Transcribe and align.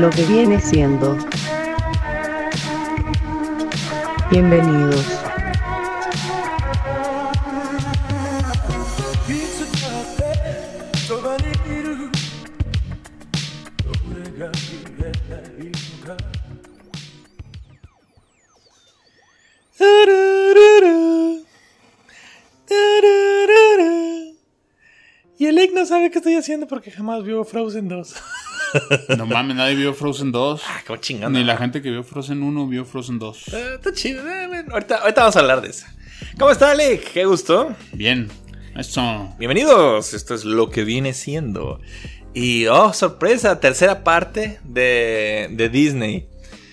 lo 0.00 0.08
que 0.08 0.24
viene 0.24 0.58
siendo. 0.58 1.14
Bienvenidos. 4.30 5.04
Y 25.36 25.46
el 25.46 25.58
Egg 25.58 25.74
no 25.74 25.84
sabe 25.84 26.10
qué 26.10 26.18
estoy 26.18 26.36
haciendo 26.36 26.66
porque 26.66 26.90
jamás 26.90 27.22
vio 27.22 27.44
Frozen 27.44 27.88
2. 27.88 28.14
No 29.16 29.26
mames, 29.26 29.56
nadie 29.56 29.74
vio 29.74 29.94
Frozen 29.94 30.32
2. 30.32 30.62
Ah. 30.66 31.28
Ni 31.28 31.44
la 31.44 31.56
gente 31.56 31.82
que 31.82 31.90
vio 31.90 32.02
Frozen 32.02 32.42
1 32.42 32.66
vio 32.68 32.84
Frozen 32.84 33.18
2. 33.18 33.48
Eh, 33.48 33.70
está 33.74 33.92
chido. 33.92 34.26
eh, 34.28 34.64
ahorita, 34.70 34.96
ahorita 34.96 35.20
vamos 35.22 35.36
a 35.36 35.40
hablar 35.40 35.60
de 35.60 35.70
eso. 35.70 35.86
¿Cómo 36.38 36.50
está, 36.50 36.70
Alec? 36.70 37.12
Qué 37.12 37.24
gusto. 37.24 37.74
Bien. 37.92 38.28
Eso. 38.76 39.34
Bienvenidos. 39.38 40.14
Esto 40.14 40.34
es 40.34 40.44
lo 40.44 40.70
que 40.70 40.84
viene 40.84 41.12
siendo. 41.12 41.80
Y, 42.34 42.66
oh, 42.66 42.92
sorpresa, 42.92 43.58
tercera 43.60 44.04
parte 44.04 44.60
de, 44.64 45.48
de 45.50 45.68
Disney. 45.68 46.28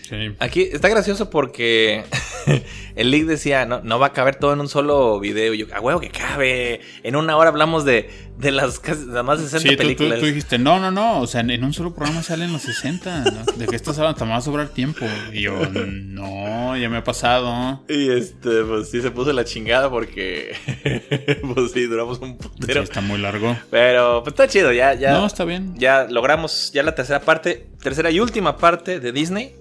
Sí. 0.07 0.35
Aquí 0.39 0.69
está 0.71 0.87
gracioso 0.87 1.29
porque 1.29 2.05
el 2.95 3.11
leak 3.11 3.25
decía, 3.25 3.65
no, 3.65 3.81
no 3.81 3.99
va 3.99 4.07
a 4.07 4.13
caber 4.13 4.35
todo 4.35 4.53
en 4.53 4.61
un 4.61 4.69
solo 4.69 5.19
video. 5.19 5.53
Y 5.53 5.57
yo, 5.57 5.65
a 5.73 5.81
huevo 5.81 5.99
que 5.99 6.09
cabe. 6.09 6.79
En 7.03 7.15
una 7.15 7.35
hora 7.35 7.49
hablamos 7.49 7.83
de, 7.83 8.09
de 8.37 8.51
las, 8.51 8.79
casi- 8.79 9.05
las 9.07 9.23
más 9.25 9.39
de 9.39 9.45
60 9.45 9.59
Sí, 9.61 9.67
tú, 9.69 9.71
tú- 9.75 9.77
películas. 9.83 10.19
tú 10.19 10.25
dijiste, 10.27 10.57
no, 10.59 10.79
no, 10.79 10.91
no, 10.91 11.19
o 11.21 11.27
sea, 11.27 11.41
en 11.41 11.63
un 11.63 11.73
solo 11.73 11.93
programa 11.95 12.21
salen 12.21 12.53
los 12.53 12.61
60. 12.61 13.23
¿no? 13.31 13.43
¿De 13.57 13.65
qué 13.67 13.75
estás 13.75 13.97
hablando? 13.97 14.19
Te 14.19 14.25
va 14.25 14.35
a 14.35 14.41
sobrar 14.41 14.69
tiempo. 14.69 15.05
Y 15.33 15.41
yo, 15.41 15.53
no, 15.71 16.77
ya 16.77 16.87
me 16.89 16.97
ha 16.97 17.03
pasado. 17.03 17.83
Y 17.89 18.09
este, 18.09 18.63
pues 18.63 18.89
sí 18.91 19.01
se 19.01 19.09
puso 19.11 19.33
la 19.33 19.43
chingada 19.43 19.89
porque, 19.89 20.55
pues 21.55 21.71
sí, 21.71 21.85
duramos 21.87 22.19
un 22.19 22.37
Sí, 22.39 22.47
putero. 22.59 22.81
está 22.83 23.01
muy 23.01 23.17
largo. 23.17 23.57
Pero, 23.71 24.21
pues 24.23 24.33
está 24.33 24.47
chido, 24.47 24.71
ya, 24.71 24.93
ya. 24.93 25.13
No, 25.13 25.25
está 25.25 25.43
bien. 25.43 25.73
Ya 25.77 26.05
logramos 26.09 26.71
ya 26.73 26.83
la 26.83 26.93
tercera 26.95 27.21
parte, 27.21 27.67
tercera 27.81 28.11
y 28.11 28.19
última 28.19 28.57
parte 28.57 28.99
de 28.99 29.11
Disney. 29.11 29.55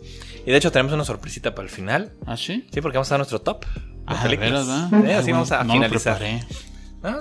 Y 0.46 0.50
de 0.50 0.56
hecho 0.58 0.70
tenemos 0.70 0.92
una 0.92 1.04
sorpresita 1.04 1.54
para 1.54 1.66
el 1.66 1.70
final. 1.74 2.12
¿Ah, 2.26 2.36
sí? 2.36 2.66
Sí, 2.72 2.80
porque 2.80 2.98
vamos 2.98 3.08
a 3.10 3.14
dar 3.14 3.20
nuestro 3.20 3.40
top. 3.40 3.64
de 3.64 3.70
Ah, 4.06 4.22
de 4.28 4.36
películas. 4.36 4.66
Sí, 5.04 5.10
así 5.12 5.32
vamos 5.32 5.50
a 5.50 5.64
no 5.64 5.72
finalizar. 5.72 6.20
Ah, 7.06 7.20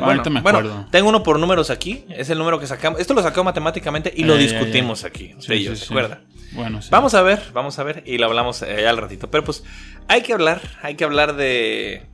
bueno, 0.00 0.06
Ahorita 0.06 0.30
me 0.30 0.40
bueno, 0.42 0.58
acuerdo. 0.60 0.86
tengo 0.90 1.08
uno 1.08 1.22
por 1.22 1.38
números 1.38 1.70
aquí. 1.70 2.04
Es 2.08 2.30
el 2.30 2.38
número 2.38 2.60
que 2.60 2.66
sacamos. 2.66 3.00
Esto 3.00 3.14
lo 3.14 3.22
sacó 3.22 3.42
matemáticamente 3.44 4.12
y 4.16 4.24
lo 4.24 4.34
Eh, 4.36 4.38
discutimos 4.38 5.02
ya. 5.02 5.08
aquí. 5.08 5.34
Sí, 5.40 5.52
ellos, 5.54 5.78
sí, 5.78 5.84
¿se 5.84 5.86
sí. 5.88 5.92
acuerda? 5.94 6.20
Bueno. 6.52 6.80
Vamos 6.90 7.14
a 7.14 7.22
ver, 7.22 7.42
vamos 7.52 7.78
a 7.78 7.82
ver 7.82 8.02
y 8.06 8.18
lo 8.18 8.26
hablamos 8.26 8.62
eh, 8.62 8.86
al 8.86 8.96
ratito. 8.98 9.30
Pero 9.30 9.42
pues 9.44 9.64
hay 10.08 10.22
que 10.22 10.32
hablar, 10.32 10.60
hay 10.82 10.94
que 10.94 11.04
hablar 11.04 11.34
de... 11.36 12.06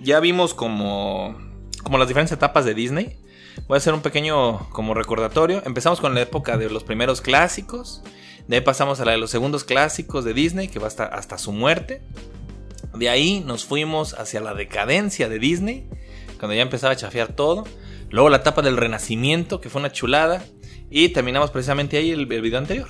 Ya 0.00 0.20
vimos 0.20 0.52
como, 0.54 1.36
como 1.82 1.96
las 1.98 2.08
diferentes 2.08 2.32
etapas 2.32 2.64
de 2.64 2.74
Disney. 2.74 3.16
Voy 3.68 3.76
a 3.76 3.78
hacer 3.78 3.94
un 3.94 4.02
pequeño 4.02 4.68
como 4.70 4.92
recordatorio. 4.94 5.62
Empezamos 5.64 6.00
con 6.00 6.14
la 6.14 6.20
época 6.20 6.58
de 6.58 6.68
los 6.68 6.84
primeros 6.84 7.20
clásicos. 7.22 8.02
De 8.48 8.56
ahí 8.56 8.60
pasamos 8.62 9.00
a 9.00 9.04
la 9.04 9.12
de 9.12 9.18
los 9.18 9.30
segundos 9.30 9.64
clásicos 9.64 10.24
de 10.24 10.34
Disney, 10.34 10.68
que 10.68 10.78
va 10.78 10.86
hasta, 10.88 11.04
hasta 11.06 11.38
su 11.38 11.52
muerte. 11.52 12.02
De 12.96 13.08
ahí 13.08 13.42
nos 13.44 13.64
fuimos 13.64 14.14
hacia 14.14 14.40
la 14.40 14.54
decadencia 14.54 15.28
de 15.28 15.38
Disney, 15.38 15.88
cuando 16.38 16.54
ya 16.54 16.62
empezaba 16.62 16.92
a 16.92 16.96
chafear 16.96 17.34
todo. 17.34 17.64
Luego 18.10 18.28
la 18.28 18.38
etapa 18.38 18.62
del 18.62 18.76
renacimiento, 18.76 19.60
que 19.60 19.68
fue 19.68 19.80
una 19.80 19.92
chulada. 19.92 20.44
Y 20.90 21.08
terminamos 21.08 21.50
precisamente 21.50 21.96
ahí 21.96 22.10
el, 22.10 22.26
video 22.26 22.58
anterior. 22.58 22.88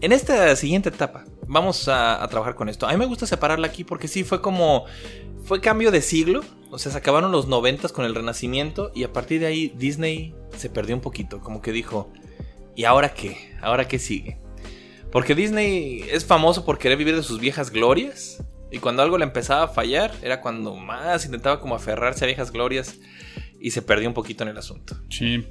En 0.00 0.12
esta 0.12 0.56
siguiente 0.56 0.88
etapa, 0.88 1.26
vamos 1.46 1.88
a, 1.88 2.22
a 2.22 2.28
trabajar 2.28 2.54
con 2.54 2.68
esto. 2.68 2.86
A 2.86 2.92
mí 2.92 2.96
me 2.96 3.06
gusta 3.06 3.26
separarla 3.26 3.66
aquí 3.66 3.84
porque 3.84 4.08
sí 4.08 4.24
fue 4.24 4.40
como. 4.40 4.86
Fue 5.44 5.60
cambio 5.60 5.90
de 5.90 6.02
siglo. 6.02 6.40
O 6.70 6.78
sea, 6.78 6.92
se 6.92 6.98
acabaron 6.98 7.32
los 7.32 7.46
noventas 7.46 7.92
con 7.92 8.04
el 8.04 8.14
renacimiento. 8.14 8.90
Y 8.94 9.04
a 9.04 9.12
partir 9.12 9.40
de 9.40 9.46
ahí, 9.46 9.72
Disney 9.76 10.34
se 10.56 10.70
perdió 10.70 10.94
un 10.94 11.02
poquito. 11.02 11.40
Como 11.40 11.60
que 11.60 11.72
dijo. 11.72 12.10
¿Y 12.74 12.84
ahora 12.84 13.12
qué? 13.12 13.56
¿Ahora 13.60 13.88
qué 13.88 13.98
sigue? 13.98 14.38
Porque 15.10 15.34
Disney 15.34 16.04
es 16.10 16.24
famoso 16.24 16.64
por 16.64 16.78
querer 16.78 16.96
vivir 16.96 17.16
de 17.16 17.22
sus 17.22 17.40
viejas 17.40 17.70
glorias. 17.70 18.42
Y 18.70 18.78
cuando 18.78 19.02
algo 19.02 19.18
le 19.18 19.24
empezaba 19.24 19.64
a 19.64 19.68
fallar, 19.68 20.12
era 20.22 20.40
cuando 20.40 20.76
más 20.76 21.24
intentaba 21.24 21.60
como 21.60 21.74
aferrarse 21.74 22.24
a 22.24 22.26
viejas 22.26 22.52
glorias. 22.52 22.96
Y 23.60 23.72
se 23.72 23.82
perdió 23.82 24.08
un 24.08 24.14
poquito 24.14 24.44
en 24.44 24.50
el 24.50 24.58
asunto. 24.58 24.96
Sí. 25.10 25.44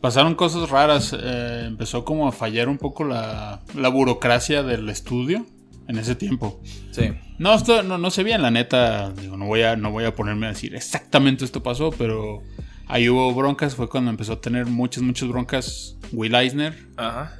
Pasaron 0.00 0.34
cosas 0.34 0.68
raras. 0.70 1.14
eh, 1.18 1.64
empezó 1.66 2.04
como 2.04 2.26
a 2.28 2.32
fallar 2.32 2.68
un 2.68 2.78
poco 2.78 3.04
la, 3.04 3.62
la 3.74 3.88
burocracia 3.88 4.62
del 4.62 4.88
estudio 4.88 5.46
en 5.88 5.98
ese 5.98 6.14
tiempo. 6.14 6.60
Sí. 6.90 7.12
No, 7.38 7.54
esto 7.54 7.82
no, 7.82 7.98
no 7.98 8.10
sé 8.10 8.24
bien, 8.24 8.42
la 8.42 8.50
neta. 8.50 9.12
Digo, 9.12 9.36
no 9.36 9.46
voy, 9.46 9.62
a, 9.62 9.76
no 9.76 9.90
voy 9.90 10.04
a 10.04 10.14
ponerme 10.14 10.46
a 10.46 10.50
decir 10.50 10.74
exactamente 10.74 11.44
esto 11.44 11.62
pasó, 11.62 11.90
pero 11.90 12.42
ahí 12.86 13.08
hubo 13.08 13.32
broncas. 13.34 13.74
Fue 13.74 13.88
cuando 13.88 14.10
empezó 14.10 14.34
a 14.34 14.40
tener 14.40 14.66
muchas, 14.66 15.02
muchas 15.02 15.28
broncas 15.28 15.96
Will 16.12 16.34
Eisner. 16.34 16.74
Ajá. 16.96 17.36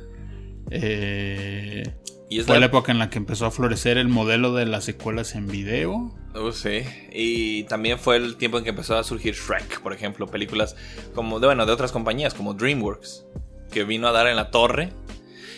Eh, 0.70 1.94
Y 2.34 2.40
es 2.40 2.46
fue 2.46 2.56
la- 2.56 2.60
la 2.60 2.66
época 2.66 2.90
en 2.92 2.98
la 2.98 3.10
que 3.10 3.18
empezó 3.18 3.46
a 3.46 3.50
florecer 3.50 3.96
el 3.98 4.08
modelo 4.08 4.52
de 4.54 4.66
las 4.66 4.84
secuelas 4.84 5.34
en 5.34 5.46
video. 5.46 6.12
Uh, 6.34 6.50
sí. 6.52 6.82
Y 7.12 7.62
también 7.64 7.98
fue 7.98 8.16
el 8.16 8.36
tiempo 8.36 8.58
en 8.58 8.64
que 8.64 8.70
empezó 8.70 8.96
a 8.96 9.04
surgir 9.04 9.34
Shrek, 9.34 9.80
por 9.80 9.92
ejemplo, 9.92 10.26
películas 10.26 10.74
como 11.14 11.38
de, 11.40 11.46
bueno, 11.46 11.64
de 11.66 11.72
otras 11.72 11.92
compañías 11.92 12.34
como 12.34 12.54
DreamWorks, 12.54 13.24
que 13.70 13.84
vino 13.84 14.08
a 14.08 14.12
dar 14.12 14.26
en 14.26 14.36
la 14.36 14.50
torre. 14.50 14.92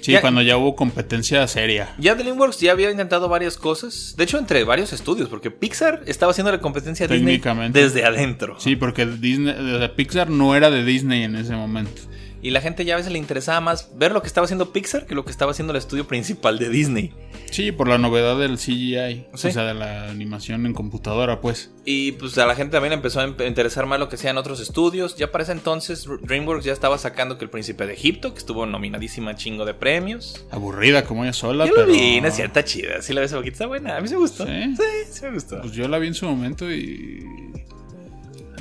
Sí, 0.02 0.12
Ya- 0.12 0.20
cuando 0.20 0.42
ya 0.42 0.56
hubo 0.58 0.76
competencia 0.76 1.46
seria. 1.48 1.94
Ya 1.98 2.14
DreamWorks 2.14 2.60
ya 2.60 2.72
había 2.72 2.90
intentado 2.90 3.28
varias 3.28 3.56
cosas, 3.56 4.14
de 4.16 4.24
hecho 4.24 4.38
entre 4.38 4.62
varios 4.62 4.92
estudios, 4.92 5.28
porque 5.28 5.50
Pixar 5.50 6.02
estaba 6.06 6.30
haciendo 6.30 6.52
la 6.52 6.60
competencia 6.60 7.06
a 7.06 7.08
Disney 7.08 7.40
desde 7.70 8.04
adentro. 8.04 8.60
Sí, 8.60 8.76
porque 8.76 9.06
Disney, 9.06 9.54
Pixar 9.96 10.28
no 10.30 10.54
era 10.54 10.70
de 10.70 10.84
Disney 10.84 11.22
en 11.24 11.34
ese 11.36 11.56
momento. 11.56 12.02
Y 12.46 12.50
la 12.50 12.60
gente 12.60 12.84
ya 12.84 12.94
a 12.94 12.96
veces 12.98 13.10
le 13.10 13.18
interesaba 13.18 13.60
más 13.60 13.90
ver 13.96 14.12
lo 14.12 14.22
que 14.22 14.28
estaba 14.28 14.44
haciendo 14.44 14.72
Pixar 14.72 15.04
que 15.06 15.16
lo 15.16 15.24
que 15.24 15.32
estaba 15.32 15.50
haciendo 15.50 15.72
el 15.72 15.78
estudio 15.78 16.06
principal 16.06 16.60
de 16.60 16.68
Disney. 16.68 17.12
Sí, 17.50 17.72
por 17.72 17.88
la 17.88 17.98
novedad 17.98 18.38
del 18.38 18.56
CGI, 18.56 19.26
Sí. 19.34 19.48
o 19.48 19.50
sea, 19.50 19.64
de 19.64 19.74
la 19.74 20.08
animación 20.08 20.64
en 20.64 20.72
computadora, 20.72 21.40
pues. 21.40 21.72
Y 21.84 22.12
pues 22.12 22.38
a 22.38 22.46
la 22.46 22.54
gente 22.54 22.72
también 22.76 22.92
empezó 22.92 23.18
a 23.18 23.24
em- 23.24 23.34
interesar 23.44 23.86
más 23.86 23.98
lo 23.98 24.08
que 24.08 24.14
hacían 24.14 24.38
otros 24.38 24.60
estudios. 24.60 25.16
Ya 25.16 25.32
para 25.32 25.42
ese 25.42 25.50
entonces 25.52 26.06
DreamWorks 26.22 26.64
ya 26.64 26.72
estaba 26.72 26.98
sacando 26.98 27.36
que 27.36 27.44
el 27.44 27.50
Príncipe 27.50 27.84
de 27.84 27.94
Egipto, 27.94 28.32
que 28.32 28.38
estuvo 28.38 28.64
nominadísima 28.64 29.32
a 29.32 29.34
chingo 29.34 29.64
de 29.64 29.74
premios. 29.74 30.46
Aburrida 30.52 31.04
como 31.04 31.24
ella 31.24 31.32
sola, 31.32 31.66
Yo 31.66 31.72
pero... 31.74 31.88
vi, 31.88 32.20
no 32.20 32.28
es 32.28 32.34
cierta 32.36 32.64
chida. 32.64 33.02
Sí 33.02 33.12
la 33.12 33.22
ves 33.22 33.32
un 33.32 33.38
poquito, 33.38 33.54
está 33.54 33.66
buena. 33.66 33.96
A 33.96 34.00
mí 34.00 34.06
se 34.06 34.14
me 34.14 34.20
gustó. 34.20 34.46
¿Sí? 34.46 34.52
Sí, 34.76 34.82
sí 35.10 35.24
me 35.24 35.32
gustó. 35.32 35.60
Pues 35.62 35.72
yo 35.72 35.88
la 35.88 35.98
vi 35.98 36.06
en 36.06 36.14
su 36.14 36.26
momento 36.26 36.70
y... 36.70 37.24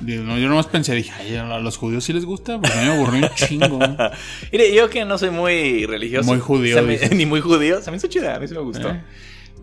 Yo 0.06 0.48
nomás 0.50 0.68
pensé, 0.68 0.94
dije, 0.96 1.12
ay, 1.18 1.36
a 1.36 1.60
los 1.60 1.78
judíos 1.78 2.04
sí 2.04 2.14
les 2.14 2.26
gusta, 2.26 2.60
porque 2.60 2.78
a 2.78 2.82
mí 2.82 2.88
me 2.88 2.94
aburrió 2.96 3.22
un 3.28 3.36
chingo. 3.36 3.80
Mire, 4.52 4.74
yo 4.74 4.90
que 4.90 5.06
no 5.06 5.18
soy 5.18 5.30
muy 5.32 5.86
religioso. 5.86 6.26
Muy 6.28 6.40
judío, 6.40 6.76
se 6.76 6.82
me- 6.82 6.94
dices. 6.94 7.12
ni 7.16 7.26
muy 7.26 7.42
judío. 7.42 7.82
Se 7.82 7.92
me 7.92 7.98
hizo 7.98 8.08
chida, 8.08 8.36
a 8.36 8.40
mí 8.40 8.48
sí 8.48 8.54
me 8.54 8.60
gustó. 8.62 8.90
¿Eh? 8.90 9.04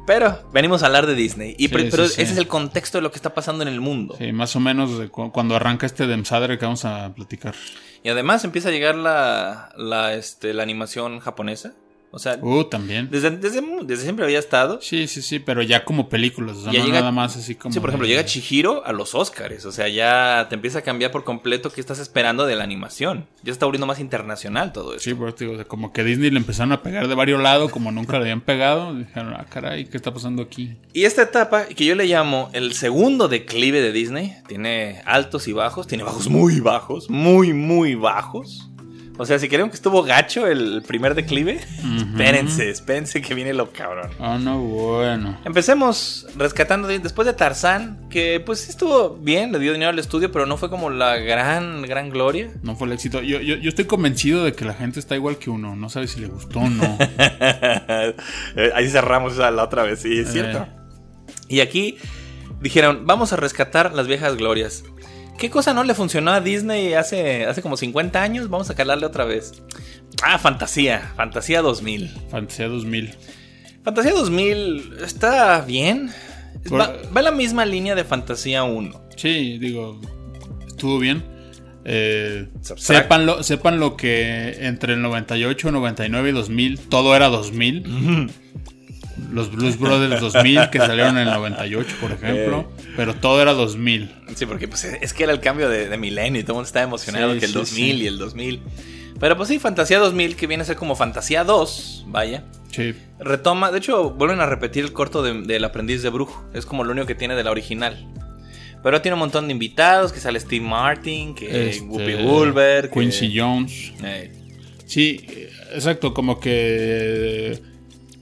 Pero 0.06 0.42
venimos 0.52 0.82
a 0.82 0.86
hablar 0.86 1.06
de 1.06 1.14
Disney. 1.14 1.54
Y 1.58 1.68
Sí, 1.68 1.68
pero 1.68 1.86
sí, 2.08 2.14
sí. 2.16 2.22
ese 2.22 2.32
es 2.32 2.38
el 2.38 2.48
contexto 2.48 2.98
de 2.98 3.02
lo 3.02 3.10
que 3.12 3.16
está 3.16 3.34
pasando 3.34 3.62
en 3.62 3.68
el 3.68 3.80
mundo. 3.80 4.16
Sí, 4.18 4.32
más 4.32 4.56
o 4.56 4.60
menos 4.60 4.98
de 4.98 5.08
cu- 5.08 5.30
cuando 5.30 5.54
arranca 5.54 5.86
este 5.86 6.06
Demsadre 6.08 6.58
que 6.58 6.64
vamos 6.64 6.84
a 6.84 7.14
platicar. 7.14 7.54
Y 8.02 8.08
además 8.08 8.42
empieza 8.44 8.70
a 8.70 8.72
llegar 8.72 8.96
la, 8.96 9.70
la, 9.76 10.14
este, 10.14 10.54
la 10.54 10.64
animación 10.64 11.20
japonesa. 11.20 11.74
O 12.14 12.18
sea, 12.18 12.38
Uh, 12.42 12.64
también. 12.64 13.08
desde, 13.10 13.30
desde, 13.30 13.62
desde 13.84 14.02
siempre 14.04 14.26
había 14.26 14.38
estado. 14.38 14.80
Sí, 14.82 15.08
sí, 15.08 15.22
sí, 15.22 15.38
pero 15.38 15.62
ya 15.62 15.84
como 15.84 16.10
películas, 16.10 16.58
o 16.58 16.62
sea, 16.64 16.72
Ya 16.72 16.80
no 16.80 16.84
llega- 16.84 16.98
nada 17.00 17.10
más 17.10 17.36
así 17.38 17.54
como... 17.54 17.72
Sí, 17.72 17.80
por 17.80 17.88
ejemplo, 17.88 18.06
de- 18.06 18.12
llega 18.14 18.26
Chihiro 18.26 18.84
a 18.86 18.92
los 18.92 19.14
Oscars. 19.14 19.64
O 19.64 19.72
sea, 19.72 19.88
ya 19.88 20.46
te 20.50 20.54
empieza 20.54 20.80
a 20.80 20.82
cambiar 20.82 21.10
por 21.10 21.24
completo 21.24 21.70
qué 21.72 21.80
estás 21.80 21.98
esperando 21.98 22.44
de 22.44 22.54
la 22.54 22.64
animación. 22.64 23.26
Ya 23.42 23.50
está 23.50 23.64
volviendo 23.64 23.86
más 23.86 23.98
internacional 23.98 24.72
todo 24.74 24.92
eso. 24.94 25.00
Sí, 25.04 25.14
por 25.14 25.30
eso 25.30 25.50
o 25.52 25.56
sea, 25.56 25.64
como 25.64 25.92
que 25.92 26.04
Disney 26.04 26.30
le 26.30 26.38
empezaron 26.38 26.72
a 26.72 26.82
pegar 26.82 27.08
de 27.08 27.14
varios 27.14 27.42
lados, 27.42 27.70
como 27.72 27.90
nunca 27.90 28.18
le 28.18 28.24
habían 28.24 28.42
pegado. 28.42 28.94
Dijeron, 28.94 29.32
ah, 29.34 29.46
caray, 29.48 29.86
¿qué 29.86 29.96
está 29.96 30.12
pasando 30.12 30.42
aquí? 30.42 30.76
Y 30.92 31.04
esta 31.04 31.22
etapa, 31.22 31.64
que 31.64 31.86
yo 31.86 31.94
le 31.94 32.04
llamo 32.04 32.50
el 32.52 32.74
segundo 32.74 33.28
declive 33.28 33.80
de 33.80 33.90
Disney, 33.92 34.34
tiene 34.48 35.00
altos 35.06 35.48
y 35.48 35.52
bajos, 35.54 35.86
tiene 35.86 36.04
bajos 36.04 36.28
muy 36.28 36.60
bajos, 36.60 37.08
muy, 37.08 37.54
muy 37.54 37.94
bajos. 37.94 38.68
O 39.18 39.26
sea, 39.26 39.38
si 39.38 39.46
creen 39.48 39.68
que 39.68 39.74
estuvo 39.76 40.02
gacho 40.02 40.46
el 40.46 40.82
primer 40.86 41.14
declive, 41.14 41.60
espérense, 41.96 42.70
espérense 42.70 43.20
que 43.20 43.34
viene 43.34 43.52
lo 43.52 43.70
cabrón. 43.70 44.10
Ah, 44.18 44.38
no, 44.40 44.58
bueno. 44.62 45.38
Empecemos 45.44 46.26
rescatando 46.36 46.88
de- 46.88 46.98
después 46.98 47.26
de 47.26 47.34
Tarzán, 47.34 48.08
que 48.08 48.40
pues 48.40 48.60
sí 48.60 48.70
estuvo 48.70 49.10
bien, 49.16 49.52
le 49.52 49.58
dio 49.58 49.72
dinero 49.74 49.90
al 49.90 49.98
estudio, 49.98 50.32
pero 50.32 50.46
no 50.46 50.56
fue 50.56 50.70
como 50.70 50.88
la 50.88 51.16
gran, 51.18 51.82
gran 51.82 52.08
gloria. 52.08 52.50
No 52.62 52.74
fue 52.74 52.86
el 52.86 52.94
éxito. 52.94 53.20
Yo, 53.20 53.38
yo, 53.40 53.56
yo 53.56 53.68
estoy 53.68 53.84
convencido 53.84 54.44
de 54.44 54.54
que 54.54 54.64
la 54.64 54.72
gente 54.74 54.98
está 54.98 55.14
igual 55.14 55.36
que 55.36 55.50
uno. 55.50 55.76
No 55.76 55.90
sabe 55.90 56.08
si 56.08 56.18
le 56.20 56.28
gustó 56.28 56.60
o 56.60 56.68
no. 56.70 56.98
Eh, 58.56 58.70
Ahí 58.74 58.88
cerramos 58.88 59.34
esa 59.34 59.50
la 59.50 59.64
otra 59.64 59.82
vez, 59.82 60.00
sí, 60.00 60.18
es 60.18 60.28
Eh. 60.28 60.32
cierto. 60.32 60.66
Y 61.48 61.60
aquí 61.60 61.98
dijeron, 62.60 63.02
vamos 63.06 63.32
a 63.32 63.36
rescatar 63.36 63.92
las 63.94 64.06
viejas 64.06 64.36
glorias. 64.36 64.84
¿Qué 65.38 65.50
cosa 65.50 65.74
no 65.74 65.82
le 65.84 65.94
funcionó 65.94 66.30
a 66.32 66.40
Disney 66.40 66.94
hace, 66.94 67.46
hace 67.46 67.62
como 67.62 67.76
50 67.76 68.22
años? 68.22 68.48
Vamos 68.48 68.70
a 68.70 68.74
calarle 68.74 69.06
otra 69.06 69.24
vez. 69.24 69.52
Ah, 70.22 70.38
Fantasía. 70.38 71.12
Fantasía 71.16 71.62
2000. 71.62 72.10
Fantasía 72.30 72.68
2000. 72.68 73.14
Fantasía 73.82 74.12
2000 74.12 74.92
está 75.04 75.60
bien. 75.62 76.10
Por- 76.68 76.80
Va, 76.80 76.86
va 77.14 77.20
en 77.20 77.24
la 77.24 77.32
misma 77.32 77.64
línea 77.66 77.94
de 77.96 78.04
Fantasía 78.04 78.62
1. 78.62 79.08
Sí, 79.16 79.58
digo, 79.58 80.00
estuvo 80.68 80.98
bien. 81.00 81.24
Eh, 81.84 82.46
sepan, 82.76 83.26
lo, 83.26 83.42
sepan 83.42 83.80
lo 83.80 83.96
que 83.96 84.58
entre 84.66 84.92
el 84.94 85.02
98, 85.02 85.72
99 85.72 86.28
y 86.28 86.32
2000, 86.32 86.78
todo 86.78 87.16
era 87.16 87.26
2000. 87.28 88.30
Los 89.32 89.50
Blues 89.50 89.78
Brothers 89.78 90.20
2000 90.20 90.70
que 90.70 90.78
salieron 90.78 91.16
en 91.18 91.26
el 91.28 91.32
98, 91.34 91.96
por 92.00 92.12
ejemplo. 92.12 92.70
Pero 92.96 93.14
todo 93.14 93.40
era 93.40 93.52
2000. 93.52 94.10
Sí, 94.34 94.46
porque 94.46 94.68
pues, 94.68 94.84
es 94.84 95.12
que 95.14 95.24
era 95.24 95.32
el 95.32 95.40
cambio 95.40 95.68
de, 95.68 95.88
de 95.88 95.96
milenio 95.98 96.40
y 96.40 96.44
todo 96.44 96.52
el 96.52 96.56
mundo 96.56 96.66
estaba 96.66 96.84
emocionado 96.84 97.32
Sí, 97.34 97.38
que 97.40 97.46
el 97.46 97.52
sí, 97.52 97.58
2000 97.58 97.96
sí. 97.96 98.02
y 98.02 98.06
el 98.06 98.18
2000. 98.18 98.60
Pero 99.18 99.36
pues 99.36 99.48
sí, 99.48 99.58
Fantasía 99.58 99.98
2000, 99.98 100.36
que 100.36 100.46
viene 100.46 100.62
a 100.62 100.66
ser 100.66 100.76
como 100.76 100.96
Fantasía 100.96 101.44
2, 101.44 102.04
vaya. 102.08 102.44
Sí. 102.72 102.94
Retoma, 103.20 103.70
de 103.70 103.78
hecho, 103.78 104.10
vuelven 104.10 104.40
a 104.40 104.46
repetir 104.46 104.84
el 104.84 104.92
corto 104.92 105.22
de- 105.22 105.42
del 105.42 105.64
aprendiz 105.64 106.02
de 106.02 106.08
brujo. 106.10 106.44
Es 106.54 106.66
como 106.66 106.84
lo 106.84 106.92
único 106.92 107.06
que 107.06 107.14
tiene 107.14 107.34
de 107.34 107.44
la 107.44 107.50
original. 107.50 108.06
Pero 108.82 109.00
tiene 109.00 109.14
un 109.14 109.20
montón 109.20 109.46
de 109.46 109.52
invitados, 109.52 110.12
que 110.12 110.18
sale 110.18 110.40
Steve 110.40 110.64
Martin, 110.64 111.34
que 111.36 111.68
Este, 111.70 111.84
Whoopi 111.84 112.14
Goldberg, 112.24 112.90
que- 112.90 113.00
Quincy 113.00 113.32
Jones. 113.38 113.92
Eh, 114.02 114.32
Sí, 114.86 115.24
eh, 115.28 115.50
exacto, 115.74 116.12
como 116.12 116.38
que 116.38 116.50
eh, 117.52 117.62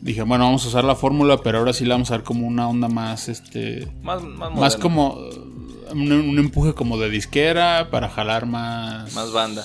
dije, 0.00 0.23
bueno, 0.23 0.44
vamos 0.44 0.64
a 0.64 0.69
usar 0.69 0.85
la 0.85 0.97
fórmula, 0.97 1.38
pero 1.38 1.58
ahora 1.58 1.73
sí 1.73 1.85
la 1.85 1.94
vamos 1.94 2.11
a 2.11 2.14
dar 2.14 2.23
como 2.23 2.47
una 2.47 2.69
onda 2.69 2.88
más, 2.88 3.29
este, 3.29 3.88
más, 4.02 4.23
más, 4.23 4.52
más 4.55 4.76
como 4.76 5.19
eh, 5.19 5.93
un, 5.93 6.12
un 6.12 6.38
empuje 6.38 6.75
como 6.75 6.99
de 6.99 7.11
disquera 7.11 7.88
para 7.91 8.08
jalar 8.08 8.47
más... 8.47 9.12
Más 9.14 9.32
banda. 9.32 9.64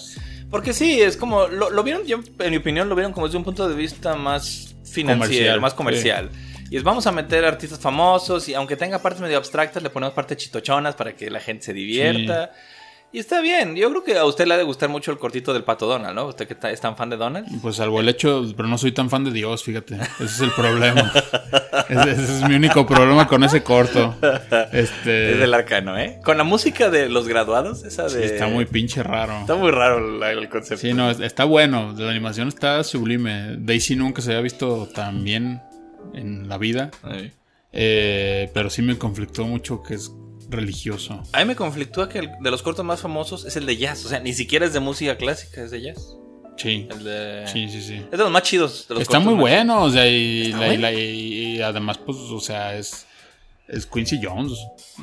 Porque 0.50 0.74
sí, 0.74 1.02
es 1.02 1.18
como. 1.18 1.48
Lo, 1.48 1.70
lo 1.70 1.84
vieron, 1.84 2.06
yo, 2.06 2.20
en 2.40 2.52
mi 2.52 2.58
opinión, 2.58 2.88
lo 2.88 2.96
vieron 2.96 3.12
como 3.12 3.26
desde 3.28 3.38
un 3.38 3.44
punto 3.44 3.68
de 3.68 3.76
vista 3.76 4.16
más 4.16 4.76
financiero, 4.84 5.26
Comercial, 5.26 5.62
más 5.62 5.74
comercial. 5.74 6.30
Y 6.70 6.78
es 6.78 6.84
vamos 6.84 7.06
a 7.08 7.12
meter 7.12 7.46
artistas 7.46 7.80
famosos 7.80 8.48
y 8.50 8.54
aunque 8.54 8.76
tenga 8.76 9.02
partes 9.02 9.22
medio 9.22 9.38
abstractas, 9.38 9.84
le 9.84 9.90
ponemos 9.90 10.14
partes 10.16 10.38
chitochonas 10.38 10.96
para 10.96 11.16
que 11.16 11.30
la 11.30 11.40
gente 11.40 11.66
se 11.66 11.74
divierta. 11.74 12.52
Y 13.16 13.20
está 13.20 13.40
bien. 13.40 13.78
Yo 13.78 13.90
creo 13.92 14.04
que 14.04 14.18
a 14.18 14.26
usted 14.26 14.46
le 14.46 14.56
ha 14.56 14.58
de 14.58 14.64
gustar 14.66 14.90
mucho 14.90 15.10
el 15.10 15.18
cortito 15.18 15.54
del 15.54 15.64
pato 15.64 15.86
Donald, 15.88 16.14
¿no? 16.14 16.26
Usted 16.26 16.50
que 16.50 16.58
es 16.74 16.82
tan 16.82 16.98
fan 16.98 17.10
de 17.10 17.16
Donald. 17.16 17.48
Pues 17.62 17.78
salvo 17.78 18.02
el 18.02 18.10
hecho, 18.10 18.44
pero 18.58 18.68
no 18.68 18.78
soy 18.78 18.92
tan 18.92 19.10
fan 19.10 19.24
de 19.24 19.32
Dios, 19.32 19.64
fíjate. 19.64 19.96
Ese 19.96 20.24
es 20.26 20.40
el 20.42 20.52
problema. 20.52 21.14
ese, 21.88 22.12
ese 22.12 22.24
es 22.24 22.50
mi 22.50 22.56
único 22.56 22.86
problema 22.86 23.26
con 23.26 23.46
ese 23.46 23.64
corto. 23.64 24.16
Este, 24.74 25.32
Es 25.32 25.40
del 25.40 25.54
arcano, 25.54 25.98
¿eh? 25.98 26.20
Con 26.26 26.38
la 26.38 26.44
música 26.44 26.90
de 26.90 27.08
los 27.08 27.30
graduados, 27.30 27.86
esa 27.86 28.10
sí, 28.10 28.18
de. 28.18 28.26
está 28.26 28.48
muy 28.48 28.66
pinche 28.66 29.02
raro. 29.02 29.40
Está 29.40 29.56
muy 29.56 29.72
raro 29.72 30.18
la- 30.18 30.32
el 30.34 30.50
concepto. 30.50 30.82
Sí, 30.82 30.94
no, 30.94 31.10
es- 31.10 31.22
está 31.22 31.46
bueno. 31.46 31.94
La 31.98 32.12
animación 32.12 32.50
está 32.50 32.84
sublime. 32.84 33.56
Daisy 33.60 33.96
nunca 33.96 34.22
se 34.22 34.32
había 34.32 34.42
visto 34.42 34.90
tan 34.94 35.24
bien 35.24 35.62
en 36.14 36.50
la 36.50 36.58
vida. 36.58 36.92
Eh, 37.72 38.50
pero 38.54 38.70
sí 38.70 38.82
me 38.82 38.98
conflictó 38.98 39.46
mucho 39.46 39.82
que 39.84 39.94
es 39.96 40.12
religioso. 40.50 41.22
A 41.34 41.40
mí 41.40 41.46
me 41.46 41.56
conflictúa 41.56 42.10
que 42.10 42.20
el 42.20 42.30
de 42.42 42.52
los 42.52 42.62
cortos 42.62 42.86
más 42.86 43.02
famosos 43.02 43.46
es 43.46 43.56
el 43.56 43.66
de 43.66 43.78
jazz. 43.78 44.06
O 44.06 44.10
sea, 44.10 44.20
ni 44.20 44.34
siquiera 44.34 44.66
es 44.66 44.74
de 44.74 44.80
música 44.80 45.18
clásica, 45.18 45.62
es 45.64 45.72
de 45.72 45.82
jazz. 45.82 46.16
Sí. 46.58 46.88
El 46.90 47.04
de. 47.04 47.44
Sí, 47.52 47.68
sí, 47.70 47.82
sí. 47.82 47.96
Es 47.96 48.12
de 48.12 48.18
los 48.18 48.32
más 48.32 48.44
chidos. 48.44 48.86
de 48.88 48.96
los 48.96 49.04
Está 49.04 49.20
muy 49.20 49.34
bueno, 49.34 49.84
o 49.84 49.90
sea, 49.90 50.08
y, 50.08 50.48
Está 50.48 50.58
la- 50.60 50.66
y 50.66 50.70
bueno. 50.70 50.82
la- 50.84 50.94
y- 50.94 51.56
y 51.58 51.62
además, 51.62 51.98
pues, 51.98 52.18
o 52.18 52.40
sea, 52.40 52.76
es, 52.78 53.06
es 53.68 53.86
Quincy 53.86 54.20
Jones. 54.24 54.54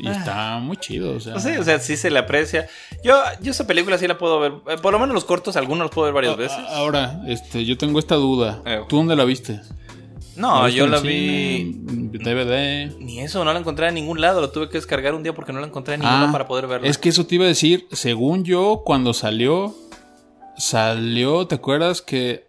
Y 0.00 0.06
Ah. 0.08 0.12
está 0.12 0.58
muy 0.58 0.78
chido, 0.78 1.14
o 1.16 1.20
sea. 1.20 1.34
No 1.34 1.40
sé, 1.40 1.58
o 1.58 1.64
sea, 1.64 1.78
sí 1.78 1.98
se 1.98 2.10
le 2.10 2.18
aprecia. 2.18 2.68
Yo, 3.04 3.20
yo 3.42 3.50
esa 3.50 3.66
película 3.66 3.98
sí 3.98 4.06
la 4.08 4.16
puedo 4.16 4.40
ver. 4.40 4.52
eh, 4.70 4.76
Por 4.80 4.92
lo 4.92 4.98
menos 4.98 5.12
los 5.14 5.24
cortos, 5.26 5.56
algunos 5.56 5.84
los 5.84 5.90
puedo 5.90 6.06
ver 6.06 6.14
varias 6.14 6.36
veces. 6.38 6.56
Ahora, 6.68 7.20
este, 7.26 7.66
yo 7.66 7.76
tengo 7.76 7.98
esta 7.98 8.14
duda. 8.14 8.62
Eh. 8.64 8.80
¿Tú 8.88 8.96
dónde 8.96 9.14
la 9.16 9.24
viste? 9.24 9.60
No, 10.36 10.60
¿La 10.60 10.66
viste 10.66 10.78
yo 10.78 10.86
la 10.86 11.00
vi. 11.00 11.74
DVD. 11.82 12.96
Ni 12.98 13.20
eso, 13.20 13.44
no 13.44 13.52
la 13.52 13.58
encontré 13.58 13.88
en 13.88 13.94
ningún 13.94 14.20
lado. 14.20 14.40
Lo 14.40 14.50
tuve 14.50 14.68
que 14.68 14.78
descargar 14.78 15.14
un 15.14 15.22
día 15.22 15.34
porque 15.34 15.52
no 15.52 15.60
la 15.60 15.66
encontré 15.66 15.94
en 15.94 16.00
ningún 16.00 16.14
lado 16.14 16.28
Ah, 16.28 16.32
para 16.32 16.46
poder 16.46 16.66
verla. 16.66 16.88
Es 16.88 16.96
que 16.98 17.08
eso 17.10 17.26
te 17.26 17.34
iba 17.34 17.44
a 17.44 17.48
decir, 17.48 17.86
según 17.92 18.44
yo, 18.44 18.82
cuando 18.84 19.12
salió, 19.14 19.74
salió, 20.56 21.46
¿te 21.46 21.54
acuerdas 21.56 22.02
que 22.02 22.46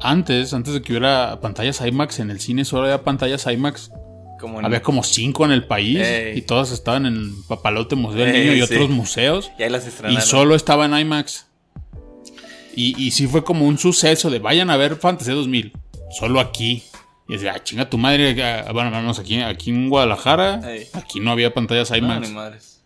antes, 0.00 0.52
antes 0.54 0.74
de 0.74 0.82
que 0.82 0.92
hubiera 0.92 1.40
pantallas 1.40 1.80
IMAX 1.84 2.18
en 2.20 2.30
el 2.30 2.40
cine, 2.40 2.64
solo 2.64 2.84
había 2.84 3.02
pantallas 3.02 3.46
IMAX? 3.46 3.90
como 4.40 4.58
en- 4.58 4.66
Había 4.66 4.82
como 4.82 5.02
cinco 5.02 5.44
en 5.46 5.52
el 5.52 5.66
país 5.66 6.00
Ey. 6.06 6.36
y 6.38 6.42
todas 6.42 6.70
estaban 6.70 7.06
en 7.06 7.42
Papalote 7.44 7.96
Museo 7.96 8.24
del 8.26 8.32
Niño 8.34 8.52
y 8.52 8.56
sí. 8.66 8.74
otros 8.74 8.90
museos. 8.90 9.50
Y 9.58 9.62
ahí 9.62 9.70
las 9.70 9.86
Y 10.10 10.20
solo 10.20 10.54
estaba 10.54 10.84
en 10.84 10.98
IMAX. 10.98 11.46
Y, 12.76 13.00
y 13.02 13.12
sí 13.12 13.26
fue 13.26 13.42
como 13.44 13.66
un 13.66 13.78
suceso 13.78 14.28
de 14.30 14.40
vayan 14.40 14.68
a 14.68 14.76
ver 14.76 14.96
Fantasía 14.96 15.32
2000. 15.34 15.72
Solo 16.18 16.40
aquí. 16.40 16.82
Y 17.28 17.34
decía, 17.34 17.52
ah, 17.56 17.62
chinga 17.62 17.88
tu 17.88 17.96
madre. 17.98 18.40
ah, 18.42 18.70
Bueno, 18.72 18.90
vamos 18.90 19.18
aquí, 19.18 19.40
aquí 19.40 19.70
en 19.70 19.88
Guadalajara. 19.88 20.60
Ey. 20.70 20.86
Aquí 20.92 21.20
no 21.20 21.30
había 21.30 21.54
pantallas 21.54 21.90
No, 21.90 21.96
IMAX. 21.96 22.30
madres. 22.30 22.82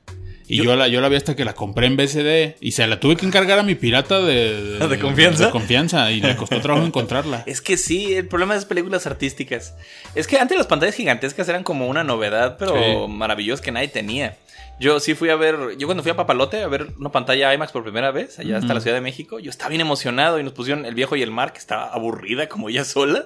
y 0.46 0.62
yo, 0.62 0.76
la, 0.76 0.88
yo 0.88 1.00
la 1.02 1.08
vi 1.11 1.17
hasta 1.17 1.35
que 1.37 1.44
la 1.44 1.55
compré 1.55 1.87
en 1.88 1.96
BCD. 1.96 2.56
Y 2.61 2.73
se 2.73 2.87
la 2.87 3.00
tuve 3.00 3.17
que 3.17 3.26
encargar 3.26 3.58
a 3.58 3.62
mi 3.62 3.75
pirata 3.75 4.20
de, 4.20 4.79
¿De 4.88 4.99
confianza? 4.99 5.46
de 5.46 5.50
confianza. 5.50 6.11
Y 6.12 6.20
le 6.20 6.37
costó 6.37 6.61
trabajo 6.61 6.87
encontrarla. 6.87 7.43
Es 7.46 7.61
que 7.61 7.76
sí, 7.76 8.14
el 8.14 8.29
problema 8.29 8.55
de 8.55 8.58
las 8.58 8.64
películas 8.64 9.06
artísticas. 9.06 9.75
Es 10.14 10.26
que 10.29 10.38
antes 10.38 10.56
las 10.56 10.67
pantallas 10.69 10.94
gigantescas 10.94 11.49
eran 11.49 11.64
como 11.64 11.88
una 11.88 12.05
novedad, 12.05 12.56
pero 12.58 12.75
Sí. 12.75 13.12
maravillosa 13.12 13.62
que 13.62 13.73
nadie 13.73 13.88
tenía. 13.88 14.37
Yo 14.81 15.00
sí 15.00 15.14
fui 15.17 15.29
a 15.31 15.34
ver, 15.34 15.56
yo 15.76 15.88
cuando 15.88 16.05
fui 16.05 16.12
a 16.12 16.17
Papalote 16.17 16.62
a 16.62 16.69
ver 16.69 16.87
una 17.00 17.11
pantalla 17.11 17.52
IMAX 17.52 17.73
por 17.73 17.82
primera 17.82 18.12
vez, 18.12 18.38
allá 18.38 18.58
hasta 18.58 18.73
la 18.75 18.81
Ciudad 18.81 18.94
de 18.94 19.00
México, 19.00 19.41
yo 19.41 19.50
estaba 19.50 19.70
bien 19.70 19.81
emocionado 19.81 20.38
y 20.38 20.44
nos 20.44 20.52
pusieron 20.52 20.87
El 20.87 20.94
Viejo 20.94 21.17
y 21.17 21.23
el 21.23 21.32
Mar, 21.32 21.52
que 21.52 21.58
estaba 21.58 21.88
aburrida 21.93 22.49
como 22.49 22.69
ella 22.69 22.84
sola. 22.84 23.25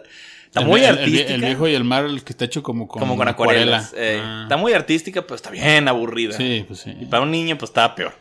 Está 0.52 0.60
El- 0.60 0.66
muy 0.66 0.84
el, 0.84 0.99
artística. 0.99 1.34
el 1.34 1.40
viejo 1.40 1.66
y 1.66 1.75
el 1.75 1.84
mar, 1.84 2.04
el 2.04 2.22
que 2.22 2.32
está 2.34 2.44
hecho 2.44 2.62
como 2.62 2.87
con, 2.87 3.00
como 3.00 3.16
con 3.16 3.26
acuarelas. 3.26 3.94
eh, 3.96 4.20
Ah. 4.22 4.40
Está 4.43 4.58
muy 4.58 4.75
artística, 4.75 5.22
pero 5.22 5.34
está 5.34 5.49
bien 5.50 5.88
aburrida. 5.88 6.37
Sí, 6.37 6.64
pues 6.69 6.81
sí. 6.81 6.94
Y 7.00 7.06
para 7.06 7.22
un 7.22 7.31
niño, 7.31 7.56
pues 7.56 7.70
estaba 7.70 7.94
peor. 7.94 8.12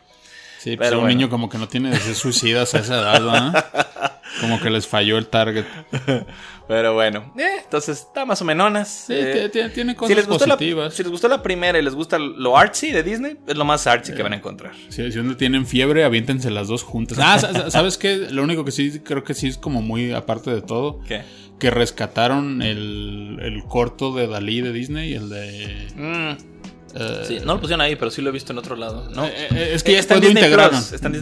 Sí, 0.58 0.76
pues 0.76 0.88
Pero 0.88 1.00
un 1.00 1.04
bueno. 1.06 1.18
niño 1.18 1.28
como 1.28 1.48
que 1.50 1.58
no 1.58 1.68
tiene 1.68 1.90
deseos 1.90 2.18
suicidas 2.18 2.72
a 2.74 2.78
esa 2.78 2.94
edad, 3.00 3.12
¿verdad? 3.20 4.18
Como 4.40 4.58
que 4.60 4.70
les 4.70 4.86
falló 4.86 5.18
el 5.18 5.26
target. 5.26 5.66
Pero 6.68 6.94
bueno, 6.94 7.32
eh, 7.38 7.58
entonces 7.64 7.98
está 7.98 8.24
más 8.24 8.40
o 8.40 8.44
menos. 8.44 8.88
Sí, 8.88 9.14
tiene- 9.52 9.68
tiene, 9.70 9.94
cosas 9.94 10.08
si 10.08 10.14
les, 10.14 10.26
gustó 10.26 10.46
la, 10.46 10.54
positivas. 10.54 10.94
si 10.94 11.02
les 11.02 11.10
gustó 11.12 11.28
la 11.28 11.42
primera 11.42 11.78
y 11.78 11.82
les 11.82 11.94
gusta 11.94 12.18
lo 12.18 12.56
artsy 12.56 12.92
de 12.92 13.02
Disney, 13.02 13.36
es 13.46 13.56
lo 13.56 13.64
más 13.64 13.86
artsy 13.86 14.14
que 14.14 14.22
van 14.22 14.32
a 14.32 14.36
encontrar. 14.36 14.72
Si, 14.88 15.10
si 15.10 15.18
donde 15.18 15.34
tienen 15.34 15.66
fiebre, 15.66 16.04
aviéntense 16.04 16.50
las 16.50 16.68
dos 16.68 16.82
juntas. 16.82 17.18
Ah, 17.20 17.38
sa- 17.38 17.52
sa- 17.52 17.70
¿sabes 17.70 17.98
qué? 17.98 18.28
Lo 18.30 18.42
único 18.42 18.64
que 18.64 18.70
sí 18.70 19.00
creo 19.04 19.22
que 19.24 19.34
sí 19.34 19.48
es 19.48 19.58
como 19.58 19.82
muy 19.82 20.12
aparte 20.12 20.50
de 20.54 20.62
todo, 20.62 21.00
¿Qué? 21.06 21.22
Que 21.62 21.70
rescataron 21.70 22.60
el, 22.60 23.38
el 23.40 23.62
corto 23.62 24.12
de 24.12 24.26
Dalí 24.26 24.60
de 24.62 24.72
Disney, 24.72 25.14
el 25.14 25.28
de... 25.28 25.86
Mm, 25.94 26.96
eh, 26.96 27.22
sí, 27.24 27.38
no 27.38 27.54
lo 27.54 27.60
pusieron 27.60 27.80
ahí, 27.82 27.94
pero 27.94 28.10
sí 28.10 28.20
lo 28.20 28.30
he 28.30 28.32
visto 28.32 28.52
en 28.52 28.58
otro 28.58 28.74
lado. 28.74 29.08
¿no? 29.14 29.24
eh, 29.24 29.30
eh, 29.54 29.70
es 29.72 29.84
que 29.84 29.92
ya 29.92 30.00
Está 30.00 30.14
en 30.16 30.22
después 30.22 30.32
lo 30.34 30.40
Disney 30.40 30.42
integraron. 30.44 30.80
Plus, 30.80 30.92
está 30.92 31.06
en 31.06 31.12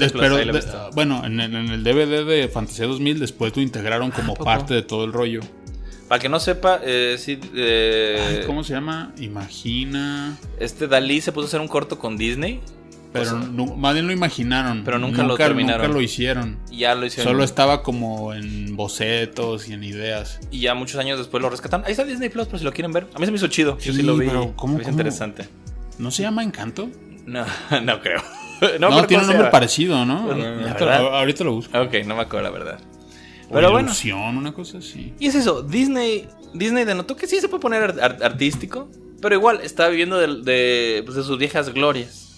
de- 0.91 0.91
bueno, 0.95 1.27
en, 1.27 1.41
el- 1.41 1.55
en 1.55 1.69
el 1.69 1.85
DVD 1.85 2.25
de 2.25 2.49
Fantasía 2.49 2.87
2000 2.87 3.21
después 3.21 3.55
lo 3.55 3.61
integraron 3.61 4.11
como 4.13 4.35
parte 4.35 4.73
de 4.73 4.81
todo 4.83 5.05
el 5.05 5.13
rollo. 5.13 5.41
Para 6.09 6.19
que 6.21 6.31
no 6.31 6.41
sepa, 6.41 6.81
eh, 6.83 7.17
sí, 7.19 7.39
eh, 7.55 8.39
Ay, 8.41 8.47
¿Cómo 8.47 8.65
se 8.65 8.73
llama? 8.73 9.13
Imagina... 9.21 10.39
este 10.59 10.89
Dalí 10.89 11.21
se 11.21 11.33
puso 11.33 11.45
a 11.45 11.49
hacer 11.49 11.61
un 11.61 11.69
corto 11.69 11.99
con 11.99 12.17
Disney. 12.17 12.61
Pero 13.13 13.25
O 13.25 13.29
sea, 13.29 13.49
nu- 13.51 13.77
más 13.77 13.95
bien 13.95 14.07
lo 14.07 14.13
imaginaron. 14.13 14.83
Pero 14.85 14.99
nunca 14.99 15.25
lo 15.25 15.37
terminaron. 15.37 15.83
Nunca 15.83 15.95
lo 15.95 16.01
hicieron. 16.01 16.59
y 16.71 16.79
ya 16.79 16.95
lo 16.95 17.07
hicieron. 17.07 17.33
Solo 17.33 17.43
estaba 17.45 17.83
como 17.83 18.33
en 18.35 18.77
bocetos 18.77 19.69
y 19.69 19.73
en 19.73 19.83
ideas. 19.83 20.39
Y 20.53 20.61
ya 20.61 20.75
muchos 20.75 21.01
años 21.01 21.19
después 21.19 21.43
lo 21.43 21.51
rescataron. 21.51 21.85
Ahí 21.87 21.93
está 21.93 22.05
Disney 22.05 22.29
Plus, 22.29 22.47
por 22.47 22.59
si 22.61 22.65
lo 22.65 22.73
quieren 22.73 22.93
ver. 22.93 23.09
A 23.15 23.19
mí 23.19 23.25
se 23.27 23.33
me 23.33 23.37
hizo 23.39 23.49
chido. 23.49 23.77
Yo 23.79 23.93
sí 23.93 24.03
lo 24.03 24.17
vi. 24.17 24.27
pero 24.27 24.55
¿cómo- 24.57 24.81
interesante. 24.81 25.49
¿No 25.99 26.11
se 26.11 26.23
llama 26.23 26.43
Encanto? 26.45 26.89
No, 27.27 27.45
no 27.83 28.01
creo. 28.01 28.23
No, 28.79 28.91
pero 28.91 28.91
tiene 28.91 28.91
un 28.91 29.07
¿cómo 29.07 29.07
se 29.07 29.27
nombre 29.33 29.51
parecido, 29.51 30.05
¿no? 30.05 30.27
Pues, 30.27 30.83
ahorita, 30.83 31.45
lo 31.45 31.55
busco. 31.55 31.81
Ok, 31.81 31.95
no 32.05 32.15
me 32.15 32.21
acuerdo 32.23 32.43
la 32.43 32.51
verdad. 32.51 32.79
O 33.49 33.55
Pero 33.55 33.71
bueno. 33.71 33.89
Ilusión, 33.89 34.37
una 34.37 34.53
cosa 34.53 34.79
así. 34.79 35.15
Y 35.19 35.29
es 35.29 35.35
eso, 35.35 35.63
Disney, 35.63 36.29
Disney 36.53 36.85
denotó 36.85 37.17
que 37.17 37.27
sí 37.27 37.41
se 37.41 37.49
puede 37.49 37.63
poner 37.63 37.83
ar- 37.83 37.99
ar- 38.03 38.19
artístico, 38.23 38.91
pero 39.23 39.35
igual 39.35 39.61
está 39.63 39.89
viviendo 39.89 40.19
de, 40.19 40.43
de, 40.43 41.03
pues, 41.07 41.17
de 41.17 41.23
sus 41.23 41.39
viejas 41.39 41.73
glorias. 41.73 42.30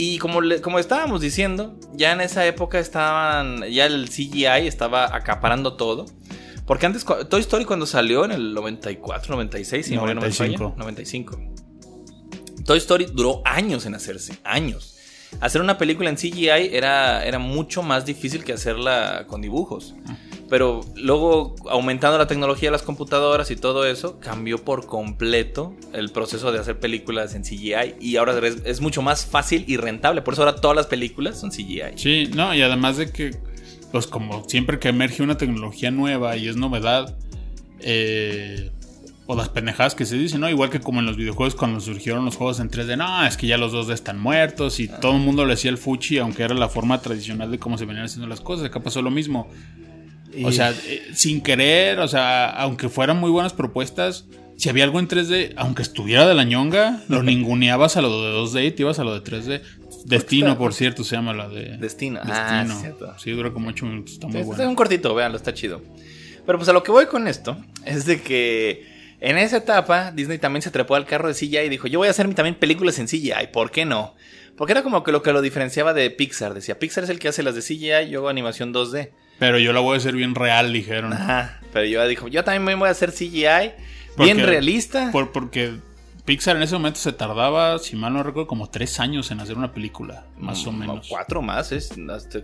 Y 0.00 0.16
como, 0.18 0.40
le- 0.40 0.60
como 0.62 0.78
estábamos 0.78 1.20
diciendo, 1.20 1.78
ya 1.94 2.12
en 2.12 2.22
esa 2.22 2.46
época 2.46 2.78
estaban, 2.78 3.64
ya 3.70 3.84
el 3.84 4.08
CGI 4.08 4.66
estaba 4.66 5.14
acaparando 5.14 5.74
todo. 5.76 6.06
Porque 6.66 6.86
antes, 6.86 7.04
Toy 7.28 7.40
Story 7.40 7.64
cuando 7.66 7.84
salió 7.84 8.24
en 8.24 8.30
el 8.32 8.54
94, 8.54 9.34
96, 9.34 9.84
si 9.84 9.90
mi 9.90 9.96
memoria 9.96 10.14
no 10.14 10.20
me 10.22 10.30
falla, 10.30 10.56
95. 10.56 10.74
95. 10.78 12.64
Toy 12.64 12.78
Story 12.78 13.08
duró 13.12 13.42
años 13.44 13.84
en 13.86 13.94
hacerse, 13.94 14.38
años. 14.44 14.96
Hacer 15.40 15.60
una 15.60 15.76
película 15.78 16.08
en 16.08 16.16
CGI 16.16 16.48
era, 16.48 17.24
era 17.24 17.38
mucho 17.38 17.82
más 17.82 18.06
difícil 18.06 18.42
que 18.44 18.52
hacerla 18.52 19.24
con 19.26 19.40
dibujos. 19.42 19.94
Pero 20.50 20.80
luego, 20.96 21.54
aumentando 21.70 22.18
la 22.18 22.26
tecnología 22.26 22.68
de 22.68 22.72
las 22.72 22.82
computadoras 22.82 23.52
y 23.52 23.56
todo 23.56 23.86
eso, 23.86 24.18
cambió 24.18 24.58
por 24.58 24.84
completo 24.86 25.76
el 25.92 26.10
proceso 26.10 26.50
de 26.50 26.58
hacer 26.58 26.80
películas 26.80 27.36
en 27.36 27.44
CGI. 27.44 27.94
Y 28.00 28.16
ahora 28.16 28.36
es, 28.46 28.56
es 28.64 28.80
mucho 28.80 29.00
más 29.00 29.24
fácil 29.24 29.64
y 29.68 29.76
rentable. 29.76 30.22
Por 30.22 30.34
eso 30.34 30.42
ahora 30.42 30.56
todas 30.56 30.76
las 30.76 30.86
películas 30.86 31.38
son 31.38 31.50
CGI. 31.50 31.96
Sí, 31.96 32.30
no, 32.34 32.52
y 32.52 32.62
además 32.62 32.96
de 32.96 33.12
que, 33.12 33.36
pues 33.92 34.08
como 34.08 34.48
siempre 34.48 34.80
que 34.80 34.88
emerge 34.88 35.22
una 35.22 35.38
tecnología 35.38 35.92
nueva 35.92 36.36
y 36.36 36.48
es 36.48 36.56
novedad, 36.56 37.16
eh, 37.78 38.72
o 39.26 39.36
las 39.36 39.50
pendejadas 39.50 39.94
que 39.94 40.06
se 40.06 40.16
dicen, 40.16 40.40
¿no? 40.40 40.50
Igual 40.50 40.70
que 40.70 40.80
como 40.80 40.98
en 40.98 41.06
los 41.06 41.16
videojuegos 41.16 41.54
cuando 41.54 41.78
surgieron 41.78 42.24
los 42.24 42.34
juegos 42.34 42.58
en 42.58 42.68
3D, 42.68 42.96
no, 42.96 43.24
es 43.24 43.36
que 43.36 43.46
ya 43.46 43.56
los 43.56 43.72
2D 43.72 43.92
están 43.92 44.18
muertos 44.18 44.80
y 44.80 44.88
todo 44.88 45.12
el 45.12 45.22
mundo 45.22 45.46
le 45.46 45.52
hacía 45.52 45.70
el 45.70 45.78
fuchi, 45.78 46.18
aunque 46.18 46.42
era 46.42 46.56
la 46.56 46.68
forma 46.68 47.00
tradicional 47.00 47.52
de 47.52 47.60
cómo 47.60 47.78
se 47.78 47.84
venían 47.84 48.06
haciendo 48.06 48.26
las 48.26 48.40
cosas. 48.40 48.66
Acá 48.66 48.80
pasó 48.80 49.00
lo 49.00 49.12
mismo. 49.12 49.48
O 50.44 50.52
sea, 50.52 50.72
eh, 50.86 51.10
sin 51.14 51.40
querer, 51.40 51.98
o 52.00 52.08
sea, 52.08 52.48
aunque 52.50 52.88
fueran 52.88 53.18
muy 53.18 53.30
buenas 53.30 53.52
propuestas, 53.52 54.26
si 54.56 54.68
había 54.68 54.84
algo 54.84 55.00
en 55.00 55.08
3D, 55.08 55.54
aunque 55.56 55.82
estuviera 55.82 56.26
de 56.26 56.34
la 56.34 56.44
ñonga, 56.44 57.02
lo 57.08 57.22
ninguneabas 57.24 57.96
a 57.96 58.02
lo 58.02 58.22
de 58.22 58.38
2D 58.38 58.66
y 58.66 58.70
te 58.72 58.82
ibas 58.82 58.98
a 58.98 59.04
lo 59.04 59.18
de 59.18 59.24
3D. 59.24 59.62
Destino, 60.04 60.56
por 60.56 60.72
cierto, 60.72 61.04
se 61.04 61.16
llama 61.16 61.34
la 61.34 61.48
de. 61.48 61.76
Destino. 61.76 62.20
Destino. 62.20 62.34
Ah, 62.34 62.64
sí, 62.66 62.74
cierto. 62.80 63.18
Sí, 63.18 63.30
dura 63.32 63.52
como 63.52 63.68
8 63.68 63.86
minutos, 63.86 64.14
está 64.14 64.28
muy 64.28 64.40
Es 64.40 64.46
bueno. 64.46 64.68
un 64.68 64.74
cortito, 64.74 65.14
véanlo, 65.14 65.36
está 65.36 65.52
chido. 65.52 65.82
Pero 66.46 66.58
pues 66.58 66.68
a 66.68 66.72
lo 66.72 66.82
que 66.82 66.90
voy 66.90 67.06
con 67.06 67.28
esto 67.28 67.56
es 67.84 68.06
de 68.06 68.22
que 68.22 68.86
en 69.20 69.36
esa 69.36 69.58
etapa 69.58 70.10
Disney 70.10 70.38
también 70.38 70.62
se 70.62 70.70
trepó 70.70 70.94
al 70.94 71.04
carro 71.04 71.28
de 71.28 71.34
CGI 71.34 71.58
y 71.58 71.68
dijo, 71.68 71.86
yo 71.86 71.98
voy 71.98 72.08
a 72.08 72.12
hacer 72.12 72.32
también 72.34 72.54
películas 72.54 72.98
en 72.98 73.06
CGI, 73.06 73.48
¿por 73.52 73.70
qué 73.70 73.84
no? 73.84 74.14
Porque 74.56 74.72
era 74.72 74.82
como 74.82 75.04
que 75.04 75.12
lo 75.12 75.22
que 75.22 75.32
lo 75.32 75.42
diferenciaba 75.42 75.92
de 75.94 76.10
Pixar. 76.10 76.54
Decía, 76.54 76.78
Pixar 76.78 77.04
es 77.04 77.10
el 77.10 77.18
que 77.18 77.28
hace 77.28 77.42
las 77.42 77.54
de 77.54 77.62
CGI, 77.62 78.10
yo 78.10 78.20
hago 78.20 78.28
animación 78.30 78.72
2D. 78.74 79.10
Pero 79.40 79.58
yo 79.58 79.72
la 79.72 79.80
voy 79.80 79.94
a 79.94 79.98
hacer 79.98 80.14
bien 80.14 80.36
real, 80.36 80.72
dijeron. 80.72 81.12
Ajá. 81.12 81.58
Pero 81.72 81.86
yo 81.86 82.06
dijo, 82.06 82.28
yo 82.28 82.44
también 82.44 82.62
me 82.64 82.74
voy 82.76 82.86
a 82.88 82.92
hacer 82.92 83.10
CGI, 83.10 83.72
Porque- 84.16 84.32
bien 84.34 84.46
realista. 84.46 85.10
Por- 85.10 85.32
porque 85.32 85.74
Pixar 86.24 86.54
en 86.56 86.62
ese 86.62 86.74
momento 86.74 87.00
se 87.00 87.12
tardaba, 87.12 87.78
si 87.80 87.96
mal 87.96 88.12
no 88.12 88.22
recuerdo, 88.22 88.46
como 88.46 88.68
3 88.68 89.00
años 89.00 89.30
en 89.32 89.40
hacer 89.40 89.56
una 89.56 89.72
película, 89.72 90.26
más 90.38 90.64
o 90.66 90.70
Mm, 90.70 90.78
menos. 90.78 91.06
Cuatro 91.08 91.42
más, 91.42 91.72
es, 91.72 91.90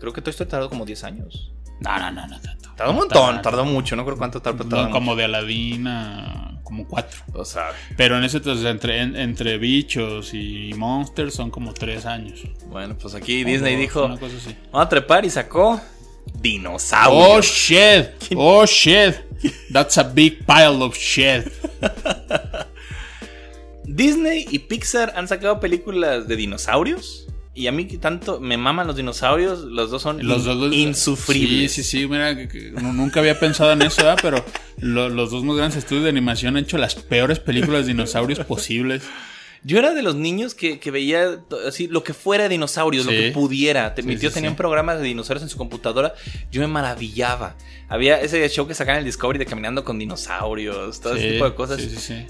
creo 0.00 0.12
que 0.12 0.22
Toy 0.22 0.30
Story 0.32 0.50
tardó 0.50 0.68
como 0.68 0.84
10 0.84 1.04
años. 1.04 1.52
No, 1.80 1.96
no, 1.98 2.10
no, 2.10 2.26
no. 2.26 2.40
tanto. 2.40 2.70
Tardó 2.74 2.90
un 2.92 2.96
montón, 2.96 3.42
tardó 3.42 3.64
mucho, 3.66 3.94
no 3.94 4.04
creo 4.04 4.16
cuánto 4.16 4.40
tardó. 4.40 4.64
no, 4.64 4.70
tardó 4.70 4.90
como 4.90 5.14
de 5.14 5.24
Aladdin 5.24 5.86
a 5.86 6.58
como 6.64 6.86
4. 6.88 7.20
mucho. 7.28 7.38
O 7.40 7.44
sea, 7.44 7.68
Pero 7.96 8.16
en 8.18 8.24
ese 8.24 8.38
entonces, 8.38 8.64
entre, 8.64 9.02
en- 9.02 9.14
entre 9.14 9.58
bichos 9.58 10.32
y 10.34 10.72
monsters 10.76 11.34
son 11.34 11.50
como 11.50 11.72
3 11.74 12.06
años. 12.06 12.40
bueno, 12.68 12.96
pues 13.00 13.14
aquí 13.14 13.44
Disney 13.44 13.74
dos, 13.74 13.80
dijo, 13.82 14.04
Una 14.06 14.16
cosa 14.18 14.36
así. 14.38 14.56
vamos 14.72 14.86
a 14.86 14.88
trepar 14.88 15.24
y 15.26 15.30
sacó 15.30 15.80
dinosaurio. 16.40 17.18
Oh 17.36 17.40
shit, 17.42 18.10
oh 18.36 18.66
shit. 18.66 19.14
That's 19.72 19.98
a 19.98 20.04
big 20.04 20.44
pile 20.46 20.82
of 20.82 20.96
shit. 20.96 21.46
Disney 23.84 24.46
y 24.50 24.58
Pixar 24.60 25.12
han 25.16 25.28
sacado 25.28 25.60
películas 25.60 26.26
de 26.28 26.36
dinosaurios. 26.36 27.22
Y 27.54 27.68
a 27.68 27.72
mí 27.72 27.86
que 27.86 27.96
tanto 27.96 28.38
me 28.38 28.58
maman 28.58 28.86
los 28.86 28.96
dinosaurios, 28.96 29.60
los 29.60 29.90
dos 29.90 30.02
son 30.02 30.18
Los 30.26 30.40
in- 30.40 30.44
dos 30.60 30.74
insufribles. 30.74 31.72
Sí, 31.72 31.82
sí, 31.82 32.00
sí, 32.02 32.06
mira, 32.06 32.36
que- 32.36 32.48
que 32.48 32.70
nu- 32.72 32.92
nunca 32.92 33.20
había 33.20 33.40
pensado 33.40 33.72
en 33.72 33.80
eso, 33.80 34.02
pero 34.20 34.44
lo- 34.78 35.08
los 35.08 35.30
dos 35.30 35.42
más 35.42 35.56
grandes 35.56 35.78
estudios 35.78 36.04
de 36.04 36.10
animación 36.10 36.56
han 36.58 36.64
hecho 36.64 36.76
las 36.76 36.96
peores 36.96 37.38
películas 37.38 37.82
de 37.86 37.92
dinosaurios 37.94 38.40
posibles. 38.40 39.04
Yo 39.66 39.78
era 39.80 39.92
de 39.94 40.02
los 40.02 40.14
niños 40.14 40.54
que, 40.54 40.78
que 40.78 40.92
veía 40.92 41.40
así 41.66 41.88
lo 41.88 42.04
que 42.04 42.14
fuera 42.14 42.44
de 42.44 42.50
dinosaurios, 42.50 43.04
lo 43.04 43.10
que 43.10 43.32
pudiera. 43.32 43.92
Sí, 43.96 44.02
Mi 44.02 44.16
tío 44.16 44.30
sí, 44.30 44.34
tenía 44.34 44.50
un 44.50 44.56
programa 44.56 44.94
de 44.94 45.02
dinosaurios 45.02 45.42
en 45.42 45.48
su 45.48 45.58
computadora. 45.58 46.14
Yo 46.52 46.60
me 46.60 46.68
maravillaba. 46.68 47.56
Había 47.88 48.20
ese 48.20 48.48
show 48.48 48.68
que 48.68 48.74
sacaban 48.74 48.98
en 48.98 49.00
el 49.00 49.04
Discovery 49.06 49.40
de 49.40 49.46
caminando 49.46 49.84
con 49.84 49.98
dinosaurios, 49.98 51.00
todo 51.00 51.16
ese 51.16 51.32
tipo 51.32 51.44
de 51.46 51.54
cosas. 51.56 51.80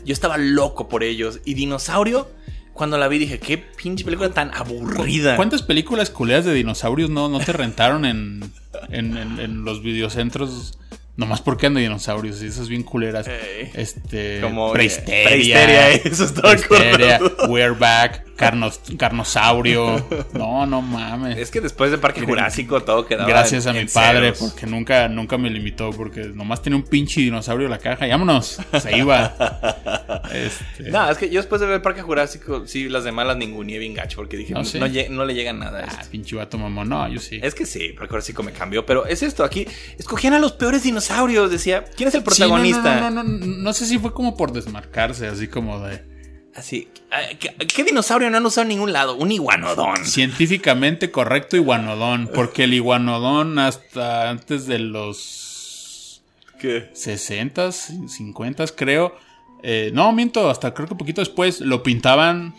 Yo 0.05 0.13
estaba 0.15 0.39
loco 0.39 0.89
por 0.89 1.03
ellos. 1.05 1.41
Y 1.45 1.53
dinosaurio, 1.53 2.27
cuando 2.73 2.97
la 2.97 3.07
vi 3.09 3.19
dije, 3.19 3.39
qué 3.39 3.59
pinche 3.59 4.05
película 4.05 4.31
tan 4.31 4.51
aburrida. 4.55 5.37
¿Cuántas 5.37 5.63
películas 5.63 6.09
culeras 6.11 6.47
de 6.47 6.55
dinosaurios 6.55 7.11
no, 7.11 7.29
no 7.29 7.39
te 7.41 7.53
rentaron 7.53 8.07
en, 8.07 8.51
en, 8.91 9.17
en- 9.19 9.41
en 9.41 9.65
los 9.65 9.83
videocentros? 9.83 10.79
Nomás 11.17 11.41
porque 11.41 11.67
andan 11.67 11.83
dinosaurios 11.83 12.43
y 12.43 12.47
esas 12.47 12.69
bien 12.69 12.83
culeras. 12.83 13.27
Ey. 13.27 13.71
Este. 13.75 14.41
Como 14.43 14.73
Prehisteria. 14.73 15.25
Prehisteria, 15.29 15.91
eso 15.95 16.25
estaba 16.25 16.51
Prehisteria, 16.51 17.17
acordando. 17.17 17.53
We're 17.53 17.71
Back, 17.71 18.27
Carnos- 18.37 18.81
Carnosaurio. 18.99 20.07
No, 20.35 20.67
no 20.67 20.83
mames. 20.83 21.39
Es 21.39 21.51
que 21.51 21.63
después 21.63 21.91
de 21.91 21.97
Parque 21.97 22.21
Jurásico 22.21 22.83
todo 22.83 23.07
quedaba. 23.07 23.27
Gracias 23.29 23.65
en- 23.65 23.71
a 23.71 23.73
mi 23.73 23.79
en 23.81 23.89
padre, 23.89 24.35
ceros. 24.35 24.39
porque 24.51 24.67
nunca, 24.67 25.09
nunca 25.09 25.39
me 25.39 25.49
limitó, 25.49 25.89
porque 25.91 26.21
nomás 26.35 26.61
tenía 26.61 26.77
un 26.77 26.85
pinche 26.85 27.23
dinosaurio 27.23 27.65
en 27.67 27.71
la 27.71 27.79
caja 27.79 28.07
y 28.07 28.11
vámonos, 28.11 28.59
se 28.81 28.97
iba. 28.99 29.35
Este, 30.33 30.91
No, 30.91 31.09
es 31.09 31.19
que 31.19 31.31
yo 31.31 31.41
después 31.41 31.61
de 31.61 31.67
ver 31.67 31.81
Parque 31.83 32.03
Jurásico, 32.03 32.67
sí, 32.67 32.89
las 32.89 33.05
demás 33.05 33.27
las 33.27 33.37
ninguneé 33.37 33.79
bien 33.79 33.95
gacho, 33.95 34.17
porque 34.17 34.37
dije, 34.37 34.55
¿Ah, 34.55 34.59
no, 34.59 34.65
sí? 34.65 34.79
lle- 34.79 35.09
no 35.09 35.25
le 35.25 35.35
llega 35.35 35.53
nada 35.53 35.81
a 35.81 35.83
ah, 35.85 35.87
esto. 36.01 36.11
pinche 36.11 36.35
vato 36.37 36.59
mamón, 36.59 36.89
no, 36.89 37.09
yo 37.09 37.21
sí. 37.21 37.39
Es 37.43 37.55
que 37.55 37.65
sí, 37.65 37.91
Parque 37.93 38.11
Jurásico 38.11 38.43
me 38.43 38.53
cambió, 38.53 38.85
pero 38.85 39.07
es 39.07 39.23
esto, 39.23 39.45
aquí 39.45 39.67
escogían 39.99 40.35
a 40.35 40.39
los 40.41 40.53
peores 40.53 40.83
dinosaurios, 40.83 41.06
decía, 41.49 41.85
¿quién 41.97 42.09
es 42.09 42.15
el 42.15 42.23
Sí, 42.31 42.43
no, 42.43 42.49
no, 42.49 42.55
protagonista? 42.55 43.01
no, 43.01 43.11
no, 43.11 43.23
no, 43.23 43.47
no, 43.47 43.73
sé 43.73 43.87
si 43.87 43.99
fue 43.99 44.13
como 44.13 44.37
por 44.37 44.53
desmarcarse, 44.53 45.27
así 45.27 45.49
como 45.49 45.81
de 45.81 46.17
Así, 46.55 46.89
ah, 47.11 47.21
¿qué, 47.39 47.55
qué 47.55 47.85
dinosaurio 47.85 48.31
no 48.31 48.39
han 48.39 48.47
usado 48.47 48.63
en 48.63 48.69
ningún 48.69 48.93
lado? 48.93 49.17
Un 49.17 49.31
iguanodón. 49.31 50.07
científicamente 50.07 51.11
correcto 51.11 51.57
iguanodón, 51.57 52.31
porque 52.35 52.65
el 52.65 52.73
iguanodón 52.73 53.59
hasta 53.59 54.31
antes 54.31 54.67
de 54.67 54.79
los 54.79 56.23
¿Qué? 56.59 56.91
60, 56.95 57.73
50 57.73 58.65
creo. 58.69 59.15
Eh, 59.63 59.91
no, 59.93 60.13
miento, 60.13 60.49
hasta 60.49 60.73
creo 60.73 60.87
que 60.87 60.95
un 60.95 60.99
poquito 60.99 61.21
después 61.21 61.61
lo 61.61 61.83
pintaban. 61.83 62.55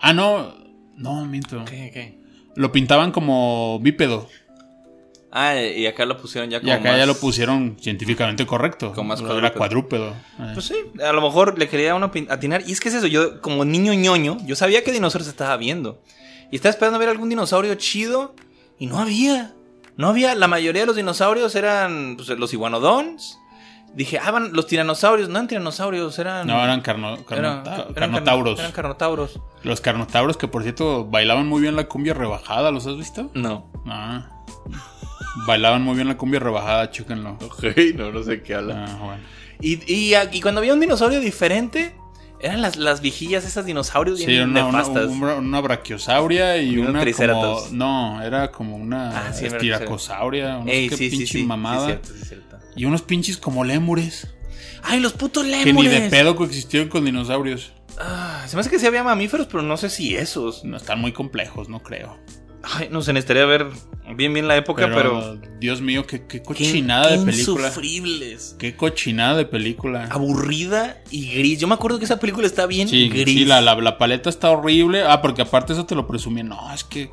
Ah, 0.00 0.12
no, 0.14 0.54
no, 0.96 1.24
miento. 1.26 1.64
¿Qué, 1.66 1.90
qué? 1.92 2.18
Lo 2.56 2.72
pintaban 2.72 3.12
como 3.12 3.78
bípedo. 3.80 4.28
Ah, 5.32 5.54
y 5.60 5.86
acá 5.86 6.04
lo 6.06 6.16
pusieron 6.16 6.50
ya 6.50 6.58
Y 6.58 6.60
como 6.62 6.72
acá 6.74 6.96
ya 6.98 7.06
lo 7.06 7.14
pusieron 7.14 7.76
científicamente 7.80 8.44
correcto. 8.46 8.92
Como 8.92 9.10
más 9.10 9.20
Era 9.20 9.52
cuadrúpedo. 9.52 9.58
cuadrúpedo. 9.58 10.08
Eh. 10.40 10.50
Pues 10.54 10.66
sí, 10.66 10.74
a 11.04 11.12
lo 11.12 11.20
mejor 11.22 11.56
le 11.58 11.68
quería 11.68 11.94
uno 11.94 12.10
pin- 12.10 12.26
atinar. 12.30 12.62
Y 12.66 12.72
es 12.72 12.80
que 12.80 12.88
es 12.88 12.96
eso, 12.96 13.06
yo 13.06 13.40
como 13.40 13.64
niño 13.64 13.94
ñoño, 13.94 14.38
yo 14.44 14.56
sabía 14.56 14.82
que 14.82 14.90
dinosaurios 14.92 15.28
estaba 15.28 15.56
viendo. 15.56 16.02
Y 16.50 16.56
estaba 16.56 16.70
esperando 16.70 16.98
ver 16.98 17.08
algún 17.10 17.28
dinosaurio 17.28 17.74
chido 17.76 18.34
y 18.78 18.86
no 18.86 18.98
había. 18.98 19.54
No 19.96 20.08
había, 20.08 20.34
la 20.34 20.48
mayoría 20.48 20.82
de 20.82 20.86
los 20.86 20.96
dinosaurios 20.96 21.54
eran 21.54 22.16
pues, 22.16 22.28
los 22.30 22.52
iguanodons. 22.52 23.38
Dije, 23.94 24.18
ah, 24.20 24.30
van 24.32 24.52
los 24.52 24.66
tiranosaurios. 24.66 25.28
No 25.28 25.36
eran 25.36 25.46
tiranosaurios, 25.48 26.18
eran... 26.18 26.46
no, 26.46 26.62
eran 26.62 26.80
carno, 26.80 27.18
eran- 27.30 27.62
eran 27.66 27.92
carnotauros. 27.94 28.58
Eran 28.58 28.72
carnotauros. 28.72 29.40
Los 29.62 29.80
carnotauros 29.80 30.36
que 30.36 30.48
por 30.48 30.62
cierto 30.62 31.04
bailaban 31.04 31.46
muy 31.46 31.60
bien 31.60 31.76
la 31.76 31.86
cumbia 31.86 32.14
rebajada, 32.14 32.70
¿los 32.72 32.86
has 32.86 32.96
visto? 32.96 33.30
No. 33.34 33.70
Ah. 33.86 34.28
Bailaban 35.46 35.82
muy 35.82 35.94
bien 35.94 36.08
la 36.08 36.16
cumbia 36.16 36.40
rebajada, 36.40 36.90
chéquenlo. 36.90 37.38
Ok, 37.44 37.64
no, 37.96 38.10
no 38.12 38.22
sé 38.22 38.42
qué 38.42 38.54
habla. 38.54 38.84
Ah, 38.88 38.98
bueno. 39.04 39.22
Y, 39.60 39.74
y, 39.92 40.14
y 40.32 40.40
cuando 40.40 40.60
había 40.60 40.72
un 40.74 40.80
dinosaurio 40.80 41.20
diferente, 41.20 41.94
eran 42.40 42.62
las, 42.62 42.76
las 42.76 43.00
vigillas, 43.00 43.44
esas 43.44 43.66
dinosaurios 43.66 44.18
bien 44.18 44.30
Sí, 44.30 44.38
una, 44.38 44.64
una, 44.66 44.78
nefastas. 44.78 45.08
una- 45.10 45.34
una 45.34 45.60
brachiosauria 45.60 46.56
y 46.58 46.70
Y 46.70 46.78
un 46.78 46.88
una 46.88 47.00
como. 47.00 47.68
No, 47.72 48.22
era 48.22 48.50
como 48.50 48.76
una 48.76 49.28
Ah, 49.28 49.32
sí, 49.32 49.46
estiracosauria, 49.46 50.60
qué 50.88 50.96
sí, 50.96 51.10
pinche 51.10 51.44
mamada. 51.44 51.86
cierto, 51.86 52.08
sí, 52.14 52.24
cierto. 52.26 52.58
y 52.74 52.84
unos 52.86 53.02
pinches 53.02 53.36
como 53.36 53.62
lémures. 53.64 54.26
¡Ay, 54.82 55.00
los 55.00 55.12
putos 55.12 55.44
lémures! 55.44 55.64
Que 55.64 55.72
ni 55.74 55.86
de 55.88 56.08
pedo 56.08 56.34
coexistieron 56.36 56.88
con 56.88 57.04
dinosaurios. 57.04 57.72
Ah, 57.98 58.44
se 58.46 58.56
me 58.56 58.60
hace 58.60 58.70
que 58.70 58.78
sí 58.78 58.86
había 58.86 59.04
mamíferos, 59.04 59.46
pero 59.46 59.62
no 59.62 59.76
sé 59.76 59.90
si 59.90 60.16
esos. 60.16 60.64
No 60.64 60.78
están 60.78 60.98
muy 61.00 61.12
complejos, 61.12 61.68
no 61.68 61.80
creo. 61.82 62.18
Ay, 62.62 62.88
no 62.90 63.00
sé, 63.02 63.12
necesitaría 63.12 63.46
ver 63.46 63.66
bien 64.16 64.34
bien 64.34 64.48
la 64.48 64.56
época, 64.56 64.86
pero... 64.92 65.20
Pero, 65.20 65.40
Dios 65.60 65.80
mío, 65.80 66.06
qué, 66.06 66.26
qué 66.26 66.42
cochinada 66.42 67.08
qué 67.10 67.18
de 67.18 67.24
película. 67.26 67.66
insufribles. 67.68 68.56
Qué 68.58 68.76
cochinada 68.76 69.36
de 69.36 69.44
película. 69.46 70.08
Aburrida 70.10 70.98
y 71.10 71.30
gris. 71.34 71.58
Yo 71.60 71.68
me 71.68 71.74
acuerdo 71.74 71.98
que 71.98 72.04
esa 72.06 72.18
película 72.18 72.46
está 72.46 72.66
bien 72.66 72.88
Sí, 72.88 73.08
gris. 73.08 73.24
sí, 73.24 73.44
la, 73.44 73.60
la, 73.60 73.74
la 73.76 73.98
paleta 73.98 74.28
está 74.28 74.50
horrible. 74.50 75.02
Ah, 75.04 75.22
porque 75.22 75.42
aparte 75.42 75.72
eso 75.74 75.86
te 75.86 75.94
lo 75.94 76.06
presumían. 76.06 76.48
No, 76.48 76.72
es 76.74 76.82
que 76.84 77.10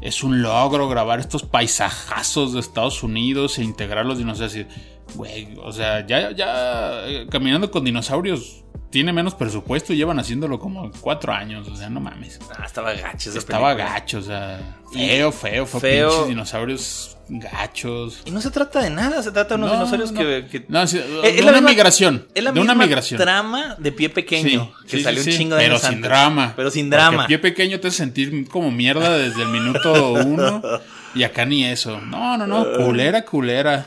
es 0.00 0.22
un 0.22 0.42
logro 0.42 0.88
grabar 0.88 1.20
estos 1.20 1.42
paisajazos 1.42 2.52
de 2.54 2.60
Estados 2.60 3.02
Unidos 3.02 3.58
e 3.58 3.62
integrar 3.64 4.04
los 4.06 4.18
dinosaurios. 4.18 4.66
Y, 4.68 4.92
Güey, 5.14 5.48
o 5.62 5.72
sea, 5.72 6.06
ya, 6.06 6.30
ya 6.32 7.06
eh, 7.06 7.26
caminando 7.30 7.70
con 7.70 7.84
dinosaurios 7.84 8.64
tiene 8.92 9.12
menos 9.12 9.34
presupuesto 9.34 9.92
y 9.92 9.96
llevan 9.96 10.20
haciéndolo 10.20 10.60
como 10.60 10.92
cuatro 11.00 11.32
años. 11.32 11.66
O 11.66 11.74
sea, 11.74 11.88
no 11.90 11.98
mames. 11.98 12.38
Ah, 12.56 12.64
estaba 12.66 12.92
gacha 12.92 13.30
esa 13.30 13.38
Estaba 13.38 13.74
película. 13.74 13.94
gacho, 13.98 14.18
o 14.18 14.22
sea, 14.22 14.60
feo, 14.92 15.32
feo, 15.32 15.66
Feo. 15.66 16.08
pinches 16.10 16.28
dinosaurios 16.28 17.16
gachos. 17.28 18.20
Y 18.26 18.30
no 18.30 18.40
se 18.42 18.50
trata 18.50 18.80
de 18.82 18.90
nada, 18.90 19.22
se 19.22 19.32
trata 19.32 19.56
de 19.56 19.62
unos 19.62 19.70
No, 19.70 19.74
dinosaurios 19.78 20.12
no. 20.12 20.20
que... 20.20 20.46
que- 20.50 20.66
No, 20.68 20.86
sí, 20.86 20.98
Eh, 20.98 21.00
de 21.22 21.28
es 21.30 21.36
la 21.44 21.50
una 21.50 21.60
misma- 21.60 21.70
migración. 21.70 22.26
Es 22.34 22.44
la 22.44 22.52
de 22.52 22.60
una 22.60 22.74
misma 22.74 22.84
migración. 22.86 23.20
trama 23.20 23.76
de 23.78 23.92
pie 23.92 24.10
pequeño. 24.10 24.70
Sí, 24.82 24.86
que 24.88 24.96
sí, 24.98 25.02
salió 25.02 25.22
un 25.22 25.28
chingo 25.30 25.56
de 25.56 25.62
Pero 25.64 25.78
sin 25.78 25.88
antes. 25.88 26.02
drama. 26.02 26.52
Pero 26.54 26.70
sin 26.70 26.86
Porque 26.90 26.96
drama. 26.96 27.26
pie 27.26 27.38
pequeño 27.38 27.80
te 27.80 27.88
hace 27.88 27.96
sentir 27.96 28.46
como 28.48 28.70
mierda 28.70 29.16
desde 29.16 29.42
el 29.42 29.48
minuto 29.48 30.12
uno. 30.12 30.62
y 31.14 31.22
acá 31.22 31.44
ni 31.46 31.64
eso. 31.64 31.98
No, 32.00 32.36
no, 32.36 32.46
no. 32.46 32.66
Culera, 32.84 33.24
culera. 33.24 33.86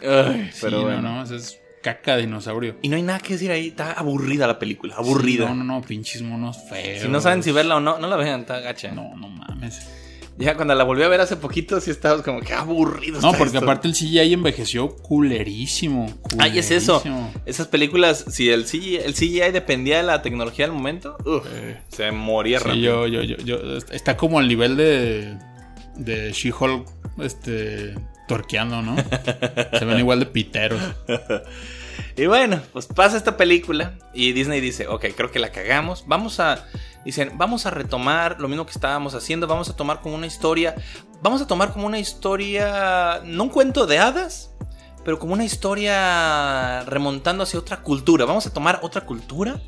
Ay, 0.00 0.50
pero 0.60 0.78
no, 0.78 0.82
bueno. 0.84 1.02
no, 1.02 1.22
eso 1.24 1.34
es 1.34 1.58
caca 1.84 2.16
de 2.16 2.22
dinosaurio. 2.22 2.76
Y 2.82 2.88
no 2.88 2.96
hay 2.96 3.02
nada 3.02 3.20
que 3.20 3.34
decir 3.34 3.50
ahí. 3.52 3.68
Está 3.68 3.92
aburrida 3.92 4.46
la 4.46 4.58
película. 4.58 4.94
Aburrida. 4.96 5.44
Sí, 5.46 5.50
no, 5.54 5.62
no, 5.62 5.74
no, 5.74 5.82
pinches 5.82 6.22
monos 6.22 6.56
feos. 6.68 7.02
Si 7.02 7.08
no 7.08 7.20
saben 7.20 7.42
si 7.42 7.52
verla 7.52 7.76
o 7.76 7.80
no, 7.80 7.98
no 7.98 8.08
la 8.08 8.16
vean, 8.16 8.40
está 8.40 8.58
gacha. 8.60 8.90
No, 8.90 9.14
no 9.16 9.28
mames. 9.28 9.86
Ya 10.36 10.56
cuando 10.56 10.74
la 10.74 10.82
volví 10.82 11.04
a 11.04 11.08
ver 11.08 11.20
hace 11.20 11.36
poquito, 11.36 11.80
sí 11.80 11.92
estábamos 11.92 12.24
como 12.24 12.40
que 12.40 12.52
aburrido. 12.54 13.20
No, 13.20 13.30
porque 13.34 13.56
esto. 13.58 13.58
aparte 13.58 13.86
el 13.86 13.94
CGI 13.94 14.32
envejeció 14.32 14.96
culerísimo. 14.96 16.06
Ay, 16.38 16.58
es 16.58 16.72
eso. 16.72 17.00
Esas 17.46 17.68
películas, 17.68 18.24
si 18.30 18.50
el 18.50 18.64
CGI, 18.64 18.96
el 18.96 19.14
CGI 19.14 19.52
dependía 19.52 19.98
de 19.98 20.02
la 20.02 20.22
tecnología 20.22 20.66
del 20.66 20.74
momento, 20.74 21.16
uf, 21.24 21.46
Eh, 21.54 21.78
se 21.88 22.10
moría 22.10 22.58
sí, 22.58 22.64
rápido. 22.64 23.06
yo, 23.06 23.22
yo, 23.22 23.36
yo, 23.36 23.58
yo- 23.62 23.76
está 23.92 24.16
como 24.16 24.40
al 24.40 24.48
nivel 24.48 24.76
de, 24.76 25.36
de 25.96 26.32
She-Hulk, 26.32 26.84
este, 27.22 27.94
torqueando, 28.26 28.82
¿no? 28.82 28.96
Se 29.78 29.84
ven 29.84 29.98
igual 29.98 30.20
de 30.20 30.26
piteros. 30.26 30.80
Y 32.16 32.26
bueno, 32.26 32.60
pues 32.72 32.86
pasa 32.86 33.16
esta 33.16 33.36
película 33.36 33.94
y 34.12 34.32
Disney 34.32 34.60
dice, 34.60 34.86
ok, 34.86 35.06
creo 35.16 35.30
que 35.30 35.38
la 35.38 35.50
cagamos, 35.50 36.04
vamos 36.06 36.38
a, 36.40 36.64
dicen, 37.04 37.32
vamos 37.36 37.66
a 37.66 37.70
retomar 37.70 38.40
lo 38.40 38.48
mismo 38.48 38.66
que 38.66 38.72
estábamos 38.72 39.14
haciendo, 39.14 39.46
vamos 39.46 39.68
a 39.68 39.76
tomar 39.76 40.00
como 40.00 40.14
una 40.14 40.26
historia, 40.26 40.74
vamos 41.22 41.42
a 41.42 41.46
tomar 41.46 41.72
como 41.72 41.86
una 41.86 41.98
historia, 41.98 43.20
no 43.24 43.44
un 43.44 43.48
cuento 43.48 43.86
de 43.86 43.98
hadas, 43.98 44.52
pero 45.04 45.18
como 45.18 45.32
una 45.32 45.44
historia 45.44 46.82
remontando 46.84 47.42
hacia 47.42 47.58
otra 47.58 47.80
cultura, 47.82 48.24
vamos 48.24 48.46
a 48.46 48.52
tomar 48.52 48.80
otra 48.82 49.02
cultura. 49.02 49.60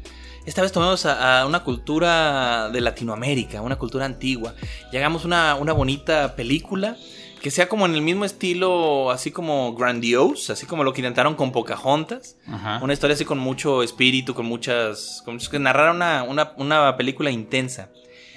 Esta 0.47 0.63
vez 0.63 0.71
tomamos 0.71 1.05
a, 1.05 1.41
a 1.41 1.47
una 1.47 1.65
cultura 1.65 2.71
de 2.71 2.81
Latinoamérica, 2.81 3.61
una 3.61 3.77
cultura 3.77 4.05
antigua, 4.05 4.55
y 4.93 4.97
hagamos 4.97 5.25
una, 5.25 5.57
una 5.57 5.73
bonita 5.73 6.37
película 6.37 6.97
que 7.47 7.53
sea 7.53 7.69
como 7.69 7.87
en 7.87 7.95
el 7.95 8.03
mismo 8.03 8.25
estilo, 8.25 9.09
así 9.13 9.31
como 9.31 9.73
grandiose, 9.77 10.53
así 10.53 10.67
como 10.67 10.83
lo 10.83 10.93
que 10.93 11.01
intentaron 11.01 11.37
con 11.37 11.53
Pocahontas. 11.53 12.39
Ajá. 12.49 12.81
Una 12.83 12.93
historia 12.93 13.15
así 13.15 13.25
con 13.25 13.39
mucho 13.39 13.85
espíritu, 13.85 14.35
con 14.35 14.47
muchas. 14.47 15.23
Con 15.25 15.35
muchos 15.35 15.49
que 15.49 15.61
narrar 15.61 15.95
una, 15.95 16.25
una, 16.25 16.55
una 16.57 16.97
película 16.97 17.31
intensa. 17.31 17.91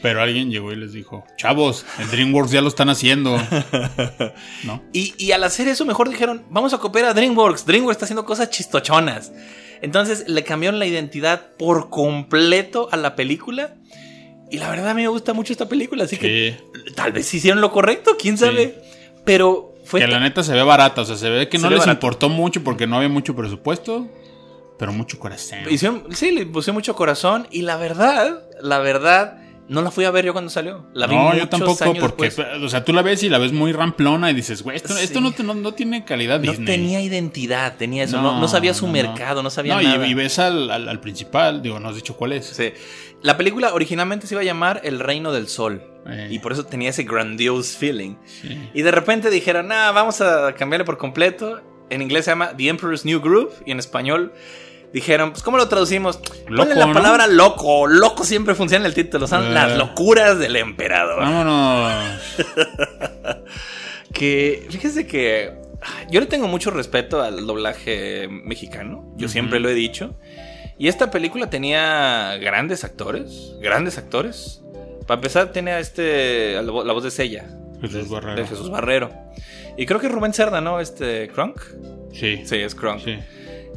Pero 0.03 0.21
alguien 0.21 0.51
llegó 0.51 0.71
y 0.71 0.75
les 0.75 0.93
dijo, 0.93 1.23
chavos, 1.37 1.87
el 1.97 2.07
DreamWorks 2.11 2.51
ya 2.51 2.61
lo 2.61 2.67
están 2.67 2.89
haciendo. 2.89 3.35
¿No? 4.63 4.83
Y, 4.93 5.15
y 5.17 5.31
al 5.31 5.43
hacer 5.43 5.67
eso, 5.67 5.85
mejor 5.85 6.07
dijeron: 6.07 6.45
Vamos 6.51 6.75
a 6.75 6.77
copiar 6.77 7.05
a 7.05 7.15
DreamWorks. 7.15 7.65
DreamWorks 7.65 7.95
está 7.95 8.05
haciendo 8.05 8.25
cosas 8.25 8.51
chistochonas. 8.51 9.31
Entonces 9.81 10.25
le 10.27 10.43
cambiaron 10.43 10.77
la 10.77 10.85
identidad 10.85 11.57
por 11.57 11.89
completo 11.89 12.89
a 12.91 12.97
la 12.97 13.15
película. 13.15 13.73
Y 14.51 14.59
la 14.59 14.69
verdad 14.69 14.89
a 14.89 14.93
mí 14.93 15.01
me 15.01 15.07
gusta 15.07 15.33
mucho 15.33 15.51
esta 15.51 15.67
película. 15.67 16.03
Así 16.03 16.17
que 16.17 16.59
tal 16.95 17.11
vez 17.11 17.33
hicieron 17.33 17.59
lo 17.59 17.71
correcto, 17.71 18.17
quién 18.19 18.37
sabe. 18.37 18.88
Pero 19.29 19.75
fue. 19.85 19.99
Que 20.01 20.07
la 20.07 20.19
neta 20.19 20.41
se 20.43 20.53
ve 20.53 20.63
barata, 20.63 21.01
o 21.01 21.05
sea, 21.05 21.15
se 21.15 21.29
ve 21.29 21.47
que 21.49 21.57
Se 21.57 21.61
no 21.63 21.69
ve 21.69 21.75
les 21.75 21.81
barata. 21.85 21.93
importó 21.97 22.29
mucho 22.29 22.63
porque 22.63 22.87
no 22.87 22.95
había 22.97 23.09
mucho 23.09 23.35
presupuesto, 23.35 24.07
pero 24.79 24.91
mucho 24.91 25.19
corazón. 25.19 25.59
Hicieron- 25.69 26.03
sí, 26.15 26.31
le 26.31 26.45
puse 26.47 26.71
mucho 26.71 26.95
corazón. 26.95 27.47
Y 27.51 27.61
la 27.61 27.77
verdad, 27.77 28.43
la 28.61 28.79
verdad, 28.79 29.37
no 29.67 29.83
la 29.83 29.91
fui 29.91 30.03
a 30.05 30.09
ver 30.09 30.25
yo 30.25 30.33
cuando 30.33 30.49
salió. 30.49 30.87
La 30.95 31.05
vi 31.05 31.15
no, 31.15 31.35
yo 31.35 31.47
tampoco, 31.47 31.93
porque, 31.99 32.23
después. 32.25 32.47
o 32.63 32.69
sea, 32.69 32.83
tú 32.83 32.91
la 32.91 33.03
ves 33.03 33.21
y 33.21 33.29
la 33.29 33.37
ves 33.37 33.51
muy 33.53 33.71
ramplona 33.71 34.31
y 34.31 34.33
dices, 34.33 34.63
güey, 34.63 34.77
esto, 34.77 34.95
Sí. 34.95 35.03
esto 35.03 35.21
no, 35.21 35.31
no- 35.43 35.53
no 35.53 35.73
tiene 35.75 36.05
calidad 36.05 36.39
No 36.39 36.49
Disney. 36.51 36.65
tenía 36.65 36.99
identidad, 37.01 37.77
tenía 37.77 38.05
eso. 38.05 38.19
No, 38.19 38.39
no 38.39 38.47
sabía 38.47 38.73
su 38.73 38.87
no, 38.87 38.93
no. 38.93 39.03
mercado, 39.03 39.43
no 39.43 39.51
sabía 39.51 39.75
No, 39.75 39.81
y- 39.81 39.85
nada. 39.85 40.07
Y, 40.07 40.15
ves 40.15 40.39
al, 40.39 40.71
al- 40.71 40.89
al 40.89 40.99
principal, 40.99 41.61
digo, 41.61 41.79
no 41.79 41.89
has 41.89 41.95
dicho 41.95 42.15
cuál 42.15 42.31
es. 42.33 42.47
Sí. 42.47 42.73
La 43.21 43.37
película 43.37 43.73
originalmente 43.75 44.25
se 44.25 44.33
iba 44.33 44.41
a 44.41 44.45
llamar 44.45 44.81
El 44.83 44.99
Reino 44.99 45.31
del 45.31 45.47
Sol. 45.49 45.83
Eh. 46.07 46.27
Y 46.31 46.39
por 46.39 46.51
eso 46.53 46.65
tenía 46.65 46.89
ese 46.89 47.03
grandiose 47.03 47.77
feeling. 47.77 48.15
Sí. 48.25 48.69
Y 48.73 48.81
de 48.81 48.91
repente 48.91 49.29
dijeron, 49.29 49.67
nah, 49.67 49.91
vamos 49.91 50.21
a 50.21 50.53
cambiarle 50.53 50.85
por 50.85 50.97
completo. 50.97 51.61
En 51.89 52.01
inglés 52.01 52.25
se 52.25 52.31
llama 52.31 52.55
The 52.55 52.67
Emperor's 52.69 53.05
New 53.05 53.19
Groove. 53.21 53.53
Y 53.65 53.71
en 53.71 53.79
español 53.79 54.33
dijeron, 54.93 55.31
pues, 55.31 55.43
¿cómo 55.43 55.57
lo 55.57 55.67
traducimos? 55.67 56.19
Loco, 56.47 56.73
la 56.73 56.85
¿no? 56.87 56.93
palabra 56.93 57.27
loco. 57.27 57.85
Loco 57.87 58.23
siempre 58.23 58.55
funciona 58.55 58.85
en 58.85 58.87
el 58.89 58.95
título. 58.95 59.27
Son 59.27 59.45
Eh. 59.45 59.51
las 59.51 59.77
locuras 59.77 60.39
del 60.39 60.55
emperador. 60.55 61.19
Vámonos. 61.19 61.93
Que, 64.13 64.67
fíjese 64.71 65.05
que 65.05 65.53
ah, 65.81 66.07
yo 66.09 66.19
le 66.19 66.25
tengo 66.25 66.47
mucho 66.47 66.71
respeto 66.71 67.21
al 67.21 67.45
doblaje 67.45 68.27
mexicano, 68.27 69.13
yo 69.17 69.27
siempre 69.29 69.59
lo 69.59 69.69
he 69.69 69.73
dicho. 69.75 70.15
Y 70.79 70.87
esta 70.87 71.11
película 71.11 71.49
tenía 71.49 72.35
grandes 72.41 72.83
actores, 72.83 73.53
grandes 73.61 73.97
actores. 73.97 74.61
Para 75.09 75.17
empezar, 75.17 75.51
tenía 75.51 75.79
este, 75.79 76.53
la 76.53 76.61
vo- 76.71 76.85
la 76.85 76.93
voz 76.93 77.03
de 77.03 77.09
Sella, 77.09 77.45
Jesús 77.81 78.07
de, 78.09 78.13
Barrero. 78.13 78.35
de 78.39 78.47
Jesús 78.47 78.69
Barrero. 78.69 79.09
Y 79.75 79.87
creo 79.87 79.99
que 79.99 80.07
Rubén 80.07 80.33
Cerda, 80.33 80.61
¿no? 80.61 80.79
Este, 80.79 81.29
Crunk. 81.29 81.59
Sí. 82.13 82.43
Sí, 82.45 82.57
es 82.57 82.75
Crunk. 82.75 82.99
sí. 83.03 83.17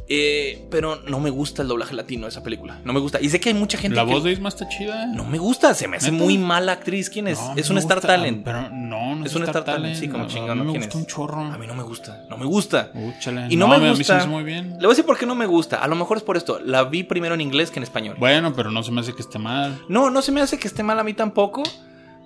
Eh, 0.09 0.67
pero 0.69 0.97
no 1.07 1.21
me 1.21 1.29
gusta 1.29 1.61
el 1.61 1.69
doblaje 1.69 1.93
latino 1.95 2.23
de 2.23 2.29
esa 2.29 2.43
película. 2.43 2.81
No 2.83 2.91
me 2.91 2.99
gusta. 2.99 3.21
Y 3.21 3.29
sé 3.29 3.39
que 3.39 3.49
hay 3.49 3.55
mucha 3.55 3.77
gente 3.77 3.95
La 3.95 4.05
que... 4.05 4.11
voz 4.13 4.23
de 4.25 4.31
Isma 4.33 4.49
está 4.49 4.67
chida. 4.67 5.05
No 5.07 5.23
me 5.23 5.37
gusta, 5.37 5.73
se 5.73 5.87
me 5.87 5.95
hace 5.97 6.11
¿Neta? 6.11 6.23
muy 6.23 6.37
mala 6.37 6.73
actriz. 6.73 7.09
¿Quién 7.09 7.27
es? 7.29 7.39
No, 7.39 7.53
es 7.55 7.69
me 7.69 7.75
un 7.75 7.79
Star 7.79 8.01
Talent. 8.01 8.43
Pero 8.43 8.69
no, 8.69 9.15
no 9.15 9.25
Es 9.25 9.33
un 9.33 9.43
Star 9.43 9.63
Talent, 9.63 9.95
sí, 9.95 10.09
como 10.09 10.27
chingón, 10.27 10.51
A 10.51 10.55
mí 10.55 10.59
¿no? 10.59 10.65
me 10.65 10.71
¿Quién 10.71 10.81
gusta 10.83 10.97
es? 10.97 11.03
un 11.03 11.05
chorro. 11.07 11.39
A 11.41 11.57
mí 11.57 11.65
no 11.67 11.73
me 11.73 11.83
gusta, 11.83 12.25
no 12.29 12.37
me 12.37 12.45
gusta. 12.45 12.91
Úchale. 12.93 13.47
Y 13.49 13.55
no 13.55 13.67
me 13.69 13.75
A 13.75 13.79
mí 13.79 13.85
se 13.91 13.97
gusta. 14.13 14.17
me 14.19 14.27
muy 14.27 14.43
bien. 14.43 14.71
Le 14.71 14.75
voy 14.77 14.85
a 14.87 14.89
decir 14.89 15.05
por 15.05 15.17
qué 15.17 15.25
no 15.25 15.35
me 15.35 15.45
gusta. 15.45 15.77
A 15.77 15.87
lo 15.87 15.95
mejor 15.95 16.17
es 16.17 16.23
por 16.23 16.35
esto. 16.35 16.59
La 16.59 16.83
vi 16.83 17.03
primero 17.03 17.33
en 17.35 17.41
inglés 17.41 17.71
que 17.71 17.79
en 17.79 17.83
español. 17.83 18.17
Bueno, 18.19 18.53
pero 18.53 18.71
no 18.71 18.83
se 18.83 18.91
me 18.91 18.99
hace 19.01 19.13
que 19.13 19.21
esté 19.21 19.39
mal. 19.39 19.79
No, 19.87 20.09
no 20.09 20.21
se 20.21 20.31
me 20.33 20.41
hace 20.41 20.59
que 20.59 20.67
esté 20.67 20.83
mal 20.83 20.99
a 20.99 21.03
mí 21.03 21.13
tampoco. 21.13 21.63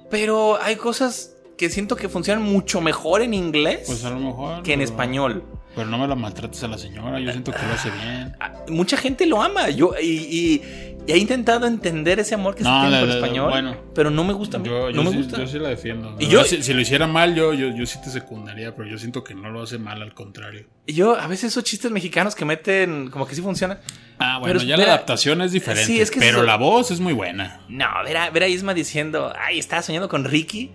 Pero 0.09 0.57
hay 0.61 0.77
cosas 0.77 1.33
que 1.57 1.69
siento 1.69 1.95
que 1.95 2.07
funcionan 2.09 2.43
mucho 2.43 2.81
mejor 2.81 3.21
en 3.21 3.33
inglés 3.33 3.83
Pues 3.87 4.03
a 4.05 4.09
lo 4.11 4.19
mejor. 4.19 4.63
que 4.63 4.73
en 4.73 4.79
pero- 4.79 4.89
español. 4.91 5.43
Pero 5.77 5.89
no 5.89 5.97
me 5.97 6.07
la 6.07 6.15
maltrates 6.15 6.61
a 6.63 6.67
la 6.67 6.77
señora. 6.77 7.19
Yo 7.21 7.31
siento 7.31 7.51
que 7.53 7.59
lo 7.65 7.73
hace 7.73 7.89
bien. 7.91 8.35
Ah, 8.39 8.51
Mucha 8.67 8.97
gente 8.97 9.25
lo 9.25 9.41
ama. 9.41 9.69
Yo 9.69 9.93
y, 10.01 10.05
y- 10.07 10.61
y 11.07 11.11
he 11.13 11.17
intentado 11.17 11.67
entender 11.67 12.19
ese 12.19 12.35
amor 12.35 12.53
que 12.55 12.63
No, 12.63 12.81
se 12.83 12.87
tiene 12.89 12.99
por 12.99 13.07
de- 13.07 13.13
español. 13.15 13.49
bueno. 13.49 13.77
pero 13.95 14.09
no 14.09 14.23
me 14.25 14.33
gusta. 14.33 14.61
Yo, 14.61 14.89
yo 14.89 14.95
no 14.97 15.03
me 15.03 15.11
sí, 15.11 15.17
gusta. 15.17 15.37
yo 15.37 15.47
sí 15.47 15.57
la 15.59 15.69
defiendo. 15.69 16.15
Y 16.19 16.25
Y 16.25 16.27
yo- 16.27 16.43
si, 16.43 16.61
si 16.63 16.73
lo 16.73 16.81
hiciera 16.81 17.07
mal, 17.07 17.33
yo, 17.35 17.53
yo, 17.53 17.69
yo 17.69 17.85
sí 17.85 17.97
te 18.03 18.09
secundaría, 18.09 18.75
pero 18.75 18.89
yo 18.89 18.97
siento 18.97 19.23
que 19.23 19.33
no 19.35 19.49
lo 19.49 19.61
hace 19.61 19.77
mal, 19.77 20.01
al 20.01 20.13
contrario. 20.13 20.65
Y 20.85 20.93
yo 20.93 21.15
a 21.17 21.27
veces 21.27 21.51
esos 21.51 21.63
chistes 21.63 21.91
mexicanos 21.91 22.35
que 22.35 22.43
meten 22.43 23.09
como 23.09 23.25
que 23.25 23.35
sí 23.35 23.41
funcionan. 23.41 23.79
Ah, 24.19 24.39
bueno, 24.39 24.55
Pero 24.59 24.67
ya 24.67 24.75
la 24.77 24.83
adaptación 24.85 25.41
es 25.41 25.51
diferente. 25.51 25.85
Sí, 25.85 26.01
es 26.01 26.09
que 26.11 26.19
pero 26.19 26.39
eso- 26.39 26.45
la 26.47 26.57
voz 26.57 26.91
es 26.91 26.99
muy 26.99 27.13
buena. 27.13 27.61
No, 27.69 27.85
ver 28.03 28.17
a, 28.17 28.29
ver 28.31 28.43
a 28.43 28.47
Isma 28.47 28.73
diciendo, 28.73 29.31
ay, 29.39 29.59
estaba 29.59 29.81
soñando 29.83 30.09
con 30.09 30.25
Ricky. 30.25 30.71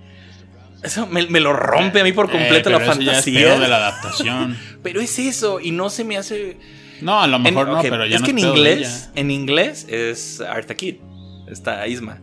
Eso 0.83 1.07
me, 1.07 1.27
me 1.29 1.41
lo 1.41 1.53
rompe 1.53 2.01
a 2.01 2.05
mí 2.05 2.13
por 2.13 2.31
completo 2.31 2.69
Eh, 2.69 2.73
la 2.73 2.79
ya 2.79 2.85
es 2.85 2.97
fantasía. 2.97 3.59
de 3.59 3.69
la 3.69 3.77
adaptación. 3.77 4.59
Pero 4.83 5.01
es 5.01 5.19
eso, 5.19 5.61
y 5.61 5.71
no 5.71 5.91
se 5.91 6.05
me 6.05 6.17
hace. 6.17 6.57
No, 7.01 7.21
a 7.21 7.27
lo 7.27 7.37
En- 7.37 7.43
mejor 7.43 7.69
no, 7.69 7.81
pero 7.83 8.07
ya 8.07 8.15
es 8.17 8.21
no 8.21 8.27
que 8.27 8.31
en 8.33 8.39
inglés, 8.39 9.11
en 9.17 9.31
inglés 9.33 9.87
es 9.89 10.41
Arta 10.41 10.75
Kid. 10.77 10.97
Está 11.49 11.87
Isma. 11.89 12.21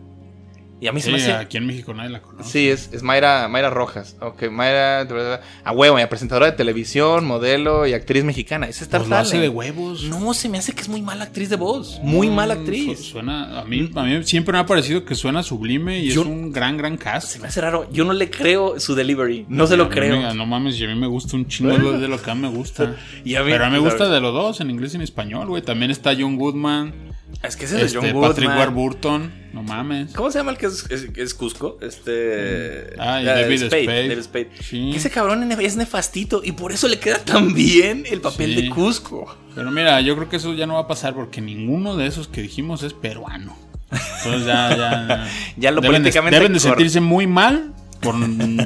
Y 0.80 0.86
a 0.86 0.92
mí 0.92 1.00
se 1.02 1.10
me 1.10 1.18
hace. 1.18 1.32
aquí 1.32 1.58
en 1.58 1.66
México 1.66 1.92
nadie 1.92 2.08
la 2.10 2.22
conoce. 2.22 2.48
Sí, 2.50 2.68
es, 2.68 2.88
es 2.92 3.02
Mayra, 3.02 3.46
Mayra 3.48 3.68
Rojas. 3.68 4.16
Ok, 4.20 4.44
Mayra, 4.50 5.04
de 5.04 5.12
verdad, 5.12 5.40
a 5.62 5.72
huevo, 5.72 5.98
ya 5.98 6.08
presentadora 6.08 6.46
de 6.46 6.52
televisión, 6.52 7.26
modelo 7.26 7.86
y 7.86 7.92
actriz 7.92 8.24
mexicana. 8.24 8.66
Es 8.66 8.80
Star 8.80 9.00
Pues 9.00 9.10
lo 9.10 9.16
hace 9.16 9.38
de 9.38 9.48
huevos. 9.50 10.04
No, 10.04 10.32
se 10.32 10.48
me 10.48 10.56
hace 10.58 10.72
que 10.72 10.80
es 10.80 10.88
muy 10.88 11.02
mala 11.02 11.24
actriz 11.24 11.50
de 11.50 11.56
voz. 11.56 12.00
Muy 12.02 12.28
Mm, 12.30 12.34
mala 12.34 12.54
su- 12.54 12.60
actriz. 12.60 12.98
Suena, 13.00 13.60
a 13.60 13.64
mí, 13.64 13.90
a 13.94 14.02
mí 14.04 14.24
siempre 14.24 14.52
me 14.54 14.58
ha 14.60 14.66
parecido 14.66 15.04
que 15.04 15.14
suena 15.14 15.42
sublime 15.42 15.98
y 16.00 16.08
Yo- 16.10 16.22
es 16.22 16.26
un 16.26 16.50
gran, 16.50 16.78
gran 16.78 16.96
cast. 16.96 17.28
Se 17.28 17.38
me 17.40 17.48
hace 17.48 17.60
raro. 17.60 17.86
Yo 17.92 18.04
no 18.04 18.12
le 18.14 18.30
creo 18.30 18.80
su 18.80 18.94
delivery. 18.94 19.44
No 19.48 19.66
se 19.66 19.76
lo 19.76 19.88
creo. 19.90 20.16
me- 20.20 20.34
no 20.34 20.46
mames, 20.46 20.78
y 20.80 20.84
a 20.84 20.88
mí 20.88 20.94
me 20.94 21.06
gusta 21.08 21.36
un 21.36 21.46
chingo 21.46 21.72
de 21.72 21.78
lo- 21.78 21.98
de 21.98 22.08
lo 22.08 22.20
que 22.22 22.30
a 22.30 22.34
mí 22.34 22.40
me 22.40 22.48
gusta. 22.48 22.96
Y 23.24 23.34
a 23.34 23.42
mí- 23.42 23.50
Pero 23.50 23.64
a 23.64 23.68
mí 23.68 23.74
me 23.74 23.80
gusta 23.80 24.08
de 24.08 24.20
los 24.20 24.32
dos, 24.32 24.60
en 24.62 24.70
inglés 24.70 24.94
y 24.94 24.96
en 24.96 25.02
español, 25.02 25.48
güey. 25.48 25.60
También 25.62 25.90
está 25.90 26.14
John 26.18 26.36
Goodman, 26.36 26.94
Es 27.42 27.56
que 27.56 27.64
ese 27.64 27.76
es 27.76 27.82
este, 27.94 27.98
de 28.06 28.12
John 28.12 28.20
Patrick 28.22 28.48
Woodman. 28.48 28.58
Warburton, 28.58 29.32
no 29.54 29.62
mames. 29.62 30.12
¿Cómo 30.12 30.30
se 30.30 30.38
llama 30.38 30.50
el 30.52 30.58
que 30.58 30.66
es, 30.66 30.84
es- 30.90 31.08
es 31.16 31.34
Cusco? 31.34 31.78
Este. 31.80 32.94
Ah, 32.98 33.22
y 33.22 33.28
ah, 33.28 33.34
David 33.34 33.64
Spade. 33.66 33.86
David 34.08 34.22
Spade. 34.22 34.50
Sí. 34.60 34.90
Que 34.92 34.98
ese 34.98 35.10
cabrón 35.10 35.50
es 35.50 35.76
nefastito 35.76 36.42
y 36.44 36.52
por 36.52 36.72
eso 36.72 36.86
le 36.88 36.98
queda 36.98 37.18
tan 37.18 37.54
bien 37.54 38.04
el 38.10 38.20
papel 38.20 38.54
Sí. 38.54 38.62
de 38.62 38.70
Cusco. 38.70 39.36
Pero 39.54 39.70
mira, 39.70 40.00
yo 40.02 40.16
creo 40.16 40.28
que 40.28 40.36
eso 40.36 40.52
ya 40.54 40.66
no 40.66 40.74
va 40.74 40.80
a 40.80 40.86
pasar 40.86 41.14
porque 41.14 41.40
ninguno 41.40 41.96
de 41.96 42.06
esos 42.06 42.28
que 42.28 42.42
dijimos 42.42 42.82
es 42.82 42.92
peruano. 42.92 43.56
Entonces 43.90 44.44
ya, 44.46 44.76
ya. 44.76 45.28
Ya 45.56 45.70
lo 45.72 45.80
deben 45.80 46.02
de, 46.02 46.10
políticamente 46.10 46.36
deben 46.38 46.52
de 46.52 46.60
sentirse 46.60 47.00
muy 47.00 47.26
mal 47.26 47.72
por 48.00 48.14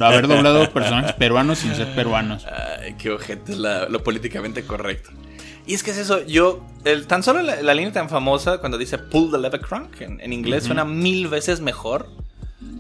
haber 0.03 0.29
doblado 0.29 0.71
personajes 0.73 1.13
peruanos 1.15 1.59
sin 1.61 1.75
ser 1.75 1.95
peruanos. 1.95 2.45
Ay, 2.47 2.95
qué 2.99 3.11
ojete 3.11 3.53
es 3.53 3.59
la- 3.59 3.89
lo 3.89 4.03
políticamente 4.05 4.65
correcto. 4.65 5.11
Y 5.67 5.75
es 5.75 5.83
que 5.83 5.93
es 5.93 5.99
eso, 5.99 6.25
yo, 6.27 6.65
el, 6.85 7.07
tan 7.07 7.23
solo 7.23 7.41
la, 7.43 7.63
la 7.63 7.75
línea 7.75 7.93
tan 7.93 8.09
famosa 8.11 8.59
cuando 8.59 8.77
dice 8.77 8.99
pull 8.99 9.31
the 9.31 9.39
lever 9.39 9.61
crunk 9.61 10.01
en, 10.03 10.21
en 10.21 10.33
inglés 10.33 10.65
suena 10.65 10.85
mil 10.85 11.29
veces 11.29 11.61
mejor. 11.61 12.09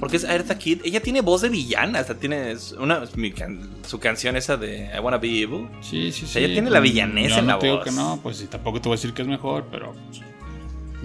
Porque 0.00 0.16
es 0.16 0.24
Eartha 0.24 0.58
Kitt, 0.58 0.84
ella 0.84 1.00
tiene 1.00 1.20
voz 1.20 1.42
de 1.42 1.48
villana, 1.50 1.98
hasta 2.00 2.14
tiene 2.14 2.56
una, 2.78 3.02
can- 3.36 3.70
su 3.86 3.98
canción 4.00 4.34
esa 4.36 4.56
de 4.56 4.90
I 4.94 4.98
Wanna 4.98 5.18
Be 5.18 5.28
Evil. 5.42 5.68
Sí, 5.82 6.10
sí, 6.10 6.26
sí. 6.26 6.38
ella 6.38 6.48
tiene 6.52 6.70
la 6.70 6.80
villanesa 6.80 7.36
Yo 7.36 7.38
en 7.40 7.46
no 7.46 7.52
la 7.52 7.58
te 7.58 7.66
digo 7.66 7.76
voz. 7.78 7.84
que 7.86 7.92
no, 7.92 8.18
pues 8.22 8.36
sí, 8.38 8.46
tampoco 8.46 8.80
te 8.80 8.88
voy 8.88 8.94
a 8.94 8.98
decir 8.98 9.12
que 9.14 9.22
es 9.22 9.28
mejor, 9.28 9.66
pero 9.70 9.94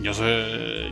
yo 0.02 0.14
sé. 0.14 0.92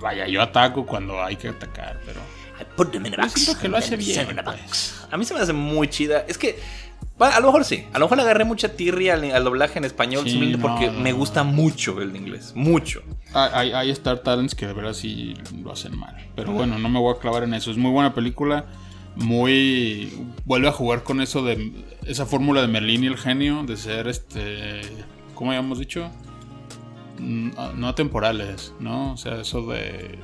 Vaya, 0.00 0.26
yo 0.28 0.40
ataco 0.42 0.86
cuando 0.86 1.22
hay 1.22 1.36
que 1.36 1.48
atacar, 1.48 1.98
pero. 2.06 2.20
I 2.60 2.64
put 2.76 2.90
them 2.92 3.06
in 3.06 3.14
a 3.14 3.16
Yo 3.16 3.22
box, 3.24 3.32
siento 3.42 3.60
que 3.60 3.68
lo 3.68 3.76
hace 3.78 3.96
bien, 3.96 4.40
pues. 4.44 4.94
A 5.10 5.16
mí 5.16 5.24
se 5.24 5.34
me 5.34 5.40
hace 5.40 5.52
muy 5.52 5.88
chida. 5.88 6.24
Es 6.28 6.36
que 6.38 6.58
Va, 7.20 7.36
A 7.36 7.40
lo 7.40 7.46
mejor 7.46 7.64
sí. 7.64 7.84
A 7.92 7.98
lo 7.98 8.04
mejor 8.04 8.18
le 8.18 8.22
agarré 8.22 8.44
mucha 8.44 8.74
tirria 8.74 9.14
al, 9.14 9.30
al 9.30 9.44
doblaje 9.44 9.78
en 9.78 9.84
español 9.84 10.24
Sí, 10.24 10.30
simplemente 10.30 10.62
no, 10.62 10.68
porque 10.68 10.86
no, 10.90 11.00
me 11.00 11.12
gusta 11.12 11.42
mucho 11.42 12.00
el 12.00 12.12
de 12.12 12.18
inglés. 12.18 12.52
Mucho. 12.54 13.02
Hay, 13.34 13.90
Star 13.90 14.18
Talents 14.20 14.54
que 14.54 14.66
de 14.66 14.72
verdad 14.72 14.92
sí 14.92 15.34
lo 15.62 15.72
hacen 15.72 15.98
mal. 15.98 16.16
Pero 16.34 16.52
bueno, 16.52 16.78
no 16.78 16.88
me 16.88 16.98
voy 16.98 17.14
a 17.14 17.18
clavar 17.18 17.42
en 17.42 17.54
eso. 17.54 17.70
Es 17.70 17.76
muy 17.76 17.90
buena 17.90 18.14
película. 18.14 18.66
Muy. 19.16 20.12
Vuelve 20.44 20.68
a 20.68 20.72
jugar 20.72 21.02
con 21.02 21.20
eso 21.20 21.42
de. 21.42 21.72
Esa 22.06 22.24
fórmula 22.24 22.60
de 22.60 22.68
Merlín 22.68 23.04
y 23.04 23.08
el 23.08 23.16
genio. 23.16 23.64
De 23.64 23.76
ser 23.76 24.06
este. 24.06 24.80
¿Cómo 25.34 25.50
habíamos 25.50 25.78
dicho? 25.78 26.10
Mm, 27.18 27.50
ah, 27.56 27.72
No 27.74 27.94
temporales, 27.94 28.72
¿no? 28.78 29.12
O 29.12 29.16
sea, 29.16 29.40
eso 29.40 29.66
de. 29.66 30.18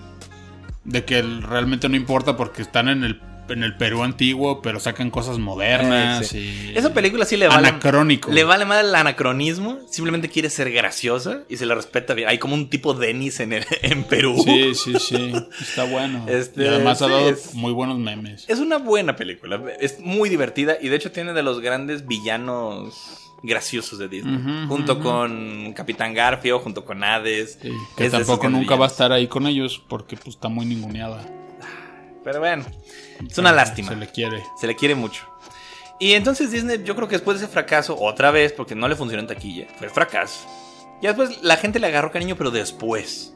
De 0.85 1.04
que 1.04 1.22
realmente 1.22 1.88
no 1.88 1.96
importa 1.96 2.37
porque 2.37 2.62
están 2.62 2.88
en 2.88 3.04
el, 3.04 3.20
en 3.48 3.62
el 3.62 3.76
Perú 3.76 4.02
antiguo, 4.02 4.62
pero 4.62 4.80
sacan 4.80 5.11
cosas 5.11 5.38
modernas. 5.38 6.33
Eh, 6.35 6.72
y, 6.74 6.78
Esa 6.78 6.92
película 6.94 7.24
sí 7.24 7.37
le 7.37 7.48
vale. 7.48 7.68
Anacrónico. 7.68 8.30
Le 8.33 8.44
vale 8.44 8.64
más 8.64 8.85
el 8.85 8.94
anacronismo. 8.94 9.78
Simplemente 9.90 10.28
quiere 10.28 10.50
ser 10.50 10.70
graciosa 10.72 11.40
y 11.48 11.57
se 11.57 11.66
le 11.66 11.74
respeta 11.74 12.14
bien. 12.14 12.28
Hay 12.28 12.38
como 12.38 12.54
un 12.54 12.68
tipo 12.70 12.94
Denis 12.94 13.40
en, 13.40 13.52
el- 13.52 13.66
en 13.83 14.04
Perú. 14.04 14.37
Sí, 14.44 14.74
sí, 14.74 14.94
sí. 14.98 15.33
Está 15.61 15.85
bueno. 15.85 16.26
Este, 16.28 16.64
y 16.64 16.66
además 16.66 17.02
ha 17.02 17.09
dado 17.09 17.28
es- 17.30 17.54
muy 17.54 17.72
buenos 17.72 17.98
memes. 17.98 18.44
Es 18.48 18.59
una 18.59 18.78
buena 18.78 19.16
película. 19.16 19.61
Es 19.80 20.00
muy 20.00 20.28
divertida 20.28 20.76
y 20.80 20.88
de 20.88 20.96
hecho 20.96 21.12
tiene 21.12 21.33
de 21.33 21.42
los 21.42 21.61
grandes 21.61 22.07
villanos 22.07 23.20
graciosos 23.42 23.98
de 23.98 24.09
Disney. 24.09 24.66
Junto 24.68 24.98
con 25.00 25.74
Capitán 25.74 26.14
Garfio, 26.14 26.61
junto 26.61 26.85
con 26.85 27.04
Hades. 27.04 27.59
Sí, 27.61 27.70
que 27.96 28.09
tampoco 28.09 28.48
nunca 28.48 28.74
va 28.74 28.87
a 28.87 28.88
estar 28.88 29.12
ahí 29.12 29.26
con 29.26 29.46
ellos 29.46 29.83
porque 29.87 30.16
pues 30.16 30.28
está 30.37 30.48
muy 30.48 30.64
ninguneada. 30.64 31.26
Pero 32.24 32.40
bueno, 32.40 32.64
es 33.28 33.38
una 33.38 33.52
lástima. 33.52 33.90
Se 33.90 33.96
le 33.96 34.08
quiere. 34.08 34.42
Se 34.58 34.66
le 34.66 34.74
quiere 34.74 34.94
mucho. 34.94 35.26
Y 35.98 36.14
entonces 36.14 36.50
Disney, 36.50 36.82
yo 36.82 36.96
creo 36.96 37.06
que 37.06 37.16
después 37.16 37.38
de 37.38 37.44
ese 37.44 37.52
fracaso, 37.52 37.96
otra 37.98 38.30
vez, 38.30 38.52
porque 38.52 38.74
no 38.74 38.88
le 38.88 38.96
funcionó 38.96 39.20
en 39.20 39.28
taquilla, 39.28 39.66
fue 39.76 39.87
el 39.87 39.92
fracaso. 39.92 40.46
Ya 41.00 41.12
después 41.12 41.42
la 41.42 41.56
gente 41.56 41.78
le 41.78 41.87
agarró 41.87 42.10
cariño, 42.10 42.34
pero 42.37 42.50
después. 42.50 43.33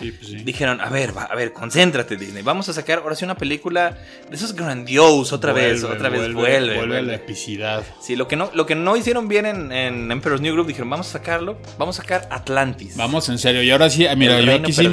Sí, 0.00 0.10
pues 0.12 0.28
sí. 0.28 0.36
Dijeron, 0.36 0.80
a 0.80 0.88
ver, 0.88 1.16
va, 1.16 1.24
a 1.24 1.34
ver, 1.36 1.52
concéntrate 1.52 2.16
Disney. 2.16 2.42
Vamos 2.42 2.68
a 2.68 2.72
sacar 2.72 2.98
ahora 2.98 3.14
sí 3.14 3.24
una 3.24 3.36
película 3.36 3.98
de 4.28 4.34
esos 4.34 4.54
grandiose, 4.54 5.34
otra 5.34 5.52
vez, 5.52 5.82
Vuelve, 5.82 5.96
otra 5.96 6.08
vez, 6.08 6.20
vuelve, 6.32 6.40
vuelve. 6.40 6.76
Vuelve 6.76 6.98
a 6.98 7.02
la 7.02 7.14
epicidad. 7.14 7.84
Sí, 8.00 8.16
lo 8.16 8.26
que 8.26 8.36
no, 8.36 8.50
lo 8.54 8.66
que 8.66 8.74
no 8.74 8.96
hicieron 8.96 9.28
bien 9.28 9.46
en, 9.46 9.70
en 9.70 10.10
Emperor's 10.10 10.40
New 10.40 10.54
Group, 10.54 10.66
dijeron, 10.66 10.90
vamos 10.90 11.08
a 11.08 11.12
sacarlo, 11.12 11.58
vamos 11.78 11.98
a 11.98 12.02
sacar 12.02 12.26
Atlantis. 12.30 12.96
Vamos 12.96 13.28
en 13.28 13.38
serio. 13.38 13.62
Y 13.62 13.70
ahora 13.70 13.90
sí, 13.90 14.06
mira, 14.16 14.38
El 14.38 14.46
yo 14.46 14.54
aquí 14.54 14.72
sí 14.72 14.88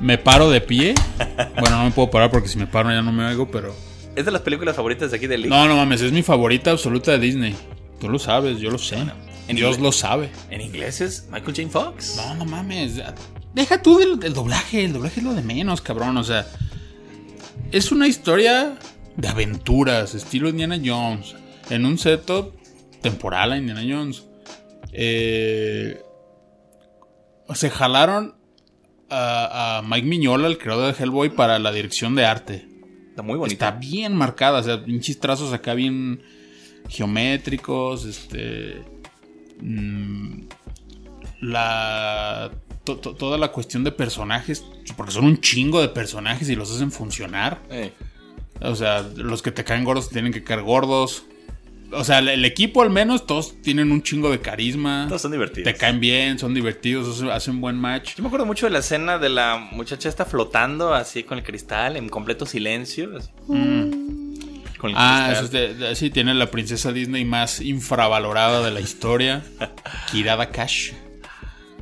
me 0.00 0.18
paro 0.18 0.50
de 0.50 0.60
pie. 0.60 0.94
Bueno, 1.60 1.78
no 1.78 1.84
me 1.84 1.90
puedo 1.92 2.10
parar 2.10 2.30
porque 2.30 2.48
si 2.48 2.58
me 2.58 2.66
paro 2.66 2.90
ya 2.90 3.00
no 3.02 3.12
me 3.12 3.24
oigo, 3.26 3.50
pero. 3.50 3.74
Es 4.16 4.24
de 4.24 4.30
las 4.32 4.42
películas 4.42 4.74
favoritas 4.74 5.10
de 5.12 5.16
aquí 5.16 5.26
de 5.28 5.38
Lee. 5.38 5.48
No, 5.48 5.66
no 5.68 5.76
mames, 5.76 6.00
es 6.00 6.10
mi 6.10 6.22
favorita 6.22 6.72
absoluta 6.72 7.12
de 7.12 7.18
Disney. 7.18 7.54
Tú 8.00 8.08
lo 8.08 8.18
sabes, 8.18 8.58
yo 8.58 8.70
lo 8.70 8.78
sé. 8.78 8.96
en 8.96 9.56
Dios 9.56 9.76
inglés. 9.76 9.78
lo 9.78 9.92
sabe. 9.92 10.30
En 10.50 10.60
inglés 10.60 11.00
es 11.00 11.28
Michael 11.30 11.54
J. 11.56 11.68
Fox. 11.68 12.16
No, 12.16 12.34
no 12.34 12.44
mames. 12.44 13.00
Deja 13.54 13.82
tú 13.82 13.98
del, 13.98 14.18
del 14.18 14.34
doblaje. 14.34 14.84
El 14.84 14.92
doblaje 14.92 15.20
es 15.20 15.24
lo 15.24 15.34
de 15.34 15.42
menos, 15.42 15.80
cabrón. 15.80 16.16
O 16.16 16.24
sea, 16.24 16.46
es 17.72 17.92
una 17.92 18.06
historia 18.06 18.78
de 19.16 19.28
aventuras, 19.28 20.14
estilo 20.14 20.48
Indiana 20.48 20.80
Jones. 20.82 21.34
En 21.70 21.84
un 21.84 21.98
setup 21.98 22.54
temporal 23.02 23.52
a 23.52 23.58
Indiana 23.58 23.82
Jones. 23.88 24.24
Eh, 24.92 26.00
se 27.54 27.70
jalaron 27.70 28.36
a, 29.10 29.78
a 29.78 29.82
Mike 29.82 30.06
Miñola, 30.06 30.48
el 30.48 30.58
creador 30.58 30.94
de 30.94 31.02
Hellboy, 31.02 31.30
para 31.30 31.58
la 31.58 31.72
dirección 31.72 32.14
de 32.14 32.24
arte. 32.24 32.68
Está 33.10 33.22
muy 33.22 33.36
bonita. 33.36 33.68
Está 33.68 33.78
bien 33.78 34.14
marcada, 34.14 34.60
o 34.60 34.62
sea, 34.62 34.84
pinches 34.84 35.18
trazos 35.18 35.52
acá 35.52 35.74
bien 35.74 36.22
geométricos, 36.88 38.04
este... 38.04 38.82
mm, 39.60 40.42
la... 41.40 42.50
to- 42.88 42.96
to- 42.98 43.14
toda 43.14 43.36
la 43.38 43.48
cuestión 43.52 43.84
de 43.84 43.92
personajes, 43.92 44.64
porque 44.96 45.12
son 45.12 45.24
un 45.26 45.40
chingo 45.40 45.80
de 45.82 45.88
personajes 45.88 46.48
y 46.48 46.56
los 46.56 46.70
hacen 46.74 46.90
funcionar. 46.90 47.60
Eh, 47.70 47.92
O 48.60 48.74
sea, 48.74 49.02
los 49.16 49.40
que 49.42 49.52
te 49.52 49.62
caen 49.62 49.84
gordos 49.84 50.08
tienen 50.08 50.32
que 50.32 50.42
caer 50.42 50.62
gordos. 50.62 51.24
O 51.92 52.02
sea, 52.04 52.18
el, 52.18 52.28
el 52.28 52.44
equipo 52.44 52.82
al 52.82 52.90
menos, 52.90 53.24
todos 53.26 53.60
tienen 53.62 53.92
un 53.92 54.02
chingo 54.02 54.30
de 54.30 54.40
carisma. 54.40 55.04
todos 55.08 55.22
son 55.22 55.30
divertidos. 55.32 55.72
Te 55.72 55.78
caen 55.78 56.00
bien, 56.00 56.38
son 56.38 56.52
divertidos, 56.54 57.22
hacen, 57.22 57.60
buen 57.60 57.76
match. 57.76 58.16
Yo 58.16 58.22
me 58.22 58.28
acuerdo 58.28 58.46
mucho 58.46 58.66
de 58.66 58.70
la 58.72 58.80
escena 58.80 59.16
de 59.18 59.28
la 59.28 59.56
muchacha 59.72 60.08
esta 60.08 60.24
flotando 60.24 60.92
así 60.92 61.22
con 61.22 61.38
el 61.38 61.44
cristal 61.44 61.96
en 61.96 62.08
completo 62.08 62.46
silencio. 62.46 63.16
así. 63.16 63.28
Con 63.46 64.90
el 64.90 64.96
Ah, 64.98 65.28
cristal. 65.28 65.32
eso 65.32 65.44
es 65.44 65.50
de- 65.50 65.74
de- 65.74 65.96
sí, 65.96 66.10
tiene 66.10 66.34
la 66.34 66.50
princesa 66.50 66.92
Disney 66.92 67.24
más 67.24 67.60
infravalorada 67.60 68.62
de 68.62 68.70
la 68.70 68.80
historia, 68.80 69.42
Kirada 70.12 70.50
Cash. 70.50 70.92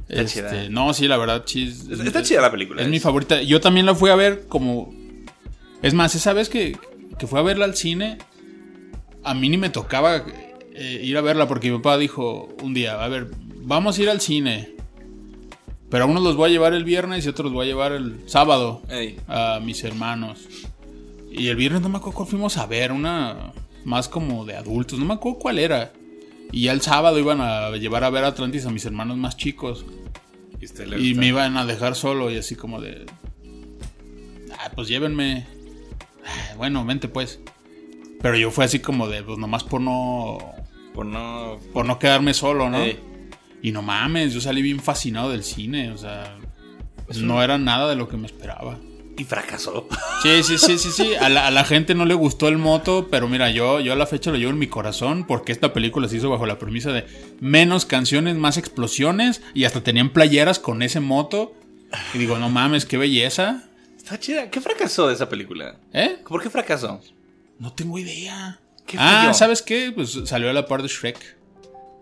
Está 0.09 0.23
Este, 0.23 0.41
chida. 0.41 0.69
no, 0.71 0.95
sí, 0.95 1.09
la 1.09 1.17
verdad, 1.17 1.43
sí. 1.47 1.65
es- 1.69 1.89
Es- 1.89 2.01
está 2.01 2.23
chida 2.23 2.41
la 2.41 2.51
película. 2.51 2.83
Es 2.83 2.89
mi 2.89 3.01
favorita. 3.01 3.43
Yo 3.43 3.61
también 3.61 3.87
la 3.87 3.95
fui 3.95 4.11
a 4.11 4.15
ver 4.15 4.47
como. 4.49 4.95
Es 5.83 5.95
más, 5.95 6.15
esa 6.15 6.33
vez 6.33 6.49
que, 6.49 6.77
que 7.19 7.27
fui 7.27 7.39
a 7.39 7.43
verla 7.43 7.65
al 7.65 7.75
cine, 7.77 8.19
a 9.25 9.35
mí 9.35 9.49
ni 9.49 9.57
me 9.57 9.69
tocaba 9.71 10.25
eh, 10.75 11.01
ir 11.03 11.17
a 11.17 11.21
verla 11.23 11.49
porque 11.49 11.71
mi 11.71 11.79
papá 11.79 11.99
dijo 11.99 12.49
un 12.63 12.73
día: 12.75 13.03
A 13.03 13.09
ver, 13.09 13.31
vamos 13.63 13.99
a 13.99 14.03
ir 14.03 14.09
al 14.11 14.21
cine. 14.21 14.73
Pero 15.91 16.05
a 16.05 16.07
unos 16.07 16.23
los 16.23 16.37
voy 16.37 16.51
a 16.51 16.53
llevar 16.53 16.73
el 16.75 16.85
viernes 16.85 17.25
y 17.25 17.29
otros 17.29 17.45
los 17.47 17.53
voy 17.55 17.67
a 17.67 17.69
llevar 17.69 17.93
el 17.93 18.21
sábado 18.29 18.83
Ey. 18.89 19.19
a 19.29 19.61
mis 19.63 19.83
hermanos. 19.85 20.47
Y 21.31 21.49
el 21.49 21.57
viernes 21.57 21.81
no 21.83 21.89
me 21.89 21.99
acuerdo 21.99 22.17
cuál 22.17 22.29
fuimos 22.29 22.57
a 22.57 22.67
ver, 22.67 22.91
una 22.93 23.53
más 23.85 24.09
como 24.09 24.45
de 24.45 24.57
adultos, 24.57 24.99
no 24.99 25.05
me 25.05 25.15
acuerdo 25.15 25.39
cuál 25.39 25.59
era. 25.61 25.93
Y 26.53 26.63
ya 26.63 26.73
el 26.73 26.81
sábado 26.81 27.19
iban 27.19 27.41
a 27.41 27.71
llevar 27.73 28.05
a 28.05 28.11
ver 28.11 28.25
Atlantis 28.25 28.67
a 28.67 28.71
mis 28.71 28.85
hermanos 28.85 29.17
más 29.17 29.37
chicos. 29.37 29.85
Y, 30.99 31.15
me 31.15 31.29
iban 31.29 31.57
a 31.57 31.67
dejar 31.67 31.95
solo 31.95 32.31
y 32.31 32.39
así 32.39 32.57
como 32.57 32.81
de... 32.81 33.07
Ah, 34.59 34.71
pues 34.75 34.89
llévenme. 34.89 35.47
Ah, 36.25 36.55
Bueno, 36.57 36.85
vente 36.85 37.09
pues. 37.09 37.41
Pero 38.21 38.37
yo 38.37 38.51
fue 38.51 38.65
así 38.65 38.81
como 38.81 39.09
de, 39.09 39.23
pues 39.23 39.39
nomás 39.39 39.65
por 39.65 39.81
no... 39.81 40.39
Por 40.95 41.07
no. 41.07 41.59
Por 41.73 41.85
no 41.85 41.99
quedarme 41.99 42.33
solo, 42.35 42.71
¿no? 42.71 42.79
Ey. 42.79 42.99
Y 43.63 43.73
no 43.73 43.83
mames, 43.83 44.33
yo 44.33 44.41
salí 44.41 44.63
bien 44.63 44.81
fascinado 44.81 45.31
del 45.31 45.45
cine, 45.45 45.91
o 45.93 45.99
sea... 45.99 46.39
No 47.15 47.43
era 47.43 47.59
nada 47.59 47.89
de 47.89 47.97
lo 47.97 48.09
que 48.09 48.17
me 48.17 48.27
esperaba. 48.27 48.79
Y 49.19 49.25
fracasó. 49.25 49.89
Sí, 50.23 50.43
sí, 50.43 50.59
sí, 50.59 50.79
sí, 50.79 50.91
sí. 50.91 51.15
A 51.15 51.29
la, 51.29 51.47
a 51.47 51.51
la 51.51 51.65
gente 51.65 51.95
no 51.95 52.05
le 52.05 52.15
gustó 52.15 52.49
el 52.49 52.59
moto, 52.59 53.09
pero 53.11 53.29
mira, 53.29 53.51
yo, 53.51 53.81
yo 53.81 53.93
a 53.93 53.97
la 53.97 54.07
fecha 54.07 54.31
lo 54.31 54.37
llevo 54.37 54.51
en 54.51 54.59
mi 54.59 54.67
corazón 54.67 55.25
porque 55.27 55.53
esta 55.53 55.73
película 55.73 56.09
se 56.09 56.17
hizo 56.17 56.29
bajo 56.31 56.47
la 56.47 56.59
premisa 56.59 56.93
de 56.93 57.07
menos 57.41 57.87
canciones, 57.87 58.37
más 58.37 58.59
explosiones 58.59 59.43
y 59.55 59.65
hasta 59.65 59.83
tenían 59.83 60.11
playeras 60.11 60.59
con 60.59 60.83
ese 60.83 61.01
moto. 61.01 61.55
Y 62.13 62.19
digo, 62.19 62.39
no 62.39 62.51
mames, 62.51 62.85
qué 62.85 62.99
belleza. 62.99 63.65
Está 63.97 64.19
chida. 64.21 64.51
¿Qué 64.51 64.61
fracasó 64.61 65.09
de 65.09 65.15
esa 65.15 65.29
película? 65.29 65.77
¿Eh? 65.93 66.19
¿Por 66.29 66.43
qué 66.43 66.51
fracasó? 66.51 67.01
No 67.59 67.73
tengo 67.73 67.99
idea. 67.99 68.61
¿Qué 68.87 68.97
ah? 69.01 69.33
¿sabes 69.35 69.63
qué? 69.63 69.93
Pues 69.95 70.19
salió 70.27 70.51
a 70.51 70.53
la 70.53 70.67
par 70.67 70.83
de 70.83 70.89
Shrek. 70.89 71.37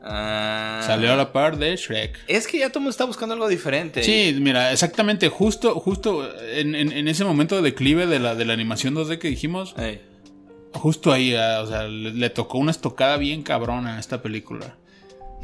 Ah, 0.06 0.82
Salió 0.86 1.12
a 1.14 1.16
la 1.16 1.32
par 1.32 1.56
de 1.56 1.74
Shrek. 1.76 2.18
Es 2.28 2.46
que 2.46 2.58
ya 2.58 2.68
todo 2.68 2.80
el 2.80 2.82
mundo 2.82 2.90
está 2.90 3.04
buscando 3.04 3.32
algo 3.34 3.48
diferente. 3.48 4.02
Sí, 4.02 4.36
mira, 4.38 4.70
exactamente, 4.70 5.28
justo, 5.30 5.74
justo 5.80 6.28
en, 6.52 6.74
en- 6.74 6.92
en 6.92 7.08
ese 7.08 7.24
momento 7.24 7.56
de 7.56 7.62
declive 7.62 8.06
de 8.06 8.18
la, 8.18 8.34
de 8.34 8.44
la 8.44 8.52
animación 8.52 8.94
2D 8.94 9.18
que 9.18 9.28
dijimos, 9.28 9.74
Ey. 9.78 10.00
Justo 10.74 11.12
ahí, 11.12 11.34
ah, 11.34 11.60
o 11.62 11.66
sea, 11.66 11.84
le, 11.84 12.12
le 12.12 12.30
tocó 12.30 12.58
una 12.58 12.70
estocada 12.72 13.16
bien 13.16 13.42
cabrona 13.42 13.96
a 13.96 14.00
esta 14.00 14.20
película. 14.22 14.76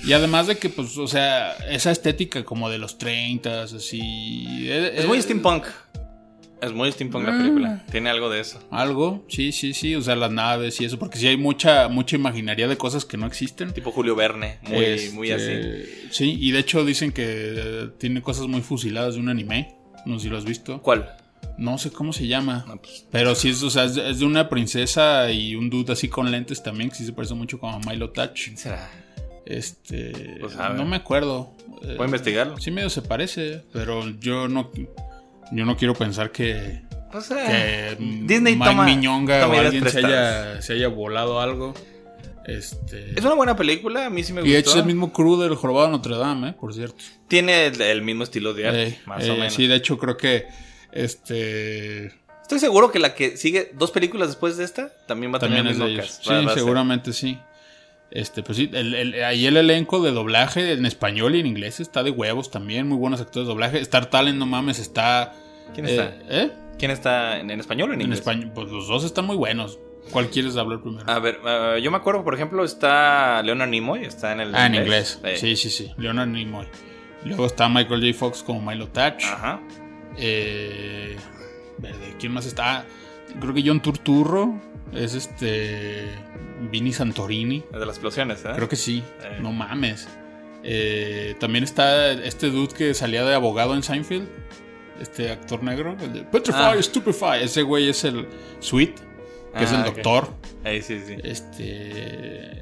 Y 0.05 0.13
además 0.15 0.47
de 0.47 0.57
que, 0.59 0.69
pues, 0.71 0.97
o 0.99 1.07
sea, 1.07 1.53
esa 1.71 1.91
estética 1.91 2.43
como 2.45 2.69
de 2.71 2.79
los 2.79 2.99
30, 2.99 3.63
así. 3.65 4.01
eh, 4.69 4.93
Es 4.97 5.07
muy 5.07 5.21
steampunk. 5.23 5.67
Es 6.63 6.73
muy 6.73 6.91
steampunk 6.93 7.25
la 7.27 7.35
Ah. 7.35 7.39
película. 7.39 7.85
Tiene 7.91 8.11
algo 8.11 8.29
de 8.31 8.41
eso. 8.41 8.59
Algo, 8.71 9.25
sí, 9.29 9.53
sí, 9.53 9.73
sí, 9.73 9.95
o 9.95 10.03
sea, 10.03 10.15
las 10.17 10.31
naves 10.31 10.81
y 10.81 10.85
eso, 10.85 10.99
porque 10.99 11.19
sí 11.19 11.27
hay 11.27 11.37
mucha, 11.37 11.89
mucha 11.89 12.17
imaginaría 12.17 12.69
de 12.69 12.77
cosas 12.77 13.05
que 13.05 13.17
no 13.17 13.27
existen. 13.27 13.73
Tipo 13.73 13.91
Julio 13.93 14.15
Verne. 14.15 14.59
Muy, 14.63 14.85
Este, 14.85 15.15
muy 15.15 15.31
así. 15.31 15.55
Sí, 16.11 16.37
y 16.39 16.51
de 16.53 16.59
hecho 16.59 16.85
dicen 16.85 17.13
que 17.13 17.25
eh, 17.27 17.89
tiene 17.99 18.21
cosas 18.23 18.47
muy 18.47 18.61
fusiladas 18.61 19.15
de 19.15 19.21
un 19.21 19.29
anime. 19.29 19.77
No 20.07 20.19
sé 20.19 20.25
si 20.25 20.31
lo 20.31 20.37
has 20.39 20.45
visto. 20.45 20.81
¿Cuál? 20.83 21.17
No 21.57 21.77
sé 21.79 21.91
cómo 21.91 22.13
se 22.13 22.27
llama. 22.27 22.65
No, 22.69 22.77
pues, 22.81 23.07
Pero 23.11 23.35
sí, 23.35 23.51
es, 23.51 23.63
o 23.63 23.71
sea, 23.71 23.85
es, 23.85 23.95
de- 23.95 24.25
una 24.25 24.49
princesa 24.49 25.31
y 25.31 25.55
un 25.55 25.69
dude 25.71 25.93
así 25.93 26.09
con 26.09 26.31
lentes 26.31 26.63
también, 26.63 26.91
que 26.91 26.97
sí 26.97 27.05
se 27.07 27.13
parece 27.13 27.35
mucho 27.35 27.59
como 27.59 27.75
a 27.77 27.81
Milo 27.91 28.11
Touch. 28.11 28.45
¿Quién 28.45 28.57
será? 28.57 28.91
Este. 29.47 30.37
Pues, 30.41 30.57
a 30.57 30.69
ver. 30.71 30.79
no 30.79 30.85
me 30.85 30.97
acuerdo. 30.97 31.53
Eh, 31.83 31.95
¿Puedo 31.97 32.05
investigarlo? 32.05 32.59
Sí, 32.59 32.71
medio 32.71 32.91
se 32.91 33.03
parece, 33.03 33.63
pero 33.73 34.09
yo 34.21 34.49
no. 34.49 34.71
Yo 35.53 35.65
no 35.65 35.77
quiero 35.77 35.95
pensar 35.95 36.31
que. 36.33 36.83
Que 37.11 37.97
Disney 37.99 38.55
Mike 38.55 38.71
toma, 38.71 38.85
Miñonga 38.85 39.41
toma 39.41 39.55
o 39.57 39.59
alguien 39.61 39.89
se 39.89 39.99
haya, 39.99 40.63
se 40.63 40.75
haya 40.75 40.89
volado 40.89 41.41
algo. 41.41 41.75
Este. 42.45 43.19
Es 43.19 43.25
una 43.25 43.35
buena 43.35 43.57
película, 43.57 44.07
a 44.07 44.11
mí 44.11 44.23
sí 44.23 44.33
me 44.33 44.41
y 44.41 44.45
gustó. 44.45 44.53
de 44.53 44.59
hecho 44.59 44.71
es 44.71 44.77
el 44.77 44.85
mismo 44.87 45.13
crew 45.13 45.37
del 45.41 45.55
Jorobado 45.57 45.87
de 45.87 45.93
Notre 45.93 46.17
Dame, 46.17 46.51
eh, 46.51 46.55
por 46.59 46.73
cierto. 46.73 47.03
Tiene 47.29 47.67
el, 47.67 47.81
el 47.81 48.03
mismo 48.03 48.25
estilo 48.25 48.55
de 48.55 48.67
arte, 48.69 48.87
Eh, 48.87 48.99
más 49.07 49.25
eh, 49.25 49.31
o 49.31 49.35
menos. 49.35 49.55
Sí, 49.55 49.67
de 49.67 49.75
hecho 49.77 49.99
creo 49.99 50.17
que. 50.17 50.47
Este. 50.93 52.07
Estoy 52.43 52.59
seguro 52.59 52.91
que 52.91 52.99
la 52.99 53.15
que 53.15 53.37
sigue 53.37 53.71
dos 53.75 53.91
películas 53.93 54.29
después 54.29 54.57
de 54.57 54.65
esta 54.65 54.91
también 55.07 55.33
va 55.33 55.37
a 55.37 55.41
tener 55.41 55.59
También 55.65 55.83
el 55.83 55.97
es 55.99 56.19
de 56.23 56.31
mismo. 56.31 56.53
Sí, 56.53 56.59
seguramente 56.59 57.13
sí. 57.13 57.39
Este, 58.11 58.43
pues 58.43 58.59
sí, 58.59 58.69
el- 58.73 58.95
el- 58.95 59.23
ahí 59.25 59.47
el 59.47 59.57
elenco 59.57 60.01
de 60.03 60.11
doblaje 60.11 60.73
en 60.73 60.85
español 60.85 61.37
y 61.37 61.41
en 61.41 61.47
inglés 61.47 61.79
está 61.81 62.03
de 62.03 62.11
huevos 62.11 62.51
también. 62.51 62.89
Muy 62.89 62.99
buenos 62.99 63.21
actores 63.21 63.47
de 63.47 63.53
doblaje. 63.53 63.79
Star 63.81 64.07
Talent, 64.07 64.37
no 64.39 64.47
mames, 64.47 64.79
está. 64.81 65.33
¿Quién 65.75 65.87
eh, 65.87 65.91
está? 65.91 66.15
¿eh? 66.29 66.51
¿Quién 66.79 66.91
está 66.91 67.39
en, 67.39 67.51
en 67.51 67.61
español 67.61 67.91
o 67.91 67.93
en 67.95 68.01
En 68.01 68.07
inglés? 68.07 68.19
español. 68.21 68.51
Pues 68.55 68.69
los 68.71 68.89
dos 68.89 69.05
están 69.05 69.27
muy 69.27 69.37
buenos. 69.37 69.79
¿Cuál 70.11 70.29
quieres 70.29 70.57
hablar 70.57 70.81
primero? 70.81 71.05
A 71.09 71.19
ver, 71.21 71.39
eh, 71.47 71.81
yo 71.83 71.91
me 71.93 71.99
acuerdo, 71.99 72.25
por 72.25 72.35
ejemplo, 72.35 72.65
está 72.65 73.43
Leonard 73.45 73.69
Nimoy, 73.69 74.05
está 74.05 74.33
en 74.33 74.41
el 74.41 74.55
Ah, 74.57 74.67
en 74.67 74.75
inglés. 74.75 75.21
Eh, 75.23 75.37
Sí, 75.37 75.55
sí, 75.57 75.71
sí. 75.71 75.93
Leonard 75.99 76.27
Nimoy. 76.29 76.67
Luego 77.25 77.47
está 77.47 77.69
Michael 77.69 78.01
J. 78.01 78.19
Fox 78.19 78.43
como 78.43 78.61
Milo 78.63 78.89
Touch. 78.89 79.23
Ajá. 79.25 79.61
Eh, 80.17 81.17
¿Quién 82.19 82.33
más 82.33 82.47
está? 82.47 82.79
Ah, 82.79 82.85
Creo 83.41 83.55
que 83.55 83.63
John 83.65 83.81
Turturro. 83.81 84.61
Es 84.95 85.15
este. 85.15 86.07
Vini 86.71 86.93
Santorini. 86.93 87.63
El 87.73 87.81
de 87.81 87.87
las 87.87 87.97
explosiones, 87.97 88.45
¿eh? 88.45 88.51
Creo 88.55 88.69
que 88.69 88.77
sí. 88.77 89.03
Eh. 89.23 89.39
No 89.41 89.53
mames. 89.53 90.09
Eh, 90.63 91.37
también 91.41 91.65
está 91.65 92.13
este 92.13 92.51
dude 92.51 92.75
que 92.75 92.93
salía 92.95 93.25
de 93.25 93.35
abogado 93.35 93.75
en 93.75 93.83
Seinfeld. 93.83 94.29
Este 95.01 95.31
actor 95.31 95.63
negro. 95.63 95.97
El 96.01 96.13
de 96.13 96.23
Petrify, 96.25 96.77
Ah. 96.79 96.83
Stupefy. 96.83 97.43
Ese 97.43 97.63
güey 97.63 97.89
es 97.89 98.05
el 98.05 98.27
Sweet. 98.61 98.95
Que 99.57 99.65
es 99.65 99.73
Ah, 99.73 99.77
el 99.77 99.89
ok. 99.89 99.95
doctor. 99.97 100.29
Eh, 100.65 100.83
sí, 100.83 101.01
sí. 101.07 101.17
Este. 101.25 102.61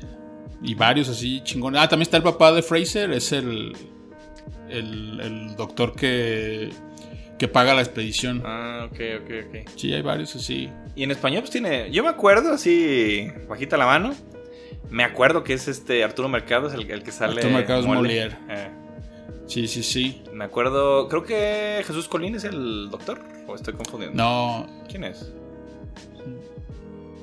Y 0.62 0.74
varios 0.74 1.08
así 1.08 1.40
chingones. 1.42 1.80
Ah, 1.80 1.88
también 1.88 2.02
está 2.02 2.16
el 2.18 2.22
papá 2.22 2.52
de 2.52 2.62
Fraser. 2.62 3.10
Es 3.12 3.32
el. 3.32 3.76
El, 4.68 5.20
el 5.20 5.56
doctor 5.56 5.94
que. 5.94 6.70
Que 7.38 7.46
paga 7.48 7.72
la 7.74 7.83
expedición. 7.83 8.42
Ah, 8.44 8.88
ok, 8.90 9.01
ok, 9.22 9.31
ok. 9.48 9.70
Sí, 9.77 9.92
hay 9.92 10.03
varios 10.03 10.35
así. 10.35 10.70
Y 10.96 11.05
en 11.05 11.11
español, 11.12 11.42
pues 11.42 11.51
tiene. 11.53 11.90
Yo 11.92 12.03
me 12.03 12.09
acuerdo, 12.09 12.53
así, 12.53 13.29
bajita 13.48 13.77
la 13.77 13.87
mano. 13.87 14.14
Me 14.90 15.05
acuerdo 15.05 15.44
que 15.44 15.53
es 15.53 15.68
este 15.68 16.03
Arturo 16.03 16.29
Mercado, 16.29 16.66
es 16.68 16.74
el, 16.74 16.90
el 16.90 17.03
que 17.03 17.12
sale. 17.12 17.35
Arturo 17.35 17.53
Mercado 17.55 17.81
es. 17.81 17.87
Molière. 17.87 18.37
Eh, 18.48 18.70
Sí, 19.46 19.66
sí, 19.66 19.83
sí. 19.83 20.22
me 20.35 20.44
acuerdo. 20.44 21.09
Creo 21.09 21.24
que 21.24 21.83
Jesús 21.87 22.07
Colín 22.09 22.35
es 22.35 22.44
el 22.44 22.90
doctor. 22.90 23.20
¿O 23.46 23.55
estoy 23.55 23.72
confundiendo? 23.74 24.16
No, 24.22 24.66
¿Quién 24.90 25.05
es? 25.05 25.33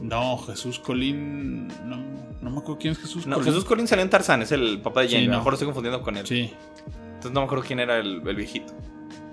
no, 0.01 0.37
Jesús 0.39 0.79
Colín. 0.79 1.67
No, 1.85 1.97
no 2.41 2.49
me 2.49 2.57
acuerdo 2.59 2.77
quién 2.79 2.93
es 2.93 2.99
Jesús 2.99 3.27
No, 3.27 3.35
Colín. 3.37 3.51
Jesús 3.53 3.65
Colín 3.65 3.87
salió 3.87 4.03
en 4.03 4.09
Tarzán, 4.09 4.41
es 4.41 4.51
el 4.51 4.79
papá 4.81 5.01
de 5.01 5.07
Sí, 5.09 5.13
Jane. 5.15 5.27
A 5.27 5.31
lo 5.31 5.37
mejor 5.37 5.51
lo 5.53 5.55
estoy 5.55 5.65
confundiendo 5.67 6.01
con 6.01 6.17
él. 6.17 6.25
Sí, 6.25 6.51
Entonces 7.05 7.31
no 7.31 7.41
me 7.41 7.45
acuerdo 7.45 7.63
quién 7.65 7.79
era 7.79 7.97
el, 7.99 8.21
el 8.27 8.35
viejito. 8.35 8.73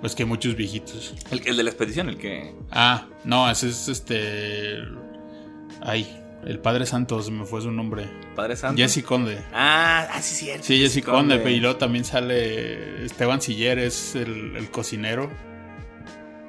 Pues 0.02 0.14
que 0.14 0.26
muchos 0.26 0.54
viejitos. 0.56 1.14
El, 1.30 1.40
el 1.46 1.56
de 1.56 1.62
la 1.62 1.70
expedición, 1.70 2.10
el 2.10 2.18
que. 2.18 2.52
Ah, 2.70 3.06
no, 3.24 3.50
ese 3.50 3.68
es 3.70 3.88
este. 3.88 4.78
Ay, 5.80 6.06
el 6.44 6.58
Padre 6.58 6.84
Santos, 6.86 7.30
me 7.30 7.46
fue 7.46 7.62
su 7.62 7.70
nombre. 7.70 8.06
Padre 8.36 8.56
Santo. 8.56 8.76
Jesse 8.82 9.02
Conde. 9.02 9.38
Ah, 9.54 10.06
ah, 10.12 10.20
sí, 10.20 10.34
cierto. 10.34 10.64
Sí, 10.66 10.78
Jesse 10.78 11.02
Conde, 11.02 11.50
y 11.50 11.60
luego 11.60 11.76
también 11.76 12.04
sale 12.04 13.04
Esteban 13.06 13.40
Siller, 13.40 13.78
es 13.78 14.14
el, 14.14 14.56
el 14.56 14.70
cocinero 14.70 15.30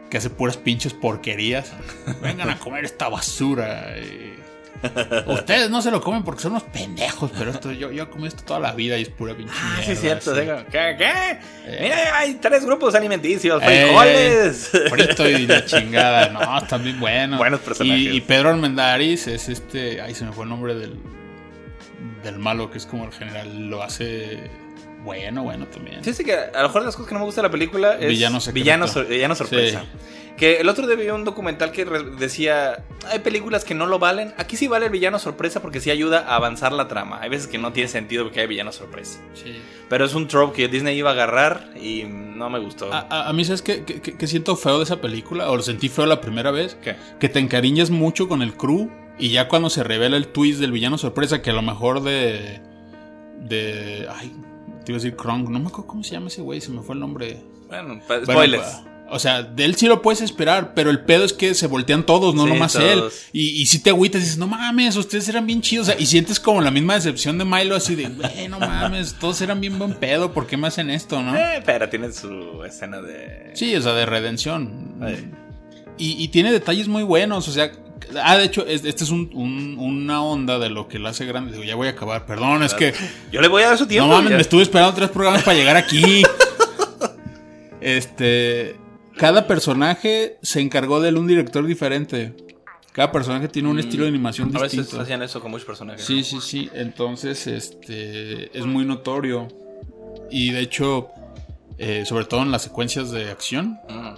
que 0.09 0.17
hace 0.17 0.29
puras 0.29 0.57
pinches 0.57 0.93
porquerías. 0.93 1.71
Vengan 2.21 2.49
a 2.49 2.59
comer 2.59 2.85
esta 2.85 3.07
basura. 3.09 3.95
y- 3.99 4.33
Ustedes 5.27 5.69
no 5.69 5.81
se 5.81 5.91
lo 5.91 6.01
comen 6.01 6.23
porque 6.23 6.41
son 6.41 6.51
unos 6.51 6.63
pendejos, 6.63 7.31
pero 7.37 7.51
esto, 7.51 7.71
yo, 7.71 7.91
yo 7.91 8.09
comí 8.09 8.27
esto 8.27 8.43
toda 8.43 8.59
la 8.59 8.71
vida 8.73 8.97
y 8.97 9.03
es 9.03 9.09
pura 9.09 9.33
pinche 9.35 9.53
Ah, 9.55 9.79
sí, 9.83 9.91
es 9.91 10.01
cierto. 10.01 10.33
sí. 10.35 10.41
digo, 10.41 10.57
¿Qué? 10.71 10.95
¿Qué? 10.97 11.39
Eh. 11.65 11.79
Mira, 11.81 12.17
hay 12.17 12.33
tres 12.35 12.65
grupos 12.65 12.93
alimenticios: 12.95 13.61
Eh, 13.65 13.85
frijoles. 13.87 14.71
Frito 14.89 15.29
y 15.29 15.47
la 15.47 15.65
chingada. 15.65 16.29
No, 16.29 16.57
están 16.57 16.83
bien 16.83 16.99
buenos. 16.99 17.37
Buenos 17.37 17.59
personajes. 17.61 17.99
Y, 18.01 18.09
y 18.17 18.21
Pedro 18.21 18.49
Armendáriz 18.49 19.27
es 19.27 19.49
este. 19.49 20.01
Ay, 20.01 20.13
se 20.15 20.25
me 20.25 20.31
fue 20.31 20.43
el 20.43 20.49
nombre 20.49 20.75
del. 20.75 20.97
Del 22.23 22.39
malo, 22.39 22.71
que 22.71 22.77
es 22.77 22.85
como 22.85 23.05
el 23.05 23.11
general. 23.11 23.69
Lo 23.69 23.83
hace. 23.83 24.49
Bueno, 25.03 25.43
bueno 25.43 25.65
también. 25.67 26.01
Fíjate 26.03 26.23
que 26.23 26.33
a 26.33 26.61
lo 26.61 26.67
mejor 26.69 26.81
de 26.81 26.85
las 26.85 26.95
cosas 26.95 27.09
que 27.09 27.13
no 27.13 27.19
me 27.19 27.25
gusta 27.25 27.41
de 27.41 27.47
la 27.47 27.51
película 27.51 27.95
es 27.99 28.07
Villano 28.07 28.39
secreto. 28.39 28.63
villano, 28.63 28.85
villano 29.09 29.35
sorpresa. 29.35 29.81
Sí. 29.81 29.87
Que 30.37 30.57
el 30.57 30.67
otro 30.67 30.87
día 30.87 30.95
vi 30.95 31.07
un 31.09 31.25
documental 31.25 31.71
que 31.71 31.85
decía, 31.85 32.83
hay 33.11 33.19
películas 33.19 33.63
que 33.63 33.75
no 33.75 33.85
lo 33.85 33.99
valen. 33.99 34.33
Aquí 34.37 34.57
sí 34.57 34.67
vale 34.67 34.87
el 34.87 34.91
villano 34.91 35.19
sorpresa 35.19 35.61
porque 35.61 35.79
sí 35.79 35.91
ayuda 35.91 36.25
a 36.27 36.35
avanzar 36.35 36.73
la 36.73 36.87
trama. 36.87 37.19
Hay 37.21 37.29
veces 37.29 37.47
que 37.47 37.59
no 37.59 37.71
tiene 37.71 37.87
sentido 37.87 38.23
porque 38.23 38.39
hay 38.41 38.47
villano 38.47 38.71
sorpresa. 38.71 39.19
Sí. 39.35 39.55
Pero 39.89 40.05
es 40.05 40.15
un 40.15 40.27
trope 40.27 40.55
que 40.55 40.67
Disney 40.67 40.97
iba 40.97 41.11
a 41.11 41.13
agarrar 41.13 41.69
y 41.79 42.03
no 42.07 42.49
me 42.49 42.57
gustó. 42.57 42.91
A, 42.91 43.05
a- 43.09 43.29
a 43.29 43.33
mí, 43.33 43.45
¿sabes 43.45 43.61
qué, 43.61 43.83
qué- 43.85 44.01
qué- 44.01 44.27
siento 44.27 44.55
feo 44.55 44.79
de 44.79 44.85
esa 44.85 44.99
película? 45.01 45.51
O 45.51 45.55
lo 45.57 45.61
sentí 45.61 45.87
feo 45.87 46.07
la 46.07 46.19
primera 46.19 46.49
vez. 46.49 46.75
¿Qué? 46.83 46.95
Que 47.19 47.29
te 47.29 47.37
encariñas 47.39 47.91
mucho 47.91 48.27
con 48.27 48.41
el 48.41 48.55
crew. 48.55 48.89
Y 49.19 49.29
ya 49.29 49.47
cuando 49.47 49.69
se 49.69 49.83
revela 49.83 50.17
el 50.17 50.27
twist 50.29 50.59
del 50.59 50.71
villano 50.71 50.97
sorpresa, 50.97 51.43
que 51.43 51.51
a 51.51 51.53
lo 51.53 51.61
mejor 51.61 52.01
de. 52.01 52.59
De. 53.41 54.07
Ay, 54.11 54.31
te 54.83 54.91
iba 54.91 54.97
a 54.97 55.01
decir 55.03 55.15
Kronk. 55.15 55.49
No 55.49 55.59
me 55.59 55.67
acuerdo 55.67 55.87
cómo 55.87 56.03
se 56.03 56.11
llama 56.13 56.27
ese 56.27 56.41
güey, 56.41 56.59
se 56.61 56.71
me 56.71 56.81
fue 56.81 56.95
el 56.95 57.01
nombre. 57.01 57.39
Bueno, 57.67 57.99
spoilers. 58.23 58.81
O 59.09 59.19
sea, 59.19 59.43
de 59.43 59.65
él 59.65 59.75
sí 59.75 59.87
lo 59.87 60.01
puedes 60.01 60.21
esperar, 60.21 60.73
pero 60.73 60.89
el 60.89 61.01
pedo 61.01 61.23
es 61.23 61.33
que 61.33 61.53
se 61.53 61.67
voltean 61.67 62.05
todos, 62.05 62.33
no 62.33 62.43
Sí, 62.45 62.49
nomás 62.49 62.73
todos. 62.73 62.85
él. 62.85 63.03
Y, 63.31 63.61
y 63.61 63.65
si 63.67 63.79
te 63.79 63.91
agüitas 63.91 64.21
y 64.21 64.23
dices, 64.23 64.37
no 64.39 64.47
mames, 64.47 64.95
ustedes 64.95 65.27
eran 65.29 65.45
bien 65.45 65.61
chidos. 65.61 65.87
O 65.87 65.91
sea, 65.91 65.99
y 66.01 66.05
sientes 66.07 66.39
como 66.39 66.61
la 66.61 66.71
misma 66.71 66.95
decepción 66.95 67.37
de 67.37 67.45
Milo, 67.45 67.75
así 67.75 67.95
de, 67.95 68.05
"Güey, 68.09 68.47
no 68.47 68.59
mames, 68.59 69.15
todos 69.19 69.39
eran 69.41 69.61
bien 69.61 69.77
buen 69.77 69.93
pedo, 69.93 70.31
¿por 70.33 70.47
qué 70.47 70.57
me 70.57 70.67
hacen 70.67 70.89
esto, 70.89 71.21
no? 71.21 71.35
Eh, 71.35 71.61
pero 71.65 71.89
tiene 71.89 72.11
su 72.11 72.63
escena 72.65 73.01
de... 73.01 73.51
Sí, 73.53 73.75
o 73.75 73.81
sea, 73.81 73.93
de 73.93 74.05
redención. 74.05 74.95
Ay. 75.01 75.31
Y, 75.97 76.23
y 76.23 76.27
tiene 76.29 76.51
detalles 76.51 76.87
muy 76.87 77.03
buenos, 77.03 77.47
o 77.47 77.51
sea. 77.51 77.71
Ah, 78.23 78.35
de 78.37 78.45
hecho, 78.45 78.65
es- 78.65 78.83
este 78.83 79.03
es 79.03 79.11
un- 79.11 79.29
un- 79.33 79.77
una 79.79 80.23
onda 80.23 80.57
de 80.59 80.69
lo 80.69 80.87
que 80.87 80.97
lo 80.97 81.07
hace 81.07 81.25
grande. 81.25 81.51
Digo, 81.51 81.63
ya 81.63 81.75
voy 81.75 81.87
a 81.87 81.91
acabar, 81.91 82.25
perdón, 82.25 82.63
es 82.63 82.73
que. 82.73 82.93
Yo 83.31 83.41
le 83.41 83.47
voy 83.47 83.61
a 83.63 83.67
dar 83.69 83.77
su 83.77 83.85
tiempo. 83.85 84.07
No 84.09 84.15
mames, 84.15 84.31
ya. 84.31 84.35
me 84.37 84.41
estuve 84.41 84.63
esperando 84.63 84.93
tres 84.95 85.09
programas 85.11 85.43
para 85.43 85.55
llegar 85.57 85.75
aquí. 85.77 86.23
este. 87.81 88.75
Cada 89.17 89.47
personaje 89.47 90.37
se 90.41 90.59
encargó 90.61 90.99
de 90.99 91.09
él 91.09 91.17
un 91.17 91.27
director 91.27 91.65
diferente. 91.65 92.33
Cada 92.91 93.11
personaje 93.11 93.47
tiene 93.47 93.69
un 93.69 93.79
estilo 93.79 94.03
de 94.03 94.09
animación 94.09 94.51
Mm, 94.51 94.57
A 94.57 94.61
veces 94.61 94.79
distinto. 94.79 95.01
hacían 95.03 95.23
eso 95.23 95.39
con 95.41 95.51
muchos 95.51 95.65
personajes. 95.65 96.05
Sí, 96.05 96.23
sí, 96.23 96.39
sí. 96.41 96.69
Entonces, 96.73 97.47
este. 97.47 98.55
Es 98.57 98.65
muy 98.65 98.85
notorio. 98.85 99.47
Y 100.29 100.51
de 100.51 100.59
hecho, 100.61 101.09
eh, 101.77 102.03
sobre 102.05 102.25
todo 102.25 102.41
en 102.43 102.51
las 102.51 102.61
secuencias 102.63 103.11
de 103.11 103.29
acción, 103.31 103.79
Mm. 103.89 104.13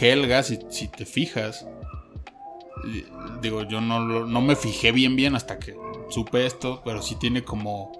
Helga, 0.00 0.42
si, 0.42 0.58
si 0.70 0.88
te 0.88 1.04
fijas. 1.06 1.66
eh, 2.86 3.06
Digo, 3.40 3.62
yo 3.62 3.80
no, 3.80 4.00
no 4.26 4.40
me 4.42 4.56
fijé 4.56 4.92
bien 4.92 5.16
bien 5.16 5.34
hasta 5.34 5.58
que 5.58 5.74
supe 6.10 6.44
esto, 6.46 6.82
pero 6.84 7.00
sí 7.02 7.16
tiene 7.16 7.42
como 7.44 7.92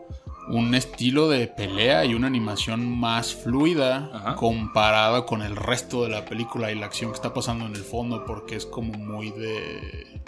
un 0.49 0.75
estilo 0.75 1.29
de 1.29 1.47
pelea 1.47 2.05
y 2.05 2.15
una 2.15 2.27
animación 2.27 2.87
más 2.99 3.35
fluida 3.35 4.11
Ajá. 4.13 4.35
comparada 4.37 5.25
con 5.27 5.41
el 5.43 5.57
resto 5.57 6.03
de 6.05 6.11
la 6.11 6.25
película 6.25 6.71
y 6.71 6.75
la 6.79 6.87
acción 6.87 7.11
que 7.11 7.15
está 7.17 7.33
pasando 7.33 7.65
en 7.67 7.75
el 7.75 7.83
fondo, 7.83 8.25
porque 8.27 8.57
es 8.57 8.67
como 8.67 8.93
muy 8.93 9.31
de... 9.31 10.21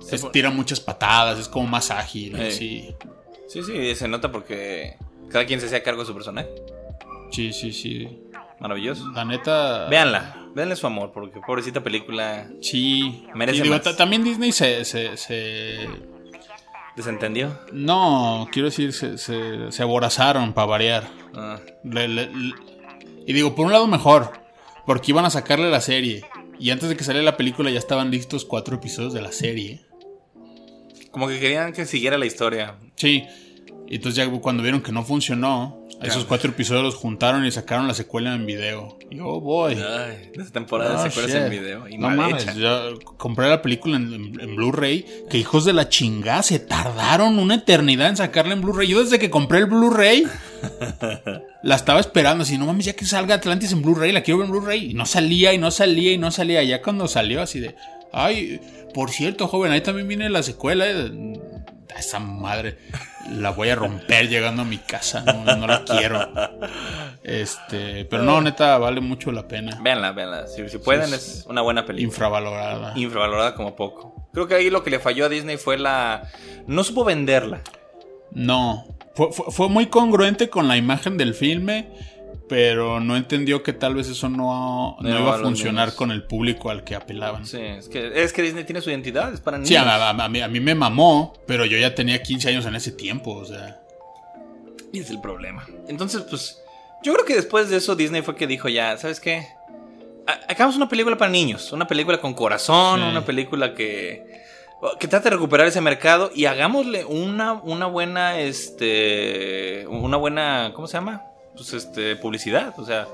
Sí, 0.00 0.06
Se 0.10 0.18
por- 0.18 0.30
tira 0.32 0.50
muchas 0.50 0.78
patadas, 0.80 1.38
es 1.38 1.48
como 1.48 1.66
más 1.66 1.90
ágil. 1.90 2.36
Eh. 2.38 2.50
Sí, 2.52 2.94
Sí, 3.48 3.62
sí, 3.62 3.94
se 3.94 4.06
nota 4.08 4.30
porque 4.30 4.96
cada 5.30 5.46
quien 5.46 5.58
se 5.60 5.66
hacía 5.66 5.82
cargo 5.82 6.02
de 6.02 6.06
su 6.06 6.14
personaje. 6.14 6.48
sí, 7.32 7.52
sí, 7.52 7.72
sí. 7.72 8.08
Maravilloso. 8.60 9.10
La 9.12 9.24
neta... 9.24 9.86
Véanla, 9.88 10.48
véanle 10.54 10.74
su 10.76 10.86
amor, 10.86 11.12
porque 11.12 11.40
pobrecita 11.46 11.82
película 11.82 12.48
Sí. 12.60 13.24
Merece 13.34 13.58
y 13.58 13.62
digo, 13.62 13.74
más. 13.74 13.82
ta- 13.84 13.96
también 13.96 14.22
Disney 14.24 14.50
se- 14.52 14.84
se- 14.84 15.16
se 15.16 15.86
desentendió. 16.98 17.58
No, 17.72 18.46
quiero 18.52 18.66
decir, 18.68 18.92
se, 18.92 19.16
se, 19.18 19.72
se 19.72 19.82
aborazaron 19.82 20.52
para 20.52 20.66
variar. 20.66 21.08
Ah, 21.34 21.58
Le- 21.84 22.08
le- 22.08 22.26
le- 22.34 22.54
y 23.26 23.32
digo, 23.32 23.54
por 23.54 23.66
un 23.66 23.72
lado 23.72 23.86
mejor, 23.86 24.32
porque 24.86 25.12
iban 25.12 25.24
a 25.24 25.30
sacarle 25.30 25.70
la 25.70 25.80
serie. 25.80 26.24
Y 26.58 26.70
antes 26.70 26.88
de 26.88 26.96
que 26.96 27.04
saliera 27.04 27.24
la 27.24 27.36
película 27.36 27.70
ya 27.70 27.78
estaban 27.78 28.10
listos 28.10 28.44
cuatro 28.44 28.76
episodios 28.76 29.12
de 29.14 29.22
la 29.22 29.32
serie. 29.32 29.80
como 31.10 31.26
que 31.28 31.40
querían 31.40 31.72
que 31.72 31.86
siguiera 31.86 32.18
la 32.18 32.26
historia. 32.26 32.76
Sí. 32.96 33.24
Y 33.88 33.96
entonces 33.96 34.16
ya 34.24 34.30
cuando 34.40 34.62
vieron 34.62 34.82
que 34.82 34.92
no 34.92 35.02
funcionó, 35.04 35.77
esos 36.02 36.24
cuatro 36.26 36.50
episodios 36.50 36.84
los 36.84 36.94
juntaron 36.94 37.44
y 37.44 37.50
sacaron 37.50 37.88
la 37.88 37.94
secuela 37.94 38.34
en 38.34 38.46
video. 38.46 38.98
Y 39.10 39.18
oh 39.20 39.40
boy. 39.40 39.74
Ay, 39.74 40.30
esa 40.34 40.50
temporada 40.52 41.02
de 41.02 41.10
secuelas 41.10 41.32
shit. 41.32 41.42
en 41.42 41.50
video. 41.50 41.88
Y 41.88 41.98
no 41.98 42.08
mames, 42.10 42.42
hecha. 42.44 42.54
yo 42.54 42.98
compré 43.16 43.48
la 43.48 43.62
película 43.62 43.96
en, 43.96 44.12
en- 44.12 44.40
en 44.40 44.56
Blu-ray. 44.56 45.04
Que 45.28 45.38
hijos 45.38 45.64
de 45.64 45.72
la 45.72 45.88
chingada, 45.88 46.42
se 46.42 46.58
tardaron 46.60 47.38
una 47.38 47.56
eternidad 47.56 48.08
en 48.10 48.16
sacarla 48.16 48.52
en 48.52 48.60
Blu-ray. 48.60 48.86
Yo 48.88 49.02
desde 49.02 49.18
que 49.18 49.28
compré 49.30 49.58
el 49.58 49.66
Blu-ray 49.66 50.24
la 51.62 51.74
estaba 51.74 52.00
esperando. 52.00 52.42
Así, 52.42 52.58
no 52.58 52.66
mames, 52.66 52.84
ya 52.86 52.92
que 52.94 53.04
salga 53.04 53.34
Atlantis 53.36 53.72
en 53.72 53.82
Blu-ray, 53.82 54.12
la 54.12 54.22
quiero 54.22 54.38
ver 54.38 54.46
en 54.46 54.52
Blu-ray. 54.52 54.90
Y 54.90 54.94
no 54.94 55.06
salía, 55.06 55.52
y 55.52 55.58
no 55.58 55.70
salía, 55.70 56.12
y 56.12 56.18
no 56.18 56.30
salía. 56.30 56.62
Ya 56.62 56.82
cuando 56.82 57.08
salió, 57.08 57.42
así 57.42 57.60
de, 57.60 57.74
ay, 58.12 58.60
por 58.94 59.10
cierto, 59.10 59.48
joven, 59.48 59.72
ahí 59.72 59.80
también 59.80 60.08
viene 60.08 60.30
la 60.30 60.42
secuela. 60.42 60.84
de- 60.86 61.40
Esa 61.98 62.18
madre 62.20 62.78
la 63.30 63.50
voy 63.50 63.68
a 63.70 63.74
romper 63.74 64.28
llegando 64.28 64.62
a 64.62 64.64
mi 64.64 64.78
casa. 64.78 65.20
No, 65.22 65.56
no 65.56 65.66
la 65.66 65.84
quiero. 65.84 66.28
Este, 67.22 68.04
pero 68.04 68.22
no, 68.22 68.40
neta, 68.40 68.78
vale 68.78 69.00
mucho 69.00 69.32
la 69.32 69.48
pena. 69.48 69.78
Véanla, 69.82 70.12
véanla. 70.12 70.46
Si, 70.46 70.68
si 70.68 70.78
pueden, 70.78 71.12
es 71.12 71.44
una 71.48 71.60
buena 71.62 71.84
película. 71.84 72.06
No. 78.30 78.86
Fue, 79.14 79.32
fue- 79.32 79.46
fue 79.50 79.68
muy 79.68 79.86
congruente 79.86 80.48
con 80.48 80.68
la 80.68 80.76
imagen 80.76 81.16
del 81.18 81.34
filme, 81.34 81.90
pero 82.48 82.98
no 83.00 83.16
entendió 83.16 83.62
que 83.62 83.72
tal 83.72 83.94
vez 83.94 84.08
eso 84.08 84.28
no, 84.28 84.96
no 85.00 85.08
iba 85.20 85.34
a 85.34 85.38
funcionar 85.38 85.94
con 85.94 86.10
el 86.10 86.22
público 86.24 86.70
al 86.70 86.82
que 86.84 86.94
apelaban. 86.94 87.44
Sí, 87.46 87.58
Sí, 87.58 87.62
es 87.64 87.88
que, 87.88 88.22
es 88.22 88.32
que 88.32 88.42
Disney 88.42 88.64
tiene 88.64 88.80
su 88.80 88.90
identidad, 88.90 89.32
es 89.32 89.40
para 89.40 89.58
niños. 89.58 89.76
a, 89.86 90.08
a- 90.10 90.24
a 90.24 90.28
mí, 90.28 90.40
a 90.40 90.48
mí 90.48 90.60
me 90.60 90.74
mamó, 90.74 91.34
pero 91.46 91.64
yo 91.64 91.76
ya 91.78 91.94
tenía 91.94 92.22
15 92.22 92.48
años 92.48 92.66
en 92.66 92.74
ese 92.74 92.92
tiempo, 92.92 93.32
o 93.34 93.44
sea. 93.44 93.80
Y 94.92 95.00
es 95.00 95.10
el 95.10 95.20
problema. 95.20 95.66
Entonces, 95.88 96.22
pues, 96.22 96.58
yo 97.02 97.12
creo 97.12 97.24
que 97.26 97.34
después 97.34 97.68
de 97.68 97.76
eso 97.76 97.94
Disney 97.94 98.22
fue 98.22 98.34
que 98.34 98.46
dijo 98.46 98.68
ya, 98.68 98.96
¿sabes 98.96 99.20
qué? 99.20 99.46
Ha- 100.26 100.40
Hagamos 100.48 100.76
una 100.76 100.88
película 100.88 101.16
para 101.18 101.30
niños, 101.30 101.72
una 101.72 101.86
película 101.86 102.18
con 102.20 102.32
corazón, 102.34 103.00
Sí. 103.00 103.06
una 103.06 103.24
película 103.24 103.74
que, 103.74 104.24
que 104.98 105.08
trate 105.08 105.24
de 105.28 105.36
recuperar 105.36 105.66
ese 105.66 105.80
mercado 105.82 106.30
y 106.34 106.46
hagámosle 106.46 107.04
una, 107.04 107.52
una 107.54 107.86
buena, 107.86 108.38
este, 108.40 109.86
una 109.88 110.16
buena, 110.16 110.72
¿cómo 110.74 110.86
se 110.86 110.94
llama? 110.94 111.24
Pues, 111.58 111.72
este, 111.74 112.16
publicidad, 112.16 112.72
o 112.78 112.86
sea, 112.86 113.06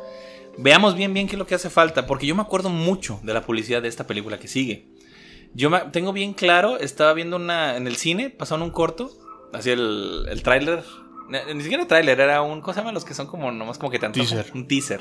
veamos 0.58 0.94
bien 0.94 1.12
bien 1.14 1.26
qué 1.26 1.32
es 1.34 1.38
lo 1.38 1.46
que 1.46 1.54
hace 1.56 1.70
falta, 1.70 2.06
porque 2.06 2.26
yo 2.26 2.34
me 2.36 2.42
acuerdo 2.42 2.68
mucho 2.70 3.18
de 3.22 3.34
la 3.34 3.42
publicidad 3.42 3.82
de 3.82 3.88
esta 3.88 4.06
película 4.06 4.38
que 4.38 4.46
sigue. 4.48 4.86
Yo 5.54 5.70
me- 5.70 5.80
tengo 5.92 6.12
bien 6.12 6.32
claro, 6.34 6.78
estaba 6.78 7.12
viendo 7.14 7.36
una 7.36 7.76
en 7.76 7.86
el 7.86 7.96
cine, 7.96 8.30
pasaron 8.30 8.62
un 8.62 8.70
corto, 8.70 9.10
así 9.52 9.70
el, 9.70 10.26
el 10.28 10.42
tráiler, 10.42 10.84
ni 11.54 11.62
siquiera 11.62 11.86
tráiler, 11.88 12.20
era 12.20 12.42
un, 12.42 12.60
¿cómo 12.60 12.74
se 12.74 12.92
los 12.92 13.04
que 13.04 13.14
son 13.14 13.26
como 13.26 13.50
nomás 13.50 13.78
como 13.78 13.90
que 13.90 13.98
tanto? 13.98 14.20
Teaser. 14.20 14.46
Un 14.54 14.68
teaser. 14.68 15.00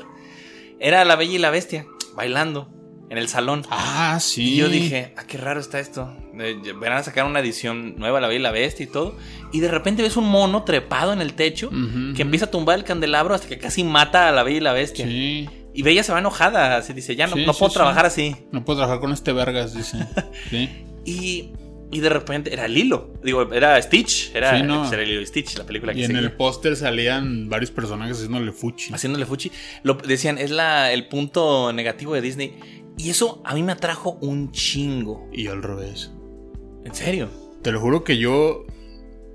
Era 0.80 1.04
La 1.04 1.16
Bella 1.16 1.34
y 1.34 1.38
la 1.38 1.50
Bestia, 1.50 1.86
bailando 2.14 2.68
en 3.10 3.18
el 3.18 3.28
salón. 3.28 3.62
Ah, 3.70 4.18
sí. 4.20 4.54
Y 4.54 4.56
yo 4.56 4.68
dije, 4.68 5.12
ah, 5.16 5.24
qué 5.26 5.38
raro 5.38 5.60
está 5.60 5.78
esto. 5.80 6.14
Verán 6.32 6.98
a 6.98 7.02
sacar 7.02 7.24
una 7.26 7.40
edición 7.40 7.96
nueva, 7.96 8.20
La 8.20 8.26
Bella 8.28 8.40
y 8.40 8.42
la 8.42 8.50
Bestia 8.50 8.84
y 8.84 8.88
todo. 8.88 9.16
Y 9.52 9.60
de 9.60 9.68
repente 9.68 10.02
ves 10.02 10.16
un 10.16 10.28
mono 10.28 10.64
trepado 10.64 11.12
en 11.12 11.20
el 11.20 11.34
techo 11.34 11.70
que 12.16 12.22
empieza 12.22 12.46
a 12.46 12.50
tumbar 12.50 12.78
el 12.78 12.84
candelabro 12.84 13.34
hasta 13.34 13.46
que 13.48 13.58
casi 13.58 13.84
mata 13.84 14.28
a 14.28 14.32
la 14.32 14.42
Bella 14.42 14.56
y 14.56 14.60
la 14.60 14.72
Bestia. 14.72 15.06
Sí. 15.06 15.48
Y 15.76 15.82
Bella 15.82 16.02
se 16.04 16.12
va 16.12 16.20
enojada, 16.20 16.76
así 16.76 16.92
dice, 16.92 17.16
ya 17.16 17.26
no, 17.26 17.34
Sí, 17.34 17.44
no 17.44 17.52
puedo 17.52 17.70
sí. 17.70 17.74
trabajar 17.74 18.06
así. 18.06 18.36
No 18.52 18.64
puedo 18.64 18.78
trabajar 18.78 19.00
con 19.00 19.12
este 19.12 19.32
vergas, 19.32 19.74
dice. 19.74 19.98
Sí. 20.50 20.70
Y, 21.04 21.50
y 21.90 22.00
de 22.00 22.08
repente 22.08 22.52
era 22.52 22.66
Lilo. 22.68 23.12
Digo, 23.22 23.52
era 23.52 23.80
Stitch. 23.82 24.30
Era, 24.34 24.56
Sí, 24.56 24.62
no. 24.62 24.90
era 24.92 25.02
Lilo 25.02 25.20
y 25.20 25.26
Stitch, 25.26 25.58
la 25.58 25.64
película 25.64 25.92
que 25.92 25.98
Y 26.00 26.04
en 26.04 26.08
seguía. 26.12 26.22
el 26.22 26.32
póster 26.32 26.76
salían 26.76 27.48
varios 27.48 27.70
personajes 27.72 28.16
haciéndole 28.18 28.52
fuchi. 28.52 28.92
Haciéndole 28.94 29.26
fuchi. 29.26 29.50
Lo 29.82 29.94
decían, 29.94 30.38
es 30.38 30.50
la, 30.50 30.92
el 30.92 31.08
punto 31.08 31.72
negativo 31.72 32.14
de 32.14 32.20
Disney. 32.20 32.54
Y 32.96 33.10
eso 33.10 33.42
a 33.44 33.54
mí 33.54 33.62
me 33.62 33.72
atrajo 33.72 34.18
un 34.20 34.52
chingo. 34.52 35.28
Y 35.32 35.44
yo 35.44 35.52
al 35.52 35.62
revés. 35.62 36.12
En 36.84 36.94
serio. 36.94 37.28
Te 37.62 37.72
lo 37.72 37.80
juro 37.80 38.04
que 38.04 38.18
yo. 38.18 38.64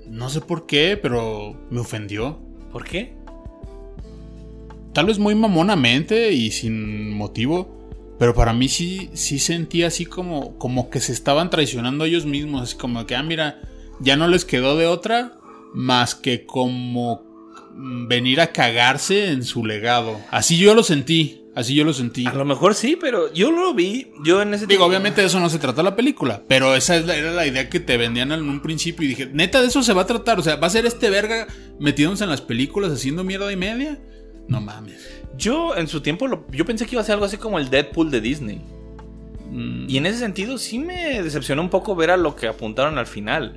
No 0.08 0.28
sé 0.30 0.40
por 0.40 0.66
qué, 0.66 0.98
pero 1.00 1.56
me 1.70 1.80
ofendió. 1.80 2.38
¿Por 2.72 2.84
qué? 2.84 3.14
Tal 4.92 5.06
vez 5.06 5.18
muy 5.18 5.34
mamonamente 5.34 6.32
y 6.32 6.50
sin 6.50 7.12
motivo. 7.12 7.80
Pero 8.18 8.34
para 8.34 8.52
mí 8.52 8.68
sí, 8.68 9.10
sí 9.14 9.38
sentía 9.38 9.86
así 9.86 10.04
como, 10.04 10.58
como 10.58 10.90
que 10.90 11.00
se 11.00 11.12
estaban 11.12 11.50
traicionando 11.50 12.04
ellos 12.04 12.26
mismos. 12.26 12.62
Así 12.62 12.76
como 12.76 13.06
que, 13.06 13.14
ah, 13.14 13.22
mira, 13.22 13.60
ya 14.00 14.16
no 14.16 14.28
les 14.28 14.44
quedó 14.44 14.76
de 14.76 14.86
otra 14.86 15.38
más 15.72 16.14
que 16.14 16.44
como 16.44 17.22
venir 17.74 18.40
a 18.40 18.52
cagarse 18.52 19.28
en 19.30 19.44
su 19.44 19.64
legado. 19.64 20.18
Así 20.30 20.58
yo 20.58 20.74
lo 20.74 20.82
sentí. 20.82 21.39
Así 21.54 21.74
yo 21.74 21.84
lo 21.84 21.92
sentí. 21.92 22.26
A 22.26 22.32
lo 22.34 22.44
mejor 22.44 22.74
sí, 22.76 22.96
pero 23.00 23.32
yo 23.32 23.50
lo 23.50 23.74
vi. 23.74 24.12
Yo 24.24 24.40
en 24.40 24.54
ese 24.54 24.66
Digo, 24.66 24.68
tiempo- 24.68 24.84
obviamente 24.86 25.20
de 25.20 25.26
eso 25.26 25.40
no 25.40 25.50
se 25.50 25.58
trata 25.58 25.82
la 25.82 25.96
película, 25.96 26.42
pero 26.46 26.76
esa 26.76 26.96
es 26.96 27.06
la- 27.06 27.16
era 27.16 27.32
la 27.32 27.46
idea 27.46 27.68
que 27.68 27.80
te 27.80 27.96
vendían 27.96 28.30
en 28.32 28.48
un 28.48 28.60
principio 28.60 29.04
y 29.04 29.08
dije, 29.08 29.28
neta, 29.32 29.60
de 29.60 29.66
eso 29.68 29.82
se 29.82 29.92
va 29.92 30.02
a 30.02 30.06
tratar, 30.06 30.38
o 30.38 30.42
sea, 30.42 30.56
va 30.56 30.68
a 30.68 30.70
ser 30.70 30.86
este 30.86 31.10
verga 31.10 31.48
metiéndose 31.80 32.22
en 32.24 32.30
las 32.30 32.40
películas 32.40 32.92
haciendo 32.92 33.24
mierda 33.24 33.50
y 33.52 33.56
media. 33.56 33.98
No 34.46 34.60
mames. 34.60 35.08
Yo 35.36 35.76
en 35.76 35.88
su 35.88 36.00
tiempo 36.02 36.28
lo- 36.28 36.46
yo 36.52 36.64
pensé 36.64 36.86
que 36.86 36.94
iba 36.94 37.02
a 37.02 37.04
ser 37.04 37.14
algo 37.14 37.24
así 37.26 37.36
como 37.36 37.58
el 37.58 37.68
Deadpool 37.68 38.10
de 38.12 38.20
Disney. 38.20 38.60
Mm, 39.50 39.86
Y 39.90 39.96
en 39.96 40.06
ese 40.06 40.18
sentido 40.18 40.56
sí 40.58 40.78
me 40.78 41.20
decepcionó 41.22 41.62
un 41.62 41.70
poco 41.70 41.96
ver 41.96 42.12
a 42.12 42.16
lo 42.16 42.36
que 42.36 42.46
apuntaron 42.46 42.96
al 42.98 43.06
final. 43.06 43.56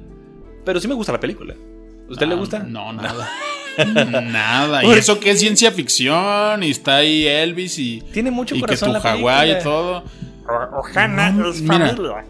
Pero 0.66 0.80
sí 0.80 0.88
me 0.88 0.96
gusta 0.96 1.12
la 1.12 1.20
película. 1.20 1.54
¿Usted 2.10 2.26
le 2.28 2.34
ah, 2.34 2.38
gusta? 2.38 2.60
No, 2.60 2.92
nada. 2.92 3.30
nada. 3.78 4.84
Y 4.84 4.88
¿Por 4.88 4.98
eso 4.98 5.20
que 5.20 5.32
es 5.32 5.40
ciencia 5.40 5.72
ficción 5.72 6.64
y 6.64 6.72
está 6.72 6.98
ahí 6.98 7.26
Elvis 7.26 7.80
y, 7.80 8.02
Tiene 8.14 8.32
mucho 8.32 8.56
y 8.56 8.60
que 8.60 8.66
corazón 8.66 8.90
tu 8.90 8.94
la 8.94 9.02
Hawái 9.02 9.52
y 9.52 9.60
todo. 9.64 10.04
Ojana 10.74 11.32
No, 11.32 11.50
es 11.50 11.62
mira. 11.62 11.90
familia. 11.90 12.26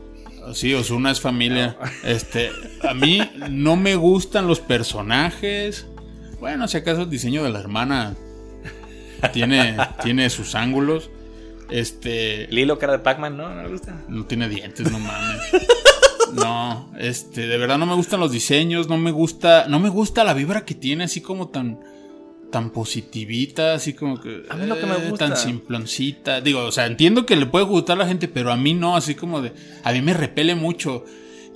Sí, 0.54 0.74
Osuna 0.74 1.12
es 1.12 1.22
familia. 1.22 1.78
Este, 2.04 2.52
a 2.88 2.94
mí 2.94 3.22
no 3.50 3.76
me 3.76 3.96
gustan 3.96 4.48
los 4.48 4.60
personajes. 4.60 5.88
Bueno, 6.40 6.68
si 6.68 6.78
acaso 6.78 7.04
el 7.04 7.10
diseño 7.10 7.44
de 7.44 7.50
la 7.52 7.60
hermana 7.60 8.16
tiene, 9.32 9.78
tiene 10.04 10.30
sus 10.30 10.56
ángulos. 10.56 11.10
Este, 11.70 12.48
Lilo, 12.52 12.78
cara 12.78 12.94
de 12.94 13.00
Pac-Man, 13.00 13.38
¿no? 13.38 13.50
¿No 13.50 13.64
le 13.64 13.70
gusta? 13.70 13.96
no 14.08 14.26
tiene 14.26 14.50
dientes, 14.50 14.92
no 14.92 15.00
mames. 15.00 15.42
No, 16.36 16.92
este, 17.00 17.48
de 17.48 17.58
verdad 17.58 17.78
no 17.78 17.86
me 17.86 17.96
gustan 17.96 18.20
los 18.20 18.32
diseños, 18.32 18.88
no 18.90 18.98
me 18.98 19.12
gusta, 19.12 19.66
no 19.68 19.80
me 19.80 19.90
gusta 19.90 20.24
la 20.24 20.34
vibra 20.34 20.66
que 20.66 20.76
tiene 20.76 21.06
así 21.06 21.22
como 21.22 21.50
tan 21.50 21.80
tan 22.52 22.70
positivita, 22.70 23.74
así 23.74 23.94
como 23.94 24.22
que 24.22 24.44
A 24.48 24.56
mí 24.56 24.68
lo 24.68 24.78
que 24.80 24.86
me 24.86 24.94
eh, 24.96 25.10
gusta. 25.10 25.28
tan 25.30 25.38
simploncita. 25.38 26.40
Digo, 26.40 26.60
o 26.66 26.72
sea, 26.72 26.86
entiendo 26.86 27.26
que 27.26 27.36
le 27.36 27.48
puede 27.48 27.66
gustar 27.66 27.96
a 27.96 28.04
la 28.04 28.08
gente, 28.08 28.28
pero 28.28 28.52
a 28.52 28.58
mí 28.58 28.76
no, 28.76 28.96
así 28.96 29.16
como 29.16 29.42
de 29.42 29.54
a 29.84 29.92
mí 29.92 30.02
me 30.04 30.14
repele 30.14 30.54
mucho 30.54 31.04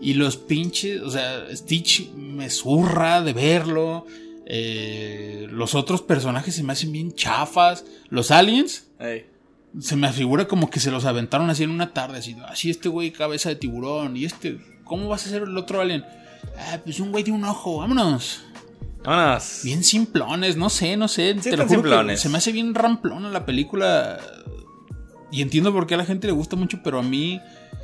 y 0.01 0.15
los 0.15 0.37
pinches, 0.37 1.01
o 1.01 1.11
sea, 1.11 1.45
Stitch 1.55 2.11
me 2.13 2.49
zurra 2.49 3.21
de 3.21 3.33
verlo. 3.33 4.05
eh, 4.47 5.47
los 5.51 5.75
otros 5.75 6.01
personajes 6.01 6.55
se 6.55 6.63
me 6.63 6.73
hacen 6.73 6.91
bien 6.91 7.13
chafas. 7.13 7.85
Los 8.09 8.31
aliens, 8.31 8.87
Ey. 8.99 9.25
Se 9.79 9.95
me 9.95 10.11
figura 10.11 10.47
como 10.47 10.69
que 10.69 10.79
se 10.79 10.91
los 10.91 11.05
aventaron 11.05 11.49
así 11.49 11.63
en 11.63 11.69
una 11.71 11.93
tarde, 11.93 12.19
así, 12.19 12.35
así 12.47 12.69
este 12.69 12.89
güey 12.89 13.11
cabeza 13.11 13.49
de 13.49 13.55
tiburón 13.55 14.17
y 14.17 14.25
este, 14.25 14.59
¿cómo 14.83 15.07
vas 15.09 15.25
a 15.25 15.29
ser 15.29 15.43
el 15.43 15.57
otro 15.57 15.81
alien? 15.81 16.03
Ah, 16.57 16.79
pues 16.83 16.99
un 16.99 17.11
güey 17.11 17.23
de 17.23 17.31
un 17.31 17.43
ojo, 17.43 17.77
vámonos. 17.77 18.41
Vámonos. 19.03 19.61
Bien 19.63 19.83
simplones, 19.83 20.57
no 20.57 20.69
sé, 20.69 20.97
no 20.97 21.07
sé, 21.07 21.35
Sí, 21.41 21.49
te 21.51 21.57
lo 21.57 21.67
juro 21.67 22.05
que 22.07 22.17
se 22.17 22.29
me 22.29 22.37
hace 22.37 22.51
bien 22.51 22.73
ramplona 22.73 23.29
la 23.29 23.45
película. 23.45 24.19
Y 25.31 25.41
entiendo 25.41 25.73
por 25.73 25.87
qué 25.87 25.95
a 25.95 25.97
la 25.97 26.05
gente 26.05 26.27
le 26.27 26.33
gusta 26.33 26.55
mucho, 26.55 26.79
pero 26.83 26.99
a 26.99 27.03
mí 27.03 27.41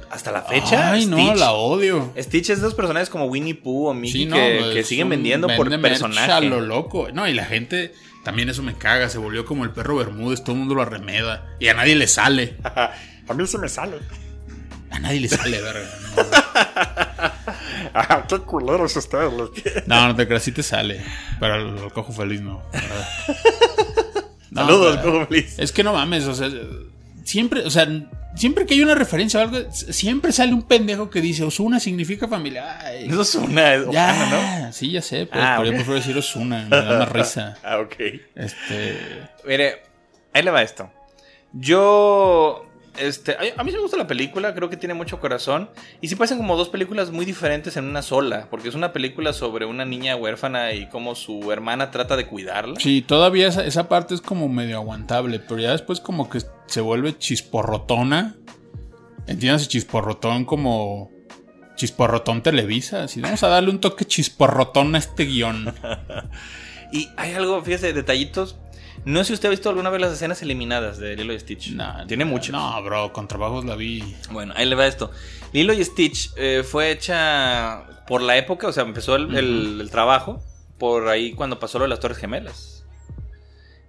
Hasta 0.10 0.32
la 0.32 0.42
fecha. 0.42 0.92
Ay, 0.92 1.06
no, 1.06 1.18
Stitch. 1.18 1.40
la 1.40 1.52
odio. 1.54 2.12
Stitch 2.18 2.50
es 2.52 2.62
de 2.62 2.68
esos 2.68 2.74
personajes 2.74 3.10
como 3.10 3.26
Winnie 3.26 3.56
Pooh 3.56 3.88
o 3.88 3.94
Mickey 3.94 4.22
Sí, 4.22 4.26
no, 4.26 4.36
que, 4.36 4.72
que 4.74 4.84
siguen 4.84 5.10
vendiendo 5.10 5.48
por 5.56 5.70
personaje. 5.82 6.46
lo 6.48 6.62
loco. 6.62 7.08
No, 7.14 7.28
y 7.28 7.34
la 7.34 7.46
gente 7.46 7.94
también 8.24 8.50
eso 8.50 8.64
me 8.64 8.76
caga, 8.76 9.10
se 9.10 9.18
volvió 9.18 9.46
como 9.46 9.64
el 9.64 9.72
perro 9.72 9.96
Bermúdez, 9.98 10.42
todo 10.44 10.54
el 10.54 10.60
mundo 10.60 10.76
lo 10.76 10.82
arremeda 10.82 11.46
y 11.60 11.68
a 11.68 11.74
nadie 11.74 11.96
le 11.96 12.08
sale. 12.08 12.58
a 12.64 13.34
mí 13.36 13.46
se 13.48 13.58
me 13.58 13.70
sale. 13.70 13.98
A 14.92 15.00
nadie 15.00 15.20
le 15.22 15.28
sale, 15.30 15.60
verga. 15.62 15.90
Ah, 17.94 18.26
qué 18.30 18.38
culeros 18.40 18.96
ustedes. 18.96 19.32
No, 19.88 20.08
no 20.08 20.16
te 20.16 20.28
creas, 20.28 20.44
sí 20.44 20.52
te 20.52 20.64
sale. 20.64 21.04
Pero 21.40 21.56
el, 21.56 21.78
el 21.84 21.92
cojo 21.94 22.12
feliz 22.14 22.42
no. 22.42 22.62
No, 24.52 24.68
Saludos, 24.68 24.98
pero- 24.98 25.12
Cojo 25.14 25.26
Feliz. 25.26 25.56
Es 25.58 25.72
que 25.72 25.84
no 25.84 25.94
mames, 25.94 26.26
o 26.26 26.36
sea, 26.36 26.48
siempre, 27.24 27.62
o 27.66 27.70
sea, 27.70 27.88
siempre 28.36 28.66
que 28.66 28.74
hay 28.74 28.82
una 28.82 28.96
referencia 28.96 29.40
o 29.40 29.44
algo, 29.44 29.72
siempre 29.72 30.32
sale 30.32 30.54
un 30.54 30.64
pendejo 30.64 31.10
que 31.10 31.22
dice 31.22 31.44
Osuna 31.44 31.80
significa 31.80 32.28
familia. 32.28 32.80
Ay, 32.80 33.08
es 33.10 33.36
una 33.36 33.74
es 33.76 33.86
¿no? 33.88 34.74
sí, 34.74 34.92
ya 34.92 35.02
sé, 35.02 35.26
pues, 35.26 35.42
Ah, 35.44 35.56
pero 35.58 35.62
ok. 35.62 35.66
yo 35.66 35.72
prefiero 35.74 35.94
decir 36.00 36.18
Osuna, 36.18 36.66
me 36.70 36.76
da 36.78 37.00
más 37.00 37.10
risa. 37.12 37.58
Ah, 37.64 37.80
ok. 37.80 37.96
Este, 38.36 38.98
Mire, 39.46 39.82
ahí 40.34 40.44
le 40.44 40.52
va 40.52 40.62
esto. 40.62 40.90
Yo. 41.54 42.66
Este, 42.98 43.36
a 43.58 43.64
mí 43.64 43.72
sí 43.72 43.78
me 43.78 43.82
gusta 43.82 43.98
la 43.98 44.08
película, 44.08 44.54
creo 44.54 44.70
que 44.70 44.78
tiene 44.78 44.94
mucho 44.94 45.20
corazón. 45.20 45.70
Y 46.02 46.08
sí 46.08 46.16
parecen 46.16 46.38
como 46.38 46.56
dos 46.56 46.70
películas 46.70 47.12
muy 47.12 47.26
diferentes 47.26 47.76
en 47.78 47.86
una 47.86 48.02
sola. 48.02 48.48
Porque 48.50 48.70
es 48.70 48.76
una 48.76 48.94
película 48.94 49.34
sobre 49.34 49.66
una 49.66 49.86
niña 49.86 50.16
huérfana 50.16 50.74
y 50.74 50.88
cómo 50.90 51.16
su 51.16 51.52
hermana 51.52 51.92
trata 51.92 52.16
de 52.16 52.28
cuidarla. 52.28 52.80
sí, 52.80 53.02
todavía 53.02 53.48
esa, 53.48 53.66
esa 53.66 53.90
parte 53.90 54.14
es 54.14 54.22
como 54.22 54.48
medio 54.50 54.78
aguantable, 54.78 55.40
pero 55.40 55.60
ya 55.60 55.72
después 55.72 56.00
como 56.00 56.30
que 56.30 56.42
se 56.68 56.82
vuelve 56.82 57.18
chisporrotona. 57.18 58.36
Entiéndase 59.26 59.68
chisporrotón 59.68 60.46
como 60.46 61.12
chisporrotón 61.76 62.44
Televisa. 62.44 63.04
Así, 63.04 63.22
vamos 63.22 63.44
a 63.44 63.48
darle 63.48 63.70
un 63.70 63.80
toque 63.80 64.06
chisporrotón 64.06 64.96
a 64.96 65.00
este 65.00 65.26
guion. 65.26 65.74
Y 66.94 67.10
hay 67.18 67.34
algo, 67.34 67.60
fíjese, 67.64 67.92
detallitos. 67.92 68.56
No 69.06 69.20
sé 69.20 69.28
si 69.28 69.34
usted 69.34 69.48
ha 69.48 69.52
visto 69.52 69.70
alguna 69.70 69.90
vez 69.90 70.00
las 70.02 70.14
escenas 70.14 70.42
eliminadas 70.42 70.98
de 70.98 71.16
Lilo 71.16 71.34
y 71.34 71.40
Stitch. 71.40 71.72
No, 71.72 72.06
Tiene 72.08 72.24
mucho. 72.26 72.52
No, 72.54 72.82
bro, 72.84 73.12
con 73.12 73.28
trabajos 73.28 73.66
la 73.66 73.76
vi. 73.76 74.16
Bueno, 74.32 74.54
ahí 74.56 74.66
le 74.66 74.76
va 74.76 74.88
esto. 74.88 75.12
Lilo 75.52 75.74
y 75.74 75.84
Stitch 75.84 76.32
eh, 76.38 76.64
fue 76.70 76.92
hecha 76.92 77.84
por 78.08 78.22
la 78.22 78.38
época, 78.38 78.68
o 78.68 78.72
sea, 78.72 78.84
empezó 78.84 79.16
el, 79.16 79.36
el- 79.36 79.82
el 79.82 79.90
trabajo 79.92 80.42
por 80.78 81.10
ahí 81.10 81.34
cuando 81.34 81.60
pasó 81.60 81.80
lo 81.80 81.84
de 81.86 81.90
las 81.90 82.00
Torres 82.00 82.18
Gemelas. 82.18 82.86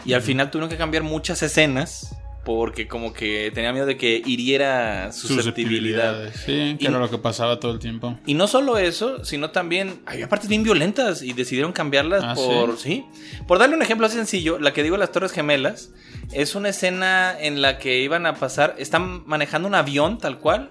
Y 0.05 0.13
al 0.13 0.23
final 0.23 0.51
tuvieron 0.51 0.69
que 0.69 0.77
cambiar 0.77 1.03
muchas 1.03 1.43
escenas 1.43 2.15
porque 2.45 2.87
como 2.87 3.13
que 3.13 3.51
tenía 3.55 3.73
miedo 3.73 3.87
de 3.87 3.97
que 3.97 4.23
hiriera 4.25 5.13
susceptibilidad. 5.13 6.33
Sí, 6.35 6.77
que 6.79 6.85
Y- 6.85 6.87
era 6.87 6.99
lo 6.99 7.11
que 7.11 7.19
pasaba 7.19 7.61
todo 7.61 7.73
el 7.73 7.79
tiempo. 7.79 8.19
Y 8.27 8.35
no 8.35 8.47
solo 8.47 8.79
eso, 8.79 9.25
sino 9.25 9.51
también 9.51 10.01
había 10.07 10.29
partes 10.29 10.49
bien 10.49 10.63
violentas 10.63 11.23
y 11.23 11.33
decidieron 11.33 11.73
cambiarlas 11.73 12.23
Ah, 12.25 12.35
por 12.35 12.79
¿sí? 12.79 13.05
Por 13.47 13.59
darle 13.59 13.77
un 13.77 13.83
ejemplo 13.83 14.07
así 14.07 14.17
sencillo, 14.17 14.59
la 14.59 14.73
que 14.73 14.83
digo 14.83 14.97
las 14.97 15.13
Torres 15.13 15.33
Gemelas 15.33 15.91
es 16.33 16.55
una 16.55 16.69
escena 16.71 17.35
en 17.39 17.63
la 17.63 17.79
que 17.79 18.01
iban 18.01 18.27
a 18.27 18.35
pasar, 18.35 18.75
están 18.79 19.23
manejando 19.27 19.69
un 19.69 19.75
avión 19.75 20.19
tal 20.19 20.39
cual, 20.39 20.71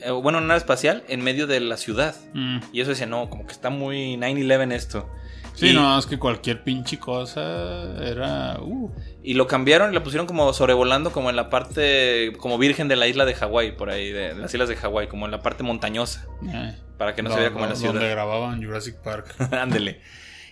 eh, 0.00 0.10
bueno, 0.10 0.38
una 0.38 0.48
nave 0.48 0.58
espacial 0.58 1.04
en 1.08 1.22
medio 1.22 1.46
de 1.46 1.60
la 1.60 1.76
ciudad. 1.76 2.14
Mm. 2.34 2.58
Y 2.72 2.80
eso 2.80 2.90
decía, 2.90 3.06
no, 3.06 3.28
como 3.30 3.46
que 3.46 3.52
está 3.52 3.70
muy 3.70 4.16
9/11 4.16 4.72
esto. 4.74 5.08
Sí, 5.56 5.70
y, 5.70 5.72
no, 5.72 5.98
es 5.98 6.06
que 6.06 6.18
cualquier 6.18 6.62
pinche 6.62 6.98
cosa 6.98 7.96
era. 8.04 8.58
Uh, 8.60 8.90
y 9.22 9.34
lo 9.34 9.46
cambiaron 9.46 9.90
y 9.90 9.94
la 9.94 10.02
pusieron 10.02 10.26
como 10.26 10.52
sobrevolando 10.52 11.10
como 11.12 11.30
en 11.30 11.36
la 11.36 11.48
parte 11.48 12.32
como 12.38 12.58
virgen 12.58 12.88
de 12.88 12.96
la 12.96 13.08
isla 13.08 13.24
de 13.24 13.34
Hawái, 13.34 13.72
por 13.72 13.90
ahí, 13.90 14.12
de, 14.12 14.34
las 14.34 14.52
islas 14.52 14.68
de 14.68 14.76
Hawái, 14.76 15.08
como 15.08 15.24
en 15.24 15.32
la 15.32 15.40
parte 15.42 15.62
montañosa, 15.62 16.26
eh, 16.46 16.76
para 16.98 17.14
que 17.14 17.22
no 17.22 17.32
se 17.32 17.40
vea 17.40 17.50
como 17.52 17.64
en 17.64 17.70
la 17.70 17.76
ciudad. 17.76 17.94
Donde 17.94 18.10
grababan 18.10 18.62
Jurassic 18.62 18.96
Park. 18.96 19.34
Ándele. 19.52 20.00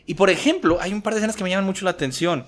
Y 0.06 0.14
por 0.14 0.30
ejemplo, 0.30 0.78
hay 0.80 0.92
un 0.92 1.02
par 1.02 1.12
de 1.12 1.20
escenas 1.20 1.36
que 1.36 1.44
me 1.44 1.50
llaman 1.50 1.66
mucho 1.66 1.84
la 1.84 1.92
atención. 1.92 2.46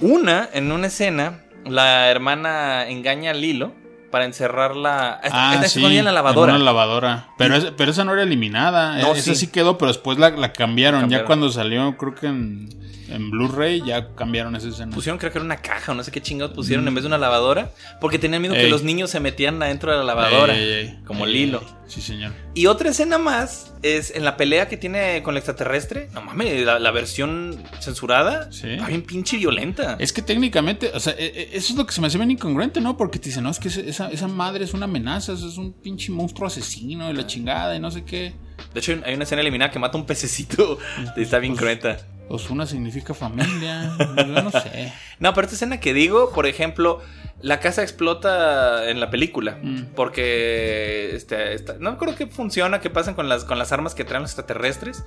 Una, 0.00 0.48
en 0.52 0.70
una 0.72 0.88
escena, 0.88 1.44
la 1.64 2.10
hermana 2.10 2.88
engaña 2.88 3.30
a 3.30 3.34
Lilo 3.34 3.72
para 4.12 4.24
encerrarla. 4.26 5.20
Ah, 5.32 5.54
Está 5.54 5.68
sí, 5.68 5.78
escondida 5.80 5.98
en 6.00 6.04
la 6.04 6.12
lavadora. 6.12 6.52
En 6.52 6.56
una 6.56 6.64
lavadora. 6.64 7.28
Pero, 7.38 7.56
es- 7.56 7.72
pero 7.76 7.90
esa 7.90 8.04
no 8.04 8.12
era 8.12 8.22
eliminada. 8.22 8.98
No, 8.98 9.08
E- 9.14 9.18
esa 9.18 9.34
sí. 9.34 9.46
sí. 9.46 9.46
quedó, 9.48 9.76
pero 9.78 9.88
después 9.90 10.18
la, 10.18 10.30
la 10.30 10.52
cambiaron. 10.52 11.00
Cambiaron. 11.00 11.24
Ya 11.24 11.26
cuando 11.26 11.50
salió, 11.50 11.96
creo 11.96 12.14
que 12.14 12.26
en, 12.28 12.68
en 13.08 13.30
Blu-ray, 13.30 13.82
ya 13.84 14.14
cambiaron 14.14 14.54
esa 14.56 14.68
escena. 14.68 14.94
Pusieron, 14.94 15.18
creo 15.18 15.32
que 15.32 15.38
era 15.38 15.44
una 15.44 15.56
caja 15.56 15.90
o 15.92 15.94
no 15.94 16.04
sé 16.04 16.12
qué 16.12 16.20
chingados 16.20 16.54
pusieron 16.54 16.86
en 16.86 16.94
vez 16.94 17.02
de 17.02 17.08
una 17.08 17.18
lavadora. 17.18 17.72
Porque 18.00 18.18
tenían 18.18 18.40
miedo 18.42 18.54
que 18.54 18.66
Mm. 18.68 18.70
Los 18.70 18.82
niños 18.84 19.10
se 19.10 19.18
metieran 19.20 19.60
adentro 19.62 19.90
de 19.90 19.98
la 19.98 20.04
lavadora. 20.04 20.54
Ey, 20.54 20.70
ey, 20.70 20.98
como 21.06 21.26
Lilo. 21.26 21.62
Sí, 21.88 22.00
señor. 22.00 22.32
Y 22.54 22.66
otra 22.66 22.88
escena 22.90 23.18
más 23.18 23.74
es 23.82 24.12
en 24.16 24.24
la 24.24 24.38
pelea 24.38 24.66
que 24.66 24.78
tiene 24.78 25.22
con 25.22 25.34
el 25.34 25.38
extraterrestre. 25.38 26.08
No 26.14 26.22
mames, 26.22 26.64
la, 26.64 26.78
la 26.78 26.90
versión 26.90 27.62
censurada. 27.80 28.50
Sí. 28.50 28.70
Está 28.70 28.86
bien 28.86 29.02
pinche 29.02 29.36
violenta. 29.36 29.96
Es 29.98 30.12
que 30.14 30.22
técnicamente, 30.22 30.90
o 30.94 31.00
sea, 31.00 31.12
e- 31.18 31.26
e- 31.26 31.48
eso 31.56 31.72
es 31.72 31.78
lo 31.78 31.84
que 31.84 31.92
se 31.92 32.00
me 32.00 32.06
hace 32.06 32.16
bien 32.16 32.30
incongruente, 32.30 32.80
¿no? 32.80 32.96
Porque 32.96 33.18
te 33.18 33.26
dicen, 33.28 33.42
no, 33.44 33.50
es 33.50 33.58
que 33.58 33.68
ese- 33.68 33.86
esa, 34.06 34.10
esa 34.10 34.28
madre 34.28 34.64
es 34.64 34.74
una 34.74 34.84
amenaza, 34.84 35.32
eso 35.32 35.48
es 35.48 35.56
un 35.58 35.72
pinche 35.72 36.10
monstruo 36.12 36.46
asesino 36.46 37.10
y 37.10 37.14
la 37.14 37.26
chingada 37.26 37.74
y 37.76 37.80
no 37.80 37.90
sé 37.90 38.04
qué. 38.04 38.34
De 38.74 38.80
hecho, 38.80 38.98
hay 39.04 39.14
una 39.14 39.24
escena 39.24 39.42
eliminada 39.42 39.70
que 39.70 39.78
mata 39.78 39.98
un 39.98 40.06
pececito. 40.06 40.78
Está 41.16 41.38
bien 41.38 41.56
cruenta. 41.56 41.98
Osuna 42.28 42.64
significa 42.66 43.12
familia, 43.12 43.94
yo 44.16 44.42
no 44.42 44.50
sé. 44.50 44.92
No, 45.18 45.34
pero 45.34 45.44
esta 45.44 45.54
escena 45.56 45.78
que 45.80 45.92
digo, 45.92 46.30
por 46.32 46.46
ejemplo, 46.46 47.00
la 47.40 47.60
casa 47.60 47.82
explota 47.82 48.88
en 48.88 48.98
la 49.00 49.10
película. 49.10 49.58
Mm. 49.62 49.94
Porque 49.94 51.14
este, 51.14 51.54
esta- 51.54 51.76
no 51.78 51.98
creo 51.98 52.14
que 52.16 52.26
funciona, 52.26 52.80
que 52.80 52.90
pasan 52.90 53.14
con 53.14 53.28
las, 53.28 53.44
con 53.44 53.58
las 53.58 53.70
armas 53.72 53.94
que 53.94 54.04
traen 54.04 54.22
los 54.22 54.30
extraterrestres. 54.30 55.04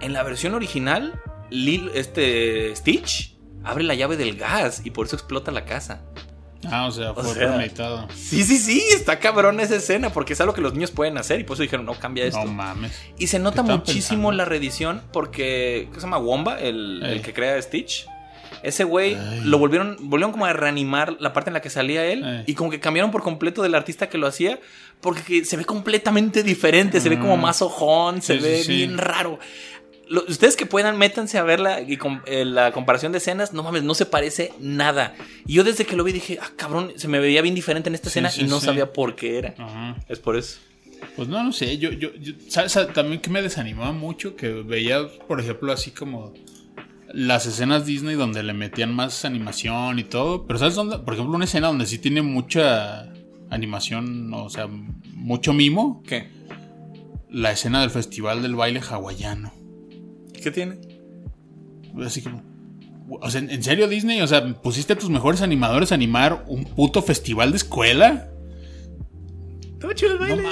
En 0.00 0.12
la 0.12 0.22
versión 0.24 0.54
original, 0.54 1.20
Lil- 1.50 1.90
este 1.94 2.74
Stitch 2.76 3.36
abre 3.64 3.84
la 3.84 3.94
llave 3.94 4.16
del 4.16 4.36
gas 4.36 4.82
y 4.84 4.90
por 4.90 5.06
eso 5.06 5.16
explota 5.16 5.50
la 5.52 5.64
casa. 5.64 6.04
Ah, 6.70 6.86
o 6.86 6.90
sea, 6.90 7.12
O 7.12 7.14
fue 7.14 7.34
sea, 7.34 7.48
premeditado. 7.48 8.08
Sí, 8.14 8.42
sí, 8.44 8.58
sí, 8.58 8.82
está 8.92 9.18
cabrón 9.18 9.60
esa 9.60 9.76
escena 9.76 10.10
porque 10.10 10.32
es 10.34 10.40
algo 10.40 10.54
que 10.54 10.60
los 10.60 10.72
niños 10.74 10.90
pueden 10.90 11.18
hacer 11.18 11.40
y 11.40 11.44
por 11.44 11.54
eso 11.54 11.62
dijeron, 11.62 11.86
no, 11.86 11.94
cambia 11.94 12.24
esto. 12.24 12.44
No 12.44 12.52
mames. 12.52 12.92
Y 13.18 13.26
se 13.28 13.38
nota 13.38 13.56
¿Qué 13.56 13.60
estaban 13.62 13.78
muchísimo 13.80 14.08
pensando? 14.28 14.32
la 14.32 14.44
reedición 14.44 15.02
porque. 15.12 15.88
¿Qué 15.90 15.94
se 15.96 16.02
llama? 16.02 16.18
Womba, 16.18 16.60
el, 16.60 17.02
el 17.04 17.22
que 17.22 17.32
crea 17.32 17.60
Stitch. 17.62 18.06
Ese 18.62 18.84
güey 18.84 19.16
lo 19.44 19.58
volvieron, 19.58 19.96
volvieron 20.00 20.32
como 20.32 20.46
a 20.46 20.52
reanimar 20.52 21.16
la 21.20 21.32
parte 21.32 21.50
en 21.50 21.54
la 21.54 21.60
que 21.60 21.70
salía 21.70 22.04
él. 22.06 22.24
Ey. 22.24 22.44
Y 22.46 22.54
como 22.54 22.70
que 22.70 22.80
cambiaron 22.80 23.10
por 23.12 23.22
completo 23.22 23.62
del 23.62 23.74
artista 23.74 24.08
que 24.08 24.18
lo 24.18 24.26
hacía. 24.26 24.58
Porque 25.00 25.22
que 25.22 25.44
se 25.44 25.56
ve 25.58 25.64
completamente 25.64 26.42
diferente. 26.42 27.00
Se 27.00 27.08
ve 27.08 27.18
como 27.18 27.36
Mm. 27.36 27.40
más 27.42 27.60
ojón. 27.62 28.22
Se 28.22 28.38
sí, 28.38 28.42
ve 28.42 28.62
sí. 28.64 28.72
bien 28.76 28.96
raro. 28.98 29.38
Lo- 30.08 30.24
ustedes 30.28 30.56
que 30.56 30.66
puedan, 30.66 30.96
métanse 30.98 31.36
a 31.38 31.42
verla 31.42 31.80
y 31.80 31.96
com- 31.96 32.20
eh, 32.26 32.44
la 32.44 32.70
comparación 32.72 33.10
de 33.12 33.18
escenas, 33.18 33.52
no 33.52 33.62
mames, 33.64 33.82
no 33.82 33.94
se 33.94 34.06
parece 34.06 34.52
nada. 34.60 35.14
Y 35.46 35.54
yo 35.54 35.64
desde 35.64 35.84
que 35.84 35.96
lo 35.96 36.04
vi 36.04 36.12
dije, 36.12 36.38
ah, 36.40 36.50
cabrón, 36.56 36.92
se 36.96 37.08
me 37.08 37.18
veía 37.18 37.42
bien 37.42 37.54
diferente 37.56 37.88
en 37.88 37.94
esta 37.96 38.04
Sí, 38.08 38.18
escena 38.20 38.30
sí, 38.30 38.42
y 38.42 38.44
no 38.44 38.60
sí. 38.60 38.66
sabía 38.66 38.92
por 38.92 39.16
qué 39.16 39.38
era. 39.38 39.54
Ajá. 39.58 39.96
Es 40.08 40.18
por 40.20 40.36
eso. 40.36 40.58
Pues 41.16 41.28
no, 41.28 41.42
no 41.42 41.52
sé, 41.52 41.76
yo, 41.78 41.90
yo, 41.90 42.14
yo- 42.14 42.32
¿sabes 42.48 42.72
¿sabes? 42.72 42.92
también 42.94 43.20
que 43.20 43.30
me 43.30 43.42
desanimaba 43.42 43.92
mucho? 43.92 44.36
Que 44.36 44.48
veía, 44.48 45.00
por 45.28 45.40
ejemplo, 45.40 45.72
así 45.72 45.90
como 45.90 46.32
las 47.12 47.46
escenas 47.46 47.84
Disney 47.84 48.14
donde 48.14 48.42
le 48.42 48.52
metían 48.52 48.94
más 48.94 49.24
animación 49.24 49.98
y 49.98 50.04
todo, 50.04 50.46
pero 50.46 50.58
¿sabes 50.58 50.74
dónde? 50.74 50.98
Por 50.98 51.14
ejemplo, 51.14 51.34
una 51.36 51.44
escena 51.46 51.66
donde 51.68 51.86
sí 51.86 51.98
tiene 51.98 52.22
mucha 52.22 53.12
animación, 53.50 54.32
o 54.34 54.48
sea, 54.50 54.66
mucho 54.68 55.52
mimo, 55.52 56.02
¿Qué? 56.06 56.28
la 57.30 57.50
escena 57.52 57.80
del 57.80 57.90
festival 57.90 58.42
del 58.42 58.54
baile 58.54 58.80
hawaiano. 58.80 59.52
¿Qué 60.42 60.50
tiene? 60.50 60.78
Así 62.04 62.22
como... 62.22 62.42
O 63.08 63.30
sea, 63.30 63.40
¿en 63.40 63.62
serio 63.62 63.86
Disney? 63.88 64.20
O 64.20 64.26
sea, 64.26 64.44
¿pusiste 64.60 64.94
a 64.94 64.98
tus 64.98 65.10
mejores 65.10 65.40
animadores 65.40 65.92
a 65.92 65.94
animar 65.94 66.44
un 66.48 66.64
puto 66.64 67.02
festival 67.02 67.52
de 67.52 67.56
escuela? 67.58 68.28
Estaba 69.74 69.94
chido 69.94 70.12
el 70.12 70.18
baile. 70.18 70.42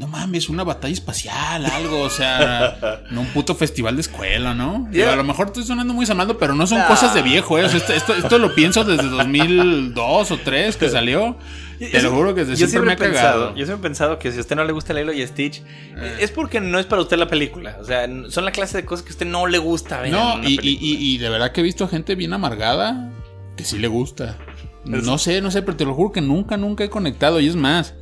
No 0.00 0.08
mames, 0.08 0.48
una 0.48 0.64
batalla 0.64 0.94
espacial, 0.94 1.66
algo, 1.66 2.00
o 2.00 2.08
sea, 2.10 3.02
no 3.10 3.20
un 3.20 3.26
puto 3.28 3.54
festival 3.54 3.96
de 3.96 4.00
escuela, 4.00 4.54
¿no? 4.54 4.88
A 5.12 5.14
lo 5.16 5.24
mejor 5.24 5.48
estoy 5.48 5.64
sonando 5.64 5.92
muy 5.92 6.06
salmando, 6.06 6.38
pero 6.38 6.54
no 6.54 6.66
son 6.66 6.78
Nah. 6.78 6.86
cosas 6.88 7.12
de 7.14 7.20
viejo, 7.22 7.58
¿eh? 7.58 7.64
O 7.64 7.68
sea, 7.68 7.76
esto, 7.78 7.92
esto, 7.92 8.14
esto 8.14 8.38
lo 8.38 8.54
pienso 8.54 8.82
desde 8.82 9.08
2002 9.08 10.30
o 10.30 10.38
3 10.38 10.76
que 10.76 10.88
salió. 10.88 11.36
Te 11.78 12.02
lo 12.02 12.10
juro 12.12 12.34
que 12.34 12.44
desde 12.44 12.60
yo 12.60 12.66
siempre 12.68 12.86
me 12.86 12.92
ha 12.92 12.94
he 12.94 12.98
pensado, 12.98 13.32
cagado. 13.40 13.56
Yo 13.56 13.64
siempre 13.66 13.86
he 13.86 13.88
pensado 13.90 14.18
que 14.18 14.32
si 14.32 14.38
a 14.38 14.40
usted 14.40 14.56
no 14.56 14.64
le 14.64 14.72
gusta 14.72 14.92
Lilo 14.92 15.12
y 15.12 15.26
Stitch, 15.26 15.62
Eh. 15.96 16.16
es 16.20 16.30
porque 16.30 16.60
no 16.60 16.78
es 16.78 16.86
para 16.86 17.00
usted 17.02 17.16
la 17.18 17.26
película. 17.28 17.76
O 17.80 17.84
sea, 17.84 18.06
son 18.28 18.44
la 18.44 18.52
clase 18.52 18.78
de 18.78 18.84
cosas 18.84 19.02
que 19.02 19.10
a 19.10 19.12
usted 19.12 19.26
no 19.26 19.46
le 19.46 19.58
gusta 19.58 20.00
ver. 20.00 20.10
No, 20.12 20.32
en 20.34 20.38
una 20.40 20.48
y, 20.48 20.52
y- 20.52 20.56
película. 20.56 20.86
y- 20.86 21.14
y 21.14 21.18
de 21.18 21.28
verdad 21.30 21.52
que 21.52 21.60
he 21.60 21.64
visto 21.64 21.88
gente 21.88 22.14
bien 22.16 22.32
amargada 22.34 23.10
que 23.56 23.64
sí 23.64 23.78
le 23.78 23.88
gusta. 23.88 24.36
No 24.84 25.18
sé, 25.18 25.40
no 25.42 25.50
sé, 25.50 25.60
pero 25.62 25.76
te 25.76 25.84
lo 25.84 25.94
juro 25.94 26.10
que 26.12 26.20
nunca, 26.22 26.56
nunca 26.56 26.84
he 26.84 26.90
conectado. 26.90 27.38
Y 27.40 27.48
es 27.48 27.56
más, 27.56 27.94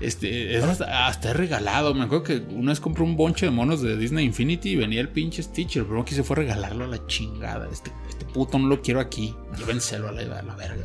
este, 0.00 0.56
es 0.56 0.64
hasta, 0.80 1.32
regalado. 1.32 1.94
Me 1.94 2.04
acuerdo 2.04 2.24
que 2.24 2.36
una 2.50 2.72
vez 2.72 2.80
compré 2.80 3.02
un 3.04 3.16
bonche 3.16 3.46
de 3.46 3.52
monos 3.52 3.80
de 3.82 3.96
Disney 3.96 4.24
Infinity 4.26 4.70
y 4.70 4.76
venía 4.76 5.00
el 5.00 5.08
pinche 5.08 5.42
Stitch. 5.42 5.76
El 5.76 5.84
bro 5.84 6.04
que 6.04 6.14
se 6.14 6.22
fue 6.22 6.34
a 6.34 6.38
regalarlo 6.38 6.84
a 6.84 6.88
la 6.88 7.06
chingada. 7.06 7.68
Este, 7.72 7.90
este 8.08 8.24
puto 8.26 8.58
no 8.58 8.68
lo 8.68 8.82
quiero 8.82 9.00
aquí. 9.00 9.34
Llévenselo 9.58 10.08
a 10.08 10.12
la, 10.12 10.38
a 10.38 10.42
la 10.42 10.54
verga. 10.54 10.84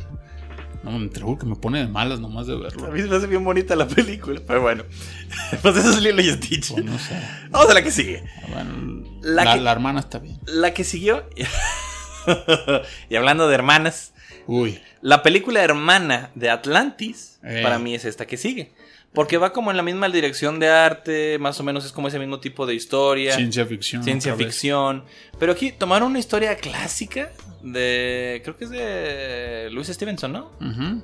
No, 0.82 0.90
me 0.98 1.08
juro 1.08 1.38
que 1.38 1.46
me 1.46 1.54
pone 1.54 1.78
de 1.78 1.86
malas 1.86 2.18
nomás 2.18 2.48
de 2.48 2.54
A 2.54 2.56
verlo. 2.56 2.90
mí 2.90 3.00
se 3.00 3.06
me 3.06 3.14
hace 3.14 3.28
bien 3.28 3.44
bonita 3.44 3.76
la 3.76 3.86
película, 3.86 4.40
pero 4.46 4.62
bueno. 4.62 4.82
Pues 5.62 5.76
eso 5.76 5.90
es 5.90 6.02
Lilo 6.02 6.20
y 6.22 6.30
Stitch. 6.30 6.72
Pues 6.72 6.84
no 6.84 6.98
sé. 6.98 7.14
Vamos 7.50 7.70
a 7.70 7.74
la 7.74 7.82
que 7.84 7.90
sigue. 7.92 8.24
Bueno, 8.52 9.04
La 9.22 9.44
la, 9.44 9.54
que- 9.54 9.60
la 9.60 9.70
hermana 9.72 10.00
está 10.00 10.18
bien. 10.18 10.40
La 10.46 10.74
que 10.74 10.82
siguió. 10.82 11.24
y 13.08 13.16
hablando 13.16 13.48
de 13.48 13.54
hermanas, 13.54 14.12
Uy. 14.46 14.80
la 15.00 15.22
película 15.22 15.62
hermana 15.62 16.30
de 16.34 16.50
Atlantis, 16.50 17.38
Eh. 17.44 17.60
para 17.62 17.78
mí 17.78 17.94
es 17.94 18.04
esta 18.04 18.26
que 18.26 18.36
sigue. 18.36 18.72
Porque 19.14 19.36
va 19.36 19.52
como 19.52 19.70
en 19.70 19.76
la 19.76 19.82
misma 19.82 20.08
dirección 20.08 20.58
de 20.58 20.68
arte, 20.70 21.38
más 21.38 21.60
o 21.60 21.62
menos 21.62 21.84
es 21.84 21.92
como 21.92 22.08
ese 22.08 22.18
mismo 22.18 22.40
tipo 22.40 22.64
de 22.66 22.74
historia. 22.74 23.34
Ciencia 23.36 23.66
ficción. 23.66 24.02
ciencia 24.02 24.34
vez. 24.34 24.46
ficción. 24.46 25.04
Pero 25.38 25.52
aquí 25.52 25.70
tomaron 25.72 26.08
una 26.10 26.18
historia 26.18 26.56
clásica 26.56 27.30
de. 27.62 28.40
Creo 28.42 28.56
que 28.56 28.64
es 28.64 28.70
de 28.70 29.68
Louis 29.70 29.88
Stevenson, 29.88 30.32
¿no? 30.32 30.50
Ujú. 30.60 31.02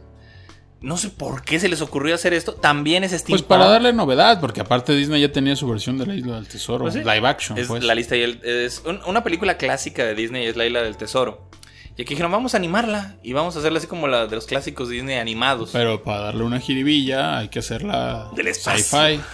No 0.81 0.97
sé 0.97 1.11
por 1.11 1.43
qué 1.43 1.59
se 1.59 1.69
les 1.69 1.81
ocurrió 1.83 2.15
hacer 2.15 2.33
esto. 2.33 2.55
También 2.55 3.03
es 3.05 3.11
Pues 3.11 3.23
steampunk. 3.23 3.49
para 3.49 3.67
darle 3.67 3.93
novedad, 3.93 4.41
porque 4.41 4.61
aparte 4.61 4.95
Disney 4.95 5.21
ya 5.21 5.33
tenía 5.33 5.57
su 5.57 5.69
versión 5.69 5.99
de 5.99 6.07
la 6.07 6.15
Isla 6.15 6.37
del 6.37 6.47
Tesoro, 6.47 6.85
Pues 6.85 6.95
sí. 6.95 7.01
live 7.01 7.27
action. 7.27 7.59
Es 7.59 7.67
pues. 7.67 7.83
la 7.83 7.95
lista 7.97 8.17
y 8.17 8.23
el- 8.23 8.41
es 8.45 8.83
un- 8.87 9.01
una 9.07 9.25
película 9.25 9.57
clásica 9.59 10.05
de 10.05 10.15
Disney 10.15 10.47
es 10.47 10.57
La 10.57 10.65
Isla 10.67 10.83
del 10.83 10.97
Tesoro. 10.97 11.51
Y 11.99 12.03
aquí 12.03 12.11
dijeron, 12.15 12.31
vamos 12.33 12.55
a 12.55 12.57
animarla 12.59 13.17
y 13.25 13.33
vamos 13.33 13.57
a 13.57 13.59
hacerla 13.59 13.79
así 13.79 13.89
como 13.89 14.07
la 14.07 14.27
de 14.29 14.37
los 14.37 14.47
clásicos 14.47 14.89
Disney 14.89 15.17
animados. 15.19 15.71
Pero 15.73 16.03
para 16.05 16.21
darle 16.21 16.45
una 16.45 16.61
jiribilla 16.61 17.37
hay 17.39 17.49
que 17.49 17.59
hacerla 17.59 18.31
Del 18.35 18.47
espacio. 18.49 18.85
sci-fi. 18.85 19.21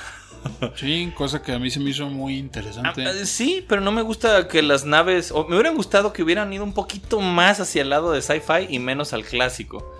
Sí, 0.76 1.10
cosa 1.16 1.40
que 1.42 1.52
a 1.52 1.58
mí 1.58 1.70
se 1.70 1.80
me 1.80 1.88
hizo 1.90 2.06
muy 2.08 2.36
interesante. 2.36 3.02
ah, 3.06 3.12
sí, 3.24 3.64
pero 3.66 3.80
no 3.80 3.92
me 3.92 4.02
gusta 4.02 4.46
que 4.48 4.60
las 4.62 4.84
naves. 4.84 5.30
O 5.32 5.46
me 5.46 5.54
hubieran 5.56 5.74
gustado 5.74 6.12
que 6.12 6.22
hubieran 6.22 6.52
ido 6.52 6.64
un 6.64 6.74
poquito 6.74 7.20
más 7.20 7.60
hacia 7.60 7.80
el 7.80 7.88
lado 7.90 8.12
de 8.12 8.20
sci-fi 8.20 8.66
y 8.68 8.78
menos 8.78 9.12
al 9.14 9.24
clásico. 9.24 9.94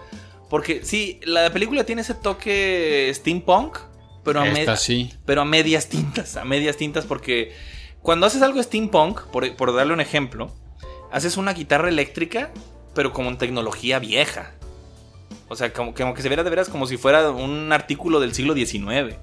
Porque 0.50 0.84
sí, 0.84 1.18
la 1.24 1.50
película 1.50 1.84
tiene 1.84 2.02
ese 2.02 2.12
toque 2.14 3.10
steampunk, 3.14 3.78
pero 4.22 4.40
a, 4.42 4.48
Esta 4.48 4.76
sí. 4.76 5.12
pero 5.24 5.40
a 5.40 5.44
medias 5.46 5.88
tintas. 5.88 6.36
A 6.36 6.44
medias 6.44 6.76
tintas, 6.76 7.06
porque 7.06 7.54
cuando 8.02 8.26
haces 8.26 8.42
algo 8.42 8.62
steampunk, 8.62 9.22
por, 9.28 9.56
por 9.56 9.74
darle 9.74 9.94
un 9.94 10.00
ejemplo, 10.02 10.52
haces 11.14 11.36
una 11.36 11.52
guitarra 11.52 11.88
eléctrica, 11.88 12.50
pero 12.92 13.12
como 13.12 13.30
en 13.30 13.38
tecnología 13.38 14.00
vieja. 14.00 14.50
O 15.48 15.54
sea, 15.54 15.72
como, 15.72 15.94
como 15.94 16.12
que 16.12 16.22
se 16.22 16.28
viera 16.28 16.42
de 16.42 16.50
veras 16.50 16.68
como 16.68 16.88
si 16.88 16.96
fuera 16.96 17.30
un 17.30 17.72
artículo 17.72 18.18
del 18.18 18.34
siglo 18.34 18.52
XIX. 18.54 19.14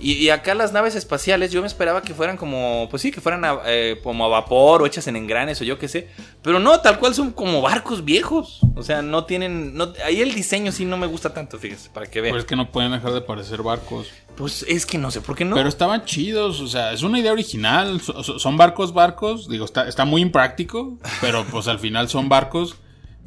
Y, 0.00 0.12
y 0.14 0.30
acá 0.30 0.54
las 0.54 0.72
naves 0.72 0.94
espaciales, 0.94 1.50
yo 1.50 1.60
me 1.60 1.66
esperaba 1.66 2.02
que 2.02 2.14
fueran 2.14 2.36
como, 2.36 2.86
pues 2.90 3.02
sí, 3.02 3.10
que 3.10 3.20
fueran 3.20 3.44
a, 3.44 3.58
eh, 3.66 3.98
como 4.02 4.24
a 4.24 4.28
vapor 4.28 4.82
o 4.82 4.86
hechas 4.86 5.06
en 5.08 5.16
engranes 5.16 5.60
o 5.60 5.64
yo 5.64 5.78
qué 5.78 5.88
sé. 5.88 6.08
Pero 6.42 6.60
no, 6.60 6.80
tal 6.80 6.98
cual 6.98 7.14
son 7.14 7.32
como 7.32 7.60
barcos 7.62 8.04
viejos. 8.04 8.60
O 8.76 8.82
sea, 8.82 9.02
no 9.02 9.24
tienen. 9.24 9.74
No, 9.76 9.92
ahí 10.04 10.20
el 10.20 10.34
diseño 10.34 10.70
sí 10.72 10.84
no 10.84 10.96
me 10.96 11.06
gusta 11.06 11.34
tanto, 11.34 11.58
fíjese, 11.58 11.90
para 11.90 12.06
que 12.06 12.20
vean. 12.20 12.32
Pues 12.32 12.44
es 12.44 12.48
que 12.48 12.56
no 12.56 12.70
pueden 12.70 12.92
dejar 12.92 13.12
de 13.12 13.20
parecer 13.22 13.62
barcos. 13.62 14.08
Pues 14.36 14.64
es 14.68 14.86
que 14.86 14.98
no 14.98 15.10
sé 15.10 15.20
por 15.20 15.34
qué 15.34 15.44
no. 15.44 15.56
Pero 15.56 15.68
estaban 15.68 16.04
chidos, 16.04 16.60
o 16.60 16.68
sea, 16.68 16.92
es 16.92 17.02
una 17.02 17.18
idea 17.18 17.32
original. 17.32 18.00
so- 18.00 18.22
so- 18.22 18.38
Son 18.38 18.56
barcos, 18.56 18.92
barcos. 18.94 19.48
Digo, 19.48 19.64
está, 19.64 19.88
está 19.88 20.04
muy 20.04 20.22
impráctico, 20.22 20.96
pero 21.20 21.44
pues 21.44 21.66
al 21.66 21.80
final 21.80 22.08
son 22.08 22.28
barcos 22.28 22.76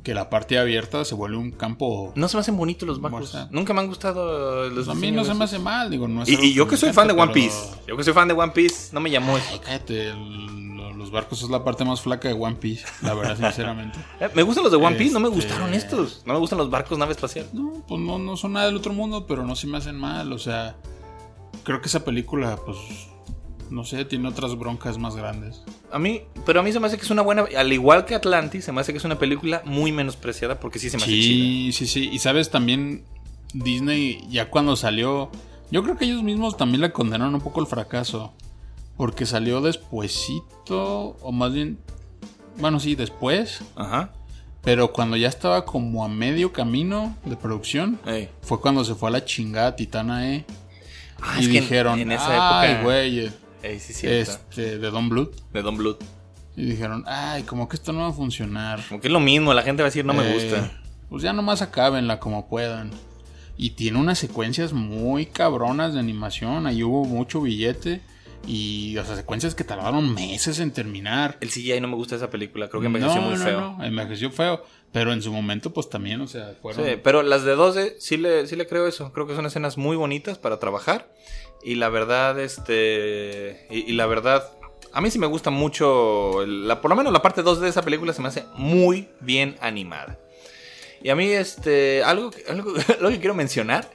que 0.03 0.13
la 0.15 0.29
parte 0.31 0.57
abierta 0.57 1.05
se 1.05 1.13
vuelve 1.15 1.37
un 1.37 1.51
campo. 1.51 2.11
No 2.15 2.27
se 2.27 2.35
me 2.37 2.41
hacen 2.41 2.57
bonitos 2.57 2.87
los 2.87 2.99
barcos. 2.99 3.19
Morsa. 3.33 3.47
Nunca 3.51 3.73
me 3.73 3.81
han 3.81 3.87
gustado 3.87 4.67
los 4.69 4.85
Pues 4.85 4.97
a 4.97 4.99
mí 4.99 5.11
no 5.11 5.23
se 5.23 5.33
me 5.35 5.43
hace 5.43 5.59
mal, 5.59 5.89
digo, 5.91 6.07
no 6.07 6.23
es 6.23 6.29
Y, 6.29 6.35
y 6.39 6.53
yo 6.53 6.67
que 6.67 6.75
soy 6.77 6.91
fan 6.91 7.07
de 7.07 7.13
One 7.13 7.21
pero- 7.23 7.33
Piece. 7.33 7.57
Yo 7.87 7.95
que 7.97 8.03
soy 8.03 8.13
fan 8.13 8.27
de 8.27 8.33
One 8.33 8.51
Piece, 8.51 8.93
no 8.93 8.99
me 8.99 9.11
llamó 9.11 9.37
eso. 9.37 9.47
Ay, 9.51 9.59
cállate, 9.63 10.09
el- 10.09 10.61
los 10.97 11.09
barcos 11.09 11.41
es 11.41 11.49
la 11.49 11.63
parte 11.63 11.83
más 11.83 11.99
flaca 12.01 12.27
de 12.27 12.33
One 12.35 12.55
Piece, 12.57 12.85
la 13.01 13.13
verdad, 13.15 13.35
sinceramente. 13.37 13.97
Eh, 14.19 14.29
me 14.35 14.43
gustan 14.43 14.63
los 14.63 14.71
de 14.71 14.77
One 14.77 14.95
Piece, 14.97 15.13
no 15.13 15.19
me 15.19 15.27
Este- 15.29 15.41
gustaron 15.41 15.73
estos. 15.73 16.21
No 16.25 16.33
me 16.33 16.39
gustan 16.39 16.59
los 16.59 16.69
barcos 16.69 16.97
nave 16.97 17.13
espacial. 17.13 17.47
No, 17.53 17.83
pues 17.87 17.99
no, 17.99 18.19
no 18.19 18.37
son 18.37 18.53
nada 18.53 18.67
del 18.67 18.75
otro 18.77 18.93
mundo, 18.93 19.25
pero 19.27 19.45
no 19.45 19.55
se 19.55 19.65
me 19.67 19.77
hacen 19.77 19.95
mal, 19.97 20.31
o 20.33 20.37
sea, 20.39 20.75
creo 21.63 21.81
que 21.81 21.87
esa 21.87 22.03
película, 22.05 22.57
pues, 22.65 22.77
no 23.71 23.83
sé, 23.85 24.05
tiene 24.05 24.27
otras 24.27 24.55
broncas 24.57 24.97
más 24.99 25.15
grandes. 25.15 25.63
A 25.91 25.97
mí, 25.97 26.21
pero 26.45 26.59
a 26.59 26.63
mí 26.63 26.71
se 26.71 26.79
me 26.79 26.87
hace 26.87 26.97
que 26.97 27.03
es 27.03 27.09
una 27.09 27.21
buena, 27.23 27.45
al 27.57 27.73
igual 27.73 28.05
que 28.05 28.13
Atlantis, 28.15 28.65
se 28.65 28.71
me 28.71 28.81
hace 28.81 28.91
que 28.91 28.97
es 28.99 29.05
una 29.05 29.17
película 29.17 29.61
muy 29.65 29.91
menospreciada 29.91 30.59
porque 30.59 30.77
sí 30.77 30.89
se 30.89 30.97
me 30.97 31.03
hace 31.03 31.11
chida. 31.11 31.23
Sí, 31.23 31.71
sí, 31.73 31.87
sí. 31.87 32.09
Y 32.11 32.19
sabes, 32.19 32.49
también 32.51 33.03
Disney, 33.53 34.23
ya 34.29 34.49
cuando 34.49 34.75
salió, 34.75 35.31
yo 35.71 35.81
creo 35.83 35.97
que 35.97 36.05
ellos 36.05 36.21
mismos 36.23 36.57
también 36.57 36.81
le 36.81 36.91
condenaron 36.91 37.33
un 37.33 37.41
poco 37.41 37.59
el 37.61 37.67
fracaso. 37.67 38.33
Porque 38.97 39.25
salió 39.25 39.61
despuesito, 39.61 41.17
o 41.21 41.31
más 41.31 41.53
bien, 41.53 41.79
bueno, 42.57 42.79
sí, 42.79 42.95
después. 42.95 43.61
Ajá. 43.75 44.11
Pero 44.63 44.93
cuando 44.93 45.17
ya 45.17 45.27
estaba 45.27 45.65
como 45.65 46.03
a 46.05 46.07
medio 46.07 46.53
camino 46.53 47.15
de 47.25 47.35
producción, 47.35 47.99
Ey. 48.05 48.29
fue 48.41 48.59
cuando 48.61 48.83
se 48.83 48.93
fue 48.93 49.09
a 49.09 49.11
la 49.13 49.25
chingada 49.25 49.75
Titana 49.75 50.29
E. 50.35 50.45
Ah, 51.19 51.37
y 51.37 51.41
es 51.43 51.47
que 51.49 51.57
en- 51.57 51.63
dijeron, 51.63 51.99
en 51.99 52.11
esa 52.11 52.59
ay, 52.61 52.71
época. 52.71 52.83
güey, 52.83 53.19
eh, 53.21 53.31
Ey, 53.63 53.79
sí, 53.79 53.93
cierto. 53.93 54.31
este, 54.31 54.77
de 54.79 54.89
Don 54.91 55.09
Blood. 55.09 55.29
De 55.53 55.61
Don 55.61 55.77
Blood. 55.77 55.97
Y 56.55 56.65
dijeron, 56.65 57.03
ay, 57.07 57.43
como 57.43 57.69
que 57.69 57.75
esto 57.77 57.93
no 57.93 58.01
va 58.01 58.07
a 58.09 58.13
funcionar. 58.13 58.81
Como 58.89 58.99
que 59.01 59.07
es 59.07 59.13
lo 59.13 59.19
mismo, 59.19 59.53
la 59.53 59.63
gente 59.63 59.83
va 59.83 59.87
a 59.87 59.89
decir 59.89 60.03
no 60.05 60.13
me 60.13 60.29
Eh, 60.29 60.33
gusta. 60.33 60.81
Pues 61.09 61.23
ya 61.23 61.33
nomás 61.33 61.61
acábenla 61.61 62.19
como 62.19 62.47
puedan. 62.49 62.91
Y 63.57 63.71
tiene 63.71 63.99
unas 63.99 64.17
secuencias 64.19 64.73
muy 64.73 65.25
cabronas 65.27 65.93
de 65.93 65.99
animación. 65.99 66.65
Ahí 66.67 66.83
hubo 66.83 67.05
mucho 67.05 67.41
billete. 67.41 68.01
Y, 68.47 68.97
o 68.97 69.05
sea, 69.05 69.15
secuencias 69.15 69.53
que 69.53 69.63
tardaron 69.63 70.15
meses 70.15 70.59
en 70.59 70.71
terminar. 70.71 71.37
El 71.41 71.49
CGI 71.49 71.79
no 71.79 71.87
me 71.87 71.95
gusta 71.95 72.15
esa 72.15 72.31
película, 72.31 72.69
creo 72.69 72.81
que 72.81 72.87
envejeció 72.87 73.21
no, 73.21 73.29
muy 73.29 73.37
no, 73.37 73.43
feo. 73.45 73.75
no, 73.77 73.83
envejeció 73.83 74.31
feo. 74.31 74.63
Pero 74.91 75.13
en 75.13 75.21
su 75.21 75.31
momento, 75.31 75.71
pues 75.71 75.89
también, 75.89 76.19
o 76.21 76.27
sea, 76.27 76.55
fueron. 76.61 76.83
Sí, 76.85 76.93
pero 77.03 77.21
las 77.21 77.43
de 77.43 77.51
12 77.55 77.97
sí 77.99 78.17
le, 78.17 78.47
sí 78.47 78.55
le 78.55 78.65
creo 78.67 78.87
eso. 78.87 79.13
Creo 79.13 79.27
que 79.27 79.35
son 79.35 79.45
escenas 79.45 79.77
muy 79.77 79.95
bonitas 79.95 80.37
para 80.39 80.57
trabajar. 80.59 81.13
Y 81.63 81.75
la 81.75 81.89
verdad, 81.89 82.39
este. 82.39 83.65
Y, 83.69 83.89
y 83.91 83.93
la 83.93 84.05
verdad, 84.07 84.49
a 84.93 85.01
mí 85.01 85.11
sí 85.11 85.19
me 85.19 85.27
gusta 85.27 85.49
mucho. 85.51 86.45
La, 86.45 86.81
por 86.81 86.89
lo 86.89 86.95
menos 86.95 87.13
la 87.13 87.21
parte 87.21 87.43
2 87.43 87.61
de 87.61 87.69
esa 87.69 87.81
película 87.83 88.13
se 88.13 88.21
me 88.21 88.27
hace 88.29 88.45
muy 88.55 89.09
bien 89.19 89.57
animada. 89.61 90.17
Y 91.03 91.09
a 91.09 91.15
mí, 91.15 91.29
este. 91.29 92.03
Algo, 92.03 92.31
que- 92.31 92.43
algo, 92.49 92.73
que 92.73 93.19
quiero 93.19 93.33
mencionar. 93.35 93.91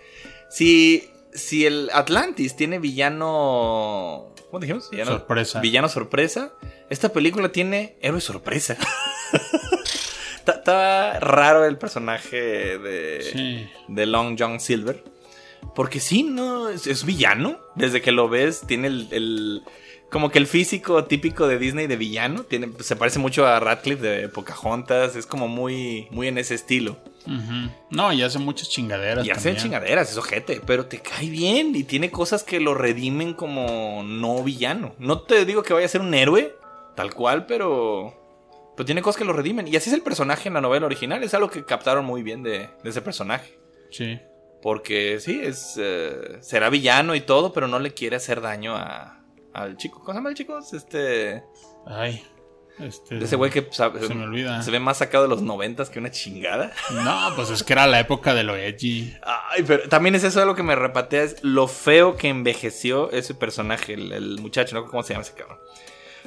Si, 0.48 1.10
si 1.34 1.66
el 1.66 1.90
Atlantis 1.92 2.54
tiene 2.56 2.78
villano. 2.78 4.32
¿Cómo 4.50 4.60
dijimos? 4.60 4.88
Villano, 4.90 5.10
Sorpresa. 5.10 5.60
Villano 5.60 5.88
sorpresa. 5.88 6.52
Esta 6.88 7.08
película 7.12 7.50
tiene 7.50 7.96
héroe 8.00 8.20
sorpresa. 8.20 8.76
Está- 10.38 10.52
Está 10.52 11.18
raro 11.20 11.64
el 11.64 11.76
personaje 11.78 12.78
de, 12.78 13.22
Sí. 13.32 13.68
de 13.88 14.06
Long 14.06 14.36
John 14.38 14.60
Silver. 14.60 15.02
Porque 15.76 16.00
sí, 16.00 16.24
no, 16.24 16.68
es, 16.70 16.88
es 16.88 17.04
villano. 17.04 17.60
Desde 17.76 18.02
que 18.02 18.10
lo 18.10 18.28
ves, 18.28 18.62
tiene 18.66 18.88
el, 18.88 19.08
el- 19.12 19.62
Como 20.10 20.30
que 20.30 20.38
el 20.38 20.46
físico 20.46 21.04
típico 21.04 21.46
de 21.46 21.58
Disney 21.58 21.86
de 21.86 21.96
villano. 21.96 22.42
Tiene, 22.44 22.70
se 22.80 22.96
parece 22.96 23.18
mucho 23.18 23.46
a 23.46 23.60
Radcliffe 23.60 24.02
de 24.04 24.28
Pocahontas. 24.28 25.14
Es 25.16 25.26
como 25.26 25.46
muy, 25.48 26.08
muy 26.10 26.28
en 26.28 26.38
ese 26.38 26.54
estilo. 26.54 26.96
No, 27.90 28.12
y 28.12 28.22
hace 28.22 28.38
muchas 28.38 28.68
chingaderas. 28.70 29.26
Y 29.26 29.30
hace 29.30 29.50
también. 29.50 29.62
chingaderas, 29.62 30.10
es 30.10 30.16
ojete. 30.16 30.60
Pero 30.64 30.86
te 30.86 31.00
cae 31.00 31.28
bien. 31.28 31.74
Y 31.76 31.84
tiene 31.84 32.10
cosas 32.10 32.42
que 32.44 32.58
lo 32.60 32.72
redimen 32.74 33.34
como 33.34 34.02
no 34.04 34.42
villano. 34.42 34.94
No 34.98 35.20
te 35.22 35.44
digo 35.44 35.62
que 35.62 35.74
vaya 35.74 35.86
a 35.86 35.90
ser 35.90 36.00
un 36.00 36.14
héroe, 36.14 36.54
tal 36.94 37.12
cual, 37.12 37.46
pero. 37.46 38.14
Pero 38.76 38.86
tiene 38.86 39.02
cosas 39.02 39.18
que 39.18 39.24
lo 39.24 39.32
redimen. 39.32 39.66
Y 39.68 39.74
así 39.76 39.90
es 39.90 39.94
el 39.94 40.02
personaje 40.02 40.48
en 40.48 40.54
la 40.54 40.60
novela 40.60 40.86
original. 40.86 41.22
Es 41.24 41.34
algo 41.34 41.50
que 41.50 41.64
captaron 41.64 42.04
muy 42.04 42.22
bien 42.22 42.42
de, 42.42 42.68
de 42.82 42.90
ese 42.90 43.02
personaje. 43.02 43.58
Sí. 43.90 44.18
Porque 44.66 45.20
sí, 45.20 45.38
es 45.40 45.76
eh, 45.80 46.38
será 46.40 46.70
villano 46.70 47.14
y 47.14 47.20
todo, 47.20 47.52
pero 47.52 47.68
no 47.68 47.78
le 47.78 47.94
quiere 47.94 48.16
hacer 48.16 48.40
daño 48.40 48.74
a, 48.74 49.20
al 49.54 49.76
chico. 49.76 50.00
¿Cómo 50.00 50.10
se 50.12 50.14
llama 50.18 50.30
el 50.30 50.34
chico? 50.34 50.58
Es 50.58 50.72
Este, 50.72 51.44
Ay. 51.86 52.20
Este. 52.80 53.14
de 53.14 53.24
ese 53.26 53.36
güey 53.36 53.52
que 53.52 53.68
sabe- 53.70 54.04
Se 54.04 54.12
me 54.12 54.24
olvida. 54.24 54.60
se 54.64 54.72
ve 54.72 54.80
más 54.80 54.96
sacado 54.98 55.22
de 55.22 55.30
los 55.30 55.40
noventas 55.40 55.88
que 55.88 56.00
una 56.00 56.10
chingada. 56.10 56.72
No, 56.90 57.32
pues 57.36 57.48
es 57.50 57.62
que 57.62 57.74
era 57.74 57.86
la 57.86 58.00
época 58.00 58.34
de 58.34 58.42
lo 58.42 58.56
edgy. 58.56 59.14
Ay, 59.22 59.62
pero 59.64 59.88
también 59.88 60.16
es 60.16 60.24
eso 60.24 60.42
algo 60.42 60.56
que 60.56 60.64
me 60.64 60.74
repatea, 60.74 61.22
es 61.22 61.44
lo 61.44 61.68
feo 61.68 62.16
que 62.16 62.26
envejeció 62.28 63.12
ese 63.12 63.34
personaje, 63.34 63.94
el, 63.94 64.10
el 64.10 64.40
muchacho, 64.40 64.74
no 64.74 64.84
cómo 64.86 65.04
se 65.04 65.12
llama 65.14 65.22
ese 65.22 65.34
cabrón. 65.34 65.58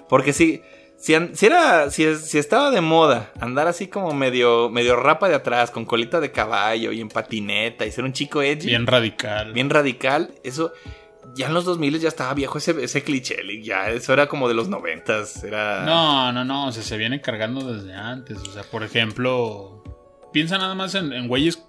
Porque 0.07 0.31
sí, 0.31 0.63
si, 0.63 0.63
si 1.00 1.45
era, 1.45 1.89
si, 1.89 2.16
si 2.16 2.38
estaba 2.38 2.72
de 2.72 2.82
moda 2.82 3.32
andar 3.39 3.68
así 3.68 3.88
como 3.88 4.14
medio, 4.14 4.70
medio 4.70 4.95
rapa 4.95 5.30
de 5.30 5.36
atrás, 5.36 5.72
con 5.72 5.86
colita 5.86 6.20
de 6.20 6.32
caballo 6.32 6.91
y 6.91 7.00
en 7.02 7.10
patineta 7.10 7.86
y 7.86 7.91
ser 7.91 8.04
un 8.04 8.14
chico 8.14 8.41
edgy, 8.41 8.68
Bien 8.68 8.86
radical. 8.86 9.54
bien 9.54 9.70
radical, 9.70 10.32
eso 10.43 10.74
ya 11.36 11.47
en 11.47 11.54
los 11.54 11.66
2000 11.66 12.00
ya 12.00 12.08
estaba 12.10 12.34
viejo 12.34 12.58
ese, 12.58 12.84
ese 12.84 13.04
cliché, 13.04 13.38
ya 13.64 13.89
eso 13.89 14.14
era 14.14 14.28
como 14.28 14.47
de 14.47 14.56
los 14.56 14.68
90 14.68 15.24
era... 15.45 15.86
No, 15.86 16.32
no, 16.32 16.43
no, 16.43 16.68
o 16.68 16.72
sea, 16.72 16.84
se 16.84 16.97
viene 16.97 17.22
cargando 17.22 17.74
desde 17.74 17.93
antes. 17.93 18.38
O 18.39 18.52
sea, 18.52 18.64
por 18.64 18.84
ejemplo, 18.84 19.84
piensa 20.34 20.58
nada 20.58 20.76
más 20.76 20.95
en, 20.95 21.14
en 21.14 21.28
güeyes 21.28 21.64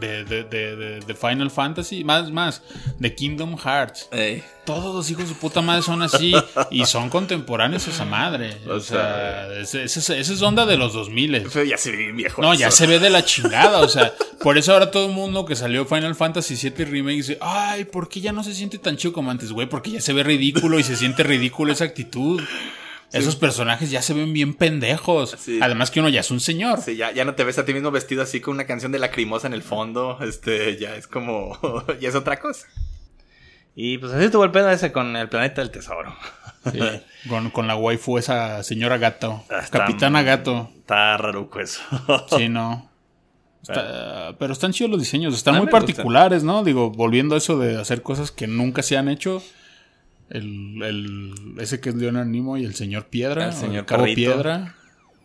de, 0.00 0.24
de, 0.24 0.44
de, 0.44 0.76
de- 0.76 1.00
de 1.00 1.14
Final 1.14 1.50
Fantasy, 1.50 2.02
más, 2.04 2.30
más, 2.30 2.62
de 2.98 3.14
Kingdom 3.14 3.56
Hearts. 3.58 4.08
Ey, 4.10 4.42
Todos 4.64 4.94
los 4.94 5.10
hijos 5.10 5.24
de 5.24 5.28
su 5.30 5.36
puta 5.36 5.60
madre 5.62 5.82
son 5.82 6.02
así 6.02 6.34
y 6.70 6.84
son 6.86 7.10
contemporáneos 7.10 7.86
a 7.86 7.90
esa 7.90 8.04
madre. 8.04 8.56
O, 8.68 8.74
O 8.74 8.80
sea, 8.80 9.52
esa 9.60 9.82
es, 9.82 9.96
esa 9.96 10.14
es 10.16 10.42
onda 10.42 10.66
de 10.66 10.76
los 10.76 10.92
2000. 10.94 11.42
pero 11.52 11.64
ya 11.64 11.76
se 11.76 11.90
ve 11.92 12.12
viejo. 12.12 12.40
No, 12.42 12.54
ya 12.54 12.70
se 12.70 12.86
ve 12.86 12.98
de 12.98 13.10
la 13.10 13.24
chingada, 13.30 13.80
o 13.80 13.88
sea, 13.88 14.12
por 14.42 14.58
eso 14.58 14.72
ahora 14.72 14.90
todo 14.90 15.06
el 15.06 15.12
mundo 15.12 15.44
que 15.44 15.54
salió 15.56 15.84
Final 15.86 16.14
Fantasy 16.14 16.54
VII 16.56 16.84
Remake 16.84 17.16
dice, 17.16 17.38
ay, 17.40 17.84
¿por 17.84 18.08
qué 18.08 18.20
ya 18.20 18.32
no 18.32 18.42
se 18.42 18.54
siente 18.54 18.78
tan 18.78 18.96
chido 18.96 19.12
como 19.12 19.30
antes, 19.30 19.52
güey? 19.52 19.68
Porque 19.68 19.90
ya 19.90 20.00
se 20.00 20.12
ve 20.12 20.22
ridículo 20.22 20.78
y 20.78 20.82
se 20.82 20.96
siente 20.96 21.22
ridículo 21.22 21.72
esa 21.72 21.84
actitud. 21.84 22.40
Esos 23.12 23.36
personajes 23.36 23.90
ya 23.90 24.02
se 24.02 24.14
ven 24.14 24.32
bien 24.32 24.54
pendejos. 24.54 25.36
Sí. 25.38 25.58
Además 25.62 25.90
que 25.90 26.00
uno 26.00 26.08
ya 26.08 26.20
es 26.20 26.30
un 26.30 26.40
señor. 26.40 26.80
Sí, 26.80 26.96
ya, 26.96 27.10
ya 27.12 27.24
no 27.24 27.34
te 27.34 27.42
ves 27.44 27.58
a 27.58 27.64
ti 27.64 27.74
mismo 27.74 27.90
vestido 27.90 28.22
así 28.22 28.40
con 28.40 28.54
una 28.54 28.66
canción 28.66 28.92
de 28.92 28.98
lacrimosa 29.00 29.46
en 29.48 29.52
el 29.54 29.62
fondo. 29.62 30.18
Este, 30.20 30.76
ya 30.78 30.94
es 30.96 31.06
como. 31.06 31.58
ya 32.00 32.08
es 32.08 32.14
otra 32.14 32.38
cosa. 32.38 32.66
Y 33.74 33.98
pues 33.98 34.12
así 34.12 34.24
estuvo 34.24 34.44
el 34.44 34.50
pedo 34.50 34.70
ese 34.70 34.92
con 34.92 35.16
el 35.16 35.28
planeta 35.28 35.60
del 35.60 35.70
tesoro. 35.70 36.14
Sí, 36.70 36.78
con, 37.28 37.50
con 37.50 37.66
la 37.66 37.74
waifu 37.76 38.18
esa 38.18 38.62
señora 38.62 38.98
gato. 38.98 39.42
Ah, 39.48 39.60
está- 39.62 39.78
Capitana 39.80 40.22
gato. 40.22 40.70
Está 40.78 41.16
raruco 41.16 41.60
eso. 41.60 41.80
Sí, 42.36 42.48
no. 42.48 42.90
Está- 43.62 44.34
pero 44.38 44.52
están 44.52 44.72
chidos 44.72 44.90
los 44.90 45.00
diseños, 45.00 45.34
están 45.34 45.56
muy 45.56 45.66
particulares, 45.68 46.42
¿no? 46.44 46.64
Digo, 46.64 46.90
volviendo 46.90 47.34
a 47.34 47.38
eso 47.38 47.58
de 47.58 47.80
hacer 47.80 48.02
cosas 48.02 48.30
que 48.30 48.46
nunca 48.46 48.82
se 48.82 48.96
han 48.96 49.08
hecho. 49.08 49.42
El, 50.30 50.80
el- 50.82 51.34
ese 51.58 51.80
que 51.80 51.88
es 51.90 51.94
Leonard 51.96 52.26
Nimoy, 52.26 52.64
el 52.64 52.74
señor 52.74 53.06
Piedra. 53.06 53.46
El 53.46 53.52
señor 53.52 53.84
Cabo. 53.86 54.04
Piedra. 54.04 54.74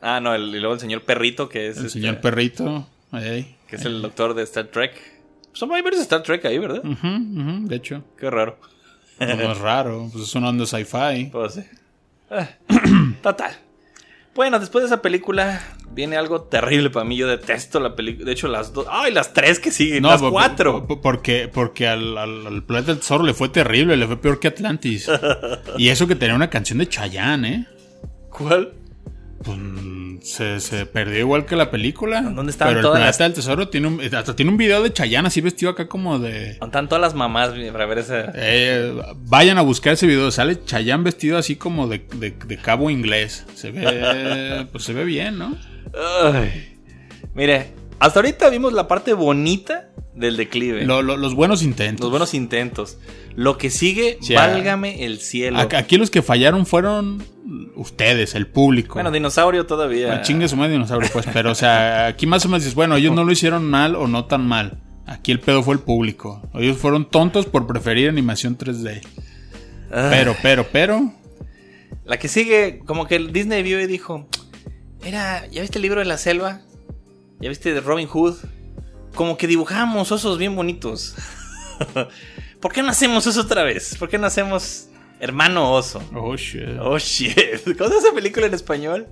ah, 0.02 0.20
no, 0.20 0.34
el- 0.36 0.50
y 0.56 0.60
luego 0.60 0.74
el 0.74 0.80
señor 0.80 1.04
perrito, 1.04 1.48
que 1.48 1.68
es. 1.70 1.78
El 1.78 1.86
este, 1.86 2.00
señor 2.00 2.22
Perrito. 2.22 2.88
Que 3.12 3.76
es 3.78 3.86
el 3.86 4.02
doctor 4.02 4.34
de 4.34 4.44
Star 4.44 4.66
Trek. 4.68 4.94
Son 5.54 5.72
hay 5.74 5.82
varios 5.82 6.02
Star 6.02 6.22
Trek 6.24 6.44
ahí, 6.46 6.58
¿verdad? 6.58 6.84
De 6.84 7.76
hecho, 7.76 8.04
Qué 8.18 8.30
raro. 8.30 8.58
pues 9.18 9.38
no 9.38 9.52
es 9.52 9.58
raro. 9.60 10.10
Pues 10.12 10.26
es 10.26 10.36
una 10.36 10.50
onda 10.50 10.66
sci-fi. 10.66 11.30
Pues 11.32 11.54
sí. 11.54 11.62
Ah, 12.30 12.50
Total. 13.22 13.56
Bueno, 14.36 14.60
después 14.60 14.84
de 14.84 14.88
esa 14.88 15.02
película 15.02 15.64
viene 15.92 16.18
algo 16.18 16.42
terrible 16.42 16.90
para 16.90 17.06
mí. 17.06 17.16
Yo 17.16 17.26
detesto 17.28 17.80
la 17.80 17.96
película. 17.96 18.26
De 18.26 18.34
hecho, 18.34 18.48
las 18.50 18.74
dos. 18.74 18.86
¡Ay, 18.90 19.14
las 19.14 19.34
tres 19.34 19.60
que 19.60 19.72
siguen! 19.72 20.04
las 20.04 20.22
po- 20.22 20.30
cuatro. 20.32 20.86
po- 20.86 21.02
Porque, 21.02 21.50
porque 21.52 21.88
al, 21.88 22.18
al, 22.18 22.46
al 22.48 22.64
planeta 22.64 22.92
del 22.92 23.00
tesoro 23.00 23.24
le 23.24 23.34
fue 23.34 23.48
terrible, 23.50 23.96
le 23.96 24.06
fue 24.06 24.18
peor 24.18 24.40
que 24.40 24.50
Atlantis. 24.50 25.10
y 25.78 25.88
eso 25.90 26.06
que 26.08 26.16
tenía 26.16 26.36
una 26.36 26.50
canción 26.50 26.80
de 26.80 26.88
Chayanne, 26.90 27.48
¿eh? 27.50 27.66
¿Cuál? 28.30 28.74
Pues, 29.44 29.58
se, 30.30 30.60
se 30.60 30.86
perdió 30.86 31.20
igual 31.20 31.46
que 31.46 31.56
la 31.56 31.70
película. 31.70 32.22
¿Dónde 32.22 32.52
estaban 32.52 32.72
Pero 32.74 32.80
el 32.80 32.84
todas 32.84 33.00
planeta 33.00 33.24
las- 33.24 33.30
del 33.30 33.34
tesoro 33.34 33.68
tiene 33.70 33.88
un, 33.88 34.02
hasta 34.16 34.36
tiene 34.36 34.52
un 34.52 34.58
video 34.58 34.82
de 34.82 34.92
Chayanne 34.94 35.28
así 35.28 35.42
vestido 35.42 35.72
acá 35.72 35.88
como 35.88 36.18
de... 36.20 36.52
Están 36.52 36.88
todas 36.88 37.02
las 37.02 37.14
mamás 37.14 37.52
para 37.72 37.86
ver 37.86 38.00
ese. 38.00 38.26
Eh, 38.34 38.94
vayan 39.26 39.58
a 39.58 39.62
buscar 39.62 39.94
ese 39.94 40.08
video. 40.08 40.32
Sale 40.32 40.64
Chayanne 40.66 41.04
vestido 41.04 41.38
así 41.38 41.56
como 41.58 41.88
de, 41.88 42.06
de- 42.16 42.32
de 42.32 42.58
cabo 42.58 42.90
inglés. 42.90 43.46
Se 43.56 43.72
ve, 43.72 44.68
pues 44.72 44.84
se 44.84 44.94
ve 44.94 45.04
bien, 45.06 45.38
¿no? 45.38 45.56
Ay. 46.24 46.78
Mire, 47.36 47.74
hasta 48.00 48.20
ahorita 48.20 48.50
vimos 48.50 48.74
la 48.74 48.88
parte 48.88 49.14
bonita 49.14 49.90
del 50.14 50.38
declive. 50.38 50.86
Lo- 50.86 51.02
lo- 51.02 51.18
los 51.18 51.34
buenos 51.36 51.62
intentos. 51.64 52.02
los 52.04 52.10
buenos 52.12 52.34
intentos. 52.34 52.98
Lo 53.36 53.58
que 53.58 53.70
sigue, 53.70 54.18
válgame 54.34 55.04
el 55.06 55.20
cielo. 55.20 55.60
Aquí 55.60 55.98
los 55.98 56.10
que 56.10 56.22
fallaron 56.22 56.66
fueron 56.66 57.22
ustedes, 57.76 58.34
el 58.36 58.48
público. 58.48 58.94
Bueno, 58.94 59.12
dinosaurio 59.12 59.66
todavía. 59.66 60.08
Bueno, 60.08 60.22
chingue 60.24 60.48
su 60.48 60.56
madre 60.56 60.74
dinosaurio, 60.74 61.10
pues. 61.12 61.26
Pero, 61.34 61.52
o 61.52 61.56
sea, 61.56 62.08
aquí 62.08 62.28
más 62.28 62.46
o 62.46 62.48
menos 62.48 62.64
dices, 62.64 62.76
bueno, 62.76 62.96
ellos 62.96 63.14
no 63.14 63.24
lo 63.26 63.32
hicieron 63.32 63.70
mal 63.70 63.96
o 63.96 64.08
no 64.08 64.26
tan 64.26 64.48
mal. 64.48 64.80
Aquí 65.06 65.32
el 65.34 65.40
pedo 65.42 65.62
fue 65.64 65.74
el 65.76 65.82
público. 65.82 66.42
Ellos 66.56 66.78
fueron 66.78 67.10
tontos 67.10 67.46
por 67.46 67.68
preferir 67.68 68.08
animación 68.10 68.58
3D. 68.58 69.02
Ah. 69.92 70.08
Pero, 70.10 70.36
pero, 70.42 70.66
pero. 70.72 71.14
La 72.06 72.18
que 72.18 72.28
sigue, 72.28 72.80
como 72.86 73.06
que 73.06 73.16
el 73.18 73.32
Disney 73.34 73.62
vio 73.64 73.80
y 73.82 73.86
dijo: 73.88 74.28
Era, 75.04 75.46
¿ya 75.48 75.62
viste 75.62 75.78
el 75.78 75.82
libro 75.84 76.00
de 76.00 76.06
la 76.06 76.18
selva? 76.18 76.62
¿Ya 77.40 77.50
viste 77.50 77.74
de 77.74 77.82
Robin 77.82 78.08
Hood? 78.08 78.36
Como 79.14 79.38
que 79.38 79.48
dibujamos 79.48 80.12
osos 80.12 80.38
bien 80.38 80.56
bonitos. 80.56 81.16
¿Por 82.62 82.74
qué 82.74 82.82
no 82.82 82.90
hacemos 82.90 83.28
eso 83.28 83.42
otra 83.42 83.64
vez? 83.64 83.96
¿Por 83.98 84.10
qué 84.10 84.18
no 84.18 84.28
hacemos 84.28 84.90
Hermano 85.20 85.72
Oso? 85.74 86.02
Oh, 86.14 86.36
shit. 86.36 86.78
Oh 86.82 86.98
shit. 86.98 87.64
¿Cómo 87.78 87.90
es 87.90 88.04
esa 88.04 88.14
película 88.14 88.46
en 88.48 88.54
español? 88.54 89.08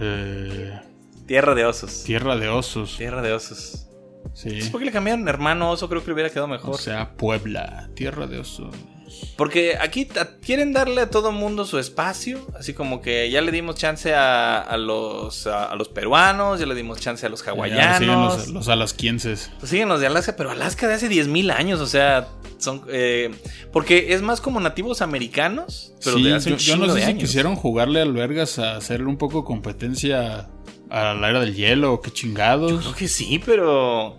Eh, 0.00 0.80
Tierra 1.26 1.54
de 1.54 1.64
Osos. 1.64 2.04
tierra 2.04 2.36
de 2.36 2.48
osos. 2.48 2.96
Tierra 2.96 3.22
de 3.22 3.32
Osos. 3.32 3.88
Sí. 4.32 4.60
¿Por 4.72 4.80
qué 4.80 4.86
le 4.86 4.92
cambiaron 4.92 5.28
Hermano 5.28 5.70
Oso? 5.70 5.88
Creo 5.88 6.00
que 6.02 6.08
le 6.08 6.14
hubiera 6.14 6.30
quedado 6.30 6.48
mejor. 6.48 6.74
O 6.74 6.78
sea, 6.78 7.14
Puebla. 7.16 7.88
Tierra 7.94 8.26
de 8.26 8.38
osos. 8.38 8.74
Porque 9.36 9.76
aquí 9.80 10.06
quieren 10.44 10.72
darle 10.72 11.00
a 11.02 11.10
todo 11.10 11.32
mundo 11.32 11.64
su 11.64 11.78
espacio, 11.78 12.46
así 12.58 12.72
como 12.72 13.00
que 13.02 13.30
ya 13.30 13.40
le 13.40 13.50
dimos 13.50 13.74
chance 13.76 14.14
a, 14.14 14.60
a 14.60 14.76
los, 14.76 15.46
a, 15.46 15.64
a 15.72 15.74
los 15.76 15.88
peruanos, 15.88 16.60
ya 16.60 16.66
le 16.66 16.74
dimos 16.74 17.00
chance 17.00 17.26
a 17.26 17.28
los 17.28 17.42
hawaianos. 17.46 17.98
siguen 17.98 18.20
los, 18.20 18.48
los 18.48 18.68
alasquienses. 18.68 19.50
Pues 19.58 19.70
siguen 19.70 19.88
los 19.88 20.00
de 20.00 20.06
Alaska, 20.06 20.34
pero 20.36 20.50
Alaska 20.52 20.86
de 20.86 20.94
hace 20.94 21.08
10.000 21.10 21.50
años, 21.52 21.80
o 21.80 21.86
sea, 21.86 22.28
son... 22.58 22.82
eh, 22.88 23.30
porque 23.72 24.14
es 24.14 24.22
más 24.22 24.40
como 24.40 24.60
nativos 24.60 25.02
americanos, 25.02 25.92
pero 26.04 26.16
Sí, 26.16 26.22
de 26.24 26.34
hace 26.34 26.50
yo, 26.50 26.56
un 26.56 26.60
yo 26.60 26.76
no 26.76 26.86
sé 26.86 26.94
de 26.94 27.00
si 27.02 27.10
años. 27.10 27.20
quisieron 27.22 27.56
jugarle 27.56 28.00
al 28.00 28.12
Vergas 28.12 28.58
a 28.60 28.76
hacerle 28.76 29.06
un 29.06 29.16
poco 29.16 29.44
competencia 29.44 30.48
a 30.90 31.14
la 31.14 31.28
era 31.30 31.40
del 31.40 31.54
hielo 31.56 32.00
qué 32.00 32.12
chingados. 32.12 32.82
Creo 32.82 32.94
que 32.94 33.08
sí, 33.08 33.40
pero... 33.44 34.16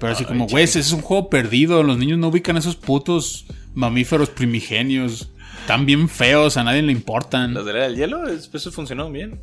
Pero 0.00 0.12
así 0.12 0.24
Ay, 0.24 0.28
como, 0.28 0.46
güey, 0.48 0.64
ese 0.64 0.80
es 0.80 0.90
un 0.92 1.02
juego 1.02 1.30
perdido. 1.30 1.82
Los 1.82 1.98
niños 1.98 2.18
no 2.18 2.28
ubican 2.28 2.56
esos 2.56 2.76
putos 2.76 3.46
mamíferos 3.74 4.30
primigenios. 4.30 5.30
Tan 5.66 5.86
bien 5.86 6.08
feos, 6.08 6.56
a 6.56 6.64
nadie 6.64 6.82
le 6.82 6.92
importan. 6.92 7.54
Los 7.54 7.64
de 7.66 7.72
la 7.72 7.80
del 7.84 7.96
hielo, 7.96 8.26
es- 8.28 8.50
eso 8.52 8.70
funcionó 8.72 9.10
bien. 9.10 9.40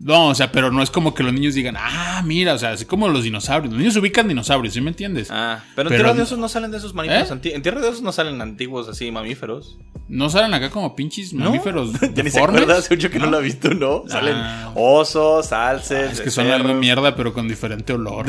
No, 0.00 0.28
o 0.28 0.34
sea, 0.34 0.52
pero 0.52 0.70
no 0.70 0.82
es 0.82 0.90
como 0.90 1.14
que 1.14 1.22
los 1.22 1.32
niños 1.32 1.54
digan, 1.54 1.76
ah, 1.78 2.20
mira, 2.26 2.52
o 2.54 2.58
sea, 2.58 2.72
así 2.72 2.84
como 2.84 3.08
los 3.08 3.22
dinosaurios. 3.22 3.72
Los 3.72 3.78
niños 3.80 3.96
ubican 3.96 4.28
dinosaurios, 4.28 4.74
¿sí 4.74 4.80
me 4.82 4.90
entiendes? 4.90 5.28
Ah, 5.30 5.64
pero 5.76 5.88
en 5.88 5.94
Tierra 5.96 6.12
de 6.12 6.22
Osos 6.22 6.38
no 6.38 6.48
salen 6.48 6.70
de 6.72 6.76
esos 6.78 6.92
mamíferos 6.92 7.30
¿Eh? 7.30 7.32
antiguos. 7.32 7.56
En 7.56 7.62
Tierra 7.62 7.80
de 7.80 7.88
Osos 7.88 8.02
no 8.02 8.12
salen 8.12 8.42
antiguos 8.42 8.88
así 8.88 9.10
mamíferos. 9.10 9.78
No 10.08 10.28
salen 10.28 10.52
acá 10.52 10.68
como 10.68 10.94
pinches 10.94 11.32
¿No? 11.32 11.44
mamíferos. 11.46 11.92
ya 12.14 12.22
ni 12.22 12.30
se 12.30 12.38
acuerda, 12.40 12.76
hace 12.76 12.94
mucho 12.94 13.08
que 13.08 13.18
no, 13.18 13.26
lo 13.30 13.38
ha 13.38 13.40
visto, 13.40 13.72
¿no? 13.72 14.02
Salen 14.08 14.34
Ah. 14.36 14.72
osos, 14.74 15.52
alces. 15.52 16.08
Ah, 16.08 16.12
es 16.12 16.20
que 16.20 16.30
son 16.30 16.48
la 16.48 16.58
mierda, 16.58 17.14
pero 17.16 17.32
con 17.32 17.48
diferente 17.48 17.92
olor. 17.94 18.26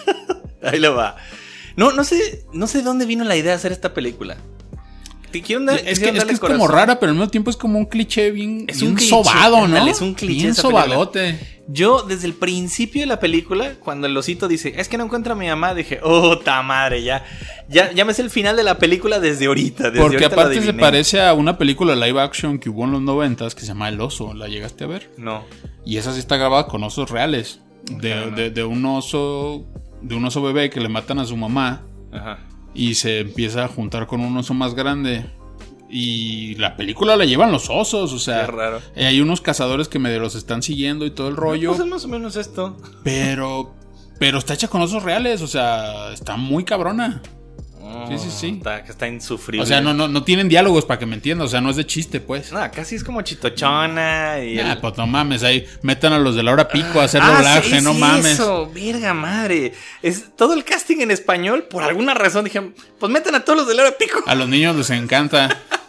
Ahí 0.62 0.78
lo 0.78 0.94
va. 0.94 1.16
No, 1.76 1.92
no 1.92 2.04
sé, 2.04 2.44
no 2.52 2.66
sé 2.66 2.78
de 2.78 2.84
dónde 2.84 3.06
vino 3.06 3.24
la 3.24 3.36
idea 3.36 3.52
de 3.52 3.56
hacer 3.56 3.72
esta 3.72 3.94
película. 3.94 4.36
Te 5.30 5.42
quiero 5.42 5.64
dar- 5.64 5.78
es 5.84 5.98
que, 6.00 6.08
es, 6.10 6.24
que 6.24 6.32
es 6.32 6.40
como 6.40 6.66
rara, 6.68 6.98
pero 6.98 7.10
al 7.10 7.16
mismo 7.16 7.30
tiempo 7.30 7.50
es 7.50 7.56
como 7.56 7.78
un 7.78 7.86
cliché 7.86 8.30
bien, 8.30 8.64
Es 8.68 8.78
bien 8.80 8.90
un 8.92 8.96
cliché, 8.96 9.10
sobado, 9.10 9.68
¿no? 9.68 9.86
es 9.86 10.00
un 10.00 10.14
cliché 10.14 10.42
Bien 10.42 10.54
película. 10.54 10.82
sobadote. 10.84 11.38
Yo, 11.72 12.02
desde 12.02 12.26
el 12.26 12.34
principio 12.34 13.02
de 13.02 13.06
la 13.06 13.20
película, 13.20 13.74
cuando 13.78 14.08
el 14.08 14.16
osito 14.16 14.48
dice, 14.48 14.74
es 14.76 14.88
que 14.88 14.98
no 14.98 15.04
encuentra 15.04 15.34
a 15.34 15.36
mi 15.36 15.46
mamá, 15.46 15.72
dije, 15.74 16.00
oh, 16.02 16.36
ta 16.40 16.62
madre, 16.62 17.04
ya. 17.04 17.24
Ya, 17.68 17.92
ya 17.92 18.04
me 18.04 18.12
sé 18.12 18.22
el 18.22 18.30
final 18.30 18.56
de 18.56 18.64
la 18.64 18.78
película 18.78 19.20
desde 19.20 19.46
ahorita. 19.46 19.84
Desde 19.90 20.00
Porque 20.00 20.16
ahorita 20.16 20.34
aparte 20.34 20.60
se 20.62 20.74
parece 20.74 21.20
a 21.22 21.32
una 21.34 21.56
película 21.58 21.94
live 21.94 22.20
action 22.20 22.58
que 22.58 22.68
hubo 22.70 22.84
en 22.86 22.90
los 22.90 23.02
noventas 23.02 23.54
que 23.54 23.60
se 23.60 23.68
llama 23.68 23.88
El 23.88 24.00
Oso. 24.00 24.34
¿La 24.34 24.48
llegaste 24.48 24.82
a 24.82 24.88
ver? 24.88 25.10
No. 25.16 25.44
Y 25.86 25.98
esa 25.98 26.12
sí 26.12 26.18
está 26.18 26.36
grabada 26.36 26.66
con 26.66 26.82
osos 26.82 27.08
reales. 27.08 27.60
De, 27.84 28.30
de- 28.32 28.50
de 28.50 28.64
un 28.64 28.84
oso. 28.84 29.64
De 30.02 30.16
un 30.16 30.24
oso 30.24 30.42
bebé 30.42 30.70
que 30.70 30.80
le 30.80 30.88
matan 30.88 31.20
a 31.20 31.24
su 31.24 31.36
mamá. 31.36 31.82
Ajá. 32.12 32.40
Y 32.74 32.94
se 32.94 33.20
empieza 33.20 33.64
a 33.64 33.68
juntar 33.68 34.06
con 34.06 34.20
un 34.20 34.36
oso 34.36 34.54
más 34.54 34.74
grande. 34.74 35.26
Y 35.88 36.54
la 36.54 36.76
película 36.76 37.16
la 37.16 37.24
llevan 37.24 37.50
los 37.50 37.68
osos. 37.68 38.12
O 38.12 38.18
sea. 38.18 38.46
Qué 38.46 38.52
raro. 38.52 38.80
eh, 38.94 39.06
hay 39.06 39.20
unos 39.20 39.40
cazadores 39.40 39.88
que 39.88 39.98
medio 39.98 40.20
los 40.20 40.34
están 40.34 40.62
siguiendo 40.62 41.04
y 41.04 41.10
todo 41.10 41.28
el 41.28 41.36
rollo. 41.36 41.70
Pues 41.70 41.80
es 41.80 41.86
más 41.86 42.04
o 42.04 42.08
menos 42.08 42.36
esto. 42.36 42.76
Pero. 43.02 43.74
Pero 44.18 44.38
está 44.38 44.54
hecha 44.54 44.68
con 44.68 44.82
osos 44.82 45.02
reales. 45.02 45.42
O 45.42 45.48
sea, 45.48 46.12
está 46.12 46.36
muy 46.36 46.64
cabrona. 46.64 47.22
Sí, 48.08 48.18
sí, 48.18 48.30
sí. 48.30 48.48
Está, 48.58 48.78
está 48.78 49.08
insufrible. 49.08 49.62
O 49.62 49.66
sea, 49.66 49.80
no, 49.80 49.92
no, 49.94 50.08
no 50.08 50.22
tienen 50.24 50.48
diálogos 50.48 50.84
para 50.84 50.98
que 50.98 51.06
me 51.06 51.14
entiendas. 51.14 51.46
O 51.46 51.48
sea, 51.50 51.60
no 51.60 51.70
es 51.70 51.76
de 51.76 51.86
chiste, 51.86 52.20
pues. 52.20 52.52
No, 52.52 52.60
casi 52.70 52.94
es 52.96 53.04
como 53.04 53.22
chitochona 53.22 54.42
y 54.44 54.58
Ah, 54.58 54.72
el- 54.72 54.78
pues 54.78 54.96
no 54.96 55.06
mames, 55.06 55.42
ahí 55.42 55.66
metan 55.82 56.12
a 56.12 56.18
los 56.18 56.34
de 56.34 56.42
la 56.42 56.52
hora 56.52 56.68
pico 56.68 57.00
a 57.00 57.04
hacer 57.04 57.20
Ah, 57.22 57.34
doblaje, 57.36 57.78
sí, 57.78 57.84
no 57.84 57.92
sí, 57.94 57.98
mames. 58.00 58.26
Eso, 58.26 58.70
verga 58.72 59.14
madre. 59.14 59.72
Es 60.02 60.36
todo 60.36 60.54
el 60.54 60.64
casting 60.64 60.98
en 61.00 61.10
español, 61.10 61.64
por 61.64 61.82
alguna 61.82 62.14
razón 62.14 62.44
dije, 62.44 62.60
pues 62.98 63.12
metan 63.12 63.34
a 63.34 63.44
todos 63.44 63.58
los 63.60 63.68
de 63.68 63.74
la 63.74 63.82
hora 63.82 63.92
pico. 63.98 64.20
A 64.26 64.34
los 64.34 64.48
niños 64.48 64.76
les 64.76 64.90
encanta. 64.90 65.48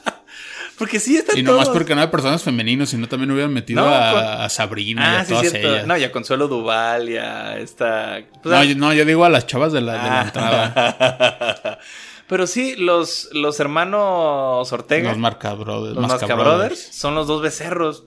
Porque 0.82 1.00
sí 1.00 1.16
están 1.16 1.38
y 1.38 1.44
no 1.44 1.56
más 1.58 1.70
porque 1.70 1.94
no 1.94 2.02
hay 2.02 2.08
personas 2.08 2.42
femeninos, 2.42 2.90
sino 2.90 3.08
también 3.08 3.30
hubieran 3.32 3.54
metido 3.54 3.82
No, 3.82 3.88
a, 3.94 4.12
con- 4.12 4.24
a 4.46 4.50
Sabrina 4.50 5.02
y 5.02 5.06
Ah, 5.06 5.20
a 5.20 5.26
sí, 5.26 5.30
todas 5.34 5.50
cierto. 5.52 5.70
ellas. 5.70 5.86
No, 5.88 5.96
y 5.98 6.04
a 6.04 6.12
Consuelo 6.12 6.48
Duval 6.48 7.08
y 7.10 7.18
a 7.18 7.58
esta. 7.60 8.20
pues, 8.42 8.52
no, 8.52 8.58
a- 8.58 8.66
yo, 8.66 8.76
no, 8.76 8.94
yo 8.94 9.06
digo 9.06 9.24
a 9.24 9.30
las 9.30 9.46
chavas 9.46 9.72
de 9.74 9.82
la, 9.82 9.94
de 9.94 9.98
la 10.00 10.20
Ah. 10.20 10.24
entrada. 10.24 11.80
Pero 12.28 12.48
sí, 12.48 12.76
los, 12.78 13.30
los 13.34 13.60
hermanos 13.60 14.72
Ortega, 14.74 15.10
Los 15.10 15.18
Marca 15.20 15.54
Brothers. 15.54 15.96
los 15.96 16.08
Masca 16.08 16.34
Brothers, 16.34 16.80
son 16.92 17.14
los 17.14 17.28
dos 17.28 17.42
becerros. 17.42 18.06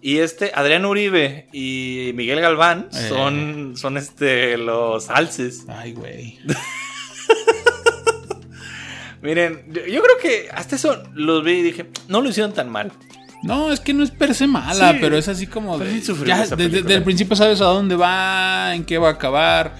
Y 0.00 0.18
este, 0.18 0.52
Adrián 0.54 0.84
Uribe 0.84 1.48
y 1.52 2.12
Miguel 2.14 2.40
Galván 2.40 2.88
Eh. 2.92 3.06
son, 3.08 3.74
son 3.76 3.96
este, 3.96 4.56
los 4.58 5.10
alces. 5.10 5.64
Ay, 5.68 5.92
güey. 5.92 6.38
Miren, 9.24 9.64
yo, 9.72 9.80
yo 9.86 10.02
creo 10.02 10.16
que 10.22 10.48
hasta 10.52 10.76
eso 10.76 11.02
los 11.14 11.42
vi 11.42 11.52
y 11.52 11.62
dije, 11.62 11.86
no 12.08 12.20
lo 12.20 12.28
hicieron 12.28 12.52
tan 12.52 12.68
mal. 12.70 12.92
No, 13.42 13.72
es 13.72 13.80
que 13.80 13.92
no 13.92 14.04
es 14.04 14.10
per 14.10 14.34
se 14.34 14.46
mala, 14.46 14.92
Sí. 14.92 14.98
pero 15.00 15.18
es 15.18 15.28
así 15.28 15.46
como 15.46 15.78
de. 15.78 16.00
ya, 16.26 16.46
desde, 16.46 16.94
el 16.94 17.02
principio 17.02 17.34
sabes 17.36 17.60
a 17.60 17.64
dónde 17.64 17.96
va, 17.96 18.74
en 18.74 18.84
qué 18.84 18.98
va 18.98 19.08
a 19.08 19.12
acabar. 19.12 19.74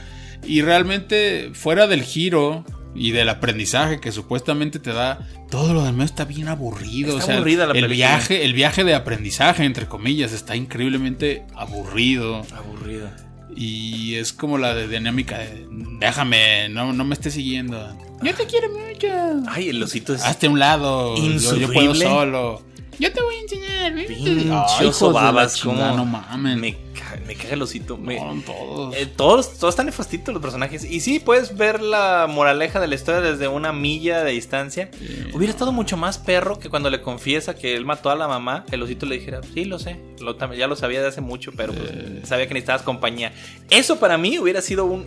Y 0.47 0.61
realmente, 0.61 1.51
fuera 1.55 1.87
del 1.87 2.03
giro 2.03 2.65
y 2.95 3.13
del 3.13 3.29
aprendizaje 3.29 4.01
que 4.01 4.13
supuestamente 4.13 4.79
te 4.79 4.93
da, 4.93 5.27
todo 5.51 5.73
lo 5.73 5.83
demás 5.83 6.11
está 6.11 6.25
bien 6.27 6.49
aburrido. 6.49 7.13
Está 7.13 7.25
o 7.25 7.27
sea, 7.27 7.37
aburrida 7.37 7.67
la 7.67 7.73
el 7.73 7.85
película. 7.87 7.95
viaje, 7.97 8.45
el 8.45 8.53
viaje 8.53 8.85
de 8.85 8.95
aprendizaje, 8.95 9.65
entre 9.65 9.87
comillas, 9.87 10.33
está 10.33 10.57
increíblemente 10.57 11.45
aburrido. 11.55 12.45
Aburrido. 12.55 13.11
Y 13.57 14.17
es 14.17 14.33
como 14.33 14.59
la 14.59 14.75
de 14.75 14.89
dinámica 14.89 15.39
de 15.39 15.67
déjame, 16.01 16.69
no, 16.69 16.93
no 16.93 17.05
me 17.05 17.15
estés 17.15 17.35
siguiendo. 17.35 17.97
Yo 18.23 18.35
te 18.35 18.47
quiero 18.47 18.69
mucho. 18.71 19.09
Ay, 19.51 19.69
el 19.71 19.83
osito 19.83 20.15
es 20.15 20.23
Hazte 20.23 20.47
a 20.47 20.51
un 20.51 20.59
lado. 20.59 21.17
Yo, 21.17 21.57
yo 21.57 21.73
puedo 21.73 21.95
solo. 21.95 22.63
Yo 22.99 23.13
te 23.13 23.21
voy 23.21 23.35
a 23.35 23.41
enseñar. 23.41 24.07
pinche 24.07 24.87
oso 24.87 25.13
babas. 25.13 25.61
como 25.61 25.97
no 25.97 26.05
mames. 26.05 26.57
Me, 26.57 26.75
ca- 26.95 27.19
me 27.27 27.35
caga 27.35 27.55
el 27.55 27.63
osito. 27.63 27.97
me- 27.99 28.21
No, 28.21 28.41
todos. 28.47 28.95
Eh, 28.97 29.07
todos, 29.07 29.59
todos 29.59 29.75
están 29.75 29.87
nefastitos 29.87 30.33
los 30.33 30.41
personajes. 30.41 30.85
Y 30.85 31.01
sí, 31.01 31.19
puedes 31.19 31.57
ver 31.57 31.83
la 31.83 32.27
moraleja 32.31 32.79
de 32.79 32.87
la 32.87 32.95
historia 32.95 33.21
desde 33.21 33.49
una 33.49 33.73
milla 33.73 34.23
de 34.23 34.31
distancia. 34.31 34.91
Hubiera 35.35 35.51
estado 35.53 35.73
mucho 35.73 35.97
más 35.97 36.19
perro 36.19 36.59
que 36.61 36.71
cuando 36.71 36.89
le 36.89 37.01
confiesa 37.03 37.57
que 37.57 37.75
él 37.75 37.85
mató 37.85 38.11
a 38.11 38.15
la 38.15 38.29
mamá, 38.29 38.65
el 38.71 38.81
osito 38.83 39.07
le 39.07 39.17
dijera, 39.19 39.41
sí, 39.53 39.65
lo 39.65 39.81
sé, 39.81 39.97
lo 40.21 40.39
ya 40.55 40.69
lo 40.69 40.77
sabía 40.77 41.03
de 41.03 41.09
hace 41.09 41.21
mucho, 41.21 41.51
pero 41.57 41.73
pues, 41.73 41.91
sabía 42.29 42.47
que 42.47 42.55
necesitabas 42.55 42.83
compañía. 42.83 43.33
Eso 43.71 43.99
para 43.99 44.17
mí 44.19 44.39
hubiera 44.39 44.63
sido 44.63 44.85
un... 44.85 45.05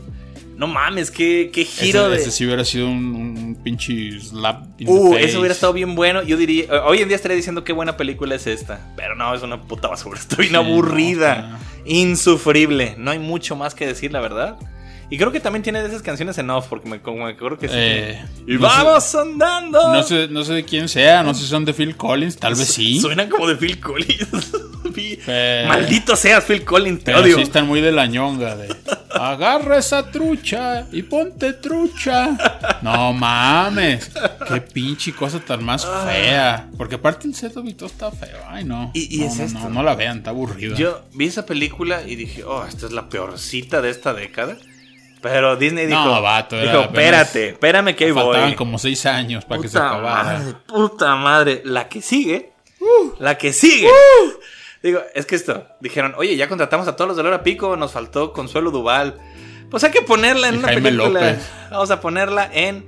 No 0.57 0.65
mames, 0.67 1.11
qué, 1.11 1.51
qué 1.53 1.63
giro 1.63 2.07
ese, 2.07 2.09
de... 2.09 2.15
ese 2.17 2.31
sí 2.31 2.45
hubiera 2.45 2.65
sido 2.65 2.87
un, 2.87 2.97
un 3.15 3.55
pinche 3.63 4.19
slap. 4.19 4.63
in 4.79 4.87
the 4.87 4.91
Uh, 4.91 5.13
face. 5.13 5.25
eso 5.25 5.39
hubiera 5.39 5.53
estado 5.53 5.71
bien 5.71 5.93
bueno. 5.93 6.23
Yo 6.23 6.35
diría, 6.35 6.63
eh, 6.63 6.79
hoy 6.83 6.97
en 6.99 7.07
día 7.07 7.15
estaría 7.15 7.37
diciendo 7.37 7.63
qué 7.63 7.73
buena 7.73 7.95
película 7.95 8.33
es 8.33 8.47
esta. 8.47 8.91
Pero 8.95 9.15
no, 9.15 9.33
es 9.35 9.43
una 9.43 9.61
puta 9.61 9.87
basura. 9.87 10.19
Estoy 10.19 10.49
bien 10.49 10.51
Sí, 10.51 10.55
aburrida. 10.71 11.49
no, 11.51 11.57
Insufrible. 11.85 12.95
No 12.97 13.11
hay 13.11 13.19
mucho 13.19 13.55
más 13.55 13.75
que 13.75 13.85
decir, 13.85 14.11
la 14.11 14.19
verdad. 14.19 14.57
Y 15.09 15.17
creo 15.17 15.31
que 15.31 15.39
también 15.39 15.63
tiene 15.63 15.81
de 15.81 15.87
esas 15.87 16.01
canciones 16.01 16.37
en 16.37 16.49
off, 16.49 16.67
porque 16.67 16.89
me, 16.89 16.99
como 17.01 17.23
me 17.25 17.31
acuerdo 17.31 17.57
que 17.57 17.69
sí. 17.69 17.75
Eh, 17.77 18.21
y 18.45 18.53
no 18.55 18.59
vamos 18.59 19.15
andando. 19.15 19.93
No 19.93 20.03
sé, 20.03 20.27
no 20.29 20.43
sé 20.43 20.53
de 20.53 20.65
quién 20.65 20.89
sea, 20.89 21.23
no 21.23 21.33
sé 21.33 21.41
si 21.43 21.47
son 21.47 21.63
de 21.63 21.73
Phil 21.73 21.95
Collins, 21.95 22.35
tal 22.37 22.55
vez 22.55 22.67
sí. 22.67 22.99
Suenan 22.99 23.29
como 23.29 23.47
de 23.47 23.55
Phil 23.55 23.79
Collins. 23.79 24.27
Pero- 25.25 25.67
Maldito 25.69 26.15
seas, 26.15 26.43
Phil 26.43 26.63
Collins, 26.65 26.99
te 27.03 27.11
Pero 27.11 27.23
odio. 27.23 27.35
sí 27.35 27.41
están 27.43 27.67
muy 27.67 27.81
de 27.81 27.91
la 27.91 28.07
ñonga 28.07 28.55
de 28.55 28.75
agarra 29.11 29.77
esa 29.77 30.11
trucha 30.11 30.87
y 30.91 31.03
ponte 31.03 31.53
trucha. 31.53 32.35
No 32.81 33.13
mames, 33.13 34.11
qué 34.47 34.61
pinche 34.61 35.13
cosa 35.13 35.39
tan 35.39 35.63
más 35.63 35.85
fea. 35.85 36.67
Porque 36.77 36.95
aparte 36.95 37.27
el 37.27 37.35
seto 37.35 37.63
todo 37.75 37.85
está 37.87 38.11
feo. 38.11 38.37
Ay, 38.47 38.63
no. 38.63 38.91
Y- 38.93 39.15
y 39.15 39.19
no, 39.19 39.25
es 39.27 39.37
no, 39.37 39.43
esto. 39.45 39.59
no, 39.59 39.69
no 39.69 39.83
la 39.83 39.95
vean, 39.95 40.17
está 40.19 40.31
aburrida. 40.31 40.75
Yo 40.75 41.03
vi 41.13 41.25
esa 41.27 41.45
película 41.45 42.01
y 42.05 42.15
dije, 42.15 42.43
oh, 42.43 42.65
esta 42.65 42.85
es 42.87 42.91
la 42.91 43.07
peorcita 43.09 43.81
de 43.81 43.89
esta 43.91 44.13
década. 44.13 44.57
Pero 45.21 45.55
Disney 45.55 45.87
dijo, 45.87 46.03
No, 46.03 46.21
vato, 46.21 46.59
dijo 46.59 46.81
espérate, 46.81 47.49
espérame 47.49 47.95
que 47.95 48.05
ahí 48.05 48.11
Faltaban 48.13 48.49
voy. 48.49 48.55
como 48.55 48.77
seis 48.77 49.05
años 49.05 49.45
para 49.45 49.61
que 49.61 49.67
se 49.67 49.77
Puta 49.77 49.87
acabara. 49.89 50.23
madre, 50.39 50.53
puta 50.67 51.15
madre. 51.15 51.61
La 51.65 51.89
que 51.89 52.01
sigue, 52.01 52.51
la 53.19 53.35
que 53.37 53.51
sigue. 53.53 53.89
Digo, 54.83 55.01
es 55.15 55.25
que 55.25 55.35
esto, 55.35 55.65
dijeron, 55.81 56.13
oye, 56.17 56.35
ya 56.37 56.47
contratamos 56.47 56.87
a 56.87 56.95
todos 56.95 57.07
los 57.07 57.17
de 57.17 57.23
Lora 57.23 57.41
Pico, 57.43 57.75
nos 57.75 57.91
faltó 57.91 58.31
Consuelo 58.31 58.69
Duval. 58.71 59.17
Pues 59.71 59.83
hay 59.83 59.91
que 59.91 60.01
ponerla 60.03 60.49
en 60.49 60.55
Y 60.55 60.57
una 60.59 60.67
Jaime 60.67 60.81
película. 60.83 61.19
López. 61.31 61.49
Vamos 61.71 61.91
a 61.91 61.99
ponerla 61.99 62.49
en 62.53 62.85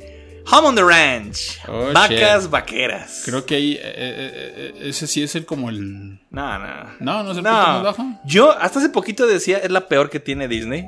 Home 0.52 0.68
on 0.70 0.76
the 0.76 0.84
Ranch. 0.84 1.60
Oh, 1.68 1.90
Vacas 1.94 2.44
shit. 2.44 2.52
vaqueras. 2.52 3.22
Creo 3.26 3.46
que 3.46 3.56
ahí, 3.56 3.74
eh, 3.74 3.82
eh, 3.84 4.74
eh, 4.78 4.90
ese 4.90 5.08
sí 5.08 5.22
es 5.24 5.36
el 5.36 5.46
como 5.46 5.70
el... 5.70 6.20
No, 6.30 6.60
no. 6.60 6.68
No, 7.00 7.24
no 7.24 7.32
es 7.32 7.38
el 7.38 7.44
punto 7.44 7.52
más 7.52 7.84
bajo. 7.84 8.06
Yo 8.24 8.52
hasta 8.58 8.80
hace 8.80 8.90
poquito 8.90 9.26
decía 9.28 9.58
es 9.58 9.72
la 9.72 9.88
peor 9.88 10.10
que 10.10 10.20
tiene 10.20 10.48
Disney. 10.48 10.88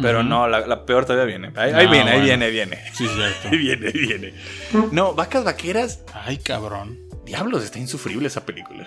Pero 0.00 0.22
no, 0.22 0.46
la, 0.48 0.66
la 0.66 0.84
peor 0.86 1.04
todavía 1.04 1.24
viene. 1.26 1.52
Ahí, 1.56 1.72
ahí 1.72 1.86
viene, 1.86 2.10
ahí 2.10 2.18
bueno. 2.20 2.24
viene, 2.24 2.44
ahí 2.46 2.52
viene. 2.52 2.78
Sí, 2.94 3.06
cierto. 3.08 3.48
Ahí 3.50 3.58
viene, 3.58 3.86
ahí 3.88 3.92
viene. 3.98 4.34
No, 4.92 5.14
vacas 5.14 5.44
vaqueras. 5.44 6.00
Ay, 6.14 6.38
cabrón. 6.38 6.98
Diablos, 7.24 7.64
está 7.64 7.78
insufrible 7.78 8.26
esa 8.28 8.44
película. 8.46 8.86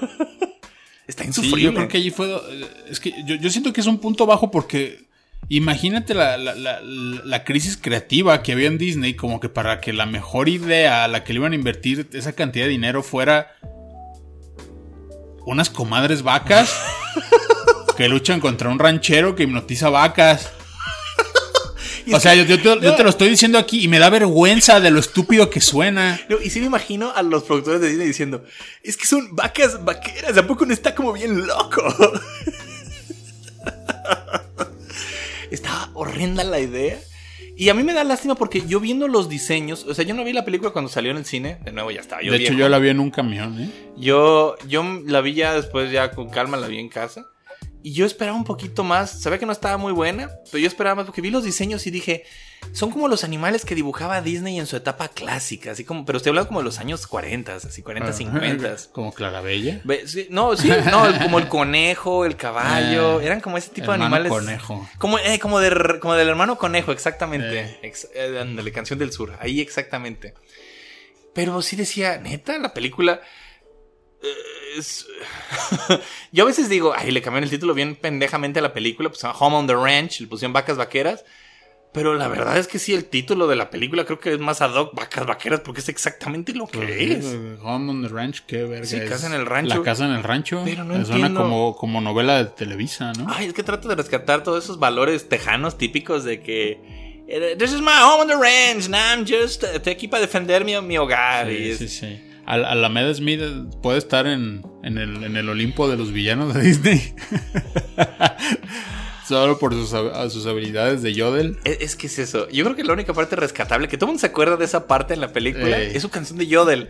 está 1.06 1.22
Sí, 1.22 1.28
insufrible. 1.28 1.62
yo 1.62 1.74
creo 1.74 1.88
que 1.88 1.96
allí 1.98 2.10
fue. 2.10 2.30
eh, 2.32 2.66
Es 2.90 3.00
que 3.00 3.12
yo, 3.24 3.36
yo 3.36 3.50
siento 3.50 3.72
que 3.72 3.80
es 3.80 3.86
un 3.86 3.98
punto 3.98 4.26
bajo 4.26 4.50
porque. 4.50 5.08
Imagínate 5.48 6.14
la, 6.14 6.36
la- 6.36 6.54
la- 6.54 6.80
la 6.82 7.44
crisis 7.44 7.76
creativa 7.76 8.40
que 8.42 8.52
había 8.52 8.68
en 8.68 8.76
Disney, 8.78 9.14
como 9.14 9.40
que 9.40 9.48
para 9.48 9.80
que 9.80 9.92
la 9.92 10.06
mejor 10.06 10.48
idea 10.48 11.02
a 11.04 11.08
la 11.08 11.24
que 11.24 11.32
le 11.32 11.38
iban 11.40 11.52
a 11.52 11.56
invertir 11.56 12.08
esa 12.12 12.34
cantidad 12.34 12.66
de 12.66 12.70
dinero 12.70 13.02
fuera 13.02 13.56
unas 15.46 15.68
comadres 15.70 16.22
vacas 16.22 16.72
que 18.00 18.08
luchan 18.08 18.40
contra 18.40 18.70
un 18.70 18.78
ranchero 18.78 19.36
que 19.36 19.42
hipnotiza 19.42 19.90
vacas. 19.90 20.50
O 22.12 22.18
sea, 22.18 22.34
yo, 22.34 22.44
te, 22.44 22.56
yo 22.56 22.96
te 22.96 23.04
lo 23.04 23.10
estoy 23.10 23.28
diciendo 23.28 23.56
aquí 23.56 23.84
y 23.84 23.86
me 23.86 24.00
da 24.00 24.10
vergüenza 24.10 24.80
de 24.80 24.90
lo 24.90 24.98
estúpido 24.98 25.48
que 25.48 25.60
suena. 25.60 26.18
No, 26.28 26.40
y 26.40 26.50
sí 26.50 26.58
me 26.58 26.66
imagino 26.66 27.12
a 27.14 27.22
los 27.22 27.44
productores 27.44 27.80
de 27.80 27.88
Disney 27.88 28.08
diciendo, 28.08 28.42
es 28.82 28.96
que 28.96 29.06
son 29.06 29.36
vacas 29.36 29.84
vaqueras, 29.84 30.36
¿a 30.36 30.44
poco 30.44 30.66
no 30.66 30.72
está 30.72 30.92
como 30.94 31.12
bien 31.12 31.46
loco? 31.46 31.82
Estaba 35.52 35.90
horrenda 35.94 36.42
la 36.42 36.58
idea. 36.58 36.98
Y 37.54 37.68
a 37.68 37.74
mí 37.74 37.84
me 37.84 37.92
da 37.92 38.02
lástima 38.02 38.34
porque 38.34 38.62
yo 38.66 38.80
viendo 38.80 39.06
los 39.06 39.28
diseños, 39.28 39.84
o 39.84 39.94
sea, 39.94 40.04
yo 40.04 40.14
no 40.14 40.24
vi 40.24 40.32
la 40.32 40.44
película 40.44 40.72
cuando 40.72 40.90
salió 40.90 41.12
en 41.12 41.18
el 41.18 41.26
cine, 41.26 41.58
de 41.62 41.70
nuevo 41.70 41.92
ya 41.92 42.00
estaba. 42.00 42.22
Yo 42.22 42.32
de 42.32 42.38
hecho, 42.38 42.54
yo 42.54 42.68
la 42.68 42.78
vi 42.78 42.88
en 42.88 42.98
un 42.98 43.10
camión, 43.10 43.60
¿eh? 43.60 43.70
Yo, 43.96 44.56
yo 44.66 44.82
la 45.06 45.20
vi 45.20 45.34
ya 45.34 45.54
después, 45.54 45.92
ya 45.92 46.10
con 46.10 46.30
calma, 46.30 46.56
la 46.56 46.66
vi 46.66 46.78
en 46.78 46.88
casa. 46.88 47.26
Y 47.82 47.92
yo 47.94 48.04
esperaba 48.04 48.36
un 48.36 48.44
poquito 48.44 48.84
más. 48.84 49.22
Sabía 49.22 49.38
que 49.38 49.46
no 49.46 49.52
estaba 49.52 49.76
muy 49.78 49.92
buena, 49.92 50.28
pero 50.50 50.58
yo 50.58 50.66
esperaba 50.66 50.96
más 50.96 51.06
porque 51.06 51.20
vi 51.22 51.30
los 51.30 51.44
diseños 51.44 51.86
y 51.86 51.90
dije, 51.90 52.24
son 52.72 52.90
como 52.90 53.08
los 53.08 53.24
animales 53.24 53.64
que 53.64 53.74
dibujaba 53.74 54.20
Disney 54.20 54.58
en 54.58 54.66
su 54.66 54.76
etapa 54.76 55.08
clásica, 55.08 55.70
así 55.70 55.82
como, 55.84 56.04
pero 56.04 56.18
estoy 56.18 56.28
hablando 56.30 56.48
como 56.48 56.60
de 56.60 56.64
los 56.66 56.78
años 56.78 57.06
40, 57.06 57.54
así 57.56 57.82
40, 57.82 58.12
50. 58.12 58.76
Como 58.92 59.12
Clarabella. 59.14 59.80
No, 60.28 60.54
sí, 60.58 60.70
no, 60.90 61.04
como 61.22 61.38
el 61.38 61.48
conejo, 61.48 62.26
el 62.26 62.36
caballo, 62.36 63.18
Ah, 63.18 63.24
eran 63.24 63.40
como 63.40 63.56
ese 63.56 63.70
tipo 63.70 63.92
de 63.92 63.94
animales. 63.94 64.30
conejo. 64.30 64.86
Como, 64.98 65.18
eh, 65.18 65.38
como, 65.38 65.58
de- 65.58 65.98
como 66.00 66.14
del 66.14 66.28
hermano 66.28 66.58
conejo, 66.58 66.92
exactamente. 66.92 67.60
Eh. 67.60 67.78
Ex- 67.82 68.08
eh, 68.14 68.38
ándale, 68.40 68.72
canción 68.72 68.98
del 68.98 69.10
sur, 69.10 69.32
ahí 69.40 69.60
exactamente. 69.60 70.34
Pero 71.32 71.62
sí 71.62 71.76
decía, 71.76 72.18
neta, 72.18 72.58
la 72.58 72.74
película. 72.74 73.22
Eh, 74.74 74.78
es- 74.78 75.06
Yo 76.32 76.44
a 76.44 76.46
veces 76.46 76.68
digo, 76.68 76.92
ay, 76.96 77.10
le 77.10 77.22
cambiaron 77.22 77.44
el 77.44 77.50
título 77.50 77.74
bien 77.74 77.96
pendejamente 77.96 78.58
a 78.60 78.62
la 78.62 78.72
película, 78.72 79.08
pues 79.08 79.22
Home 79.24 79.56
on 79.56 79.66
the 79.66 79.74
Ranch, 79.74 80.20
le 80.20 80.26
pusieron 80.26 80.52
vacas 80.52 80.76
vaqueras. 80.76 81.24
Pero 81.92 82.14
la 82.14 82.28
verdad 82.28 82.56
es 82.56 82.68
que 82.68 82.78
sí, 82.78 82.94
el 82.94 83.06
título 83.06 83.48
de 83.48 83.56
la 83.56 83.68
película 83.68 84.04
creo 84.04 84.20
que 84.20 84.32
es 84.32 84.38
más 84.38 84.60
ad 84.60 84.72
hoc, 84.76 84.94
vacas 84.94 85.26
vaqueras, 85.26 85.58
porque 85.58 85.80
es 85.80 85.88
exactamente 85.88 86.52
lo 86.54 86.68
que 86.68 86.78
Pues, 86.78 86.88
es. 87.00 87.24
eh, 87.24 87.56
Home 87.64 87.90
on 87.90 88.02
the 88.02 88.08
Ranch, 88.08 88.42
qué 88.46 88.62
verga. 88.62 88.86
Sí, 88.86 88.94
es 88.94 89.10
Casa 89.10 89.26
en 89.26 89.32
el 89.32 89.44
Rancho. 89.44 89.76
La 89.78 89.82
casa 89.82 90.04
en 90.04 90.12
el 90.12 90.22
rancho. 90.22 90.62
Pero 90.64 90.84
no 90.84 90.94
Suena 91.04 91.26
entiendo. 91.26 91.40
como, 91.42 91.74
como 91.76 92.00
novela 92.00 92.38
de 92.38 92.44
Televisa, 92.44 93.12
¿no? 93.14 93.26
Ay, 93.28 93.46
es 93.46 93.54
que 93.54 93.64
trato 93.64 93.88
de 93.88 93.96
rescatar 93.96 94.44
todos 94.44 94.62
esos 94.62 94.78
valores 94.78 95.28
tejanos 95.28 95.76
típicos 95.78 96.22
de 96.22 96.40
que. 96.42 97.24
eh, 97.26 97.56
This 97.58 97.72
is 97.72 97.80
my 97.80 97.88
home 98.04 98.22
on 98.22 98.28
the 98.28 98.34
ranch, 98.36 98.84
and 98.86 98.94
I'm 98.94 99.26
just. 99.26 99.64
eh, 99.64 99.70
Estoy 99.74 99.94
aquí 99.94 100.06
para 100.06 100.20
defender 100.20 100.64
mi, 100.64 100.80
mi 100.82 100.96
hogar. 100.96 101.50
y 101.50 101.56
Sí, 101.56 101.70
es- 101.72 101.78
sí, 101.78 101.88
sí. 101.88 102.20
Al- 102.50 102.64
Alameda 102.64 103.14
Smith 103.14 103.40
puede 103.82 103.98
estar 103.98 104.26
en, 104.26 104.62
en 104.82 104.98
el, 104.98 105.22
en 105.22 105.36
el 105.36 105.48
Olimpo 105.48 105.88
de 105.88 105.96
los 105.96 106.10
villanos 106.12 106.52
de 106.54 106.62
Disney. 106.62 107.14
Solo 109.28 109.58
por 109.60 109.72
sus, 109.74 109.92
hab- 109.92 110.28
sus 110.30 110.46
habilidades 110.46 111.02
de 111.02 111.14
Yodel. 111.14 111.58
Es, 111.64 111.78
es 111.80 111.96
que 111.96 112.08
es 112.08 112.18
eso. 112.18 112.48
Yo 112.48 112.64
creo 112.64 112.74
que 112.74 112.82
la 112.82 112.92
única 112.92 113.14
parte 113.14 113.36
rescatable, 113.36 113.86
que 113.86 113.96
todo 113.96 114.06
el 114.06 114.14
mundo 114.14 114.20
se 114.20 114.26
acuerda 114.26 114.56
de 114.56 114.64
esa 114.64 114.88
parte 114.88 115.14
en 115.14 115.20
la 115.20 115.32
película, 115.32 115.78
Ey. 115.78 115.92
es 115.94 116.02
su 116.02 116.08
canción 116.10 116.36
de 116.38 116.48
Yodel. 116.48 116.88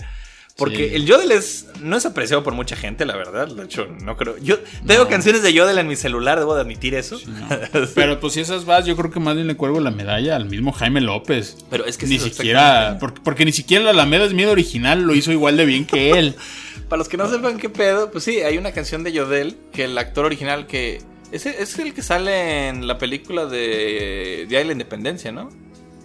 Porque 0.56 0.88
Sí. 0.90 0.94
el 0.96 1.06
Yodel 1.06 1.32
es, 1.32 1.66
no 1.80 1.96
es 1.96 2.04
apreciado 2.04 2.42
por 2.42 2.52
mucha 2.54 2.76
gente, 2.76 3.04
la 3.06 3.16
verdad. 3.16 3.48
De 3.48 3.64
hecho, 3.64 3.86
no 4.02 4.16
creo. 4.16 4.36
Yo 4.38 4.58
tengo 4.86 5.08
canciones 5.08 5.42
de 5.42 5.52
Yodel 5.52 5.78
en 5.78 5.88
mi 5.88 5.96
celular, 5.96 6.38
debo 6.38 6.54
de 6.54 6.60
admitir 6.60 6.94
eso. 6.94 7.18
No. 7.26 7.48
Pero 7.94 8.20
pues 8.20 8.34
si 8.34 8.40
esas 8.40 8.64
vas, 8.66 8.84
yo 8.84 8.94
creo 8.96 9.10
que 9.10 9.20
más 9.20 9.34
bien 9.36 9.46
le 9.46 9.56
cuelgo 9.56 9.80
la 9.80 9.90
medalla 9.90 10.36
al 10.36 10.44
mismo 10.46 10.72
Jaime 10.72 11.00
López. 11.00 11.56
Pero 11.70 11.86
es 11.86 11.96
que 11.96 12.06
ni 12.06 12.16
es 12.16 12.22
siquiera, 12.22 12.98
porque, 13.00 13.20
porque 13.22 13.44
ni 13.44 13.52
siquiera 13.52 13.84
la 13.84 13.90
Alameda 13.90 14.28
Smith 14.28 14.48
original 14.48 15.02
lo 15.02 15.14
hizo 15.14 15.32
igual 15.32 15.56
de 15.56 15.64
bien 15.64 15.86
que 15.86 16.10
él. 16.12 16.34
Para 16.88 16.98
los 16.98 17.08
que 17.08 17.16
no 17.16 17.30
sepan 17.30 17.56
qué 17.58 17.68
pedo, 17.70 18.10
pues 18.10 18.24
sí, 18.24 18.40
hay 18.40 18.58
una 18.58 18.72
canción 18.72 19.04
de 19.04 19.12
Yodel 19.12 19.56
que 19.72 19.84
el 19.84 19.96
actor 19.96 20.24
original 20.24 20.66
que. 20.66 21.00
Es 21.32 21.46
el 21.78 21.94
que 21.94 22.02
sale 22.02 22.68
en 22.68 22.88
la 22.88 22.98
película 22.98 23.46
de 23.46 24.46
Día 24.48 24.58
de 24.58 24.64
la 24.64 24.72
Independencia, 24.72 25.30
¿no? 25.30 25.48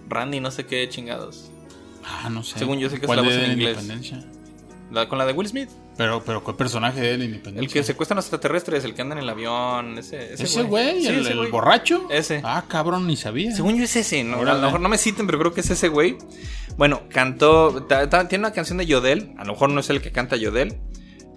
Randy, 0.08 0.39
no 0.39 0.52
sé 0.52 0.68
qué 0.68 0.88
chingados. 0.88 1.50
Ah, 2.04 2.30
no 2.30 2.43
sé. 2.43 2.60
Según 2.60 2.78
yo 2.78 2.89
sé 2.91 2.98
que 2.98 3.02
es 3.02 3.08
¿Cuál 3.08 3.18
la 3.18 3.24
voz 3.24 3.34
en 3.34 3.52
inglés. 3.54 3.78
La- 4.92 5.08
con 5.10 5.18
la 5.18 5.26
de 5.26 5.34
Will 5.34 5.48
Smith. 5.48 5.70
Pero, 5.98 6.22
pero 6.26 6.44
¿cuál 6.44 6.58
personaje 6.58 7.00
de 7.02 7.18
la 7.18 7.24
Independencia? 7.26 7.66
El 7.68 7.72
que 7.74 7.84
secuestran 7.84 8.18
a 8.18 8.20
los 8.20 8.26
extraterrestres, 8.26 8.84
el 8.84 8.94
que 8.94 9.02
anda 9.02 9.16
en 9.16 9.24
el 9.24 9.30
avión. 9.30 9.98
Ese, 9.98 10.34
ese, 10.34 10.44
¿Ese 10.44 10.64
güey? 10.64 11.02
Sí, 11.02 11.08
¿El, 11.08 11.20
ese 11.22 11.32
el 11.32 11.38
güey. 11.38 11.52
borracho? 11.52 12.08
Ese. 12.12 12.42
Ah, 12.44 12.64
cabrón, 12.68 13.08
ni 13.08 13.16
sabía. 13.16 13.52
Según 13.56 13.78
yo 13.78 13.84
es 13.86 13.96
ese, 13.96 14.24
¿no? 14.24 14.40
A 14.42 14.44
lo 14.54 14.60
mejor 14.62 14.80
no 14.82 14.90
me 14.90 14.98
citen, 14.98 15.26
pero 15.26 15.40
creo 15.40 15.54
que 15.54 15.62
es 15.62 15.70
ese 15.70 15.88
güey. 15.88 16.18
Bueno, 16.78 17.04
cantó. 17.10 17.84
ta- 17.84 18.10
ta- 18.10 18.28
tiene 18.28 18.44
una 18.46 18.54
canción 18.54 18.78
de 18.78 18.86
Yodel. 18.86 19.34
A 19.38 19.46
lo 19.46 19.54
mejor 19.54 19.70
no 19.70 19.80
es 19.80 19.90
el 19.90 20.02
que 20.02 20.12
canta 20.12 20.36
Yodel. 20.36 20.76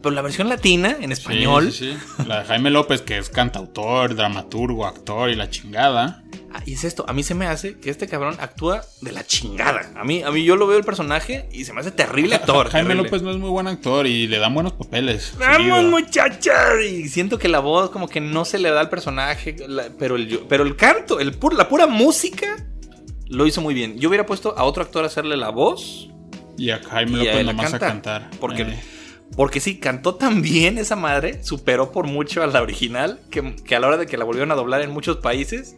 Pero 0.02 0.14
la 0.14 0.22
versión 0.22 0.48
latina, 0.48 0.96
en 1.00 1.06
Sí, 1.08 1.12
español. 1.12 1.72
sí, 1.72 1.96
sí. 2.18 2.24
La 2.26 2.40
de 2.40 2.44
Jaime 2.46 2.70
López, 2.70 3.02
que 3.02 3.18
es 3.18 3.30
cantautor, 3.30 4.14
dramaturgo, 4.14 4.86
actor 4.86 5.28
y 5.30 5.34
la 5.34 5.50
chingada. 5.50 6.22
Ah, 6.54 6.62
y 6.64 6.74
es 6.74 6.84
esto, 6.84 7.04
a 7.08 7.12
mí 7.12 7.22
se 7.24 7.34
me 7.34 7.46
hace 7.46 7.78
que 7.78 7.90
este 7.90 8.06
cabrón 8.06 8.36
actúa 8.40 8.82
de 9.02 9.12
la 9.12 9.26
chingada. 9.26 9.90
A 9.96 10.04
mí, 10.04 10.22
a 10.22 10.30
mí 10.30 10.44
yo 10.44 10.56
lo 10.56 10.66
veo 10.66 10.78
el 10.78 10.84
personaje 10.84 11.48
y 11.52 11.64
se 11.64 11.72
me 11.72 11.80
hace 11.80 11.90
terrible 11.90 12.34
actor. 12.36 12.70
Jaime 12.70 12.88
terrible. 12.90 13.08
López 13.10 13.22
no 13.22 13.30
es 13.32 13.36
muy 13.38 13.50
buen 13.50 13.66
actor 13.66 14.06
y 14.06 14.28
le 14.28 14.38
dan 14.38 14.54
buenos 14.54 14.72
papeles. 14.72 15.34
¡Vamos, 15.38 15.84
muchacha! 15.84 16.80
Y 16.88 17.08
siento 17.08 17.38
que 17.38 17.48
la 17.48 17.58
voz 17.58 17.90
como 17.90 18.08
que 18.08 18.20
no 18.20 18.44
se 18.44 18.58
le 18.58 18.70
da 18.70 18.80
al 18.80 18.88
personaje, 18.90 19.56
la- 19.66 19.88
pero, 19.98 20.16
el, 20.16 20.40
pero 20.48 20.62
el 20.62 20.76
canto, 20.76 21.18
el 21.20 21.38
pur- 21.38 21.54
la 21.54 21.68
pura 21.68 21.86
música, 21.86 22.46
lo 23.28 23.46
hizo 23.46 23.60
muy 23.60 23.74
bien. 23.74 23.98
Yo 23.98 24.08
hubiera 24.08 24.24
puesto 24.24 24.56
a 24.56 24.64
otro 24.64 24.82
actor 24.84 25.04
a 25.04 25.08
hacerle 25.08 25.36
la 25.36 25.50
voz, 25.50 26.08
Y 26.56 26.70
a 26.70 26.80
Jaime 26.82 27.12
Y 27.12 27.14
a 27.14 27.24
López 27.24 27.36
él 27.40 27.46
nomás 27.46 27.74
a 27.74 27.78
canta, 27.78 27.86
cantar. 27.88 28.30
porque- 28.40 28.62
Eh, 28.62 28.80
porque 29.36 29.60
sí, 29.60 29.78
cantó 29.78 30.14
tan 30.16 30.42
bien 30.42 30.78
esa 30.78 30.96
madre, 30.96 31.42
superó 31.44 31.92
por 31.92 32.06
mucho 32.06 32.42
a 32.42 32.46
la 32.46 32.62
original, 32.62 33.20
que, 33.30 33.54
que 33.56 33.76
a 33.76 33.80
la 33.80 33.86
hora 33.88 33.96
de 33.96 34.06
que 34.06 34.16
la 34.16 34.24
volvieron 34.24 34.50
a 34.52 34.54
doblar 34.54 34.82
en 34.82 34.90
muchos 34.90 35.18
países, 35.18 35.76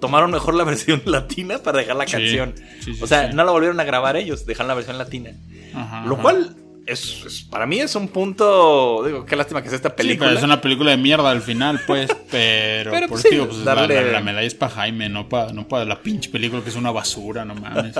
tomaron 0.00 0.30
mejor 0.30 0.54
la 0.54 0.64
versión 0.72 1.02
latina 1.04 1.58
para 1.58 1.78
dejar 1.78 1.96
la 1.96 2.06
Sí, 2.06 2.12
canción. 2.12 2.54
sí, 2.80 2.94
sí, 2.94 3.02
o 3.02 3.06
sea, 3.06 3.32
no 3.32 3.44
la 3.44 3.50
volvieron 3.52 3.78
a 3.80 3.84
grabar 3.84 4.16
ellos, 4.16 4.46
dejaron 4.46 4.68
la 4.68 4.74
versión 4.74 4.98
latina. 4.98 5.30
ajá, 5.74 6.04
Lo 6.06 6.14
ajá. 6.14 6.22
cual, 6.22 6.56
es, 6.86 7.24
es- 7.26 7.42
para 7.42 7.66
mí 7.66 7.78
es 7.80 7.94
un 7.94 8.08
punto, 8.08 9.02
digo, 9.06 9.24
qué 9.24 9.36
lástima 9.36 9.62
que 9.62 9.68
es 9.68 9.74
esta 9.74 9.90
Sí, 9.90 9.94
película. 9.96 10.28
pero 10.28 10.38
es 10.38 10.44
una 10.44 10.60
película 10.60 10.90
de 10.90 10.96
mierda 10.96 11.30
al 11.30 11.42
final, 11.42 11.80
pues. 11.86 12.10
Pero, 12.32 12.90
Pero, 12.90 13.08
por 13.08 13.20
pues, 13.20 13.22
sí, 13.30 13.36
pues, 13.38 13.64
darle- 13.64 13.94
la, 13.94 14.02
la- 14.02 14.12
la 14.12 14.20
medalla 14.20 14.46
es 14.46 14.54
para 14.54 14.72
Jaime, 14.74 15.08
no 15.10 15.28
para 15.28 15.52
no 15.52 15.68
pa 15.68 15.84
la 15.84 16.00
pinche 16.02 16.30
película 16.30 16.62
que 16.62 16.70
es 16.70 16.76
una 16.76 16.90
basura, 16.90 17.44
no 17.44 17.54
mames. 17.54 17.94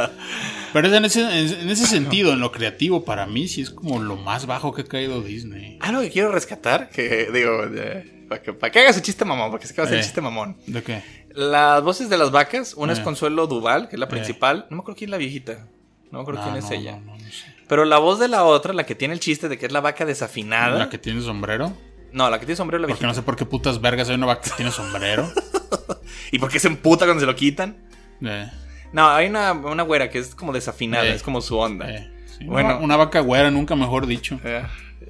Pero 0.72 0.88
en 0.94 1.04
ese, 1.04 1.20
en, 1.20 1.60
en 1.60 1.68
ese 1.70 1.86
sentido, 1.86 2.32
en 2.32 2.40
lo 2.40 2.50
creativo, 2.50 3.04
para 3.04 3.26
mí 3.26 3.46
sí 3.48 3.60
es 3.60 3.70
como 3.70 4.00
lo 4.02 4.16
más 4.16 4.46
bajo 4.46 4.72
que 4.72 4.82
ha 4.82 4.84
caído 4.86 5.20
Disney. 5.20 5.76
Algo 5.80 6.00
que 6.00 6.10
quiero 6.10 6.32
rescatar, 6.32 6.88
que 6.88 7.28
digo, 7.32 7.64
eh, 7.74 8.24
para 8.28 8.40
que, 8.42 8.52
para 8.54 8.70
que 8.72 8.78
haga 8.80 8.92
su 8.94 9.00
chiste 9.00 9.24
mamón, 9.26 9.50
porque 9.50 9.66
sé 9.66 9.74
que 9.74 9.82
va 9.82 9.86
a 9.86 9.90
ser 9.90 9.98
Eh. 9.98 10.02
chiste 10.02 10.20
mamón. 10.22 10.56
¿De 10.66 10.82
qué? 10.82 11.02
Las 11.34 11.82
voces 11.82 12.08
de 12.08 12.16
las 12.16 12.30
vacas, 12.30 12.72
una 12.74 12.94
es 12.94 12.98
Eh. 13.00 13.02
Consuelo 13.02 13.46
Duval, 13.46 13.88
que 13.90 13.96
es 13.96 14.00
la 14.00 14.08
principal. 14.08 14.66
No 14.70 14.76
me 14.76 14.80
acuerdo 14.80 14.96
quién 14.98 15.08
es 15.08 15.12
la 15.12 15.16
viejita. 15.18 15.66
No 16.10 16.18
me 16.18 16.22
acuerdo 16.22 16.40
No, 16.40 16.46
quién 16.46 16.56
es 16.56 16.64
no, 16.64 16.72
ella. 16.72 16.98
no 17.04 17.18
sé. 17.18 17.44
Pero 17.72 17.86
la 17.86 17.96
voz 17.96 18.18
de 18.18 18.28
la 18.28 18.44
otra, 18.44 18.74
la 18.74 18.84
que 18.84 18.94
tiene 18.94 19.14
el 19.14 19.20
chiste 19.20 19.48
de 19.48 19.56
que 19.56 19.64
es 19.64 19.72
la 19.72 19.80
vaca 19.80 20.04
desafinada. 20.04 20.76
¿La 20.78 20.90
que 20.90 20.98
tiene 20.98 21.22
sombrero? 21.22 21.72
No, 22.12 22.28
la 22.28 22.38
que 22.38 22.44
tiene 22.44 22.56
sombrero 22.56 22.82
la 22.82 22.86
Porque 22.88 22.98
viejita. 23.00 23.06
no 23.06 23.14
sé 23.14 23.22
por 23.22 23.34
qué 23.34 23.46
putas 23.46 23.80
vergas 23.80 24.10
hay 24.10 24.16
una 24.16 24.26
vaca 24.26 24.42
que 24.42 24.50
tiene 24.50 24.70
sombrero. 24.70 25.32
¿Y 26.32 26.38
por 26.38 26.50
qué 26.50 26.58
se 26.58 26.68
emputa 26.68 27.06
cuando 27.06 27.20
se 27.20 27.26
lo 27.26 27.34
quitan? 27.34 27.78
Eh, 28.22 28.46
No, 28.92 29.08
hay 29.08 29.26
una, 29.28 29.52
una 29.52 29.84
güera 29.84 30.10
que 30.10 30.18
es 30.18 30.34
como 30.34 30.52
desafinada, 30.52 31.06
Eh. 31.06 31.14
es 31.14 31.22
como 31.22 31.40
su 31.40 31.56
onda. 31.56 31.88
eh, 31.90 32.12
sí, 32.38 32.44
Bueno. 32.44 32.74
una, 32.76 32.84
una 32.84 32.96
vaca 32.96 33.20
güera, 33.20 33.50
nunca 33.50 33.74
mejor 33.74 34.06
dicho. 34.06 34.38
Eh, 34.44 34.66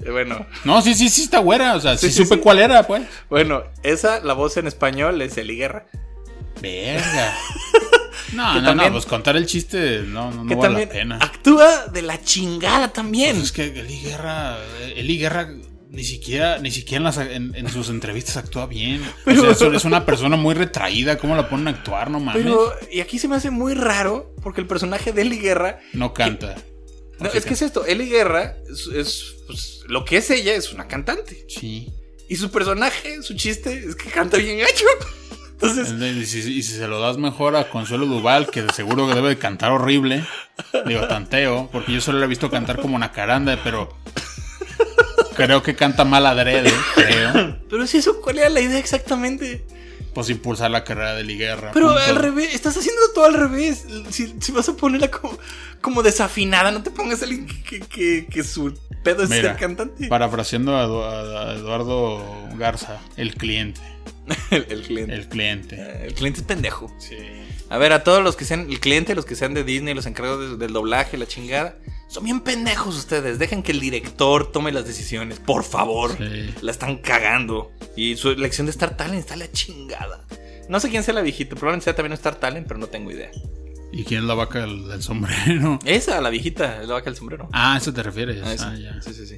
bueno, 0.09 0.45
No, 0.63 0.81
sí, 0.81 0.95
sí, 0.95 1.09
sí 1.09 1.23
está 1.23 1.39
güera. 1.39 1.75
O 1.75 1.81
sea, 1.81 1.97
sí, 1.97 2.07
Sí, 2.07 2.13
sí, 2.13 2.23
supe 2.23 2.39
cuál 2.39 2.59
era, 2.59 2.87
pues. 2.87 3.03
bueno, 3.29 3.63
esa, 3.83 4.21
la 4.21 4.33
voz 4.35 4.55
en 4.55 4.67
español 4.67 5.21
es 5.21 5.37
Eli 5.37 5.57
Guerra. 5.57 5.85
Verga. 6.61 7.33
No, 8.33 8.53
Que 8.53 8.59
no, 8.61 8.65
también- 8.67 8.87
no, 8.89 8.91
pues 8.93 9.05
contar 9.05 9.35
el 9.35 9.45
chiste 9.45 10.01
no, 10.07 10.31
no, 10.31 10.43
no 10.43 10.49
que 10.49 10.55
vale 10.55 10.85
también 10.87 11.09
la 11.09 11.17
pena. 11.19 11.25
actúa 11.33 11.87
de 11.87 12.01
la 12.01 12.21
chingada 12.23 12.91
también. 12.91 13.35
Pues 13.35 13.45
es 13.45 13.51
que 13.51 13.65
Eli 13.79 13.99
Guerra, 14.01 14.57
Eli 14.95 15.17
Guerra 15.17 15.49
ni 15.89 16.03
siquiera, 16.03 16.57
ni 16.57 16.71
siquiera 16.71 16.97
en, 16.97 17.03
las- 17.03 17.17
en- 17.17 17.53
en 17.55 17.69
sus 17.69 17.89
entrevistas 17.89 18.37
actúa 18.37 18.65
bien. 18.65 19.03
Pero- 19.25 19.51
o 19.51 19.53
sea, 19.53 19.67
es, 19.69 19.85
una 19.85 20.05
persona 20.05 20.35
muy 20.35 20.55
retraída. 20.55 21.17
¿Cómo 21.17 21.35
la 21.35 21.47
ponen 21.49 21.67
a 21.67 21.71
actuar? 21.71 22.09
No 22.09 22.19
mames. 22.19 22.41
Pero, 22.43 22.73
y 22.91 23.01
aquí 23.01 23.19
se 23.19 23.27
me 23.27 23.35
hace 23.35 23.51
muy 23.51 23.75
raro, 23.75 24.33
porque 24.41 24.61
el 24.61 24.67
personaje 24.67 25.11
de 25.13 25.21
Eli 25.21 25.37
Guerra. 25.37 25.79
no 25.93 26.13
canta. 26.13 26.55
No, 27.19 27.29
es 27.29 27.45
que 27.45 27.53
es 27.53 27.61
esto: 27.61 27.85
Eli 27.85 28.09
Guerra 28.09 28.55
es, 28.67 28.87
es, 28.87 29.35
pues, 29.45 29.81
lo 29.87 30.03
que 30.03 30.17
es 30.17 30.29
ella, 30.31 30.55
es 30.55 30.73
una 30.73 30.87
cantante. 30.87 31.45
Sí. 31.47 31.87
Y 32.27 32.35
su 32.37 32.49
personaje, 32.49 33.21
su 33.21 33.35
chiste, 33.35 33.85
es 33.87 33.95
que 33.95 34.09
canta 34.09 34.37
bien 34.37 34.57
gacho. 34.57 34.85
Entonces, 35.63 36.17
Y 36.17 36.25
si, 36.25 36.39
y 36.57 36.63
si 36.63 36.73
se 36.73 36.87
lo 36.87 36.99
das 36.99 37.17
mejor 37.17 37.55
a 37.55 37.69
Consuelo 37.69 38.05
Duval, 38.05 38.47
que 38.49 38.61
de 38.63 38.73
seguro 38.73 39.07
que 39.07 39.15
debe 39.15 39.29
de 39.29 39.37
cantar 39.37 39.71
horrible, 39.71 40.23
digo, 40.85 41.07
tanteo, 41.07 41.69
porque 41.71 41.93
yo 41.93 42.01
solo 42.01 42.19
la 42.19 42.25
he 42.25 42.29
visto 42.29 42.49
cantar 42.51 42.79
como 42.81 42.95
una 42.95 43.11
caranda, 43.11 43.57
pero 43.63 43.89
creo 45.35 45.63
que 45.63 45.75
canta 45.75 46.05
mal 46.05 46.25
adrede, 46.25 46.71
creo. 46.95 47.57
pero 47.69 47.87
si 47.87 47.97
eso, 47.97 48.21
¿cuál 48.21 48.39
era 48.39 48.49
la 48.49 48.61
idea 48.61 48.77
exactamente? 48.79 49.65
Pues 50.13 50.29
impulsar 50.29 50.69
la 50.69 50.83
carrera 50.83 51.15
de 51.15 51.23
Liguerra. 51.23 51.71
Pero 51.73 51.87
punto. 51.87 52.03
al 52.03 52.15
revés, 52.17 52.53
estás 52.53 52.77
haciendo 52.77 53.01
todo 53.15 53.25
al 53.25 53.33
revés. 53.33 53.83
Si, 54.11 54.35
si 54.39 54.51
vas 54.51 54.69
a 54.69 54.73
ponerla 54.77 55.09
como, 55.09 55.35
como 55.81 56.03
desafinada, 56.03 56.69
no 56.69 56.83
te 56.83 56.91
pongas 56.91 57.21
a 57.21 57.25
alguien 57.25 57.47
que, 57.47 57.63
que, 57.63 57.79
que- 57.79 58.27
que 58.29 58.43
su 58.43 58.77
pedo 59.03 59.23
es 59.23 59.29
Mira, 59.31 59.49
ser 59.49 59.57
cantante. 59.57 60.07
Parafraseando 60.07 60.77
a 60.77 61.53
Eduardo 61.55 62.23
Garza, 62.57 62.99
el 63.17 63.33
cliente. 63.33 63.81
El, 64.51 64.65
el 64.69 64.81
cliente. 64.83 65.13
El 65.15 65.27
cliente. 65.29 65.75
Eh, 65.77 66.05
El 66.07 66.13
cliente 66.13 66.39
es 66.41 66.45
pendejo. 66.45 66.93
Sí. 66.97 67.17
A 67.69 67.77
ver, 67.77 67.91
a 67.93 68.03
todos 68.03 68.23
los 68.23 68.35
que 68.35 68.45
sean 68.45 68.69
el 68.69 68.79
cliente, 68.79 69.15
los 69.15 69.25
que 69.25 69.35
sean 69.35 69.53
de 69.53 69.63
Disney, 69.63 69.93
los 69.93 70.05
encargados 70.05 70.51
de- 70.51 70.57
del 70.57 70.73
doblaje, 70.73 71.17
la 71.17 71.25
chingada, 71.27 71.75
son 72.07 72.23
bien 72.25 72.41
pendejos 72.41 72.95
ustedes. 72.95 73.39
Dejen 73.39 73.63
que 73.63 73.71
el 73.71 73.79
director 73.79 74.51
tome 74.51 74.71
las 74.71 74.85
decisiones, 74.85 75.39
por 75.39 75.63
favor. 75.63 76.15
Sí. 76.17 76.53
La 76.61 76.71
están 76.71 76.97
cagando. 76.97 77.71
Y 77.95 78.15
su 78.15 78.29
elección 78.29 78.67
de 78.67 78.71
Star 78.71 78.95
Talent 78.95 79.19
está 79.19 79.35
la 79.35 79.51
chingada. 79.51 80.23
No 80.69 80.79
sé 80.79 80.89
quién 80.89 81.03
sea 81.03 81.13
la 81.15 81.21
viejita, 81.21 81.55
probablemente 81.55 81.85
sea 81.85 81.95
también 81.95 82.13
Star 82.13 82.35
Talent, 82.35 82.67
pero 82.67 82.79
no 82.79 82.87
tengo 82.87 83.11
idea. 83.11 83.31
¿Y 83.91 84.03
quién 84.05 84.21
es 84.21 84.25
la 84.27 84.33
vaca 84.35 84.59
del, 84.61 84.87
del 84.87 85.01
sombrero? 85.03 85.79
Esa, 85.85 86.21
la 86.21 86.29
viejita, 86.29 86.81
es 86.81 86.87
la 86.87 86.93
vaca 86.95 87.05
del 87.05 87.15
sombrero. 87.15 87.49
Ah, 87.51 87.73
¿a 87.75 87.77
eso 87.77 87.91
te 87.93 88.01
refieres? 88.03 88.41
Ah, 88.43 88.53
esa. 88.53 88.71
Ah, 88.71 88.75
ya. 88.77 89.01
Sí, 89.01 89.13
sí, 89.13 89.25
sí. 89.27 89.37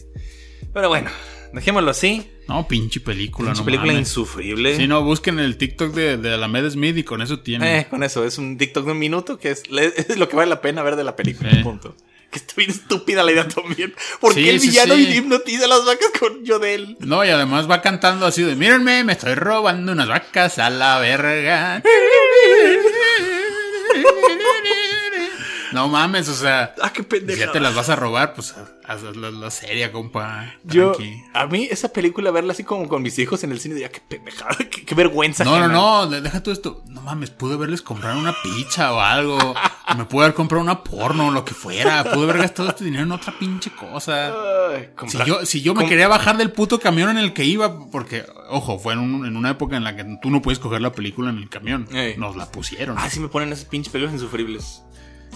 Pero 0.76 0.90
bueno, 0.90 1.10
dejémoslo 1.54 1.90
así. 1.90 2.30
No, 2.50 2.68
pinche 2.68 3.00
película, 3.00 3.48
Pinche 3.50 3.62
no 3.62 3.66
película 3.66 3.94
mames. 3.94 4.10
insufrible. 4.10 4.76
Si 4.76 4.88
no, 4.88 5.02
busquen 5.04 5.40
el 5.40 5.56
TikTok 5.58 5.94
de, 5.94 6.18
de 6.18 6.34
Alamed 6.34 6.70
Smith 6.70 6.98
y 6.98 7.04
con 7.04 7.22
eso 7.22 7.40
tienen. 7.40 7.68
Eh, 7.68 7.88
con 7.90 8.04
eso, 8.04 8.24
es 8.26 8.38
un 8.38 8.58
TikTok 8.58 8.86
de 8.86 8.92
un 8.92 9.00
minuto 9.00 9.40
que 9.40 9.52
es, 9.52 9.64
es 9.72 10.18
lo 10.18 10.28
que 10.30 10.36
vale 10.36 10.50
la 10.50 10.60
pena 10.62 10.84
ver 10.84 10.98
de 10.98 11.06
la 11.06 11.16
película. 11.16 11.50
Sí. 11.50 11.64
Punto. 11.64 11.96
Que 12.30 12.40
está 12.40 12.54
bien 12.58 12.72
estúpida 12.72 13.24
la 13.24 13.32
idea 13.32 13.48
también. 13.48 13.96
Porque 14.20 14.42
Sí, 14.42 14.50
el 14.50 14.60
sí, 14.60 14.68
villano 14.68 14.98
hipnotiza 14.98 15.64
a 15.64 15.68
las 15.70 15.86
vacas 15.86 16.10
con 16.20 16.44
Yodel. 16.44 16.98
No, 17.00 17.24
y 17.24 17.30
además 17.30 17.72
va 17.72 17.82
cantando 17.82 18.26
así 18.26 18.44
de, 18.44 18.56
mírenme, 18.58 19.06
me 19.06 19.14
estoy 19.14 19.36
robando 19.36 19.94
unas 19.94 20.10
vacas 20.10 20.60
a 20.60 20.70
la 20.70 21.00
verga. 21.00 21.82
No 25.76 25.90
mames, 25.90 26.30
o 26.30 26.34
sea, 26.34 26.74
Ah, 26.82 26.92
qué 26.94 27.02
si 27.02 27.08
pendeja. 27.08 27.46
ya 27.48 27.52
te 27.52 27.60
las 27.60 27.76
vas 27.76 27.90
a 27.90 27.96
robar, 27.98 28.34
pues 28.34 28.56
haz 28.88 29.04
la, 29.04 29.30
la 29.32 29.52
seria, 29.52 29.92
compa. 29.92 30.54
Yo, 30.64 30.94
a 31.34 31.48
mí 31.48 31.68
esa 31.70 31.90
película, 31.90 32.32
verla 32.32 32.54
así 32.54 32.64
como 32.64 32.88
con 32.88 33.02
mis 33.02 33.20
hijos 33.20 33.44
en 33.44 33.52
el 33.52 33.60
cine, 33.60 33.80
ya 33.80 33.90
qué 33.90 34.00
pendejada, 34.00 34.56
qué, 34.72 34.86
qué 34.86 34.96
vergüenza. 34.96 35.44
No, 35.44 35.60
no, 35.60 35.68
no, 35.68 36.08
de- 36.08 36.22
deja 36.22 36.42
todo 36.42 36.54
esto. 36.54 36.84
No 36.88 37.02
mames, 37.02 37.30
pude 37.30 37.56
haberles 37.56 37.82
comprado 37.82 38.18
una 38.18 38.34
pizza 38.42 38.94
o 38.94 39.00
algo. 39.02 39.54
Me 39.98 40.06
pude 40.06 40.24
haber 40.26 40.36
comprado 40.36 40.64
una 40.64 40.84
porno 40.84 41.28
o 41.28 41.32
lo 41.32 41.44
que 41.46 41.54
fuera. 41.54 42.04
Pude 42.04 42.24
haber 42.24 42.38
gastado 42.40 42.70
este 42.70 42.86
dinero 42.86 43.04
en 43.04 43.12
otra 43.12 43.38
pinche 43.38 43.70
cosa. 43.72 44.28
Ay, 44.74 44.84
Si 44.90 44.96
comprar- 44.96 45.28
yo, 45.28 45.46
si 45.46 45.62
yo 45.62 45.74
me 45.76 45.88
quería 45.88 46.08
bajar 46.08 46.38
del 46.38 46.52
puto 46.52 46.80
camión 46.80 47.10
en 47.10 47.18
el 47.18 47.34
que 47.34 47.44
iba, 47.44 47.90
porque, 47.90 48.26
ojo, 48.50 48.80
fue 48.80 48.94
en, 48.94 49.00
un- 49.00 49.26
en 49.26 49.36
una 49.38 49.50
época 49.52 49.76
en 49.78 49.84
la 49.84 49.96
que 49.96 50.06
tú 50.22 50.30
no 50.32 50.42
puedes 50.42 50.60
coger 50.60 50.82
la 50.82 50.92
película 50.94 51.30
en 51.30 51.38
el 51.38 51.50
camión. 51.50 51.88
Nos 52.18 52.36
la 52.36 52.50
pusieron. 52.52 52.98
Ah, 52.98 53.10
sí 53.10 53.20
me 53.20 53.28
ponen 53.28 53.52
esas 53.52 53.66
pinches 53.66 53.92
películas 53.92 54.14
insufribles. 54.14 54.84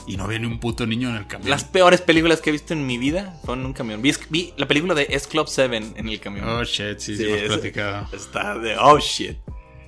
Y 0.07 0.17
no 0.17 0.23
había 0.25 0.39
ni 0.39 0.47
un 0.47 0.59
puto 0.59 0.85
niño 0.87 1.09
en 1.09 1.15
el 1.17 1.27
camión. 1.27 1.49
Las 1.49 1.63
peores 1.63 2.01
películas 2.01 2.41
que 2.41 2.49
he 2.49 2.53
visto 2.53 2.73
en 2.73 2.85
mi 2.87 2.97
vida 2.97 3.37
fueron 3.43 3.59
en 3.61 3.65
un 3.67 3.73
camión. 3.73 4.01
Vi, 4.01 4.13
vi 4.29 4.53
la 4.57 4.67
película 4.67 4.93
de 4.95 5.07
S 5.09 5.27
Club 5.27 5.47
7 5.47 5.75
en 5.95 6.09
el 6.09 6.19
camión. 6.19 6.47
Oh, 6.49 6.63
shit, 6.63 6.99
sí, 6.99 7.15
sí, 7.15 7.23
Sí, 7.25 7.31
es- 7.31 7.47
platicado. 7.47 8.07
Está 8.11 8.57
de 8.57 8.75
oh 8.77 8.99
shit. 8.99 9.37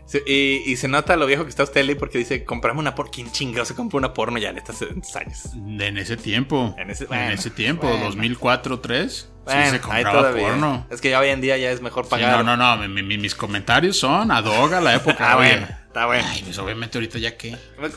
Sí, 0.05 0.19
y, 0.27 0.63
y 0.71 0.75
se 0.75 0.89
nota 0.89 1.15
lo 1.15 1.25
viejo 1.25 1.43
que 1.45 1.49
está 1.49 1.63
usted, 1.63 1.85
Lee, 1.85 1.95
porque 1.95 2.17
dice, 2.17 2.43
comprame 2.43 2.79
una 2.81 2.95
por 2.95 3.11
¿Quién 3.11 3.31
chingado 3.31 3.63
se 3.65 3.75
compró 3.75 3.97
una 3.97 4.13
porno 4.13 4.37
ya 4.39 4.49
en 4.49 4.57
estos 4.57 4.81
años? 5.15 5.45
En 5.55 5.97
ese 5.97 6.17
tiempo. 6.17 6.75
En 6.77 6.89
ese- 6.91 7.05
en 7.05 7.09
bueno, 7.09 7.31
ese 7.31 7.49
tiempo, 7.49 7.87
bueno. 7.87 8.03
2004, 8.05 8.75
2003. 8.75 9.29
Bueno, 9.45 9.63
sí 9.65 9.71
se 9.71 9.79
compraba 9.79 10.31
porno. 10.33 10.85
Es 10.91 10.99
que 10.99 11.09
ya 11.11 11.19
hoy 11.21 11.29
en 11.29 11.39
día 11.39 11.55
ya 11.57 11.71
es 11.71 11.81
mejor 11.81 12.03
Sí, 12.05 12.09
pagar. 12.11 12.43
no, 12.43 12.57
no, 12.57 12.75
no. 12.77 12.87
mi- 12.89 13.01
mi- 13.03 13.17
mis 13.17 13.33
comentarios 13.35 13.97
son 13.97 14.31
ad 14.31 14.43
hoc 14.45 14.73
a 14.73 14.81
la 14.81 14.95
época. 14.95 15.31
Ah, 15.31 15.35
bueno, 15.37 15.65
está 15.87 16.05
bueno. 16.07 16.25
Ay, 16.27 16.41
pues 16.43 16.57
obviamente 16.57 16.97
ahorita 16.97 17.17
ya 17.17 17.37
que. 17.37 17.55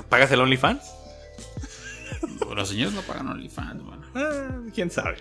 ¿Pagas 0.09 0.31
el 0.31 0.41
OnlyFans? 0.41 0.83
Los 2.55 2.68
señores 2.68 2.95
no 2.95 3.03
pagan 3.03 3.29
OnlyFans, 3.29 3.83
bueno. 3.83 4.07
Ah, 4.14 4.61
quién 4.75 4.91
sabe. 4.91 5.16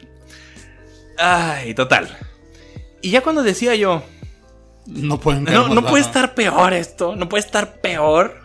Ay, 1.18 1.74
total. 1.74 2.16
Y 3.02 3.12
ya 3.12 3.22
cuando 3.22 3.44
decía 3.44 3.76
yo, 3.76 4.04
No 4.86 5.20
pueden 5.20 5.44
no, 5.46 5.86
puede 5.86 6.04
estar 6.04 6.36
peor 6.36 6.74
esto, 6.74 7.16
no 7.16 7.30
puede 7.30 7.44
estar 7.46 7.82
peor. 7.82 8.42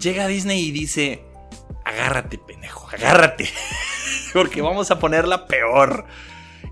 Llega 0.00 0.26
Disney 0.26 0.60
y 0.66 0.70
dice, 0.70 1.24
agárrate, 1.84 2.38
pendejo, 2.38 2.88
agárrate. 2.88 3.48
Porque 4.32 4.62
vamos 4.62 4.90
a 4.90 4.98
ponerla 4.98 5.46
peor. 5.46 6.06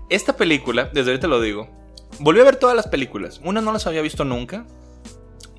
Esta 0.09 0.35
película, 0.35 0.89
desde 0.93 1.11
ahorita 1.11 1.27
lo 1.27 1.39
digo, 1.41 1.69
volví 2.19 2.39
a 2.41 2.43
ver 2.43 2.57
todas 2.57 2.75
las 2.75 2.87
películas. 2.87 3.39
Unas 3.43 3.63
no 3.63 3.71
las 3.71 3.87
había 3.87 4.01
visto 4.01 4.25
nunca. 4.25 4.65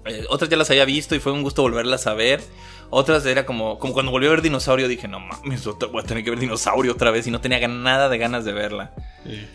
eh, 0.04 0.24
otras 0.28 0.50
ya 0.50 0.56
las 0.56 0.70
había 0.70 0.84
visto 0.84 1.14
y 1.14 1.20
fue 1.20 1.32
un 1.32 1.42
gusto 1.42 1.62
volverlas 1.62 2.06
a 2.06 2.14
ver. 2.14 2.42
Otras 2.90 3.24
era 3.26 3.44
como, 3.46 3.78
como 3.78 3.92
cuando 3.92 4.12
volví 4.12 4.26
a 4.26 4.30
ver 4.30 4.42
Dinosaurio, 4.42 4.88
dije, 4.88 5.08
no 5.08 5.20
mames, 5.20 5.64
voy 5.64 6.02
a 6.02 6.06
tener 6.06 6.22
que 6.24 6.30
ver 6.30 6.38
Dinosaurio 6.38 6.92
otra 6.92 7.10
vez 7.10 7.26
y 7.26 7.30
no 7.30 7.40
tenía 7.40 7.66
nada 7.68 8.08
de 8.08 8.18
ganas 8.18 8.44
de 8.44 8.52
verla. 8.52 8.94
Sí. 9.24 9.46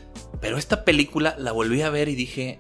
Pero 0.42 0.58
esta 0.58 0.84
película 0.86 1.36
la 1.38 1.52
volví 1.52 1.82
a 1.82 1.90
ver 1.90 2.10
y 2.10 2.16
dije, 2.16 2.60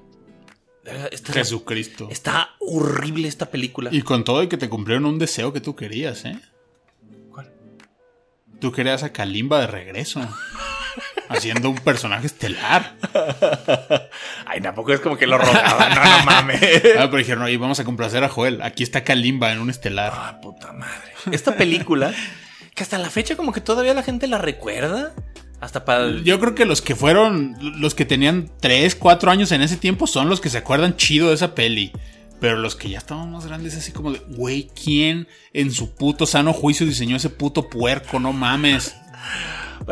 "Verga, 0.84 1.07
esta 1.11 1.34
Jesucristo. 1.34 2.07
está 2.11 2.51
horrible 2.59 3.28
esta 3.28 3.47
película. 3.51 3.89
Y 3.93 4.01
con 4.01 4.24
todo 4.24 4.43
y 4.43 4.47
que 4.47 4.57
te 4.57 4.70
cumplieron 4.70 5.05
un 5.05 5.20
deseo 5.20 5.51
que 5.53 5.61
tú 5.61 5.76
querías, 5.76 6.26
¿eh? 6.26 6.39
¿Cuál? 7.32 7.51
Tú 8.59 8.72
querías 8.72 9.03
a 9.03 9.11
Kalimba 9.13 9.59
de 9.61 9.67
regreso. 9.67 10.22
haciendo 11.30 11.69
un 11.69 11.77
personaje 11.77 12.25
estelar. 12.27 12.95
Ay, 14.45 14.61
tampoco 14.61 14.93
es 14.93 14.99
como 14.99 15.17
que 15.17 15.27
lo 15.27 15.38
rogaban, 15.38 15.95
no, 15.95 16.03
no 16.03 16.25
mames. 16.25 16.59
Ah, 16.97 17.05
pero 17.05 17.17
dijeron, 17.17 17.43
oye, 17.43 17.57
vamos 17.57 17.80
a 17.80 17.84
complacer 17.86 18.23
a 18.23 18.30
Joel. 18.30 18.61
Aquí 18.61 18.84
está 18.84 19.03
Kalimba 19.03 19.51
en 19.51 19.59
un 19.59 19.69
estelar. 19.69 20.11
Ah, 20.15 20.39
puta 20.41 20.73
madre. 20.73 21.11
Esta 21.32 21.55
película, 21.55 22.13
que 22.75 22.84
hasta 22.84 22.97
la 22.97 23.09
fecha 23.09 23.36
como 23.36 23.51
que 23.53 23.61
todavía 23.61 23.93
la 23.93 24.03
gente 24.03 24.27
la 24.27 24.38
recuerda. 24.38 25.13
Hasta 25.61 25.84
para... 25.86 26.05
el- 26.05 26.23
Yo 26.23 26.39
creo 26.39 26.55
que 26.55 26.65
los 26.65 26.82
que 26.82 26.95
fueron, 26.95 27.57
los 27.82 27.93
que 27.93 28.05
tenían 28.05 28.49
3, 28.61 28.95
4 28.95 29.30
años 29.32 29.51
en 29.51 29.61
ese 29.61 29.75
tiempo 29.77 30.07
son 30.07 30.30
los 30.30 30.39
que 30.41 30.49
se 30.49 30.57
acuerdan 30.57 30.95
chido 30.95 31.30
de 31.30 31.36
esa 31.36 31.53
peli. 31.53 31.91
Pero 32.39 32.55
los 32.55 32.77
que 32.77 32.89
ya 32.89 32.99
estaban 32.99 33.30
más 33.34 33.45
grandes, 33.45 33.75
así 33.75 33.91
como 33.91 34.13
de, 34.13 34.19
güey, 34.30 34.69
¿quién 34.82 35.27
en 35.51 35.71
su 35.71 35.93
puto 35.93 36.25
sano 36.25 36.53
juicio 36.53 36.86
diseñó 36.86 37.17
ese 37.17 37.30
puto 37.30 37.69
puerco? 37.69 38.17
No 38.21 38.32
mames. 38.32 38.95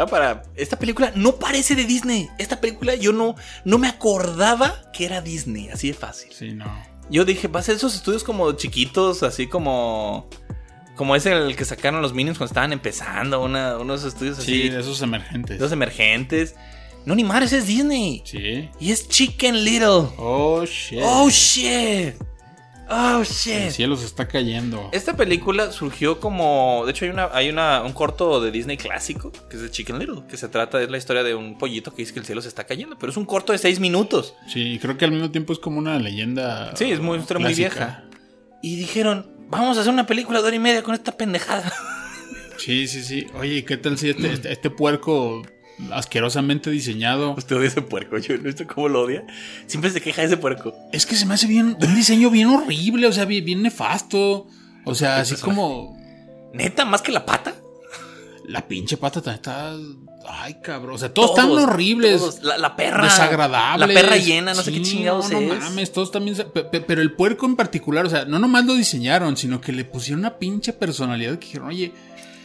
Para... 0.06 0.44
Esta 0.56 0.78
película 0.78 1.12
no 1.16 1.36
parece 1.38 1.76
de 1.76 1.86
Disney. 1.86 2.30
Esta 2.38 2.62
película 2.62 2.96
yo 2.96 3.12
no, 3.12 3.36
no 3.66 3.78
me 3.78 3.88
acordaba 3.88 4.84
que 4.94 5.06
era 5.06 5.22
Disney, 5.22 5.70
así 5.70 5.88
de 5.88 5.94
fácil. 5.94 6.32
Sí, 6.32 6.52
no. 6.54 6.66
Yo 7.10 7.26
dije, 7.26 7.48
va 7.48 7.62
a 7.62 7.64
ser 7.64 7.76
esos 7.78 7.96
estudios 7.96 8.24
como 8.24 8.52
chiquitos, 8.54 9.24
así 9.24 9.48
como... 9.48 10.30
Como 10.96 11.16
ese 11.16 11.32
el 11.32 11.56
que 11.56 11.64
sacaron 11.64 12.02
los 12.02 12.14
Minions 12.14 12.38
cuando 12.40 12.50
estaban 12.52 12.74
empezando, 12.74 13.42
una, 13.44 13.78
unos 13.78 14.04
estudios 14.04 14.40
así, 14.40 14.64
Sí, 14.64 14.70
de 14.70 14.80
esos 14.80 15.02
emergentes. 15.04 15.72
emergentes. 15.72 16.56
No, 17.06 17.14
ni 17.16 17.24
madres, 17.24 17.54
es 17.54 17.68
Disney. 17.68 18.24
Sí. 18.26 18.70
Y 18.80 18.92
es 18.92 19.08
Chicken 19.08 19.64
Little. 19.64 20.10
Oh, 20.18 20.66
shit. 20.66 21.00
Oh, 21.04 21.30
shit. 21.30 22.16
Oh, 22.90 23.20
El 23.20 23.26
shit. 23.26 23.72
cielo 23.72 23.98
se 23.98 24.06
está 24.06 24.28
cayendo. 24.28 24.90
Esta 24.94 25.16
película 25.16 25.72
surgió 25.72 26.20
como. 26.20 26.84
De 26.86 26.92
hecho, 26.92 27.06
hay 27.06 27.12
una, 27.12 27.30
hay 27.34 27.50
una, 27.50 27.82
un 27.84 27.92
corto 27.94 28.40
de 28.40 28.50
Disney 28.52 28.78
clásico, 28.78 29.32
que 29.50 29.58
es 29.58 29.62
de 29.62 29.70
Chicken 29.72 30.00
Little, 30.00 30.24
que 30.30 30.38
se 30.38 30.48
trata 30.48 30.78
de 30.78 30.88
la 30.88 30.98
historia 30.98 31.24
de 31.24 31.36
un 31.36 31.58
pollito 31.58 31.94
que 31.94 32.02
dice 32.04 32.14
que 32.14 32.20
el 32.20 32.26
cielo 32.26 32.42
se 32.42 32.48
está 32.48 32.64
cayendo. 32.66 32.98
Pero 32.98 33.12
es 33.12 33.18
un 33.18 33.26
corto 33.26 33.52
de 33.52 33.58
seis 33.58 33.80
minutos. 33.80 34.36
Sí, 34.48 34.80
creo 34.82 34.98
que 34.98 35.06
al 35.06 35.12
mismo 35.12 35.32
tiempo 35.32 35.52
es 35.54 35.60
como 35.60 35.80
una 35.80 36.00
leyenda. 36.00 36.76
Sí, 36.76 36.86
es 36.92 37.00
muy, 37.00 37.16
una 37.16 37.22
historia 37.22 37.46
muy 37.46 37.54
vieja. 37.54 38.06
Y 38.62 38.76
dijeron, 38.78 39.30
vamos 39.50 39.78
a 39.78 39.82
hacer 39.82 39.92
una 39.94 40.06
película 40.08 40.42
de 40.42 40.48
hora 40.48 40.56
y 40.56 40.60
media 40.60 40.82
con 40.84 40.94
esta 40.94 41.12
pendejada. 41.12 41.74
Sí, 42.58 42.88
sí, 42.88 43.04
sí. 43.04 43.28
Oye, 43.40 43.64
¿qué 43.66 43.78
tal 43.78 43.98
si 43.98 44.10
este, 44.10 44.32
este, 44.34 44.52
este 44.52 44.70
puerco 44.70 45.44
asquerosamente 45.92 46.70
diseñado? 46.70 47.36
Usted 47.38 47.56
odia 47.58 47.68
ese 47.68 47.82
puerco, 47.82 48.18
yo 48.18 48.38
no 48.38 48.44
visto 48.44 48.66
cómo 48.68 48.90
lo 48.90 49.02
odia. 49.02 49.26
Siempre 49.68 49.92
se 49.92 50.02
queja 50.02 50.22
de 50.22 50.28
ese 50.28 50.38
puerco. 50.38 50.74
Es 50.92 51.06
que 51.06 51.16
se 51.16 51.26
me 51.26 51.34
hace 51.34 51.48
bien, 51.48 51.78
un 51.80 51.96
diseño 51.96 52.30
bien 52.30 52.48
horrible, 52.48 53.08
o 53.08 53.12
sea, 53.12 53.26
bien, 53.26 53.46
bien 53.46 53.62
nefasto. 53.62 54.48
O 54.86 54.96
sea, 54.96 55.18
así 55.18 55.34
personaje. 55.34 55.56
como 55.56 55.98
Neta, 56.54 56.86
más 56.86 57.02
que 57.02 57.12
la 57.12 57.26
pata. 57.26 57.56
la 58.46 58.68
pinche 58.68 58.98
pata 58.98 59.22
también 59.22 59.36
está. 59.36 59.76
Ay, 60.30 60.58
cabrón. 60.62 60.96
O 60.96 60.98
sea, 60.98 61.14
todos, 61.14 61.32
están 61.32 61.52
horribles. 61.52 62.20
todos. 62.20 62.42
La, 62.42 62.58
la 62.58 62.76
perra. 62.76 63.04
desagradables. 63.04 63.88
La 63.88 63.94
perra 63.94 64.18
llena, 64.18 64.54
no 64.54 64.62
sé 64.62 64.74
qué 64.74 64.82
chingados 64.82 65.30
no, 65.32 65.40
no 65.40 65.54
es. 65.54 65.60
mames, 65.60 65.92
todos 65.92 66.12
también. 66.12 66.38
Pero 66.88 67.02
el 67.02 67.14
puerco 67.14 67.46
en 67.46 67.56
particular, 67.56 68.06
o 68.06 68.10
sea, 68.10 68.26
no 68.26 68.40
nomás 68.40 68.66
lo 68.66 68.74
diseñaron, 68.74 69.38
sino 69.38 69.62
que 69.62 69.72
le 69.72 69.86
pusieron 69.86 70.20
una 70.20 70.38
pinche 70.38 70.74
personalidad 70.74 71.38
que 71.38 71.46
dijeron, 71.46 71.68
oye, 71.68 71.94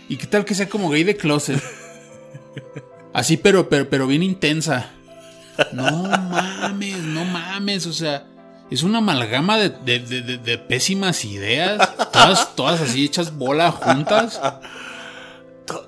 ¿y 0.09 0.16
qué 0.16 0.26
tal 0.26 0.45
que 0.45 0.55
sea 0.55 0.68
como 0.68 0.91
gay 0.91 1.05
de 1.05 1.16
closet? 1.16 1.62
Así, 3.14 3.36
pero, 3.36 3.68
pero, 3.68 3.88
pero 3.90 4.06
bien 4.06 4.22
intensa. 4.22 4.90
No 5.72 6.04
mames, 6.04 6.98
no 6.98 7.24
mames, 7.24 7.86
o 7.86 7.92
sea. 7.92 8.26
Es 8.70 8.82
una 8.82 8.98
amalgama 8.98 9.58
de, 9.58 9.68
de- 9.68 9.98
de- 10.22 10.38
de- 10.38 10.58
pésimas 10.58 11.26
ideas. 11.26 11.94
Todas, 12.10 12.56
todas 12.56 12.80
así 12.80 13.04
hechas 13.04 13.36
bola 13.36 13.70
juntas. 13.70 14.40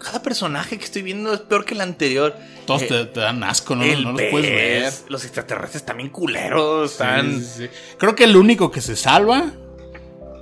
Cada 0.00 0.22
personaje 0.22 0.78
que 0.78 0.84
estoy 0.84 1.00
viendo 1.02 1.32
es 1.32 1.40
peor 1.40 1.64
que 1.64 1.72
el 1.74 1.80
anterior. 1.80 2.36
Todos 2.66 2.82
Eh, 2.82 2.86
te, 2.88 3.04
te 3.06 3.20
dan 3.20 3.42
asco, 3.42 3.74
no, 3.74 3.84
no 3.86 4.12
los 4.12 4.22
puedes 4.30 4.50
ver. 4.50 4.92
Los 5.08 5.24
extraterrestres 5.24 5.84
también 5.86 6.10
culeros. 6.10 6.92
Están. 6.92 7.40
Sí, 7.40 7.44
sí, 7.44 7.62
sí. 7.64 7.68
Creo 7.98 8.14
que 8.14 8.24
el 8.24 8.36
único 8.36 8.70
que 8.70 8.82
se 8.82 8.96
salva 8.96 9.52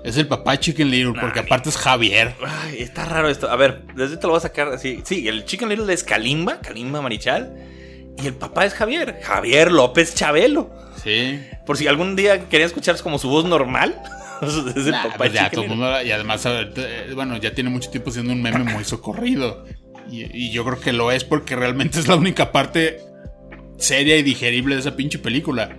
es 0.04 0.16
el 0.16 0.26
papá 0.26 0.58
Chicken 0.58 0.90
Little, 0.90 1.14
porque 1.20 1.40
aparte 1.40 1.68
es 1.68 1.76
Javier. 1.76 2.34
Ay, 2.46 2.76
está 2.80 3.04
raro 3.04 3.28
esto. 3.28 3.48
A 3.50 3.56
ver, 3.56 3.82
desde 3.94 4.16
te 4.16 4.22
lo 4.24 4.30
voy 4.30 4.38
a 4.38 4.40
sacar 4.40 4.68
así. 4.68 5.00
Sí, 5.04 5.28
el 5.28 5.44
Chicken 5.44 5.68
Little 5.68 5.92
es 5.92 6.02
Kalimba, 6.04 6.60
Kalimba 6.60 7.00
Marichal. 7.00 7.54
Y 8.22 8.26
el 8.26 8.34
papá 8.34 8.64
es 8.66 8.74
Javier, 8.74 9.20
Javier 9.22 9.72
López 9.72 10.14
Chabelo. 10.14 10.70
Sí. 11.02 11.40
Por 11.64 11.76
si 11.78 11.86
algún 11.86 12.14
día 12.16 12.48
querían 12.48 12.66
escuchar 12.66 13.00
como 13.00 13.18
su 13.18 13.28
voz 13.28 13.44
normal. 13.44 14.00
es 14.42 14.84
el 14.86 14.90
Nah, 14.90 15.04
papá 15.04 15.14
pues 15.18 15.32
de 15.32 15.38
ya, 15.38 15.50
todo 15.50 15.62
el 15.62 15.68
Little. 15.70 15.84
mundo- 15.86 16.02
y 16.02 16.10
además, 16.10 16.44
a 16.46 16.50
ver, 16.50 16.72
eh, 16.76 17.12
bueno, 17.14 17.36
ya 17.38 17.54
tiene 17.54 17.70
mucho 17.70 17.90
tiempo 17.90 18.10
siendo 18.10 18.32
un 18.32 18.42
meme 18.42 18.64
muy 18.64 18.84
socorrido. 18.84 19.64
Y, 20.10 20.24
y 20.36 20.50
yo 20.50 20.64
creo 20.64 20.78
que 20.80 20.92
lo 20.92 21.10
es 21.10 21.24
porque 21.24 21.56
realmente 21.56 21.98
es 22.00 22.06
la 22.08 22.16
única 22.16 22.52
parte 22.52 22.98
seria 23.78 24.16
y 24.18 24.22
digerible 24.22 24.74
de 24.74 24.80
esa 24.82 24.94
pinche 24.96 25.18
película. 25.18 25.76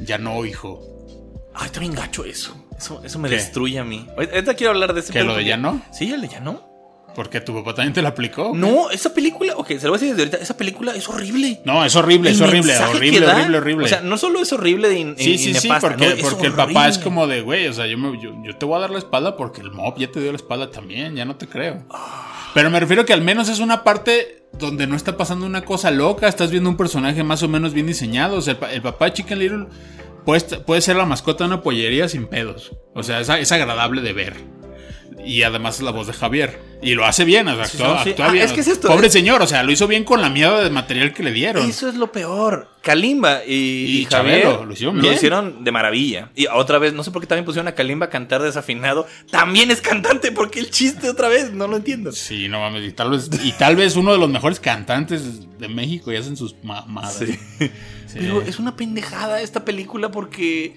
Ya 0.00 0.18
no, 0.18 0.44
hijo. 0.44 0.82
Ay, 1.54 1.66
está 1.66 1.78
bien 1.80 1.94
gacho 1.94 2.24
eso. 2.24 2.65
Eso, 2.78 3.00
eso 3.04 3.18
me 3.18 3.28
¿Qué? 3.28 3.36
destruye 3.36 3.78
a 3.78 3.84
mí. 3.84 4.06
Ahorita 4.16 4.54
quiero 4.54 4.72
hablar 4.72 4.92
de 4.94 5.00
ese 5.00 5.12
¿Que 5.12 5.22
lo 5.24 5.34
de 5.36 5.44
ya 5.44 5.56
no? 5.56 5.80
Sí, 5.92 6.12
el 6.12 6.20
de 6.20 6.28
ya 6.28 6.40
no. 6.40 6.74
Porque 7.14 7.40
tu 7.40 7.54
papá 7.54 7.74
también 7.74 7.94
te 7.94 8.02
la 8.02 8.10
aplicó. 8.10 8.52
No, 8.54 8.90
esa 8.90 9.14
película, 9.14 9.54
ok, 9.56 9.68
se 9.68 9.84
lo 9.86 9.88
voy 9.92 9.96
a 9.96 10.00
decir 10.00 10.08
desde 10.10 10.22
ahorita. 10.24 10.36
Esa 10.36 10.54
película 10.54 10.94
es 10.94 11.08
horrible. 11.08 11.62
No, 11.64 11.82
es 11.82 11.96
horrible, 11.96 12.30
es 12.30 12.40
horrible, 12.42 12.76
horrible, 12.76 13.26
horrible, 13.26 13.56
horrible. 13.56 13.84
O 13.86 13.88
sea, 13.88 14.02
no 14.02 14.18
solo 14.18 14.42
es 14.42 14.52
horrible 14.52 14.92
y, 14.98 15.00
y- 15.00 15.14
Sí, 15.16 15.30
y 15.30 15.38
sí, 15.38 15.54
sí, 15.54 15.68
porque, 15.80 16.14
no, 16.16 16.28
porque 16.28 16.46
el 16.48 16.52
papá 16.52 16.88
es 16.88 16.98
como 16.98 17.26
de, 17.26 17.40
güey, 17.40 17.68
o 17.68 17.72
sea, 17.72 17.86
yo, 17.86 17.96
me, 17.96 18.20
yo, 18.20 18.32
yo 18.44 18.54
te 18.58 18.66
voy 18.66 18.76
a 18.76 18.80
dar 18.80 18.90
la 18.90 18.98
espalda 18.98 19.34
porque 19.34 19.62
el 19.62 19.70
mob 19.70 19.96
ya 19.98 20.12
te 20.12 20.20
dio 20.20 20.30
la 20.30 20.36
espalda 20.36 20.70
también, 20.70 21.16
ya 21.16 21.24
no 21.24 21.36
te 21.36 21.46
creo. 21.48 21.84
Pero 22.52 22.68
me 22.70 22.78
refiero 22.80 23.06
que 23.06 23.14
al 23.14 23.22
menos 23.22 23.48
es 23.48 23.60
una 23.60 23.82
parte 23.82 24.44
donde 24.58 24.86
no 24.86 24.94
está 24.94 25.16
pasando 25.16 25.46
una 25.46 25.62
cosa 25.62 25.90
loca, 25.90 26.28
estás 26.28 26.50
viendo 26.50 26.68
un 26.68 26.76
personaje 26.76 27.22
más 27.24 27.42
o 27.42 27.48
menos 27.48 27.72
bien 27.72 27.86
diseñado, 27.86 28.36
o 28.36 28.42
sea, 28.42 28.58
el, 28.60 28.74
el 28.74 28.82
papá 28.82 29.06
de 29.06 29.12
Chicken 29.14 29.38
Little 29.38 29.66
puede, 30.26 30.58
puede 30.58 30.82
ser 30.82 30.96
la 30.96 31.06
mascota 31.06 31.44
de 31.44 31.54
una 31.54 31.62
pollería 31.62 32.08
sin 32.08 32.26
pedos, 32.26 32.72
o 32.94 33.02
sea, 33.02 33.20
es, 33.20 33.30
es 33.30 33.52
agradable 33.52 34.02
de 34.02 34.12
ver. 34.12 34.34
Y 35.26 35.42
además 35.42 35.76
es 35.76 35.82
la 35.82 35.90
voz 35.90 36.06
de 36.06 36.12
Javier. 36.12 36.58
Y 36.82 36.94
lo 36.94 37.04
hace 37.04 37.24
bien, 37.24 37.48
o 37.48 37.54
sea, 37.56 37.64
actúa, 37.64 38.04
sí. 38.04 38.10
actúa 38.10 38.26
Ah, 38.28 38.30
bien. 38.30 38.44
es 38.44 38.52
que 38.52 38.60
es 38.60 38.68
esto, 38.68 38.86
Pobre 38.88 39.08
es- 39.08 39.12
señor, 39.12 39.42
o 39.42 39.46
sea, 39.46 39.62
lo 39.64 39.72
hizo 39.72 39.88
bien 39.88 40.04
con 40.04 40.20
la 40.22 40.28
mierda 40.30 40.62
de 40.62 40.70
material 40.70 41.12
que 41.12 41.22
le 41.22 41.32
dieron. 41.32 41.68
Eso 41.68 41.88
es 41.88 41.96
lo 41.96 42.12
peor. 42.12 42.70
Kalimba 42.82 43.44
y, 43.44 43.52
Y 43.52 43.98
y 44.02 44.04
Javier 44.04 44.42
Chabelo, 44.42 44.64
lo 44.66 44.72
hicieron 44.72 45.00
bien. 45.00 45.14
hicieron 45.14 45.64
de 45.64 45.72
maravilla. 45.72 46.30
Y 46.36 46.46
otra 46.46 46.78
vez, 46.78 46.92
no 46.92 47.02
sé 47.02 47.10
por 47.10 47.20
qué 47.22 47.26
también 47.26 47.44
pusieron 47.44 47.66
a 47.66 47.72
Kalimba 47.74 48.06
a 48.06 48.10
cantar 48.10 48.40
desafinado. 48.42 49.06
También 49.30 49.70
es 49.72 49.80
cantante, 49.80 50.30
porque 50.30 50.60
el 50.60 50.70
chiste 50.70 51.08
otra 51.10 51.28
vez, 51.28 51.52
no 51.52 51.66
lo 51.66 51.76
entiendo. 51.78 52.12
Sí, 52.12 52.48
no 52.48 52.60
mames. 52.60 52.84
Y 52.86 52.92
tal 52.92 53.10
vez, 53.10 53.28
y 53.42 53.52
tal 53.52 53.74
vez 53.74 53.96
uno 53.96 54.12
de 54.12 54.18
los 54.18 54.28
mejores 54.30 54.60
cantantes 54.60 55.58
de 55.58 55.68
México 55.68 56.12
y 56.12 56.16
hacen 56.16 56.36
sus 56.36 56.54
mamadas. 56.62 57.16
Sí. 57.18 57.38
Sí. 58.06 58.18
Pero 58.20 58.40
es 58.42 58.58
una 58.60 58.76
pendejada 58.76 59.40
esta 59.40 59.64
película 59.64 60.10
porque 60.12 60.76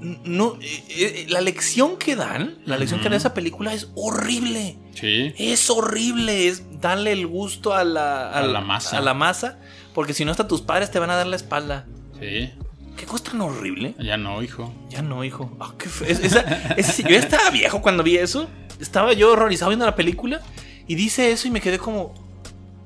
no 0.00 0.56
eh, 0.60 0.84
eh, 0.88 1.26
la 1.28 1.40
lección 1.40 1.96
que 1.98 2.16
dan, 2.16 2.58
la 2.64 2.76
lección 2.78 3.00
que 3.00 3.08
da 3.08 3.16
esa 3.16 3.34
película 3.34 3.74
es 3.74 3.88
horrible. 3.94 4.78
Sí. 4.94 5.32
Es 5.38 5.70
horrible, 5.70 6.48
es 6.48 6.80
darle 6.80 7.12
el 7.12 7.26
gusto 7.26 7.74
a 7.74 7.84
la, 7.84 8.30
A 8.30 8.42
la 8.42 8.60
masa. 8.60 8.98
A 8.98 9.00
la 9.00 9.14
masa, 9.14 9.58
porque 9.94 10.14
si 10.14 10.24
no 10.24 10.30
hasta 10.30 10.48
tus 10.48 10.62
padres 10.62 10.90
te 10.90 10.98
van 10.98 11.10
a 11.10 11.16
dar 11.16 11.26
la 11.26 11.36
espalda. 11.36 11.86
Sí. 12.18 12.50
¿Qué 12.96 13.06
cosa 13.06 13.24
tan 13.24 13.40
horrible? 13.40 13.94
Ya 13.98 14.16
no, 14.16 14.42
hijo. 14.42 14.74
Ya 14.90 15.00
no, 15.02 15.24
hijo. 15.24 15.56
Ah, 15.60 15.72
qué 15.78 15.88
fe- 15.88 16.10
es- 16.12 16.20
esa- 16.20 16.40
ese- 16.76 17.02
yo 17.02 17.16
estaba 17.16 17.48
viejo 17.50 17.80
cuando 17.80 18.02
vi 18.02 18.16
eso. 18.16 18.48
Estaba 18.78 19.12
yo 19.12 19.32
horrorizado 19.32 19.70
viendo 19.70 19.86
la 19.86 19.94
película 19.96 20.40
y 20.86 20.94
dice 20.96 21.30
eso 21.30 21.48
y 21.48 21.50
me 21.50 21.60
quedé 21.60 21.78
como, 21.78 22.14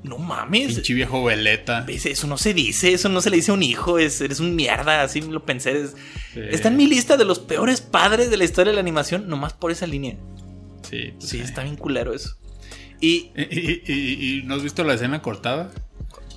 no 0.04 0.18
mames. 0.18 0.74
Pinche 0.74 0.94
viejo 0.94 1.24
veleta. 1.24 1.80
¿Ves? 1.82 2.06
Eso 2.06 2.26
no 2.28 2.38
se 2.38 2.54
dice, 2.54 2.92
eso 2.92 3.08
no 3.08 3.20
se 3.20 3.30
le 3.30 3.36
dice 3.36 3.50
a 3.50 3.54
un 3.54 3.62
hijo, 3.64 3.98
es, 3.98 4.20
eres 4.20 4.38
un 4.38 4.54
mierda, 4.54 5.02
así 5.02 5.20
lo 5.20 5.44
pensé. 5.44 5.82
es- 5.82 5.96
Sí. 6.34 6.40
Está 6.50 6.68
en 6.68 6.76
mi 6.76 6.86
lista 6.86 7.16
de 7.16 7.24
los 7.24 7.38
peores 7.38 7.80
padres 7.80 8.30
de 8.30 8.36
la 8.36 8.44
historia 8.44 8.70
de 8.70 8.74
la 8.74 8.80
animación, 8.80 9.28
nomás 9.28 9.52
por 9.54 9.70
esa 9.72 9.86
línea. 9.86 10.16
Sí. 10.88 11.12
pues, 11.18 11.28
Sí, 11.30 11.40
está 11.40 11.62
bien 11.64 11.76
culero 11.76 12.12
eso. 12.14 12.36
Y, 13.00 13.30
¿Y, 13.36 13.82
y- 13.86 14.38
y- 14.38 14.42
no 14.44 14.54
has 14.54 14.62
visto 14.62 14.82
la 14.84 14.94
escena 14.94 15.20
cortada? 15.22 15.70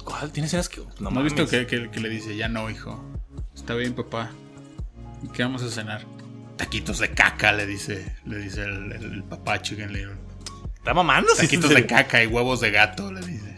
¿cuál? 0.03 0.31
¿Tienes 0.31 0.49
escenas 0.49 0.69
que.? 0.69 0.79
¿No, 0.99 1.09
has 1.09 1.13
mames. 1.15 1.33
visto 1.33 1.47
que, 1.49 1.67
que- 1.67 1.89
que 1.91 1.99
le 1.99 2.09
dice, 2.09 2.35
ya 2.37 2.47
no, 2.47 2.69
hijo? 2.69 3.03
Está 3.55 3.73
bien, 3.73 3.93
papá. 3.93 4.31
¿Y 5.23 5.27
qué 5.29 5.43
vamos 5.43 5.63
a 5.63 5.69
cenar? 5.69 6.05
Taquitos 6.57 6.99
de 6.99 7.11
caca, 7.11 7.51
le 7.51 7.65
dice, 7.65 8.15
le 8.25 8.37
dice 8.39 8.61
el, 8.63 8.91
el- 8.93 9.13
el 9.15 9.23
papá 9.23 9.61
Chicken 9.61 9.91
Little. 9.91 10.15
Está 10.75 10.93
mamando, 10.93 11.33
Taquitos 11.35 11.69
de 11.73 11.85
caca 11.85 12.23
y 12.23 12.27
huevos 12.27 12.61
de 12.61 12.71
gato, 12.71 13.11
le 13.11 13.19
dice. 13.25 13.56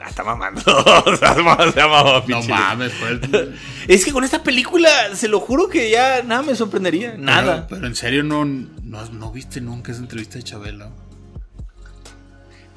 Ah, 0.00 0.08
está 0.08 0.22
mamando. 0.24 0.62
Mamando, 0.64 1.12
está 1.14 1.34
mamando, 1.34 2.24
No 2.28 2.42
mames, 2.42 2.92
el- 3.02 3.54
Es 3.88 4.04
que 4.04 4.12
con 4.12 4.22
esta 4.24 4.42
película, 4.42 4.88
se 5.14 5.28
lo 5.28 5.40
juro 5.40 5.68
que 5.68 5.90
ya 5.90 6.22
nada 6.22 6.42
me 6.42 6.54
sorprendería. 6.54 7.14
Nada. 7.18 7.66
Pero, 7.66 7.80
pero 7.80 7.86
en 7.88 7.96
serio, 7.96 8.22
no, 8.22 8.44
no, 8.44 9.04
no 9.12 9.32
viste 9.32 9.60
nunca 9.60 9.92
esa 9.92 10.00
entrevista 10.00 10.36
de 10.38 10.44
Chabelo. 10.44 10.92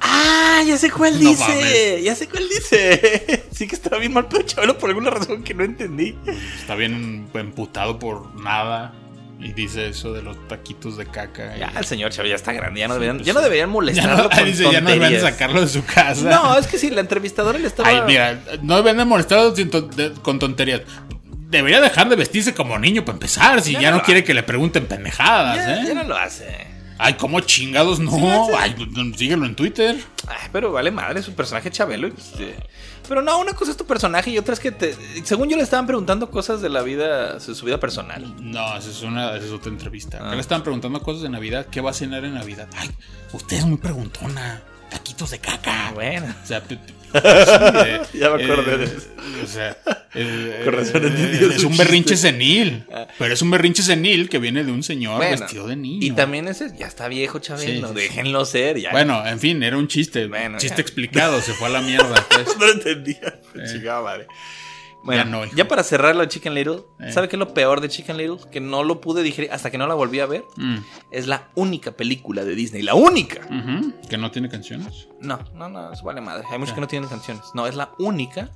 Ah, 0.00 0.62
ya 0.66 0.76
sé 0.78 0.90
cuál 0.90 1.12
No 1.22 1.30
dice. 1.30 1.44
mames. 1.48 2.02
Ya 2.02 2.14
sé 2.16 2.28
cuál 2.28 2.48
dice. 2.48 3.44
sí 3.52 3.68
que 3.68 3.76
estaba 3.76 3.98
bien 3.98 4.12
mal 4.12 4.26
pero 4.28 4.42
Chabelo 4.42 4.76
por 4.78 4.90
alguna 4.90 5.10
razón 5.10 5.44
que 5.44 5.54
no 5.54 5.62
entendí. 5.62 6.16
Está 6.58 6.74
bien 6.74 7.28
emputado 7.34 7.98
por 8.00 8.34
nada. 8.40 8.92
Y 9.42 9.52
dice 9.54 9.88
eso 9.88 10.12
de 10.12 10.22
los 10.22 10.36
taquitos 10.46 10.96
de 10.96 11.06
caca. 11.06 11.56
y- 11.56 11.60
Ya, 11.60 11.72
el 11.76 11.84
señor 11.84 12.10
Chabelo 12.12 12.30
ya 12.30 12.36
está 12.36 12.52
grande. 12.52 12.78
Ya 12.80 12.86
no 12.88 12.94
Sí, 12.94 13.00
deberían, 13.00 13.16
pues 13.18 13.26
ya 13.26 13.32
no 13.34 13.40
deberían 13.40 13.66
Ya 13.68 13.72
molestarlo 13.72 14.22
no, 14.22 14.30
con 14.30 14.44
dice, 14.44 14.62
ya 14.70 14.80
no 14.80 14.90
deben 14.90 15.00
tonterías. 15.00 15.22
sacarlo 15.22 15.60
de 15.60 15.68
su 15.68 15.84
casa. 15.84 16.30
No, 16.30 16.56
es 16.56 16.66
que 16.68 16.78
sí, 16.78 16.90
la 16.90 17.00
entrevistadora 17.00 17.58
le 17.58 17.66
estaba. 17.66 17.88
Ay, 17.88 18.02
mira, 18.06 18.38
no 18.62 18.76
deben 18.76 18.96
de 18.98 19.04
molestarlo 19.04 19.52
con 20.22 20.38
tonterías. 20.38 20.82
Debería 21.50 21.80
dejar 21.80 22.08
de 22.08 22.16
vestirse 22.16 22.54
como 22.54 22.78
niño 22.78 23.04
para 23.04 23.16
empezar, 23.16 23.60
si 23.60 23.72
Ya 23.72 23.80
ya, 23.82 23.90
no 23.90 24.02
quiere 24.02 24.24
que 24.24 24.32
le 24.32 24.42
pregunten 24.42 24.86
pendejadas, 24.86 25.56
ya, 25.56 25.82
¿eh? 25.82 25.84
ya 25.88 25.94
no 25.94 26.04
lo 26.04 26.16
hace. 26.16 26.66
Ay, 27.04 27.14
¿cómo 27.14 27.40
chingados 27.40 27.98
no? 27.98 28.46
Ay, 28.56 28.74
pues, 28.76 28.88
síguelo 29.16 29.44
en 29.44 29.56
Twitter. 29.56 29.96
Ay, 30.28 30.48
pero 30.52 30.70
vale 30.70 30.92
madre, 30.92 31.20
su 31.20 31.34
personaje 31.34 31.68
Chabelo. 31.68 32.06
y, 32.06 32.12
eh, 32.38 32.56
Pero 33.08 33.22
no, 33.22 33.40
una 33.40 33.54
cosa 33.54 33.72
es 33.72 33.76
tu 33.76 33.84
personaje 33.84 34.30
y 34.30 34.38
otra 34.38 34.54
es 34.54 34.60
que 34.60 34.70
te, 34.70 34.96
según 35.24 35.48
yo 35.48 35.56
le 35.56 35.64
estaban 35.64 35.86
preguntando 35.86 36.30
cosas 36.30 36.62
de 36.62 36.68
la 36.68 36.82
vida, 36.82 37.34
de 37.34 37.54
su 37.54 37.66
vida 37.66 37.80
personal. 37.80 38.32
No, 38.40 38.76
esa 38.76 38.88
es, 38.88 39.02
una, 39.02 39.34
esa 39.34 39.46
es 39.46 39.52
otra 39.52 39.72
entrevista. 39.72 40.20
Ah. 40.22 40.34
Le 40.34 40.40
estaban 40.40 40.62
preguntando 40.62 41.02
cosas 41.02 41.22
de 41.22 41.28
Navidad. 41.28 41.66
¿Qué 41.70 41.80
va 41.80 41.90
a 41.90 41.94
cenar 41.94 42.24
en 42.24 42.34
Navidad? 42.34 42.68
Ay, 42.76 42.90
usted 43.32 43.56
es 43.56 43.66
muy 43.66 43.78
preguntona. 43.78 44.62
Taquitos 44.92 45.30
de 45.30 45.38
caca. 45.38 45.90
Bueno. 45.94 46.34
O 46.42 46.46
sea, 46.46 46.62
sí, 46.68 46.78
eh, 47.14 48.00
Ya 48.12 48.30
me 48.30 48.44
acordé 48.44 48.74
eh, 48.74 48.78
de 48.78 48.84
eso. 48.84 49.08
O 49.42 49.46
sea, 49.46 49.76
eh, 50.14 50.64
eh, 50.66 51.48
es 51.54 51.64
un 51.64 51.76
berrinche 51.76 52.16
senil. 52.16 52.84
Ah. 52.92 53.08
Pero 53.18 53.32
es 53.32 53.40
un 53.40 53.50
berrinche 53.50 53.82
senil 53.82 54.28
que 54.28 54.38
viene 54.38 54.64
de 54.64 54.72
un 54.72 54.82
señor 54.82 55.16
Bueno, 55.16 55.40
vestido 55.40 55.66
de 55.66 55.76
niño. 55.76 56.06
Y 56.06 56.10
también 56.10 56.46
ese 56.48 56.72
ya 56.76 56.86
está 56.86 57.08
viejo 57.08 57.38
Chabelo, 57.38 57.66
Sí, 57.66 57.80
sí, 57.80 57.88
sí. 57.88 57.94
déjenlo 57.94 58.44
ser 58.44 58.78
ya. 58.78 58.90
Bueno, 58.90 59.26
en 59.26 59.40
fin, 59.40 59.62
era 59.62 59.78
un 59.78 59.88
chiste. 59.88 60.26
Bueno, 60.26 60.58
chiste 60.58 60.76
ya. 60.76 60.82
explicado, 60.82 61.40
se 61.40 61.54
fue 61.54 61.68
a 61.68 61.70
la 61.70 61.80
mierda. 61.80 62.26
pues. 62.28 62.56
no 62.58 62.66
lo 62.66 62.72
entendía. 62.72 63.38
Eh. 63.54 63.64
Chingada 63.70 64.02
madre. 64.02 64.26
Bueno, 65.04 65.22
Ya 65.24 65.28
no, 65.28 65.44
ya, 65.44 65.66
para 65.68 65.82
cerrar 65.82 66.14
lo 66.14 66.22
de 66.22 66.28
Chicken 66.28 66.54
Little, 66.54 66.82
Eh. 67.00 67.12
¿sabe 67.12 67.28
qué 67.28 67.36
es 67.36 67.40
lo 67.40 67.52
peor 67.54 67.80
de 67.80 67.88
Chicken 67.88 68.16
Little? 68.16 68.36
Que 68.50 68.60
no 68.60 68.84
lo 68.84 69.00
pude 69.00 69.22
digerir 69.22 69.50
hasta 69.50 69.70
que 69.70 69.78
no 69.78 69.86
la 69.86 69.94
volví 69.94 70.20
a 70.20 70.26
ver. 70.26 70.44
Mm. 70.56 70.76
Es 71.10 71.26
la 71.26 71.48
única 71.54 71.92
película 71.92 72.44
de 72.44 72.54
Disney, 72.54 72.82
la 72.82 72.94
única. 72.94 73.40
Que 74.08 74.16
no 74.18 74.30
tiene 74.30 74.48
canciones. 74.48 75.08
No, 75.20 75.38
no, 75.54 75.68
no, 75.68 75.92
eso 75.92 76.04
vale 76.04 76.20
madre. 76.20 76.44
Hay 76.50 76.58
muchos 76.58 76.74
que 76.74 76.80
no 76.80 76.86
tienen 76.88 77.08
canciones. 77.08 77.44
No, 77.54 77.66
es 77.66 77.74
la 77.74 77.90
única. 77.98 78.50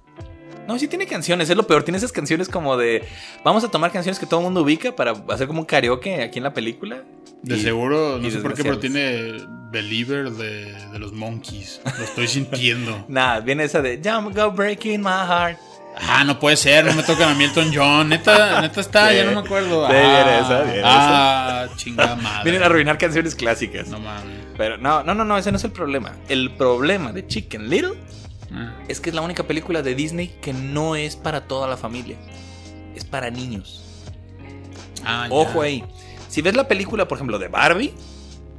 No, 0.68 0.76
sí 0.80 0.88
tiene 0.88 1.06
canciones, 1.06 1.48
es 1.48 1.56
lo 1.56 1.64
peor. 1.66 1.84
Tiene 1.84 1.98
esas 1.98 2.10
canciones 2.12 2.48
como 2.48 2.76
de. 2.76 3.04
Vamos 3.44 3.62
a 3.62 3.68
tomar 3.68 3.92
canciones 3.92 4.18
que 4.18 4.26
todo 4.26 4.40
el 4.40 4.44
mundo 4.44 4.62
ubica 4.62 4.94
para 4.96 5.12
hacer 5.28 5.46
como 5.46 5.60
un 5.60 5.66
karaoke 5.66 6.22
aquí 6.22 6.38
en 6.38 6.42
la 6.44 6.52
película. 6.54 7.04
De 7.42 7.56
Y- 7.56 7.60
seguro, 7.62 8.18
no 8.18 8.30
sé 8.30 8.38
por 8.38 8.54
qué, 8.54 8.62
pero 8.64 8.78
tiene 8.80 9.34
Believer 9.70 10.30
de, 10.30 10.72
de 10.90 10.98
los 10.98 11.12
Monkeys. 11.12 11.80
Lo 11.98 12.04
estoy 12.04 12.26
sintiendo. 12.26 13.04
Nada, 13.08 13.40
viene 13.40 13.62
esa 13.64 13.80
de 13.80 14.00
Jump 14.02 14.34
Go 14.36 14.50
Breaking 14.50 15.00
My 15.02 15.10
Heart. 15.10 15.58
Ah, 15.98 16.24
no 16.24 16.38
puede 16.38 16.56
ser, 16.56 16.84
no 16.84 16.92
me 16.92 17.02
tocan 17.02 17.30
a 17.30 17.34
Milton 17.34 17.70
John. 17.74 18.08
Neta, 18.10 18.60
neta 18.60 18.80
está, 18.80 19.10
Sí. 19.10 19.16
ya 19.16 19.24
no 19.24 19.32
me 19.32 19.40
acuerdo. 19.46 19.86
Sí, 19.88 19.94
ah, 19.96 20.24
viene 20.24 20.38
esa, 20.40 21.62
ah, 21.62 21.68
chingada 21.76 22.16
madre. 22.16 22.44
Vienen 22.44 22.62
a 22.62 22.66
arruinar 22.66 22.98
canciones 22.98 23.34
clásicas. 23.34 23.88
No 23.88 23.98
mames. 23.98 24.36
Pero 24.58 24.76
no, 24.76 25.02
no, 25.02 25.14
no, 25.14 25.24
no, 25.24 25.38
ese 25.38 25.50
no 25.50 25.56
es 25.56 25.64
el 25.64 25.72
problema. 25.72 26.12
El 26.28 26.50
problema 26.54 27.12
de 27.12 27.26
Chicken 27.26 27.68
Little 27.70 27.94
Ah. 28.54 28.74
es 28.88 29.00
que 29.00 29.10
es 29.10 29.14
la 29.16 29.22
única 29.22 29.42
película 29.44 29.82
de 29.82 29.94
Disney 29.94 30.28
que 30.40 30.52
no 30.52 30.96
es 30.96 31.16
para 31.16 31.48
toda 31.48 31.66
la 31.66 31.76
familia. 31.76 32.16
Es 32.94 33.04
para 33.04 33.30
niños. 33.30 33.82
Ah, 35.04 35.26
ya. 35.28 35.34
Ojo 35.34 35.62
ahí. 35.62 35.84
Si 36.28 36.42
ves 36.42 36.54
la 36.56 36.68
película, 36.68 37.08
por 37.08 37.16
ejemplo, 37.18 37.38
de 37.38 37.48
Barbie, 37.48 37.94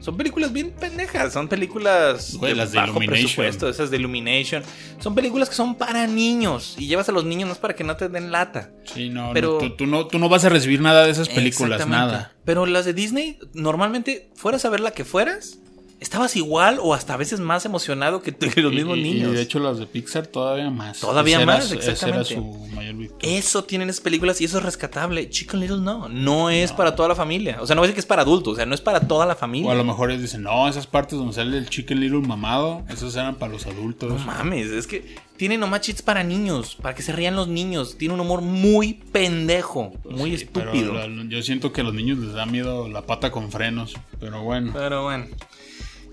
son 0.08 0.16
películas 0.16 0.54
bien 0.54 0.72
pendejas. 0.72 1.34
Son 1.34 1.50
películas 1.50 2.36
Güey, 2.36 2.56
las 2.56 2.72
de 2.72 2.78
bajo 2.80 2.98
presupuesto, 2.98 3.68
esas 3.68 3.92
de 3.92 3.98
Illumination. 3.98 4.64
Son 5.00 5.14
películas 5.14 5.50
que 5.50 5.56
son 5.56 5.76
para 5.76 6.08
niños. 6.08 6.76
Y 6.80 6.88
llevas 6.88 7.10
a 7.10 7.12
los 7.12 7.26
niños 7.26 7.48
no 7.48 7.52
es 7.52 7.60
para 7.60 7.76
que 7.76 7.84
no 7.84 7.98
te 7.98 8.08
den 8.08 8.32
lata. 8.32 8.72
Sí, 8.86 9.10
no, 9.10 9.32
Pero- 9.34 9.56
no, 9.62 9.68
tú, 9.68 9.76
tú 9.76 9.86
no, 9.86 10.08
tú 10.08 10.18
no 10.18 10.30
vas 10.30 10.46
a 10.46 10.50
recibir 10.50 10.80
nada 10.80 11.04
de 11.04 11.12
esas 11.12 11.28
películas, 11.28 11.86
nada. 11.90 12.32
Pero 12.46 12.66
las 12.66 12.86
de 12.86 12.94
Disney, 12.94 13.38
normalmente, 13.54 14.32
fueras 14.34 14.64
a 14.64 14.70
ver 14.70 14.80
la 14.80 14.92
que 14.92 15.04
fueras, 15.04 15.60
estabas 16.00 16.36
igual 16.36 16.78
o 16.82 16.94
hasta 16.94 17.16
a 17.16 17.18
veces 17.18 17.40
más 17.40 17.66
emocionado 17.66 18.22
que, 18.22 18.32
los 18.62 18.72
Y- 18.72 18.76
mismos 18.76 18.98
y, 18.98 19.02
niños. 19.02 19.32
Y 19.32 19.36
de 19.36 19.42
hecho 19.42 19.60
las 19.60 19.80
de 19.80 19.88
Pixar 19.88 20.28
todavía 20.28 20.70
más. 20.70 21.00
Todavía 21.00 21.38
Ese 21.38 21.44
era 21.44 21.54
más, 21.54 21.66
esa 21.72 21.76
exactamente. 21.92 22.34
era 22.36 22.42
su 22.44 22.68
mayor 22.76 22.96
virtud. 22.96 23.18
Eso 23.22 23.64
tienen 23.64 23.90
esas 23.90 24.02
películas 24.02 24.40
y 24.42 24.46
eso 24.46 24.60
es 24.60 24.64
rescatable. 24.64 25.30
Chicken 25.30 25.60
Little 25.60 25.80
no, 25.82 26.08
no 26.08 26.50
es 26.50 26.72
No. 26.72 26.78
para 26.78 26.96
toda 26.96 27.10
la 27.10 27.16
familia. 27.16 27.58
O 27.62 27.66
sea, 27.68 27.76
no 27.76 27.82
voy 27.82 27.86
a 27.86 27.88
decir 27.88 27.96
que 27.96 28.00
es 28.02 28.06
para 28.06 28.22
adultos, 28.22 28.54
o 28.54 28.56
sea, 28.56 28.66
no 28.66 28.76
es 28.76 28.82
para 28.82 29.00
toda 29.02 29.26
la 29.26 29.36
familia. 29.36 29.70
O 29.70 29.72
a 29.72 29.76
lo 29.76 29.84
mejor 29.84 30.12
ellos 30.12 30.22
dicen, 30.22 30.44
no, 30.44 30.68
esas 30.68 30.86
partes 30.88 31.18
donde 31.18 31.34
sale 31.34 31.58
el 31.58 31.70
Chicken 31.70 32.00
Little 32.00 32.22
mamado, 32.22 32.84
esos 32.90 33.16
eran 33.16 33.36
para 33.36 33.52
los 33.54 33.66
adultos. 33.66 34.10
No 34.12 34.20
mames, 34.20 34.68
es 34.68 34.86
que 34.88 35.16
tiene 35.36 35.58
nomás 35.58 35.82
cheats 35.82 36.02
para 36.02 36.24
niños, 36.24 36.76
para 36.82 36.94
que 36.96 37.02
se 37.04 37.12
rían 37.12 37.36
los 37.36 37.48
niños. 37.48 37.98
Tiene 37.98 38.14
un 38.14 38.20
humor 38.20 38.42
muy 38.42 38.94
pendejo, 39.12 39.94
muy 40.10 40.38
Sí, 40.38 40.48
pero 40.52 40.72
estúpido. 40.74 40.94
la- 40.94 41.08
yo 41.28 41.42
siento 41.44 41.72
que 41.72 41.82
a 41.82 41.84
los 41.84 41.94
niños 41.94 42.18
les 42.20 42.34
da 42.34 42.46
miedo 42.46 42.88
la 42.88 43.04
pata 43.04 43.32
con 43.32 43.52
frenos. 43.52 43.96
Pero 44.20 44.42
bueno. 44.44 44.72
Pero 44.74 45.04
bueno. 45.04 45.26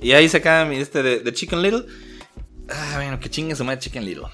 Y 0.01 0.13
ahí 0.13 0.29
se 0.29 0.39
acaba 0.39 0.65
mi 0.65 0.77
este 0.77 1.03
de, 1.03 1.21
de 1.21 1.33
Chicken 1.33 1.63
Little. 1.63 1.85
Ah, 2.69 2.93
bueno, 2.97 3.21
que 3.21 3.29
chingue 3.29 3.55
su 3.55 3.65
madre 3.65 3.81
Chicken 3.81 4.05
Little. 4.05 4.25